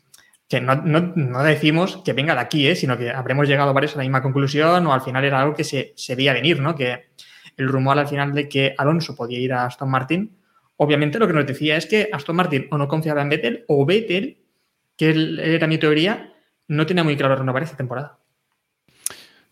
que 0.47 0.61
no, 0.61 0.75
no- 0.75 1.13
no 1.15 1.43
decimos 1.43 2.01
que 2.05 2.13
venga 2.13 2.33
de 2.35 2.41
aquí, 2.41 2.67
¿eh? 2.67 2.75
sino 2.75 2.97
que 2.97 3.09
habremos 3.09 3.47
llegado 3.47 3.73
varios 3.73 3.93
a 3.95 3.97
la 3.97 4.03
misma 4.03 4.21
conclusión 4.21 4.85
o 4.87 4.93
al 4.93 5.01
final 5.01 5.23
era 5.25 5.41
algo 5.41 5.55
que 5.55 5.63
se, 5.63 5.93
se 5.95 6.15
veía 6.15 6.33
venir, 6.33 6.59
¿no? 6.59 6.75
Que 6.75 7.05
el 7.57 7.67
rumor 7.67 7.97
al 7.97 8.07
final 8.07 8.33
de 8.33 8.47
que 8.49 8.75
Alonso 8.77 9.15
podía 9.15 9.39
ir 9.39 9.53
a 9.53 9.65
Aston 9.65 9.89
Martin, 9.89 10.37
obviamente 10.77 11.17
lo 11.19 11.27
que 11.27 11.33
nos 11.33 11.45
decía 11.47 11.77
es 11.77 11.85
que 11.85 12.09
Aston 12.11 12.35
Martin 12.35 12.67
o 12.69 12.77
no 12.77 12.87
confiaba 12.87 13.21
en 13.21 13.29
Vettel 13.29 13.65
o 13.67 13.85
Vettel, 13.85 14.37
que 14.97 15.15
era 15.39 15.67
mi 15.67 15.77
teoría, 15.77 16.33
no 16.67 16.85
tenía 16.85 17.03
muy 17.03 17.15
claro 17.17 17.35
renovar 17.35 17.63
esta 17.63 17.77
temporada. 17.77 18.17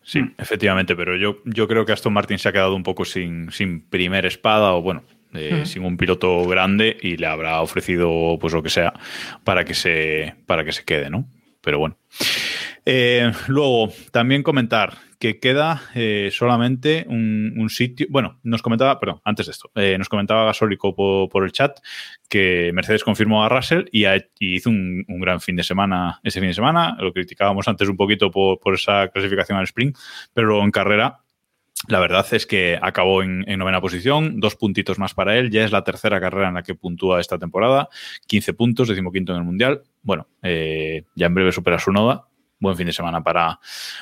Sí, 0.02 0.20
efectivamente, 0.36 0.94
pero 0.94 1.16
yo, 1.16 1.38
yo 1.46 1.66
creo 1.66 1.86
que 1.86 1.92
Aston 1.92 2.12
Martin 2.12 2.38
se 2.38 2.48
ha 2.48 2.52
quedado 2.52 2.74
un 2.76 2.82
poco 2.82 3.04
sin, 3.06 3.50
sin 3.50 3.80
primer 3.88 4.26
espada 4.26 4.74
o 4.74 4.82
bueno, 4.82 5.02
eh, 5.34 5.62
sin 5.66 5.84
un 5.84 5.96
piloto 5.96 6.46
grande 6.46 6.96
y 7.00 7.16
le 7.16 7.26
habrá 7.26 7.60
ofrecido 7.60 8.38
pues 8.40 8.54
lo 8.54 8.62
que 8.62 8.70
sea 8.70 8.94
para 9.44 9.64
que 9.64 9.74
se, 9.74 10.34
para 10.46 10.64
que 10.64 10.72
se 10.72 10.84
quede, 10.84 11.10
¿no? 11.10 11.26
Pero 11.60 11.78
bueno. 11.78 11.98
Eh, 12.86 13.32
luego, 13.48 13.90
también 14.12 14.42
comentar 14.42 14.98
que 15.18 15.40
queda 15.40 15.80
eh, 15.94 16.28
solamente 16.30 17.06
un, 17.08 17.54
un 17.56 17.70
sitio. 17.70 18.06
Bueno, 18.10 18.40
nos 18.42 18.60
comentaba, 18.60 19.00
perdón, 19.00 19.22
antes 19.24 19.46
de 19.46 19.52
esto, 19.52 19.70
eh, 19.74 19.96
nos 19.96 20.10
comentaba 20.10 20.44
Gasólico 20.44 20.94
por, 20.94 21.30
por 21.30 21.44
el 21.44 21.52
chat 21.52 21.78
que 22.28 22.70
Mercedes 22.74 23.02
confirmó 23.02 23.42
a 23.42 23.48
Russell 23.48 23.84
y 23.90 24.04
hizo 24.38 24.68
un, 24.68 25.02
un 25.08 25.20
gran 25.20 25.40
fin 25.40 25.56
de 25.56 25.62
semana 25.62 26.20
ese 26.22 26.40
fin 26.40 26.50
de 26.50 26.54
semana. 26.54 26.94
Lo 27.00 27.14
criticábamos 27.14 27.66
antes 27.68 27.88
un 27.88 27.96
poquito 27.96 28.30
por, 28.30 28.60
por 28.60 28.74
esa 28.74 29.08
clasificación 29.08 29.56
al 29.56 29.64
sprint, 29.64 29.96
pero 30.34 30.48
luego 30.48 30.62
en 30.62 30.70
carrera. 30.70 31.23
La 31.88 32.00
verdad 32.00 32.26
es 32.32 32.46
que 32.46 32.78
acabó 32.80 33.22
en, 33.22 33.44
en 33.48 33.58
novena 33.58 33.80
posición, 33.80 34.40
dos 34.40 34.56
puntitos 34.56 34.98
más 34.98 35.12
para 35.14 35.36
él. 35.38 35.50
Ya 35.50 35.64
es 35.64 35.72
la 35.72 35.84
tercera 35.84 36.20
carrera 36.20 36.48
en 36.48 36.54
la 36.54 36.62
que 36.62 36.74
puntúa 36.74 37.20
esta 37.20 37.38
temporada. 37.38 37.88
15 38.26 38.54
puntos, 38.54 38.88
decimoquinto 38.88 39.32
en 39.32 39.38
el 39.38 39.44
Mundial. 39.44 39.82
Bueno, 40.02 40.26
eh, 40.42 41.04
ya 41.14 41.26
en 41.26 41.34
breve 41.34 41.52
supera 41.52 41.78
su 41.78 41.92
Noda. 41.92 42.26
buen 42.58 42.76
fin 42.76 42.86
de 42.86 42.92
semana 42.94 43.22
para, 43.22 43.58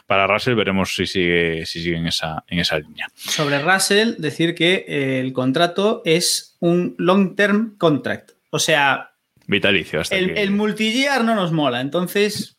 para 0.07 0.27
Russell. 0.29 0.55
Veremos 0.55 0.95
si 0.95 1.07
sigue, 1.07 1.67
si 1.67 1.83
sigue 1.83 1.97
en, 1.97 2.07
esa, 2.07 2.45
en 2.47 2.61
esa 2.61 2.79
línea. 2.79 3.09
Sobre 3.17 3.59
Russell, 3.61 4.15
decir 4.19 4.55
que 4.55 4.85
eh, 4.87 5.19
el 5.21 5.33
contrato 5.33 6.03
es 6.05 6.57
un 6.61 6.95
long-term 6.99 7.77
contract. 7.79 8.33
O 8.51 8.61
sea, 8.61 9.11
Vitalicio. 9.49 10.01
Hasta 10.01 10.15
el, 10.17 10.35
que- 10.35 10.43
el 10.43 10.57
no 10.57 11.35
nos 11.35 11.51
mola. 11.51 11.81
Entonces, 11.81 12.57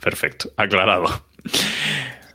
Perfecto, 0.00 0.50
aclarado. 0.56 1.26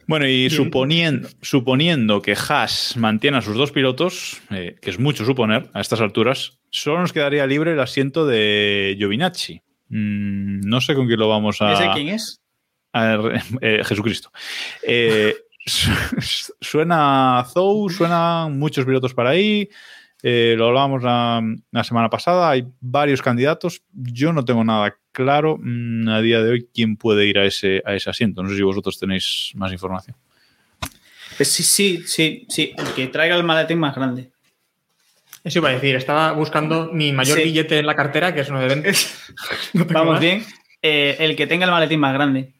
Bueno, 0.08 0.26
y 0.28 0.50
suponiendo, 0.50 1.28
suponiendo 1.42 2.22
que 2.22 2.34
Haas 2.34 2.96
mantiene 2.96 3.38
a 3.38 3.42
sus 3.42 3.56
dos 3.58 3.72
pilotos, 3.72 4.42
eh, 4.52 4.78
que 4.82 4.90
es 4.90 5.00
mucho 5.00 5.26
suponer 5.26 5.70
a 5.74 5.82
estas 5.82 6.00
alturas, 6.00 6.60
solo 6.70 7.02
nos 7.02 7.12
quedaría 7.12 7.46
libre 7.46 7.74
el 7.74 7.80
asiento 7.82 8.26
de 8.26 8.96
Giovinacci. 8.98 9.62
Mm, 9.90 10.62
no 10.62 10.80
sé 10.82 10.96
con 10.96 11.08
quién 11.08 11.20
lo 11.20 11.28
vamos 11.28 11.62
a... 11.62 11.74
¿ese 11.74 11.90
quién 11.94 12.10
es? 12.10 12.42
a 12.94 13.20
eh, 13.62 13.82
Jesucristo. 13.84 14.32
Eh, 14.82 15.36
su- 15.66 15.92
suena 16.62 17.46
Zou, 17.54 17.90
suenan 17.90 18.58
muchos 18.58 18.86
pilotos 18.86 19.14
para 19.14 19.32
ahí. 19.32 19.68
lo 20.24 20.68
hablábamos 20.68 21.04
la, 21.04 21.42
la 21.72 21.84
semana 21.84 22.10
pasada. 22.10 22.50
Hay 22.50 22.66
varios 22.80 23.22
candidatos. 23.22 23.84
Yo 23.92 24.32
no 24.32 24.46
tengo 24.46 24.64
nada 24.64 24.96
claro 25.18 25.58
mm, 25.60 26.08
a 26.10 26.22
día 26.22 26.44
de 26.44 26.52
hoy 26.52 26.68
quién 26.72 26.96
puede 26.96 27.26
ir 27.26 27.40
a 27.40 27.46
ese, 27.46 27.82
a 27.86 27.96
ese 27.96 28.08
asiento. 28.12 28.44
No 28.44 28.50
sé 28.50 28.56
si 28.58 28.62
vosotros 28.62 29.00
tenéis 29.00 29.52
más 29.56 29.72
información. 29.72 30.16
Pues 31.36 31.52
sí, 31.52 31.64
sí, 31.64 32.04
sí, 32.06 32.46
sí. 32.48 32.74
El 32.78 32.86
que 32.94 33.08
traiga 33.08 33.36
el 33.36 33.44
maletín 33.44 33.80
más 33.80 33.96
grande. 33.96 34.30
Eso 35.44 35.58
iba 35.60 35.70
a 35.70 35.74
decir, 35.74 35.96
estaba 35.96 36.34
buscando 36.34 36.92
mi 36.94 37.12
mayor 37.14 37.38
Sí. 37.40 37.46
billete 37.46 37.80
en 37.80 37.86
la 37.88 37.96
cartera, 37.96 38.32
que 38.34 38.42
es 38.42 38.50
uno 38.50 38.60
de 38.60 38.68
20. 38.68 38.92
No 39.74 39.86
Vamos 39.86 40.14
más. 40.14 40.22
bien. 40.22 40.46
Eh, 40.84 41.16
el 41.20 41.36
que 41.36 41.48
tenga 41.48 41.66
el 41.66 41.72
maletín 41.72 42.00
más 42.00 42.14
grande. 42.14 42.54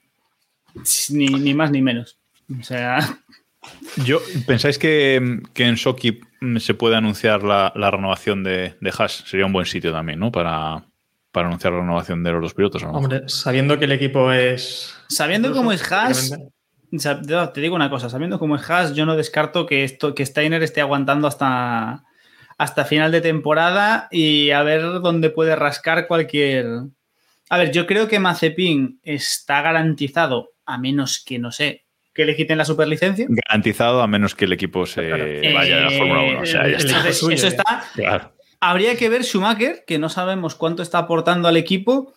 Ni, 1.10 1.28
ni 1.28 1.54
más 1.54 1.70
ni 1.72 1.82
menos. 1.84 2.18
O 2.60 2.64
sea, 2.64 3.00
Yo, 4.06 4.20
¿Pensáis 4.48 4.78
que, 4.80 5.42
que 5.54 5.66
en 5.66 5.78
Soki 5.78 6.20
mm, 6.42 6.58
se 6.58 6.74
puede 6.74 6.96
anunciar 6.96 7.44
la, 7.44 7.72
la 7.76 7.92
renovación 7.92 8.44
de, 8.44 8.76
de 8.82 8.94
Haas? 8.98 9.24
Sería 9.28 9.46
un 9.46 9.54
buen 9.54 9.66
sitio 9.66 9.92
también, 9.92 10.20
¿no? 10.20 10.32
Para, 10.32 10.84
para 11.32 11.48
anunciar 11.48 11.74
la 11.74 11.80
renovación 11.82 12.24
de 12.24 12.32
los 12.32 12.42
dos 12.42 12.54
pilotos. 12.54 12.82
lo 12.82 12.88
mejor. 12.90 13.04
Hombre, 13.04 13.24
sabiendo 13.28 13.78
que 13.78 13.86
el 13.86 13.92
equipo 13.92 14.32
es. 14.32 14.96
sabiendo 15.10 15.52
cómo 15.54 15.72
es 15.72 15.92
Haas. 15.92 16.32
O 16.92 17.50
te 17.50 17.60
digo 17.62 17.76
una 17.76 17.90
cosa, 17.90 18.10
sabiendo 18.10 18.40
cómo 18.40 18.56
es 18.56 18.70
Haas, 18.70 18.94
yo 18.96 19.06
no 19.06 19.16
descarto 19.16 19.66
que 19.66 19.84
esto, 19.84 20.16
que 20.16 20.26
Steiner 20.26 20.64
esté 20.64 20.80
aguantando 20.82 21.28
hasta, 21.28 22.04
hasta 22.58 22.86
final 22.86 23.12
de 23.12 23.22
temporada 23.22 24.08
y 24.10 24.52
a 24.52 24.64
ver 24.64 24.82
dónde 25.02 25.30
puede 25.30 25.56
rascar 25.56 26.08
cualquier. 26.08 26.66
A 27.50 27.58
ver, 27.58 27.72
yo 27.72 27.86
creo 27.88 28.08
que 28.08 28.20
Mazepin 28.20 29.00
está 29.04 29.62
garantizado, 29.62 30.52
a 30.66 30.78
menos 30.78 31.24
que, 31.26 31.40
no 31.40 31.52
sé, 31.52 31.86
que 32.14 32.26
le 32.26 32.36
quiten 32.36 32.58
la 32.58 32.66
superlicencia. 32.66 33.26
Garantizado 33.30 34.02
a 34.02 34.08
menos 34.08 34.34
que 34.34 34.46
el 34.46 34.54
equipo 34.54 34.86
se 34.86 35.08
Claro. 35.08 35.26
vaya 35.54 35.78
a 35.78 35.82
la 35.82 35.92
Eh, 35.94 35.98
Fórmula 35.98 36.22
1. 36.24 36.40
O 36.42 36.46
sea, 36.46 36.62
ya 36.62 36.68
el- 36.68 36.74
está. 36.76 37.08
Eso 37.10 37.30
eh. 37.30 37.34
está. 37.36 37.84
Claro. 37.96 38.34
Habría 38.60 38.96
que 38.98 39.10
ver 39.10 39.24
Schumacher, 39.24 39.84
que 39.86 40.00
no 40.00 40.10
sabemos 40.10 40.56
cuánto 40.56 40.82
está 40.84 40.98
aportando 41.00 41.48
al 41.48 41.58
equipo. 41.58 42.14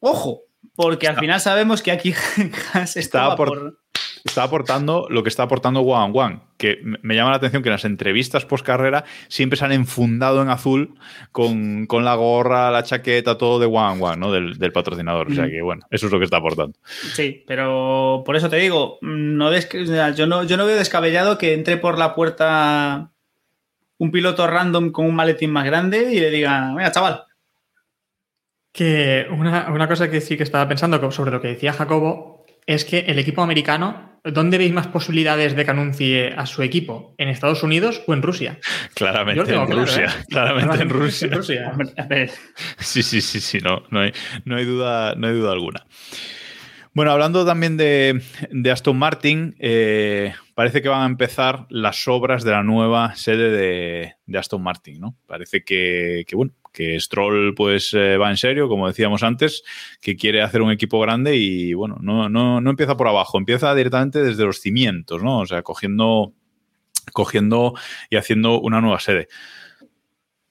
Ojo, 0.00 0.42
porque 0.74 1.06
al 1.06 1.12
Está- 1.14 1.20
final 1.20 1.40
sabemos 1.40 1.82
que 1.82 1.90
aquí 1.92 2.14
Está 2.74 2.82
estaba 3.00 3.36
aport- 3.36 3.48
por. 3.48 3.80
Está 4.22 4.42
aportando 4.42 5.06
lo 5.08 5.22
que 5.22 5.30
está 5.30 5.44
aportando 5.44 5.80
One 5.80 6.12
One, 6.14 6.40
que 6.58 6.78
me 6.82 7.14
llama 7.14 7.30
la 7.30 7.36
atención 7.38 7.62
que 7.62 7.70
en 7.70 7.74
las 7.74 7.86
entrevistas 7.86 8.44
post 8.44 8.66
carrera 8.66 9.04
siempre 9.28 9.56
se 9.56 9.64
han 9.64 9.72
enfundado 9.72 10.42
en 10.42 10.50
azul 10.50 10.94
con, 11.32 11.86
con 11.86 12.04
la 12.04 12.16
gorra, 12.16 12.70
la 12.70 12.82
chaqueta, 12.82 13.38
todo 13.38 13.58
de 13.58 13.64
One 13.64 14.02
One, 14.04 14.16
¿no? 14.18 14.30
Del, 14.30 14.58
del 14.58 14.72
patrocinador. 14.72 15.30
O 15.30 15.34
sea 15.34 15.46
Mm. 15.46 15.50
que 15.50 15.62
bueno, 15.62 15.86
eso 15.90 16.04
es 16.06 16.12
lo 16.12 16.18
que 16.18 16.26
está 16.26 16.36
aportando. 16.36 16.78
Sí, 17.14 17.44
pero 17.46 18.22
por 18.26 18.36
eso 18.36 18.50
te 18.50 18.56
digo, 18.56 18.98
no 19.00 19.50
des- 19.50 19.70
o 19.74 19.86
sea, 19.86 20.10
yo, 20.10 20.26
no, 20.26 20.44
yo 20.44 20.58
no 20.58 20.66
veo 20.66 20.76
descabellado 20.76 21.38
que 21.38 21.54
entre 21.54 21.78
por 21.78 21.96
la 21.98 22.14
puerta 22.14 23.09
un 24.00 24.10
piloto 24.10 24.46
random 24.46 24.92
con 24.92 25.06
un 25.06 25.14
maletín 25.14 25.50
más 25.50 25.66
grande 25.66 26.12
y 26.12 26.20
le 26.20 26.30
diga, 26.30 26.72
mira, 26.74 26.90
chaval, 26.90 27.24
Que 28.72 29.26
una, 29.30 29.70
una 29.70 29.86
cosa 29.86 30.10
que 30.10 30.22
sí 30.22 30.36
que 30.38 30.42
estaba 30.42 30.66
pensando 30.66 31.10
sobre 31.10 31.30
lo 31.30 31.40
que 31.40 31.48
decía 31.48 31.74
Jacobo 31.74 32.46
es 32.66 32.86
que 32.86 33.00
el 33.00 33.18
equipo 33.18 33.42
americano, 33.42 34.18
¿dónde 34.24 34.56
veis 34.56 34.72
más 34.72 34.86
posibilidades 34.86 35.54
de 35.54 35.64
que 35.66 35.70
anuncie 35.70 36.32
a 36.34 36.46
su 36.46 36.62
equipo? 36.62 37.14
¿En 37.18 37.28
Estados 37.28 37.62
Unidos 37.62 38.02
o 38.06 38.14
en 38.14 38.22
Rusia? 38.22 38.58
Yo 38.88 38.94
Claramente 38.94 39.40
lo 39.40 39.46
tengo 39.46 39.60
en 39.60 39.66
claro, 39.66 39.82
Rusia. 39.82 40.04
¿eh? 40.06 40.24
Claramente 40.30 40.82
en 40.82 40.88
Rusia. 40.88 41.26
En 41.26 41.32
Rusia. 41.34 41.68
hombre, 41.72 41.90
a 41.98 42.06
ver, 42.06 42.30
Sí, 42.78 43.02
sí, 43.02 43.20
sí, 43.20 43.40
sí, 43.40 43.58
no, 43.58 43.82
no, 43.90 44.00
hay, 44.00 44.12
no, 44.46 44.56
hay 44.56 44.64
duda, 44.64 45.14
no 45.14 45.26
hay 45.26 45.34
duda 45.34 45.52
alguna. 45.52 45.84
Bueno, 46.94 47.12
hablando 47.12 47.44
también 47.44 47.76
de, 47.76 48.22
de 48.50 48.70
Aston 48.70 48.96
Martin, 48.96 49.54
eh, 49.58 50.34
parece 50.60 50.82
que 50.82 50.90
van 50.90 51.00
a 51.00 51.06
empezar 51.06 51.64
las 51.70 52.06
obras 52.06 52.44
de 52.44 52.50
la 52.50 52.62
nueva 52.62 53.16
sede 53.16 54.14
de, 54.26 54.38
Aston 54.38 54.62
Martin, 54.62 55.00
¿no? 55.00 55.16
Parece 55.26 55.64
que, 55.64 56.24
que, 56.26 56.36
bueno, 56.36 56.52
que 56.70 57.00
Stroll 57.00 57.54
pues 57.54 57.94
eh, 57.94 58.18
va 58.18 58.28
en 58.28 58.36
serio, 58.36 58.68
como 58.68 58.86
decíamos 58.86 59.22
antes, 59.22 59.62
que 60.02 60.16
quiere 60.16 60.42
hacer 60.42 60.60
un 60.60 60.70
equipo 60.70 61.00
grande 61.00 61.34
y 61.34 61.72
bueno, 61.72 61.96
no, 62.02 62.28
no, 62.28 62.60
no 62.60 62.68
empieza 62.68 62.94
por 62.94 63.08
abajo, 63.08 63.38
empieza 63.38 63.74
directamente 63.74 64.22
desde 64.22 64.44
los 64.44 64.60
cimientos, 64.60 65.22
¿no? 65.22 65.38
O 65.38 65.46
sea, 65.46 65.62
cogiendo, 65.62 66.34
cogiendo 67.14 67.72
y 68.10 68.16
haciendo 68.16 68.60
una 68.60 68.82
nueva 68.82 69.00
sede. 69.00 69.28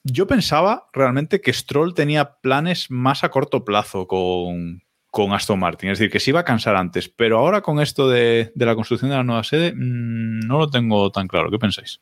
Yo 0.04 0.26
pensaba 0.26 0.90
realmente 0.92 1.40
que 1.40 1.54
Stroll 1.54 1.94
tenía 1.94 2.40
planes 2.42 2.90
más 2.90 3.24
a 3.24 3.30
corto 3.30 3.64
plazo 3.64 4.08
con, 4.08 4.82
con 5.12 5.34
Aston 5.34 5.60
Martin, 5.60 5.90
es 5.90 6.00
decir, 6.00 6.12
que 6.12 6.20
se 6.20 6.32
iba 6.32 6.42
a 6.42 6.46
cansar 6.46 6.76
antes, 6.76 7.10
pero 7.10 7.40
ahora 7.40 7.62
con 7.62 7.80
esto 7.82 8.08
de, 8.10 8.52
de 8.54 8.66
la 8.66 8.76
construcción 8.76 9.10
de 9.10 9.18
la 9.18 9.24
nueva 9.24 9.44
sede 9.44 9.74
mmm, 9.76 10.40
no 10.42 10.60
lo 10.60 10.70
tengo 10.70 11.12
tan 11.12 11.28
claro. 11.28 11.50
¿Qué 11.50 11.58
pensáis? 11.60 12.02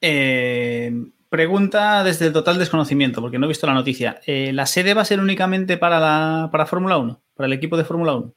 eh, 0.00 0.92
pregunta 1.28 2.04
desde 2.04 2.26
el 2.26 2.32
total 2.32 2.58
desconocimiento, 2.58 3.20
porque 3.20 3.38
no 3.38 3.46
he 3.46 3.48
visto 3.48 3.66
la 3.66 3.74
noticia. 3.74 4.20
Eh, 4.26 4.52
¿La 4.52 4.66
sede 4.66 4.94
va 4.94 5.02
a 5.02 5.06
ser 5.06 5.20
únicamente 5.20 5.76
para 5.76 6.48
para 6.52 6.66
Fórmula 6.66 6.98
1? 6.98 7.22
¿Para 7.34 7.46
el 7.46 7.52
equipo 7.52 7.76
de 7.76 7.84
Fórmula 7.84 8.14
1? 8.14 8.34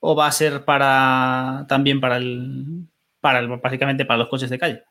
¿O 0.00 0.16
va 0.16 0.26
a 0.26 0.32
ser 0.32 0.64
para 0.64 1.64
también 1.68 2.00
para 2.00 2.16
el, 2.16 2.88
para 3.20 3.38
el, 3.38 3.48
básicamente 3.48 4.04
para 4.04 4.18
los 4.18 4.28
coches 4.28 4.50
de 4.50 4.58
calle? 4.58 4.84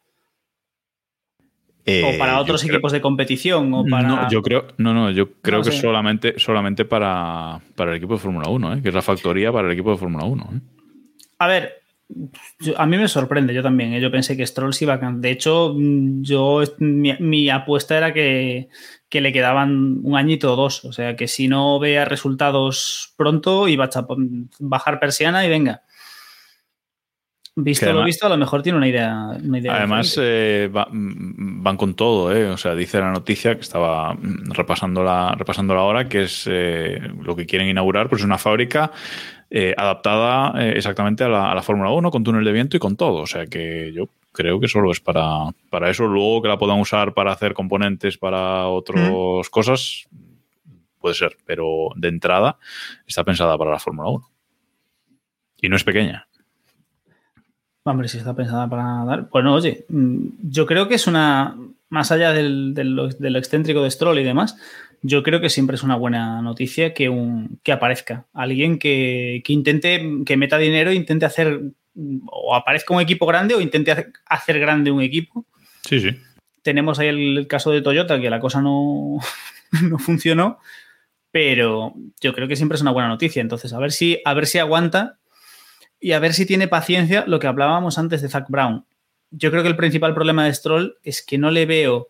Eh, 1.85 2.13
¿O 2.15 2.17
para 2.19 2.39
otros 2.39 2.61
creo- 2.61 2.75
equipos 2.75 2.91
de 2.91 3.01
competición? 3.01 3.73
¿O 3.73 3.83
para... 3.85 4.07
No, 4.07 4.29
yo 4.29 4.41
creo, 4.41 4.67
no, 4.77 4.93
no, 4.93 5.09
yo 5.11 5.31
creo 5.41 5.59
No 5.59 5.63
que 5.65 5.71
solamente, 5.71 6.35
solamente 6.37 6.85
para, 6.85 7.59
para 7.75 7.91
el 7.91 7.97
equipo 7.97 8.13
de 8.13 8.19
Fórmula 8.19 8.49
1, 8.49 8.73
¿eh? 8.75 8.81
que 8.81 8.89
es 8.89 8.95
la 8.95 9.01
factoría 9.01 9.51
para 9.51 9.67
el 9.67 9.73
equipo 9.73 9.91
de 9.91 9.97
Fórmula 9.97 10.25
1. 10.25 10.49
¿eh? 10.53 10.59
A 11.39 11.47
ver, 11.47 11.73
yo- 12.59 12.79
a 12.79 12.85
mí 12.85 12.97
me 12.97 13.07
sorprende, 13.07 13.53
yo 13.53 13.63
también. 13.63 13.93
¿eh? 13.93 14.01
Yo 14.01 14.11
pensé 14.11 14.37
que 14.37 14.45
Stroll 14.45 14.73
se 14.73 14.85
iba 14.85 14.93
a 14.93 15.11
De 15.13 15.31
hecho, 15.31 15.73
mm, 15.75 16.21
yo 16.21 16.61
mi, 16.79 17.13
mi 17.19 17.49
apuesta 17.49 17.97
era 17.97 18.13
que, 18.13 18.69
que 19.09 19.21
le 19.21 19.33
quedaban 19.33 20.01
un 20.03 20.15
añito 20.17 20.53
o 20.53 20.55
dos. 20.55 20.85
O 20.85 20.93
sea, 20.93 21.15
que 21.15 21.27
si 21.27 21.47
no 21.47 21.79
vea 21.79 22.05
resultados 22.05 23.13
pronto, 23.17 23.67
iba 23.67 23.85
a 23.85 24.05
bajar 24.59 24.99
persiana 24.99 25.43
y 25.45 25.49
venga. 25.49 25.81
Visto 27.53 27.85
Que 27.85 27.91
lo 27.91 27.99
además- 27.99 28.05
visto, 28.05 28.25
a 28.25 28.29
lo 28.29 28.37
mejor 28.37 28.63
tiene 28.63 28.77
una 28.77 28.87
idea. 28.87 29.27
Una 29.43 29.59
idea 29.59 29.75
Además, 29.75 30.17
eh, 30.21 30.69
va- 30.73 30.87
mm, 30.89 31.61
van 31.61 31.75
con 31.75 31.95
todo, 31.95 32.33
¿eh? 32.33 32.47
O 32.49 32.55
sea, 32.57 32.73
dice 32.75 32.99
la 32.99 33.11
noticia 33.11 33.55
que 33.55 33.61
estaba 33.61 34.13
mm, 34.13 34.51
repasando 34.51 35.03
la, 35.03 35.35
repasando 35.37 35.75
la 35.75 35.81
hora, 35.81 36.07
que 36.07 36.23
es 36.23 36.47
eh, 36.49 36.99
lo 37.21 37.35
que 37.35 37.45
quieren 37.45 37.67
inaugurar, 37.67 38.07
pues 38.07 38.21
es 38.21 38.25
una 38.25 38.37
fábrica 38.37 38.91
eh, 39.49 39.73
adaptada 39.75 40.65
exactamente 40.71 41.25
a 41.25 41.27
la, 41.27 41.51
a 41.51 41.55
la 41.55 41.61
Fórmula 41.61 41.91
1, 41.91 42.09
con 42.09 42.23
túnel 42.23 42.45
de 42.45 42.53
viento 42.53 42.77
y 42.77 42.79
con 42.79 42.95
todo. 42.95 43.15
O 43.17 43.27
sea 43.27 43.45
que 43.47 43.91
yo 43.93 44.07
creo 44.31 44.61
que 44.61 44.69
solo 44.69 44.89
es 44.93 45.01
para, 45.01 45.51
para 45.69 45.89
eso. 45.89 46.07
Luego 46.07 46.41
que 46.41 46.47
la 46.47 46.57
puedan 46.57 46.79
usar 46.79 47.13
para 47.13 47.33
hacer 47.33 47.53
componentes 47.53 48.17
para 48.17 48.67
otras 48.67 49.49
cosas, 49.49 50.07
puede 50.99 51.15
ser, 51.15 51.35
pero 51.45 51.89
de 51.97 52.07
entrada 52.07 52.57
está 53.05 53.25
pensada 53.25 53.57
para 53.57 53.71
la 53.71 53.79
Fórmula 53.79 54.07
1. 54.09 54.29
Y 55.61 55.67
no 55.67 55.75
es 55.75 55.83
pequeña. 55.83 56.27
Hombre, 57.83 58.07
si 58.07 58.17
está 58.17 58.35
pensada 58.35 58.69
para 58.69 59.03
dar. 59.05 59.29
Bueno, 59.29 59.53
oye, 59.55 59.85
mm, 59.89 60.27
yo 60.43 60.65
creo 60.65 60.87
que 60.87 60.95
es 60.95 61.07
una. 61.07 61.57
Más 61.89 62.11
allá 62.11 62.31
del, 62.31 62.73
de, 62.73 62.85
lo, 62.85 63.09
de 63.09 63.29
lo 63.29 63.37
excéntrico 63.37 63.83
de 63.83 63.91
Stroll 63.91 64.19
y 64.19 64.23
demás, 64.23 64.55
yo 65.01 65.23
creo 65.23 65.41
que 65.41 65.49
siempre 65.49 65.75
es 65.75 65.83
una 65.83 65.97
buena 65.97 66.41
noticia 66.41 66.93
que, 66.93 67.09
un, 67.09 67.59
que 67.63 67.73
aparezca 67.73 68.27
alguien 68.33 68.79
que, 68.79 69.41
que 69.43 69.51
intente, 69.51 70.01
que 70.25 70.37
meta 70.37 70.57
dinero 70.57 70.91
e 70.91 70.95
intente 70.95 71.25
hacer. 71.25 71.59
O 72.27 72.55
aparezca 72.55 72.93
un 72.93 73.01
equipo 73.01 73.25
grande 73.25 73.55
o 73.55 73.61
intente 73.61 74.11
hacer, 74.25 74.59
grande 74.59 74.91
un 74.91 75.01
equipo. 75.01 75.45
Sí, 75.83 75.99
sí. 75.99 76.11
Tenemos 76.61 76.99
ahí 76.99 77.09
el, 77.09 77.37
el 77.39 77.47
caso 77.47 77.71
de 77.71 77.81
Toyota, 77.81 78.21
que 78.21 78.29
la 78.29 78.39
cosa 78.39 78.61
no, 78.61 79.17
no 79.89 79.97
funcionó, 79.97 80.59
pero 81.31 81.93
yo 82.21 82.33
creo 82.33 82.47
que 82.47 82.55
siempre 82.55 82.75
es 82.77 82.81
una 82.81 82.91
buena 82.91 83.09
noticia. 83.09 83.41
Entonces, 83.41 83.73
a 83.73 83.79
ver 83.79 83.91
si, 83.91 84.21
a 84.23 84.33
ver 84.33 84.45
si 84.45 84.59
aguanta 84.59 85.17
y 86.01 86.11
a 86.13 86.19
ver 86.19 86.33
si 86.33 86.45
tiene 86.45 86.67
paciencia 86.67 87.23
lo 87.27 87.39
que 87.39 87.47
hablábamos 87.47 87.97
antes 87.97 88.21
de 88.21 88.27
Zach 88.27 88.47
Brown. 88.49 88.85
Yo 89.29 89.51
creo 89.51 89.63
que 89.63 89.69
el 89.69 89.77
principal 89.77 90.13
problema 90.13 90.43
de 90.43 90.53
Stroll 90.53 90.97
es 91.03 91.23
que 91.25 91.37
no 91.37 91.51
le 91.51 91.65
veo 91.65 92.07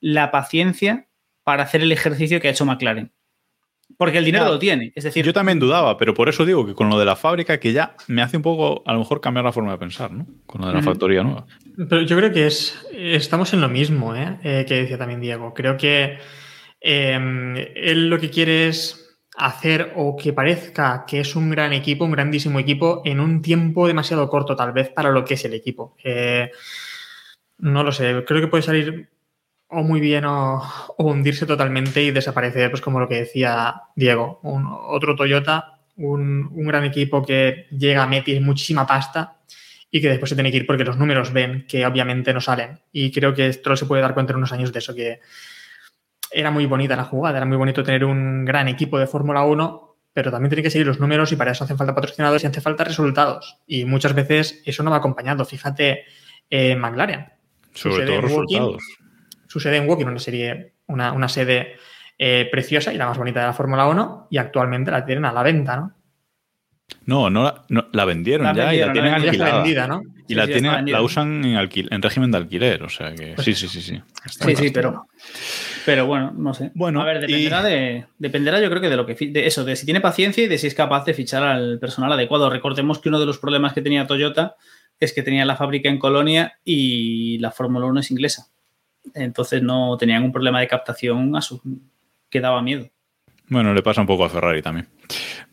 la 0.00 0.30
paciencia 0.30 1.08
para 1.42 1.64
hacer 1.64 1.82
el 1.82 1.92
ejercicio 1.92 2.40
que 2.40 2.48
ha 2.48 2.52
hecho 2.52 2.64
McLaren. 2.64 3.12
Porque 3.98 4.18
el 4.18 4.24
dinero 4.24 4.46
lo 4.46 4.58
tiene. 4.58 4.92
Es 4.94 5.04
decir, 5.04 5.24
Yo 5.24 5.34
también 5.34 5.58
dudaba, 5.58 5.98
pero 5.98 6.14
por 6.14 6.28
eso 6.28 6.46
digo 6.46 6.64
que 6.64 6.74
con 6.74 6.88
lo 6.88 6.98
de 6.98 7.04
la 7.04 7.16
fábrica, 7.16 7.60
que 7.60 7.72
ya 7.72 7.94
me 8.06 8.22
hace 8.22 8.38
un 8.38 8.42
poco, 8.42 8.82
a 8.86 8.92
lo 8.94 9.00
mejor, 9.00 9.20
cambiar 9.20 9.44
la 9.44 9.52
forma 9.52 9.72
de 9.72 9.78
pensar, 9.78 10.10
¿no? 10.12 10.26
Con 10.46 10.62
lo 10.62 10.68
de 10.68 10.74
la 10.74 10.82
factoría 10.82 11.22
nueva. 11.22 11.46
Pero 11.76 12.00
yo 12.02 12.16
creo 12.16 12.32
que 12.32 12.46
es, 12.46 12.86
estamos 12.92 13.52
en 13.52 13.60
lo 13.60 13.68
mismo, 13.68 14.16
¿eh? 14.16 14.38
Eh, 14.42 14.64
que 14.66 14.76
decía 14.76 14.96
también 14.96 15.20
Diego. 15.20 15.52
Creo 15.52 15.76
que 15.76 16.18
eh, 16.80 17.72
él 17.76 18.08
lo 18.08 18.18
que 18.18 18.30
quiere 18.30 18.68
es 18.68 19.01
hacer 19.36 19.92
o 19.96 20.16
que 20.16 20.32
parezca 20.32 21.04
que 21.06 21.20
es 21.20 21.36
un 21.36 21.50
gran 21.50 21.72
equipo, 21.72 22.04
un 22.04 22.12
grandísimo 22.12 22.58
equipo, 22.58 23.02
en 23.04 23.20
un 23.20 23.42
tiempo 23.42 23.86
demasiado 23.86 24.28
corto, 24.28 24.56
tal 24.56 24.72
vez, 24.72 24.90
para 24.90 25.10
lo 25.10 25.24
que 25.24 25.34
es 25.34 25.44
el 25.44 25.54
equipo. 25.54 25.96
Eh, 26.04 26.50
no 27.58 27.82
lo 27.82 27.92
sé, 27.92 28.24
creo 28.26 28.40
que 28.40 28.48
puede 28.48 28.62
salir 28.62 29.08
o 29.68 29.82
muy 29.82 30.00
bien 30.00 30.24
o, 30.26 30.62
hundirse 30.98 31.46
totalmente 31.46 32.02
y 32.02 32.10
desaparecer, 32.10 32.70
pues 32.70 32.82
como 32.82 33.00
lo 33.00 33.08
que 33.08 33.20
decía 33.20 33.82
Diego, 33.96 34.40
otro 34.88 35.16
Toyota, 35.16 35.80
un, 35.96 36.50
un 36.52 36.66
gran 36.66 36.84
equipo 36.84 37.24
que 37.24 37.66
llega 37.70 38.02
a 38.02 38.06
meter 38.06 38.40
muchísima 38.42 38.86
pasta 38.86 39.38
y 39.90 40.00
que 40.00 40.08
después 40.08 40.30
se 40.30 40.34
tiene 40.34 40.50
que 40.50 40.58
ir 40.58 40.66
porque 40.66 40.84
los 40.84 40.96
números 40.96 41.32
ven 41.32 41.66
que 41.68 41.86
obviamente 41.86 42.32
no 42.32 42.40
salen. 42.40 42.80
Y 42.92 43.12
creo 43.12 43.34
que 43.34 43.48
esto 43.48 43.76
se 43.76 43.86
puede 43.86 44.02
dar 44.02 44.14
cuenta 44.14 44.32
en 44.32 44.38
unos 44.38 44.52
años 44.52 44.72
de 44.72 44.78
eso, 44.78 44.94
que 44.94 45.20
era 46.32 46.50
muy 46.50 46.66
bonita 46.66 46.96
la 46.96 47.04
jugada, 47.04 47.36
era 47.38 47.46
muy 47.46 47.56
bonito 47.56 47.82
tener 47.82 48.04
un 48.04 48.44
gran 48.44 48.68
equipo 48.68 48.98
de 48.98 49.06
Fórmula 49.06 49.42
1, 49.44 49.96
pero 50.12 50.30
también 50.30 50.50
tiene 50.50 50.62
que 50.62 50.70
seguir 50.70 50.86
los 50.86 51.00
números 51.00 51.32
y 51.32 51.36
para 51.36 51.52
eso 51.52 51.64
hacen 51.64 51.76
falta 51.78 51.94
patrocinadores 51.94 52.42
y 52.44 52.46
hace 52.46 52.60
falta 52.60 52.84
resultados. 52.84 53.58
Y 53.66 53.84
muchas 53.84 54.14
veces 54.14 54.62
eso 54.66 54.82
no 54.82 54.90
va 54.90 54.98
acompañado. 54.98 55.44
Fíjate 55.44 56.04
en 56.50 56.78
McLaren. 56.78 57.26
Sobre 57.74 57.94
Sucede 57.94 58.06
todo 58.08 58.20
resultados. 58.20 58.82
Su 59.48 59.60
sede 59.60 59.76
en 59.78 59.88
Woking, 59.88 60.06
una 60.08 60.18
serie, 60.18 60.74
una, 60.86 61.12
una 61.12 61.28
sede 61.28 61.76
eh, 62.18 62.48
preciosa 62.50 62.92
y 62.92 62.98
la 62.98 63.06
más 63.06 63.16
bonita 63.18 63.40
de 63.40 63.46
la 63.46 63.52
Fórmula 63.54 63.86
1, 63.86 64.28
y 64.30 64.38
actualmente 64.38 64.90
la 64.90 65.04
tienen 65.04 65.24
a 65.24 65.32
la 65.32 65.42
venta, 65.42 65.76
¿no? 65.76 65.94
No, 67.06 67.30
no, 67.30 67.42
la- 67.44 67.64
no, 67.70 67.86
la 67.92 68.04
vendieron 68.04 68.46
La 68.46 68.52
ya 68.54 68.64
vendieron, 68.66 68.74
y 68.74 68.86
la 68.86 68.92
tienen 68.92 69.10
Ya 69.10 69.16
está 69.16 69.26
alquilada. 69.30 69.62
vendida, 69.62 69.86
¿no? 69.88 70.02
Y 70.02 70.24
Sí, 70.28 70.34
la, 70.34 70.46
sí, 70.46 70.52
tienen- 70.52 70.92
la 70.92 71.02
usan 71.02 71.44
en, 71.44 71.56
alquil- 71.56 71.88
en 71.90 72.02
régimen 72.02 72.30
de 72.30 72.36
alquiler, 72.38 72.82
o 72.82 72.88
sea 72.90 73.14
que 73.14 73.34
sí, 73.38 73.54
sí, 73.54 73.66
sí, 73.68 73.80
sí. 73.80 74.02
Está 74.24 74.44
Sí, 74.44 74.50
bien. 74.54 74.56
sí, 74.58 74.70
pero, 74.70 75.06
pero 75.86 76.06
bueno, 76.06 76.32
no 76.36 76.54
sé. 76.54 76.70
Bueno, 76.74 77.00
a 77.00 77.04
ver, 77.04 77.20
dependerá 77.20 77.60
y- 77.60 77.64
de 77.72 78.06
dependerá 78.18 78.60
yo 78.60 78.68
creo 78.70 78.80
que 78.82 78.88
de 78.88 78.96
lo 78.96 79.06
que 79.06 79.14
de 79.14 79.46
eso, 79.46 79.64
de 79.64 79.76
si 79.76 79.84
tiene 79.84 80.00
paciencia 80.00 80.44
y 80.44 80.48
de 80.48 80.58
si 80.58 80.66
es 80.66 80.74
capaz 80.74 81.04
de 81.04 81.14
fichar 81.14 81.42
al 81.42 81.78
personal 81.78 82.12
adecuado. 82.12 82.48
Recordemos 82.50 82.98
que 82.98 83.08
uno 83.08 83.18
de 83.20 83.26
los 83.26 83.38
problemas 83.38 83.72
que 83.72 83.82
tenía 83.82 84.06
Toyota 84.06 84.56
es 85.00 85.12
que 85.12 85.22
tenía 85.22 85.44
la 85.44 85.56
fábrica 85.56 85.88
en 85.88 85.98
Colonia 85.98 86.58
y 86.64 87.38
la 87.38 87.50
Fórmula 87.50 87.86
1 87.86 88.00
es 88.00 88.10
inglesa. 88.10 88.46
Entonces 89.14 89.62
no 89.62 89.96
tenían 89.98 90.22
un 90.22 90.32
problema 90.32 90.60
de 90.60 90.68
captación 90.68 91.34
a 91.36 91.40
su 91.40 91.60
que 92.30 92.40
daba 92.40 92.62
miedo. 92.62 92.88
Bueno, 93.48 93.74
le 93.74 93.82
pasa 93.82 94.00
un 94.00 94.06
poco 94.06 94.24
a 94.24 94.30
Ferrari 94.30 94.62
también. 94.62 94.88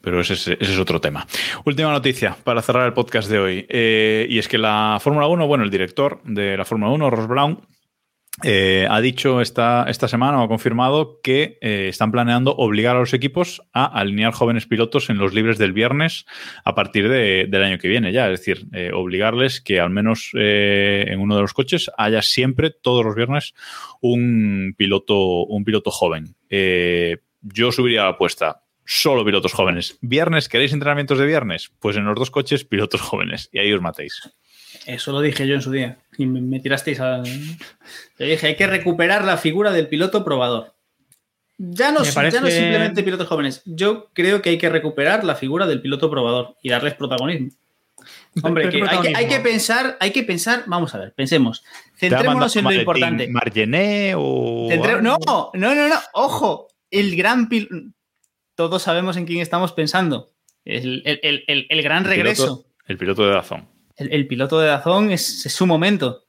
Pero 0.02 0.22
ese, 0.22 0.34
es- 0.34 0.48
ese 0.48 0.74
es 0.74 0.80
otro 0.80 1.02
tema. 1.02 1.26
Última 1.66 1.92
noticia 1.92 2.38
para 2.44 2.62
cerrar 2.62 2.86
el 2.86 2.94
podcast 2.94 3.30
de 3.30 3.40
hoy. 3.40 3.66
Eh, 3.68 4.28
y 4.30 4.38
es 4.40 4.48
que 4.48 4.58
la 4.58 5.00
Fórmula 5.02 5.28
1, 5.28 5.48
bueno, 5.48 5.64
el 5.64 5.70
director 5.70 6.22
de 6.24 6.56
la 6.56 6.64
Fórmula 6.64 6.92
1, 6.92 7.10
Ross 7.10 7.28
Brown, 7.28 7.60
eh, 8.44 8.88
ha 8.90 9.02
dicho 9.02 9.42
esta, 9.42 9.86
esta 9.88 10.08
semana 10.08 10.40
o 10.40 10.44
ha 10.44 10.48
confirmado 10.48 11.20
que 11.22 11.58
eh, 11.62 11.88
están 11.90 12.12
planeando 12.12 12.56
obligar 12.56 12.96
a 12.96 13.00
los 13.00 13.14
equipos 13.14 13.62
a 13.74 13.86
alinear 13.86 14.34
jóvenes 14.34 14.66
pilotos 14.66 15.10
en 15.10 15.18
los 15.18 15.34
libres 15.34 15.58
del 15.58 15.74
viernes 15.74 16.26
a 16.64 16.76
partir 16.76 17.10
de- 17.10 17.48
del 17.50 17.64
año 17.64 17.78
que 17.78 17.88
viene 17.88 18.12
ya. 18.12 18.30
Es 18.32 18.40
decir, 18.40 18.68
eh, 18.74 18.92
obligarles 18.94 19.62
que 19.62 19.80
al 19.80 19.90
menos 19.90 20.32
en 20.34 21.20
uno 21.20 21.36
de 21.36 21.42
los 21.42 21.54
coches 21.54 21.90
haya 21.98 22.22
siempre, 22.22 22.70
todos 22.72 23.04
los 23.06 23.16
viernes, 23.16 23.54
un 24.02 24.74
piloto, 24.78 25.46
un 25.46 25.64
piloto 25.64 25.92
joven. 25.92 26.36
Yo 27.42 27.72
subiría 27.72 28.04
la 28.04 28.10
apuesta. 28.10 28.64
Solo 28.86 29.24
pilotos 29.24 29.54
jóvenes. 29.54 30.00
¿Viernes? 30.02 30.50
¿Queréis 30.50 30.74
entrenamientos 30.74 31.20
de 31.20 31.28
viernes? 31.28 31.72
Pues 31.80 31.96
en 31.96 32.06
los 32.06 32.16
dos 32.16 32.32
coches, 32.32 32.66
pilotos 32.66 33.02
jóvenes. 33.02 33.48
Y 33.52 33.60
ahí 33.60 33.72
os 33.72 33.82
matéis. 33.82 34.20
Eso 34.94 35.12
lo 35.12 35.22
dije 35.22 35.48
yo 35.48 35.56
en 35.56 35.62
su 35.62 35.72
día. 35.72 35.98
Y 36.18 36.26
me, 36.26 36.60
tirasteis 36.60 37.00
a. 37.00 37.24
Yo 37.24 38.26
dije, 38.26 38.48
hay 38.48 38.56
que 38.56 38.68
recuperar 38.68 39.24
la 39.24 39.38
figura 39.38 39.72
del 39.72 39.88
piloto 39.88 40.24
probador. 40.24 40.74
Ya 41.58 41.92
no, 41.92 42.04
ya 42.04 42.14
parece- 42.14 42.40
no 42.42 42.48
simplemente 42.48 43.04
pilotos 43.04 43.28
jóvenes. 43.28 43.62
Yo 43.66 44.10
creo 44.14 44.42
que 44.42 44.50
hay 44.52 44.58
que 44.58 44.70
recuperar 44.70 45.24
la 45.24 45.36
figura 45.36 45.68
del 45.68 45.82
piloto 45.82 46.10
probador 46.10 46.56
y 46.62 46.70
darles 46.70 46.94
protagonismo. 46.96 47.50
Hombre, 48.44 48.70
Pero 48.70 48.72
que 48.72 48.90
¿qué 48.90 48.96
hay, 48.96 49.02
que, 49.02 49.18
hay 49.18 49.28
que 49.28 49.40
pensar, 49.42 49.98
hay 50.00 50.12
que 50.12 50.24
pensar, 50.24 50.64
vamos 50.68 50.96
a 50.96 51.00
ver, 51.00 51.14
pensemos. 51.14 51.64
¿Te 52.00 52.08
ha 52.08 52.10
Centrémonos 52.12 52.56
en 52.56 52.64
lo 52.64 52.72
importante. 52.72 53.28
Margené 53.28 54.14
o.? 54.16 54.68
Centré-? 54.70 55.02
No, 55.02 55.18
no, 55.26 55.52
no, 55.54 55.88
no, 55.90 55.96
ojo, 56.14 56.68
el 56.92 57.16
gran 57.18 57.50
pil- 57.50 57.94
Todos 58.56 58.84
sabemos 58.84 59.18
en 59.18 59.26
quién 59.26 59.42
estamos 59.42 59.74
pensando. 59.74 60.30
El, 60.64 61.02
el- 61.06 61.44
el- 61.48 61.66
el- 61.70 61.82
gran 61.84 62.06
regreso. 62.06 62.64
piloto- 62.64 62.66
el 62.88 62.98
piloto 62.98 63.28
de 63.28 63.34
Dazón. 63.34 63.68
El, 64.00 64.12
el 64.14 64.28
piloto 64.28 64.60
de 64.60 64.68
Dazón 64.68 65.12
es, 65.12 65.46
es 65.46 65.54
su 65.54 65.66
momento. 65.68 66.26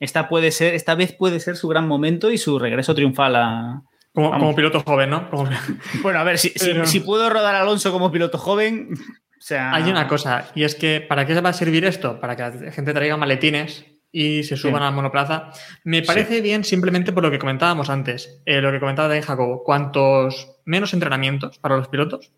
Esta, 0.00 0.28
puede 0.28 0.50
ser, 0.50 0.74
esta 0.74 0.94
vez 0.94 1.12
puede 1.12 1.40
ser 1.40 1.56
su 1.56 1.68
gran 1.68 1.88
momento 1.88 2.30
y 2.30 2.38
su 2.38 2.58
regreso 2.58 2.94
triunfal 2.94 3.36
a. 3.36 3.82
Como, 4.12 4.54
piloto 4.54 4.80
joven, 4.80 5.10
¿no? 5.10 5.30
Como- 5.30 5.48
Bueno, 6.02 6.18
a 6.18 6.24
ver, 6.24 6.38
si, 6.38 6.48
si- 6.50 6.58
Pero- 6.58 6.86
si 6.86 7.00
puedo 7.00 7.28
rodar 7.30 7.54
a 7.54 7.60
Alonso 7.62 7.92
como 7.92 8.10
piloto 8.12 8.38
joven. 8.38 8.90
O 9.38 9.42
sea. 9.46 9.72
Hay 9.74 9.84
una 9.90 10.08
cosa, 10.08 10.50
y 10.56 10.64
es 10.64 10.74
que 10.74 11.00
¿para 11.02 11.24
qué 11.26 11.38
va 11.40 11.50
a 11.50 11.52
servir 11.52 11.84
esto? 11.84 12.18
Para 12.18 12.34
que 12.34 12.42
la 12.64 12.72
gente 12.72 12.92
traiga 12.94 13.16
maletines 13.18 13.84
y 14.10 14.42
se 14.42 14.56
suban 14.56 14.80
Sí. 14.80 14.86
al 14.88 14.94
monoplaza. 14.94 15.50
Me 15.84 16.02
parece 16.02 16.40
bien 16.40 16.64
simplemente 16.64 17.12
por 17.12 17.22
lo 17.22 17.30
que 17.30 17.38
comentábamos 17.38 17.88
antes, 17.90 18.40
eh, 18.46 18.60
lo 18.62 18.72
que 18.72 18.80
comentaba 18.80 19.08
de 19.08 19.22
Jacobo, 19.22 19.62
cuantos 19.62 20.48
menos 20.64 20.94
entrenamientos 20.94 21.58
para 21.58 21.76
los 21.76 21.86
pilotos, 21.86 22.32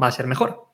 va 0.00 0.06
a 0.06 0.12
ser 0.12 0.26
mejor. 0.28 0.68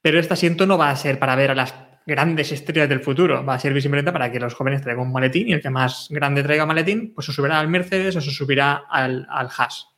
Pero 0.00 0.20
este 0.20 0.32
asiento 0.34 0.64
no 0.64 0.78
va 0.78 0.90
a 0.90 0.96
ser 0.96 1.18
para 1.18 1.34
ver 1.36 1.50
a 1.50 1.54
las 1.56 1.74
grandes 2.08 2.50
estrellas 2.52 2.88
del 2.88 3.00
futuro, 3.00 3.44
va 3.44 3.54
a 3.54 3.58
servir 3.60 3.82
simplemente 3.82 4.12
para 4.12 4.32
que 4.32 4.40
los 4.40 4.54
jóvenes 4.54 4.80
traigan 4.82 5.04
un 5.06 5.12
maletín 5.12 5.48
y 5.48 5.52
el 5.52 5.60
que 5.60 5.68
más 5.70 6.08
grande 6.10 6.42
traiga 6.42 6.64
maletín, 6.66 7.12
pues 7.14 7.26
se 7.26 7.32
subirá 7.32 7.60
al 7.60 7.68
Mercedes 7.68 8.16
o 8.16 8.20
se 8.22 8.30
subirá 8.30 8.84
al, 8.88 9.26
al 9.30 9.48
Haas. 9.56 9.88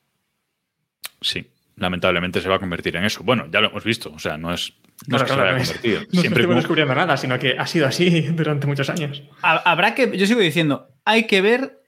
Sí. 1.21 1.47
Lamentablemente 1.77 2.41
se 2.43 2.49
va 2.49 2.57
a 2.57 2.59
convertir 2.59 2.97
en 2.97 3.05
eso. 3.05 3.23
Bueno, 3.23 3.47
ya 3.51 3.61
lo 3.61 3.69
hemos 3.71 3.85
visto. 3.85 4.13
O 4.13 4.19
sea, 4.19 4.37
no 4.37 4.53
es, 4.53 4.75
no 5.07 5.17
es 5.17 5.23
Claro, 5.23 5.25
que 5.25 5.29
se 5.29 5.35
claro, 5.35 5.43
vaya 5.43 5.53
a 5.53 5.55
no 5.57 5.63
es-. 5.63 6.15
No 6.15 6.21
Siempre 6.21 6.43
estamos 6.43 6.45
como- 6.47 6.55
descubriendo 6.57 6.95
nada, 6.95 7.17
sino 7.17 7.39
que 7.39 7.57
ha 7.59 7.67
sido 7.67 7.87
así 7.87 8.21
durante 8.33 8.67
muchos 8.67 8.91
años. 8.91 9.23
Ha- 9.43 9.71
Habrá 9.71 9.95
que. 9.95 10.15
Yo 10.19 10.27
sigo 10.27 10.41
diciendo, 10.41 10.89
hay 11.07 11.27
que 11.27 11.41
ver 11.41 11.81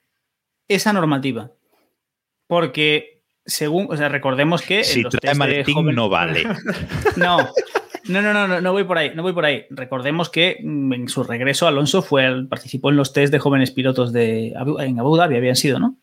esa 0.68 0.92
normativa. 0.94 1.50
Porque, 2.46 3.22
según. 3.44 3.88
O 3.90 3.96
sea, 3.96 4.08
recordemos 4.08 4.62
que. 4.62 4.78
en 4.78 4.84
Si 4.84 5.02
los 5.02 5.12
trae 5.14 5.34
maletín, 5.34 5.74
joven- 5.74 5.94
no 5.94 6.08
vale. 6.08 6.44
No, 7.16 7.50
no, 8.12 8.22
no, 8.22 8.32
no, 8.32 8.46
no, 8.46 8.60
no 8.60 8.72
voy 8.72 8.84
por 8.84 8.98
ahí, 8.98 9.10
no 9.14 9.22
voy 9.22 9.32
por 9.32 9.44
ahí. 9.44 9.64
Recordemos 9.70 10.28
que 10.30 10.58
mm, 10.62 10.92
en 10.92 11.08
su 11.08 11.24
regreso 11.24 11.66
Alonso 11.66 12.02
fue 12.02 12.46
participó 12.48 12.90
en 12.90 12.96
los 12.96 13.12
test 13.12 13.32
de 13.32 13.38
jóvenes 13.38 13.70
pilotos 13.72 14.12
de 14.12 14.52
Abu- 14.56 14.78
en 14.80 14.98
Abu 15.00 15.16
Dhabi, 15.16 15.36
habían 15.36 15.56
sido, 15.56 15.78
¿no? 15.78 15.96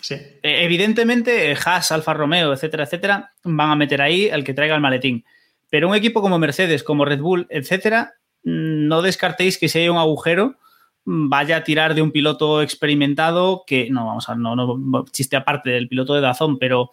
Sí. 0.00 0.14
Eh, 0.14 0.64
Evidentemente, 0.64 1.52
eh, 1.52 1.56
Haas, 1.64 1.92
Alfa 1.92 2.12
Romeo, 2.14 2.52
etcétera, 2.52 2.84
etcétera, 2.84 3.32
van 3.44 3.70
a 3.70 3.76
meter 3.76 4.02
ahí 4.02 4.28
al 4.30 4.42
que 4.42 4.54
traiga 4.54 4.74
el 4.74 4.80
maletín. 4.80 5.24
Pero 5.70 5.88
un 5.88 5.94
equipo 5.94 6.20
como 6.20 6.38
Mercedes, 6.38 6.82
como 6.82 7.04
Red 7.04 7.20
Bull, 7.20 7.46
etcétera, 7.50 8.14
mm, 8.44 8.88
no 8.88 9.00
descartéis 9.02 9.58
que 9.58 9.68
si 9.68 9.78
hay 9.78 9.88
un 9.88 9.98
agujero, 9.98 10.56
mm, 11.04 11.28
vaya 11.28 11.58
a 11.58 11.64
tirar 11.64 11.94
de 11.94 12.02
un 12.02 12.10
piloto 12.10 12.62
experimentado 12.62 13.62
que, 13.66 13.88
no, 13.90 14.06
vamos 14.06 14.28
a 14.28 14.34
no, 14.34 14.56
no 14.56 15.04
chiste 15.12 15.36
aparte 15.36 15.70
del 15.70 15.88
piloto 15.88 16.14
de 16.14 16.20
Dazón, 16.20 16.58
pero 16.58 16.90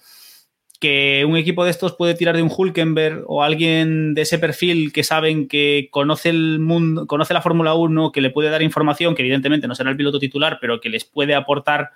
que 0.80 1.26
un 1.28 1.38
equipo 1.38 1.66
de 1.66 1.72
estos 1.72 1.94
puede 1.94 2.14
tirar 2.14 2.36
de 2.36 2.42
un 2.42 2.52
Hulkenberg 2.56 3.24
o 3.28 3.44
alguien 3.44 4.14
de 4.14 4.22
ese 4.22 4.40
perfil 4.40 4.94
que 4.94 5.04
saben 5.04 5.48
que 5.48 5.90
conoce 5.92 6.30
el 6.30 6.60
mundo, 6.60 7.06
conoce 7.08 7.34
la 7.34 7.42
Fórmula 7.42 7.74
1, 7.74 8.12
que 8.12 8.22
le 8.22 8.30
puede 8.30 8.50
dar 8.50 8.62
información, 8.62 9.16
que 9.16 9.22
evidentemente 9.22 9.68
no 9.68 9.76
será 9.76 9.90
el 9.90 9.98
piloto 9.98 10.20
titular, 10.20 10.58
pero 10.62 10.80
que 10.80 10.90
les 10.90 11.06
puede 11.06 11.36
aportar 11.36 11.92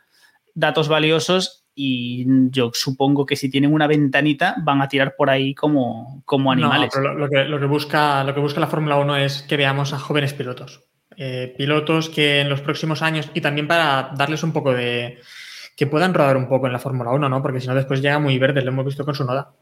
datos 0.54 0.88
valiosos 0.88 1.66
y 1.76 2.26
yo 2.52 2.72
supongo 2.74 3.26
que 3.26 3.36
si 3.36 3.50
tienen 3.50 3.74
una 3.74 3.88
ventanita 3.88 4.56
van 4.62 4.82
a 4.82 4.88
tirar 4.88 5.16
por 5.16 5.30
ahí 5.30 5.56
como, 5.56 6.22
como 6.26 6.52
animales. 6.52 6.92
No, 6.94 7.02
pero 7.02 7.14
lo, 7.14 7.20
lo 7.20 7.30
que, 7.30 7.46
lo 7.46 7.60
que 7.60 7.66
busca, 7.66 8.24
lo 8.24 8.34
que 8.34 8.42
busca 8.42 8.60
la 8.60 8.68
Fórmula 8.68 8.98
1 8.98 9.18
es 9.18 9.42
que 9.42 9.58
veamos 9.58 9.94
a 9.94 10.00
jóvenes 10.00 10.34
pilotos. 10.34 10.84
Eh, 11.18 11.54
pilotos 11.58 12.10
que 12.10 12.42
en 12.42 12.50
los 12.50 12.62
próximos 12.62 13.02
años, 13.02 13.30
y 13.34 13.42
también 13.42 13.68
para 13.68 14.12
darles 14.16 14.44
un 14.44 14.54
poco 14.54 14.74
de. 14.74 15.20
Que 15.76 15.88
puedan 15.88 16.14
rodar 16.14 16.38
un 16.38 16.48
poco 16.48 16.68
en 16.68 16.74
la 16.74 16.80
Fórmula 16.80 17.12
1, 17.12 17.30
¿no? 17.30 17.42
Porque 17.42 17.62
si 17.62 17.68
no, 17.68 17.76
después 17.76 18.02
llega 18.02 18.20
muy 18.20 18.38
verdes, 18.38 18.64
lo 18.64 18.72
hemos 18.72 18.86
visto 18.86 19.06
con 19.06 19.16
su 19.16 19.24
noda. 19.24 19.54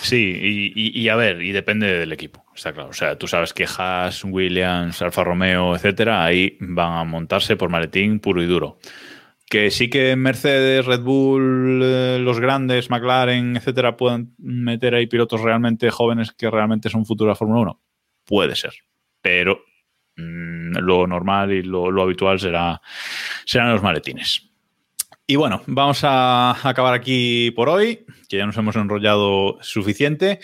Sí, 0.00 0.72
y, 0.74 1.08
a 1.08 1.16
ver, 1.16 1.42
y 1.42 1.52
depende 1.52 1.98
del 1.98 2.12
equipo, 2.12 2.44
está 2.54 2.72
claro. 2.72 2.88
O 2.88 2.94
sea, 2.94 3.18
tú 3.18 3.26
sabes 3.26 3.52
que 3.52 3.66
Haas, 3.66 4.24
Williams, 4.24 5.02
Alfa 5.02 5.24
Romeo, 5.24 5.74
etcétera, 5.74 6.24
ahí 6.24 6.56
van 6.60 6.92
a 6.94 7.04
montarse 7.04 7.56
por 7.56 7.68
maletín 7.68 8.18
puro 8.20 8.42
y 8.42 8.46
duro. 8.46 8.78
Que 9.46 9.70
sí 9.70 9.90
que 9.90 10.14
Mercedes, 10.16 10.86
Red 10.86 11.00
Bull, 11.02 11.82
eh, 11.82 12.18
los 12.20 12.40
grandes, 12.40 12.90
McLaren, 12.90 13.56
etcétera, 13.56 13.96
puedan 13.96 14.34
meter 14.38 14.94
ahí 14.94 15.06
pilotos 15.06 15.42
realmente 15.42 15.90
jóvenes 15.90 16.32
que 16.32 16.50
realmente 16.50 16.88
son 16.88 17.04
futura 17.04 17.34
Fórmula 17.34 17.60
1. 17.60 17.80
Puede 18.24 18.56
ser. 18.56 18.72
Pero 19.20 19.60
mm, 20.16 20.78
lo 20.78 21.06
normal 21.06 21.52
y 21.52 21.62
lo, 21.62 21.90
lo 21.90 22.02
habitual 22.02 22.38
será, 22.40 22.80
serán 23.44 23.72
los 23.72 23.82
maletines. 23.82 24.47
Y 25.30 25.36
bueno, 25.36 25.60
vamos 25.66 26.04
a 26.04 26.56
acabar 26.66 26.94
aquí 26.94 27.50
por 27.50 27.68
hoy, 27.68 28.06
que 28.30 28.38
ya 28.38 28.46
nos 28.46 28.56
hemos 28.56 28.76
enrollado 28.76 29.58
suficiente. 29.60 30.40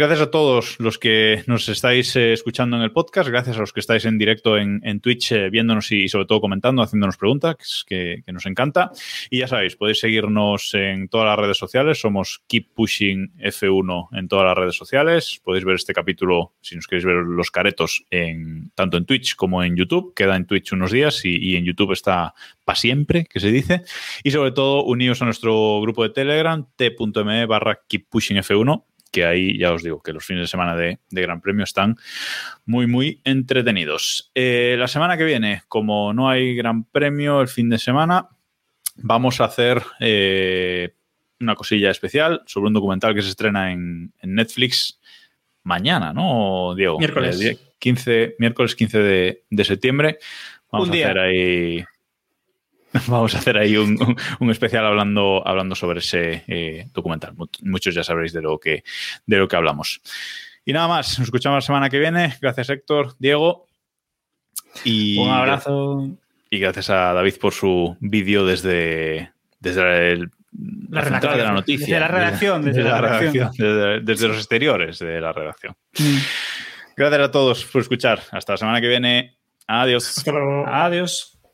Gracias 0.00 0.22
a 0.22 0.30
todos 0.30 0.80
los 0.80 0.96
que 0.96 1.42
nos 1.46 1.68
estáis 1.68 2.16
eh, 2.16 2.32
escuchando 2.32 2.74
en 2.78 2.82
el 2.82 2.90
podcast, 2.90 3.28
gracias 3.28 3.58
a 3.58 3.60
los 3.60 3.74
que 3.74 3.80
estáis 3.80 4.06
en 4.06 4.16
directo 4.16 4.56
en, 4.56 5.00
Twitch 5.02 5.32
eh, 5.32 5.50
viéndonos 5.50 5.92
y, 5.92 6.08
sobre 6.08 6.24
todo 6.24 6.40
comentando, 6.40 6.80
haciéndonos 6.80 7.18
preguntas, 7.18 7.84
que, 7.86 8.22
que, 8.24 8.32
nos 8.32 8.46
encanta. 8.46 8.92
Y 9.28 9.40
ya 9.40 9.46
sabéis, 9.46 9.76
podéis 9.76 10.00
seguirnos 10.00 10.72
en 10.72 11.10
todas 11.10 11.26
las 11.26 11.38
redes 11.38 11.58
sociales, 11.58 12.00
somos 12.00 12.42
Keep 12.46 12.72
Pushing 12.72 13.34
F1 13.40 14.08
en 14.12 14.26
todas 14.26 14.46
las 14.46 14.56
redes 14.56 14.74
sociales. 14.74 15.38
Podéis 15.44 15.66
ver 15.66 15.74
este 15.74 15.92
capítulo, 15.92 16.54
si 16.62 16.76
nos 16.76 16.86
queréis 16.86 17.04
ver 17.04 17.16
los 17.16 17.50
caretos, 17.50 18.02
en, 18.10 18.70
tanto 18.74 18.96
en 18.96 19.04
Twitch 19.04 19.36
como 19.36 19.62
en 19.62 19.76
YouTube. 19.76 20.14
Queda 20.14 20.34
en 20.34 20.46
Twitch 20.46 20.72
unos 20.72 20.92
días 20.92 21.26
y, 21.26 21.36
y 21.36 21.56
en 21.56 21.66
YouTube 21.66 21.92
está 21.92 22.32
para 22.64 22.76
siempre, 22.76 23.26
que 23.26 23.38
se 23.38 23.52
dice. 23.52 23.82
Y 24.24 24.30
sobre 24.30 24.52
todo, 24.52 24.82
unidos 24.82 25.20
a 25.20 25.26
nuestro 25.26 25.78
grupo 25.82 26.04
de 26.04 26.08
Telegram, 26.08 26.66
t.me 26.76 27.44
barra 27.44 27.82
Keep 27.86 28.08
Pushing 28.08 28.38
F1 28.38 28.84
que 29.10 29.24
ahí 29.24 29.58
ya 29.58 29.72
os 29.72 29.82
digo 29.82 30.02
que 30.02 30.12
los 30.12 30.24
fines 30.24 30.42
de 30.42 30.46
semana 30.48 30.76
de, 30.76 30.98
de 31.10 31.22
Gran 31.22 31.40
Premio 31.40 31.64
están 31.64 31.96
muy, 32.64 32.86
muy 32.86 33.20
entretenidos. 33.24 34.30
Eh, 34.34 34.76
la 34.78 34.88
semana 34.88 35.16
que 35.16 35.24
viene, 35.24 35.62
como 35.68 36.12
no 36.12 36.28
hay 36.28 36.54
Gran 36.54 36.84
Premio 36.84 37.40
el 37.40 37.48
fin 37.48 37.68
de 37.68 37.78
semana, 37.78 38.28
vamos 38.96 39.40
a 39.40 39.44
hacer 39.44 39.82
eh, 40.00 40.94
una 41.40 41.54
cosilla 41.54 41.90
especial 41.90 42.42
sobre 42.46 42.68
un 42.68 42.74
documental 42.74 43.14
que 43.14 43.22
se 43.22 43.30
estrena 43.30 43.72
en, 43.72 44.12
en 44.20 44.34
Netflix 44.34 45.00
mañana, 45.62 46.12
¿no, 46.12 46.74
Diego? 46.74 46.98
Miércoles. 46.98 47.40
El 47.40 47.58
15, 47.78 48.36
miércoles 48.38 48.74
15 48.74 48.98
de, 48.98 49.44
de 49.50 49.64
septiembre. 49.64 50.18
Vamos 50.70 50.88
a 50.90 50.92
hacer 50.92 51.18
ahí 51.18 51.84
Vamos 53.08 53.34
a 53.34 53.38
hacer 53.38 53.56
ahí 53.56 53.76
un, 53.76 54.00
un, 54.02 54.16
un 54.40 54.50
especial 54.50 54.84
hablando, 54.84 55.46
hablando 55.46 55.74
sobre 55.74 56.00
ese 56.00 56.44
eh, 56.48 56.88
documental. 56.92 57.34
Muchos 57.62 57.94
ya 57.94 58.02
sabréis 58.02 58.32
de 58.32 58.42
lo, 58.42 58.58
que, 58.58 58.82
de 59.26 59.36
lo 59.36 59.46
que 59.46 59.56
hablamos. 59.56 60.00
Y 60.64 60.72
nada 60.72 60.88
más, 60.88 61.18
nos 61.18 61.28
escuchamos 61.28 61.56
la 61.56 61.66
semana 61.66 61.88
que 61.88 61.98
viene. 61.98 62.36
Gracias 62.40 62.70
Héctor, 62.70 63.14
Diego. 63.18 63.66
Y, 64.84 65.18
Un 65.18 65.30
abrazo. 65.30 66.08
Y 66.50 66.58
gracias 66.58 66.90
a 66.90 67.12
David 67.12 67.34
por 67.40 67.52
su 67.52 67.96
vídeo 68.00 68.44
desde, 68.44 69.32
desde 69.60 70.12
el, 70.12 70.30
La 70.90 71.00
la 71.00 71.04
central 71.04 71.36
de 71.36 71.44
la 71.44 71.52
noticia. 71.52 71.86
Desde 71.86 72.00
la 72.00 72.08
redacción, 72.08 72.62
desde 72.62 72.82
la 72.82 73.00
redacción. 73.00 73.50
desde, 73.56 74.00
desde 74.00 74.28
los 74.28 74.36
exteriores 74.36 74.98
de 74.98 75.20
la 75.20 75.32
redacción. 75.32 75.76
Mm. 75.98 76.16
Gracias 76.96 77.20
a 77.22 77.30
todos 77.30 77.64
por 77.64 77.80
escuchar. 77.80 78.20
Hasta 78.32 78.54
la 78.54 78.56
semana 78.56 78.80
que 78.80 78.88
viene. 78.88 79.38
Adiós. 79.68 80.18
Hasta 80.18 80.32
luego. 80.32 80.66
Adiós. 80.66 81.39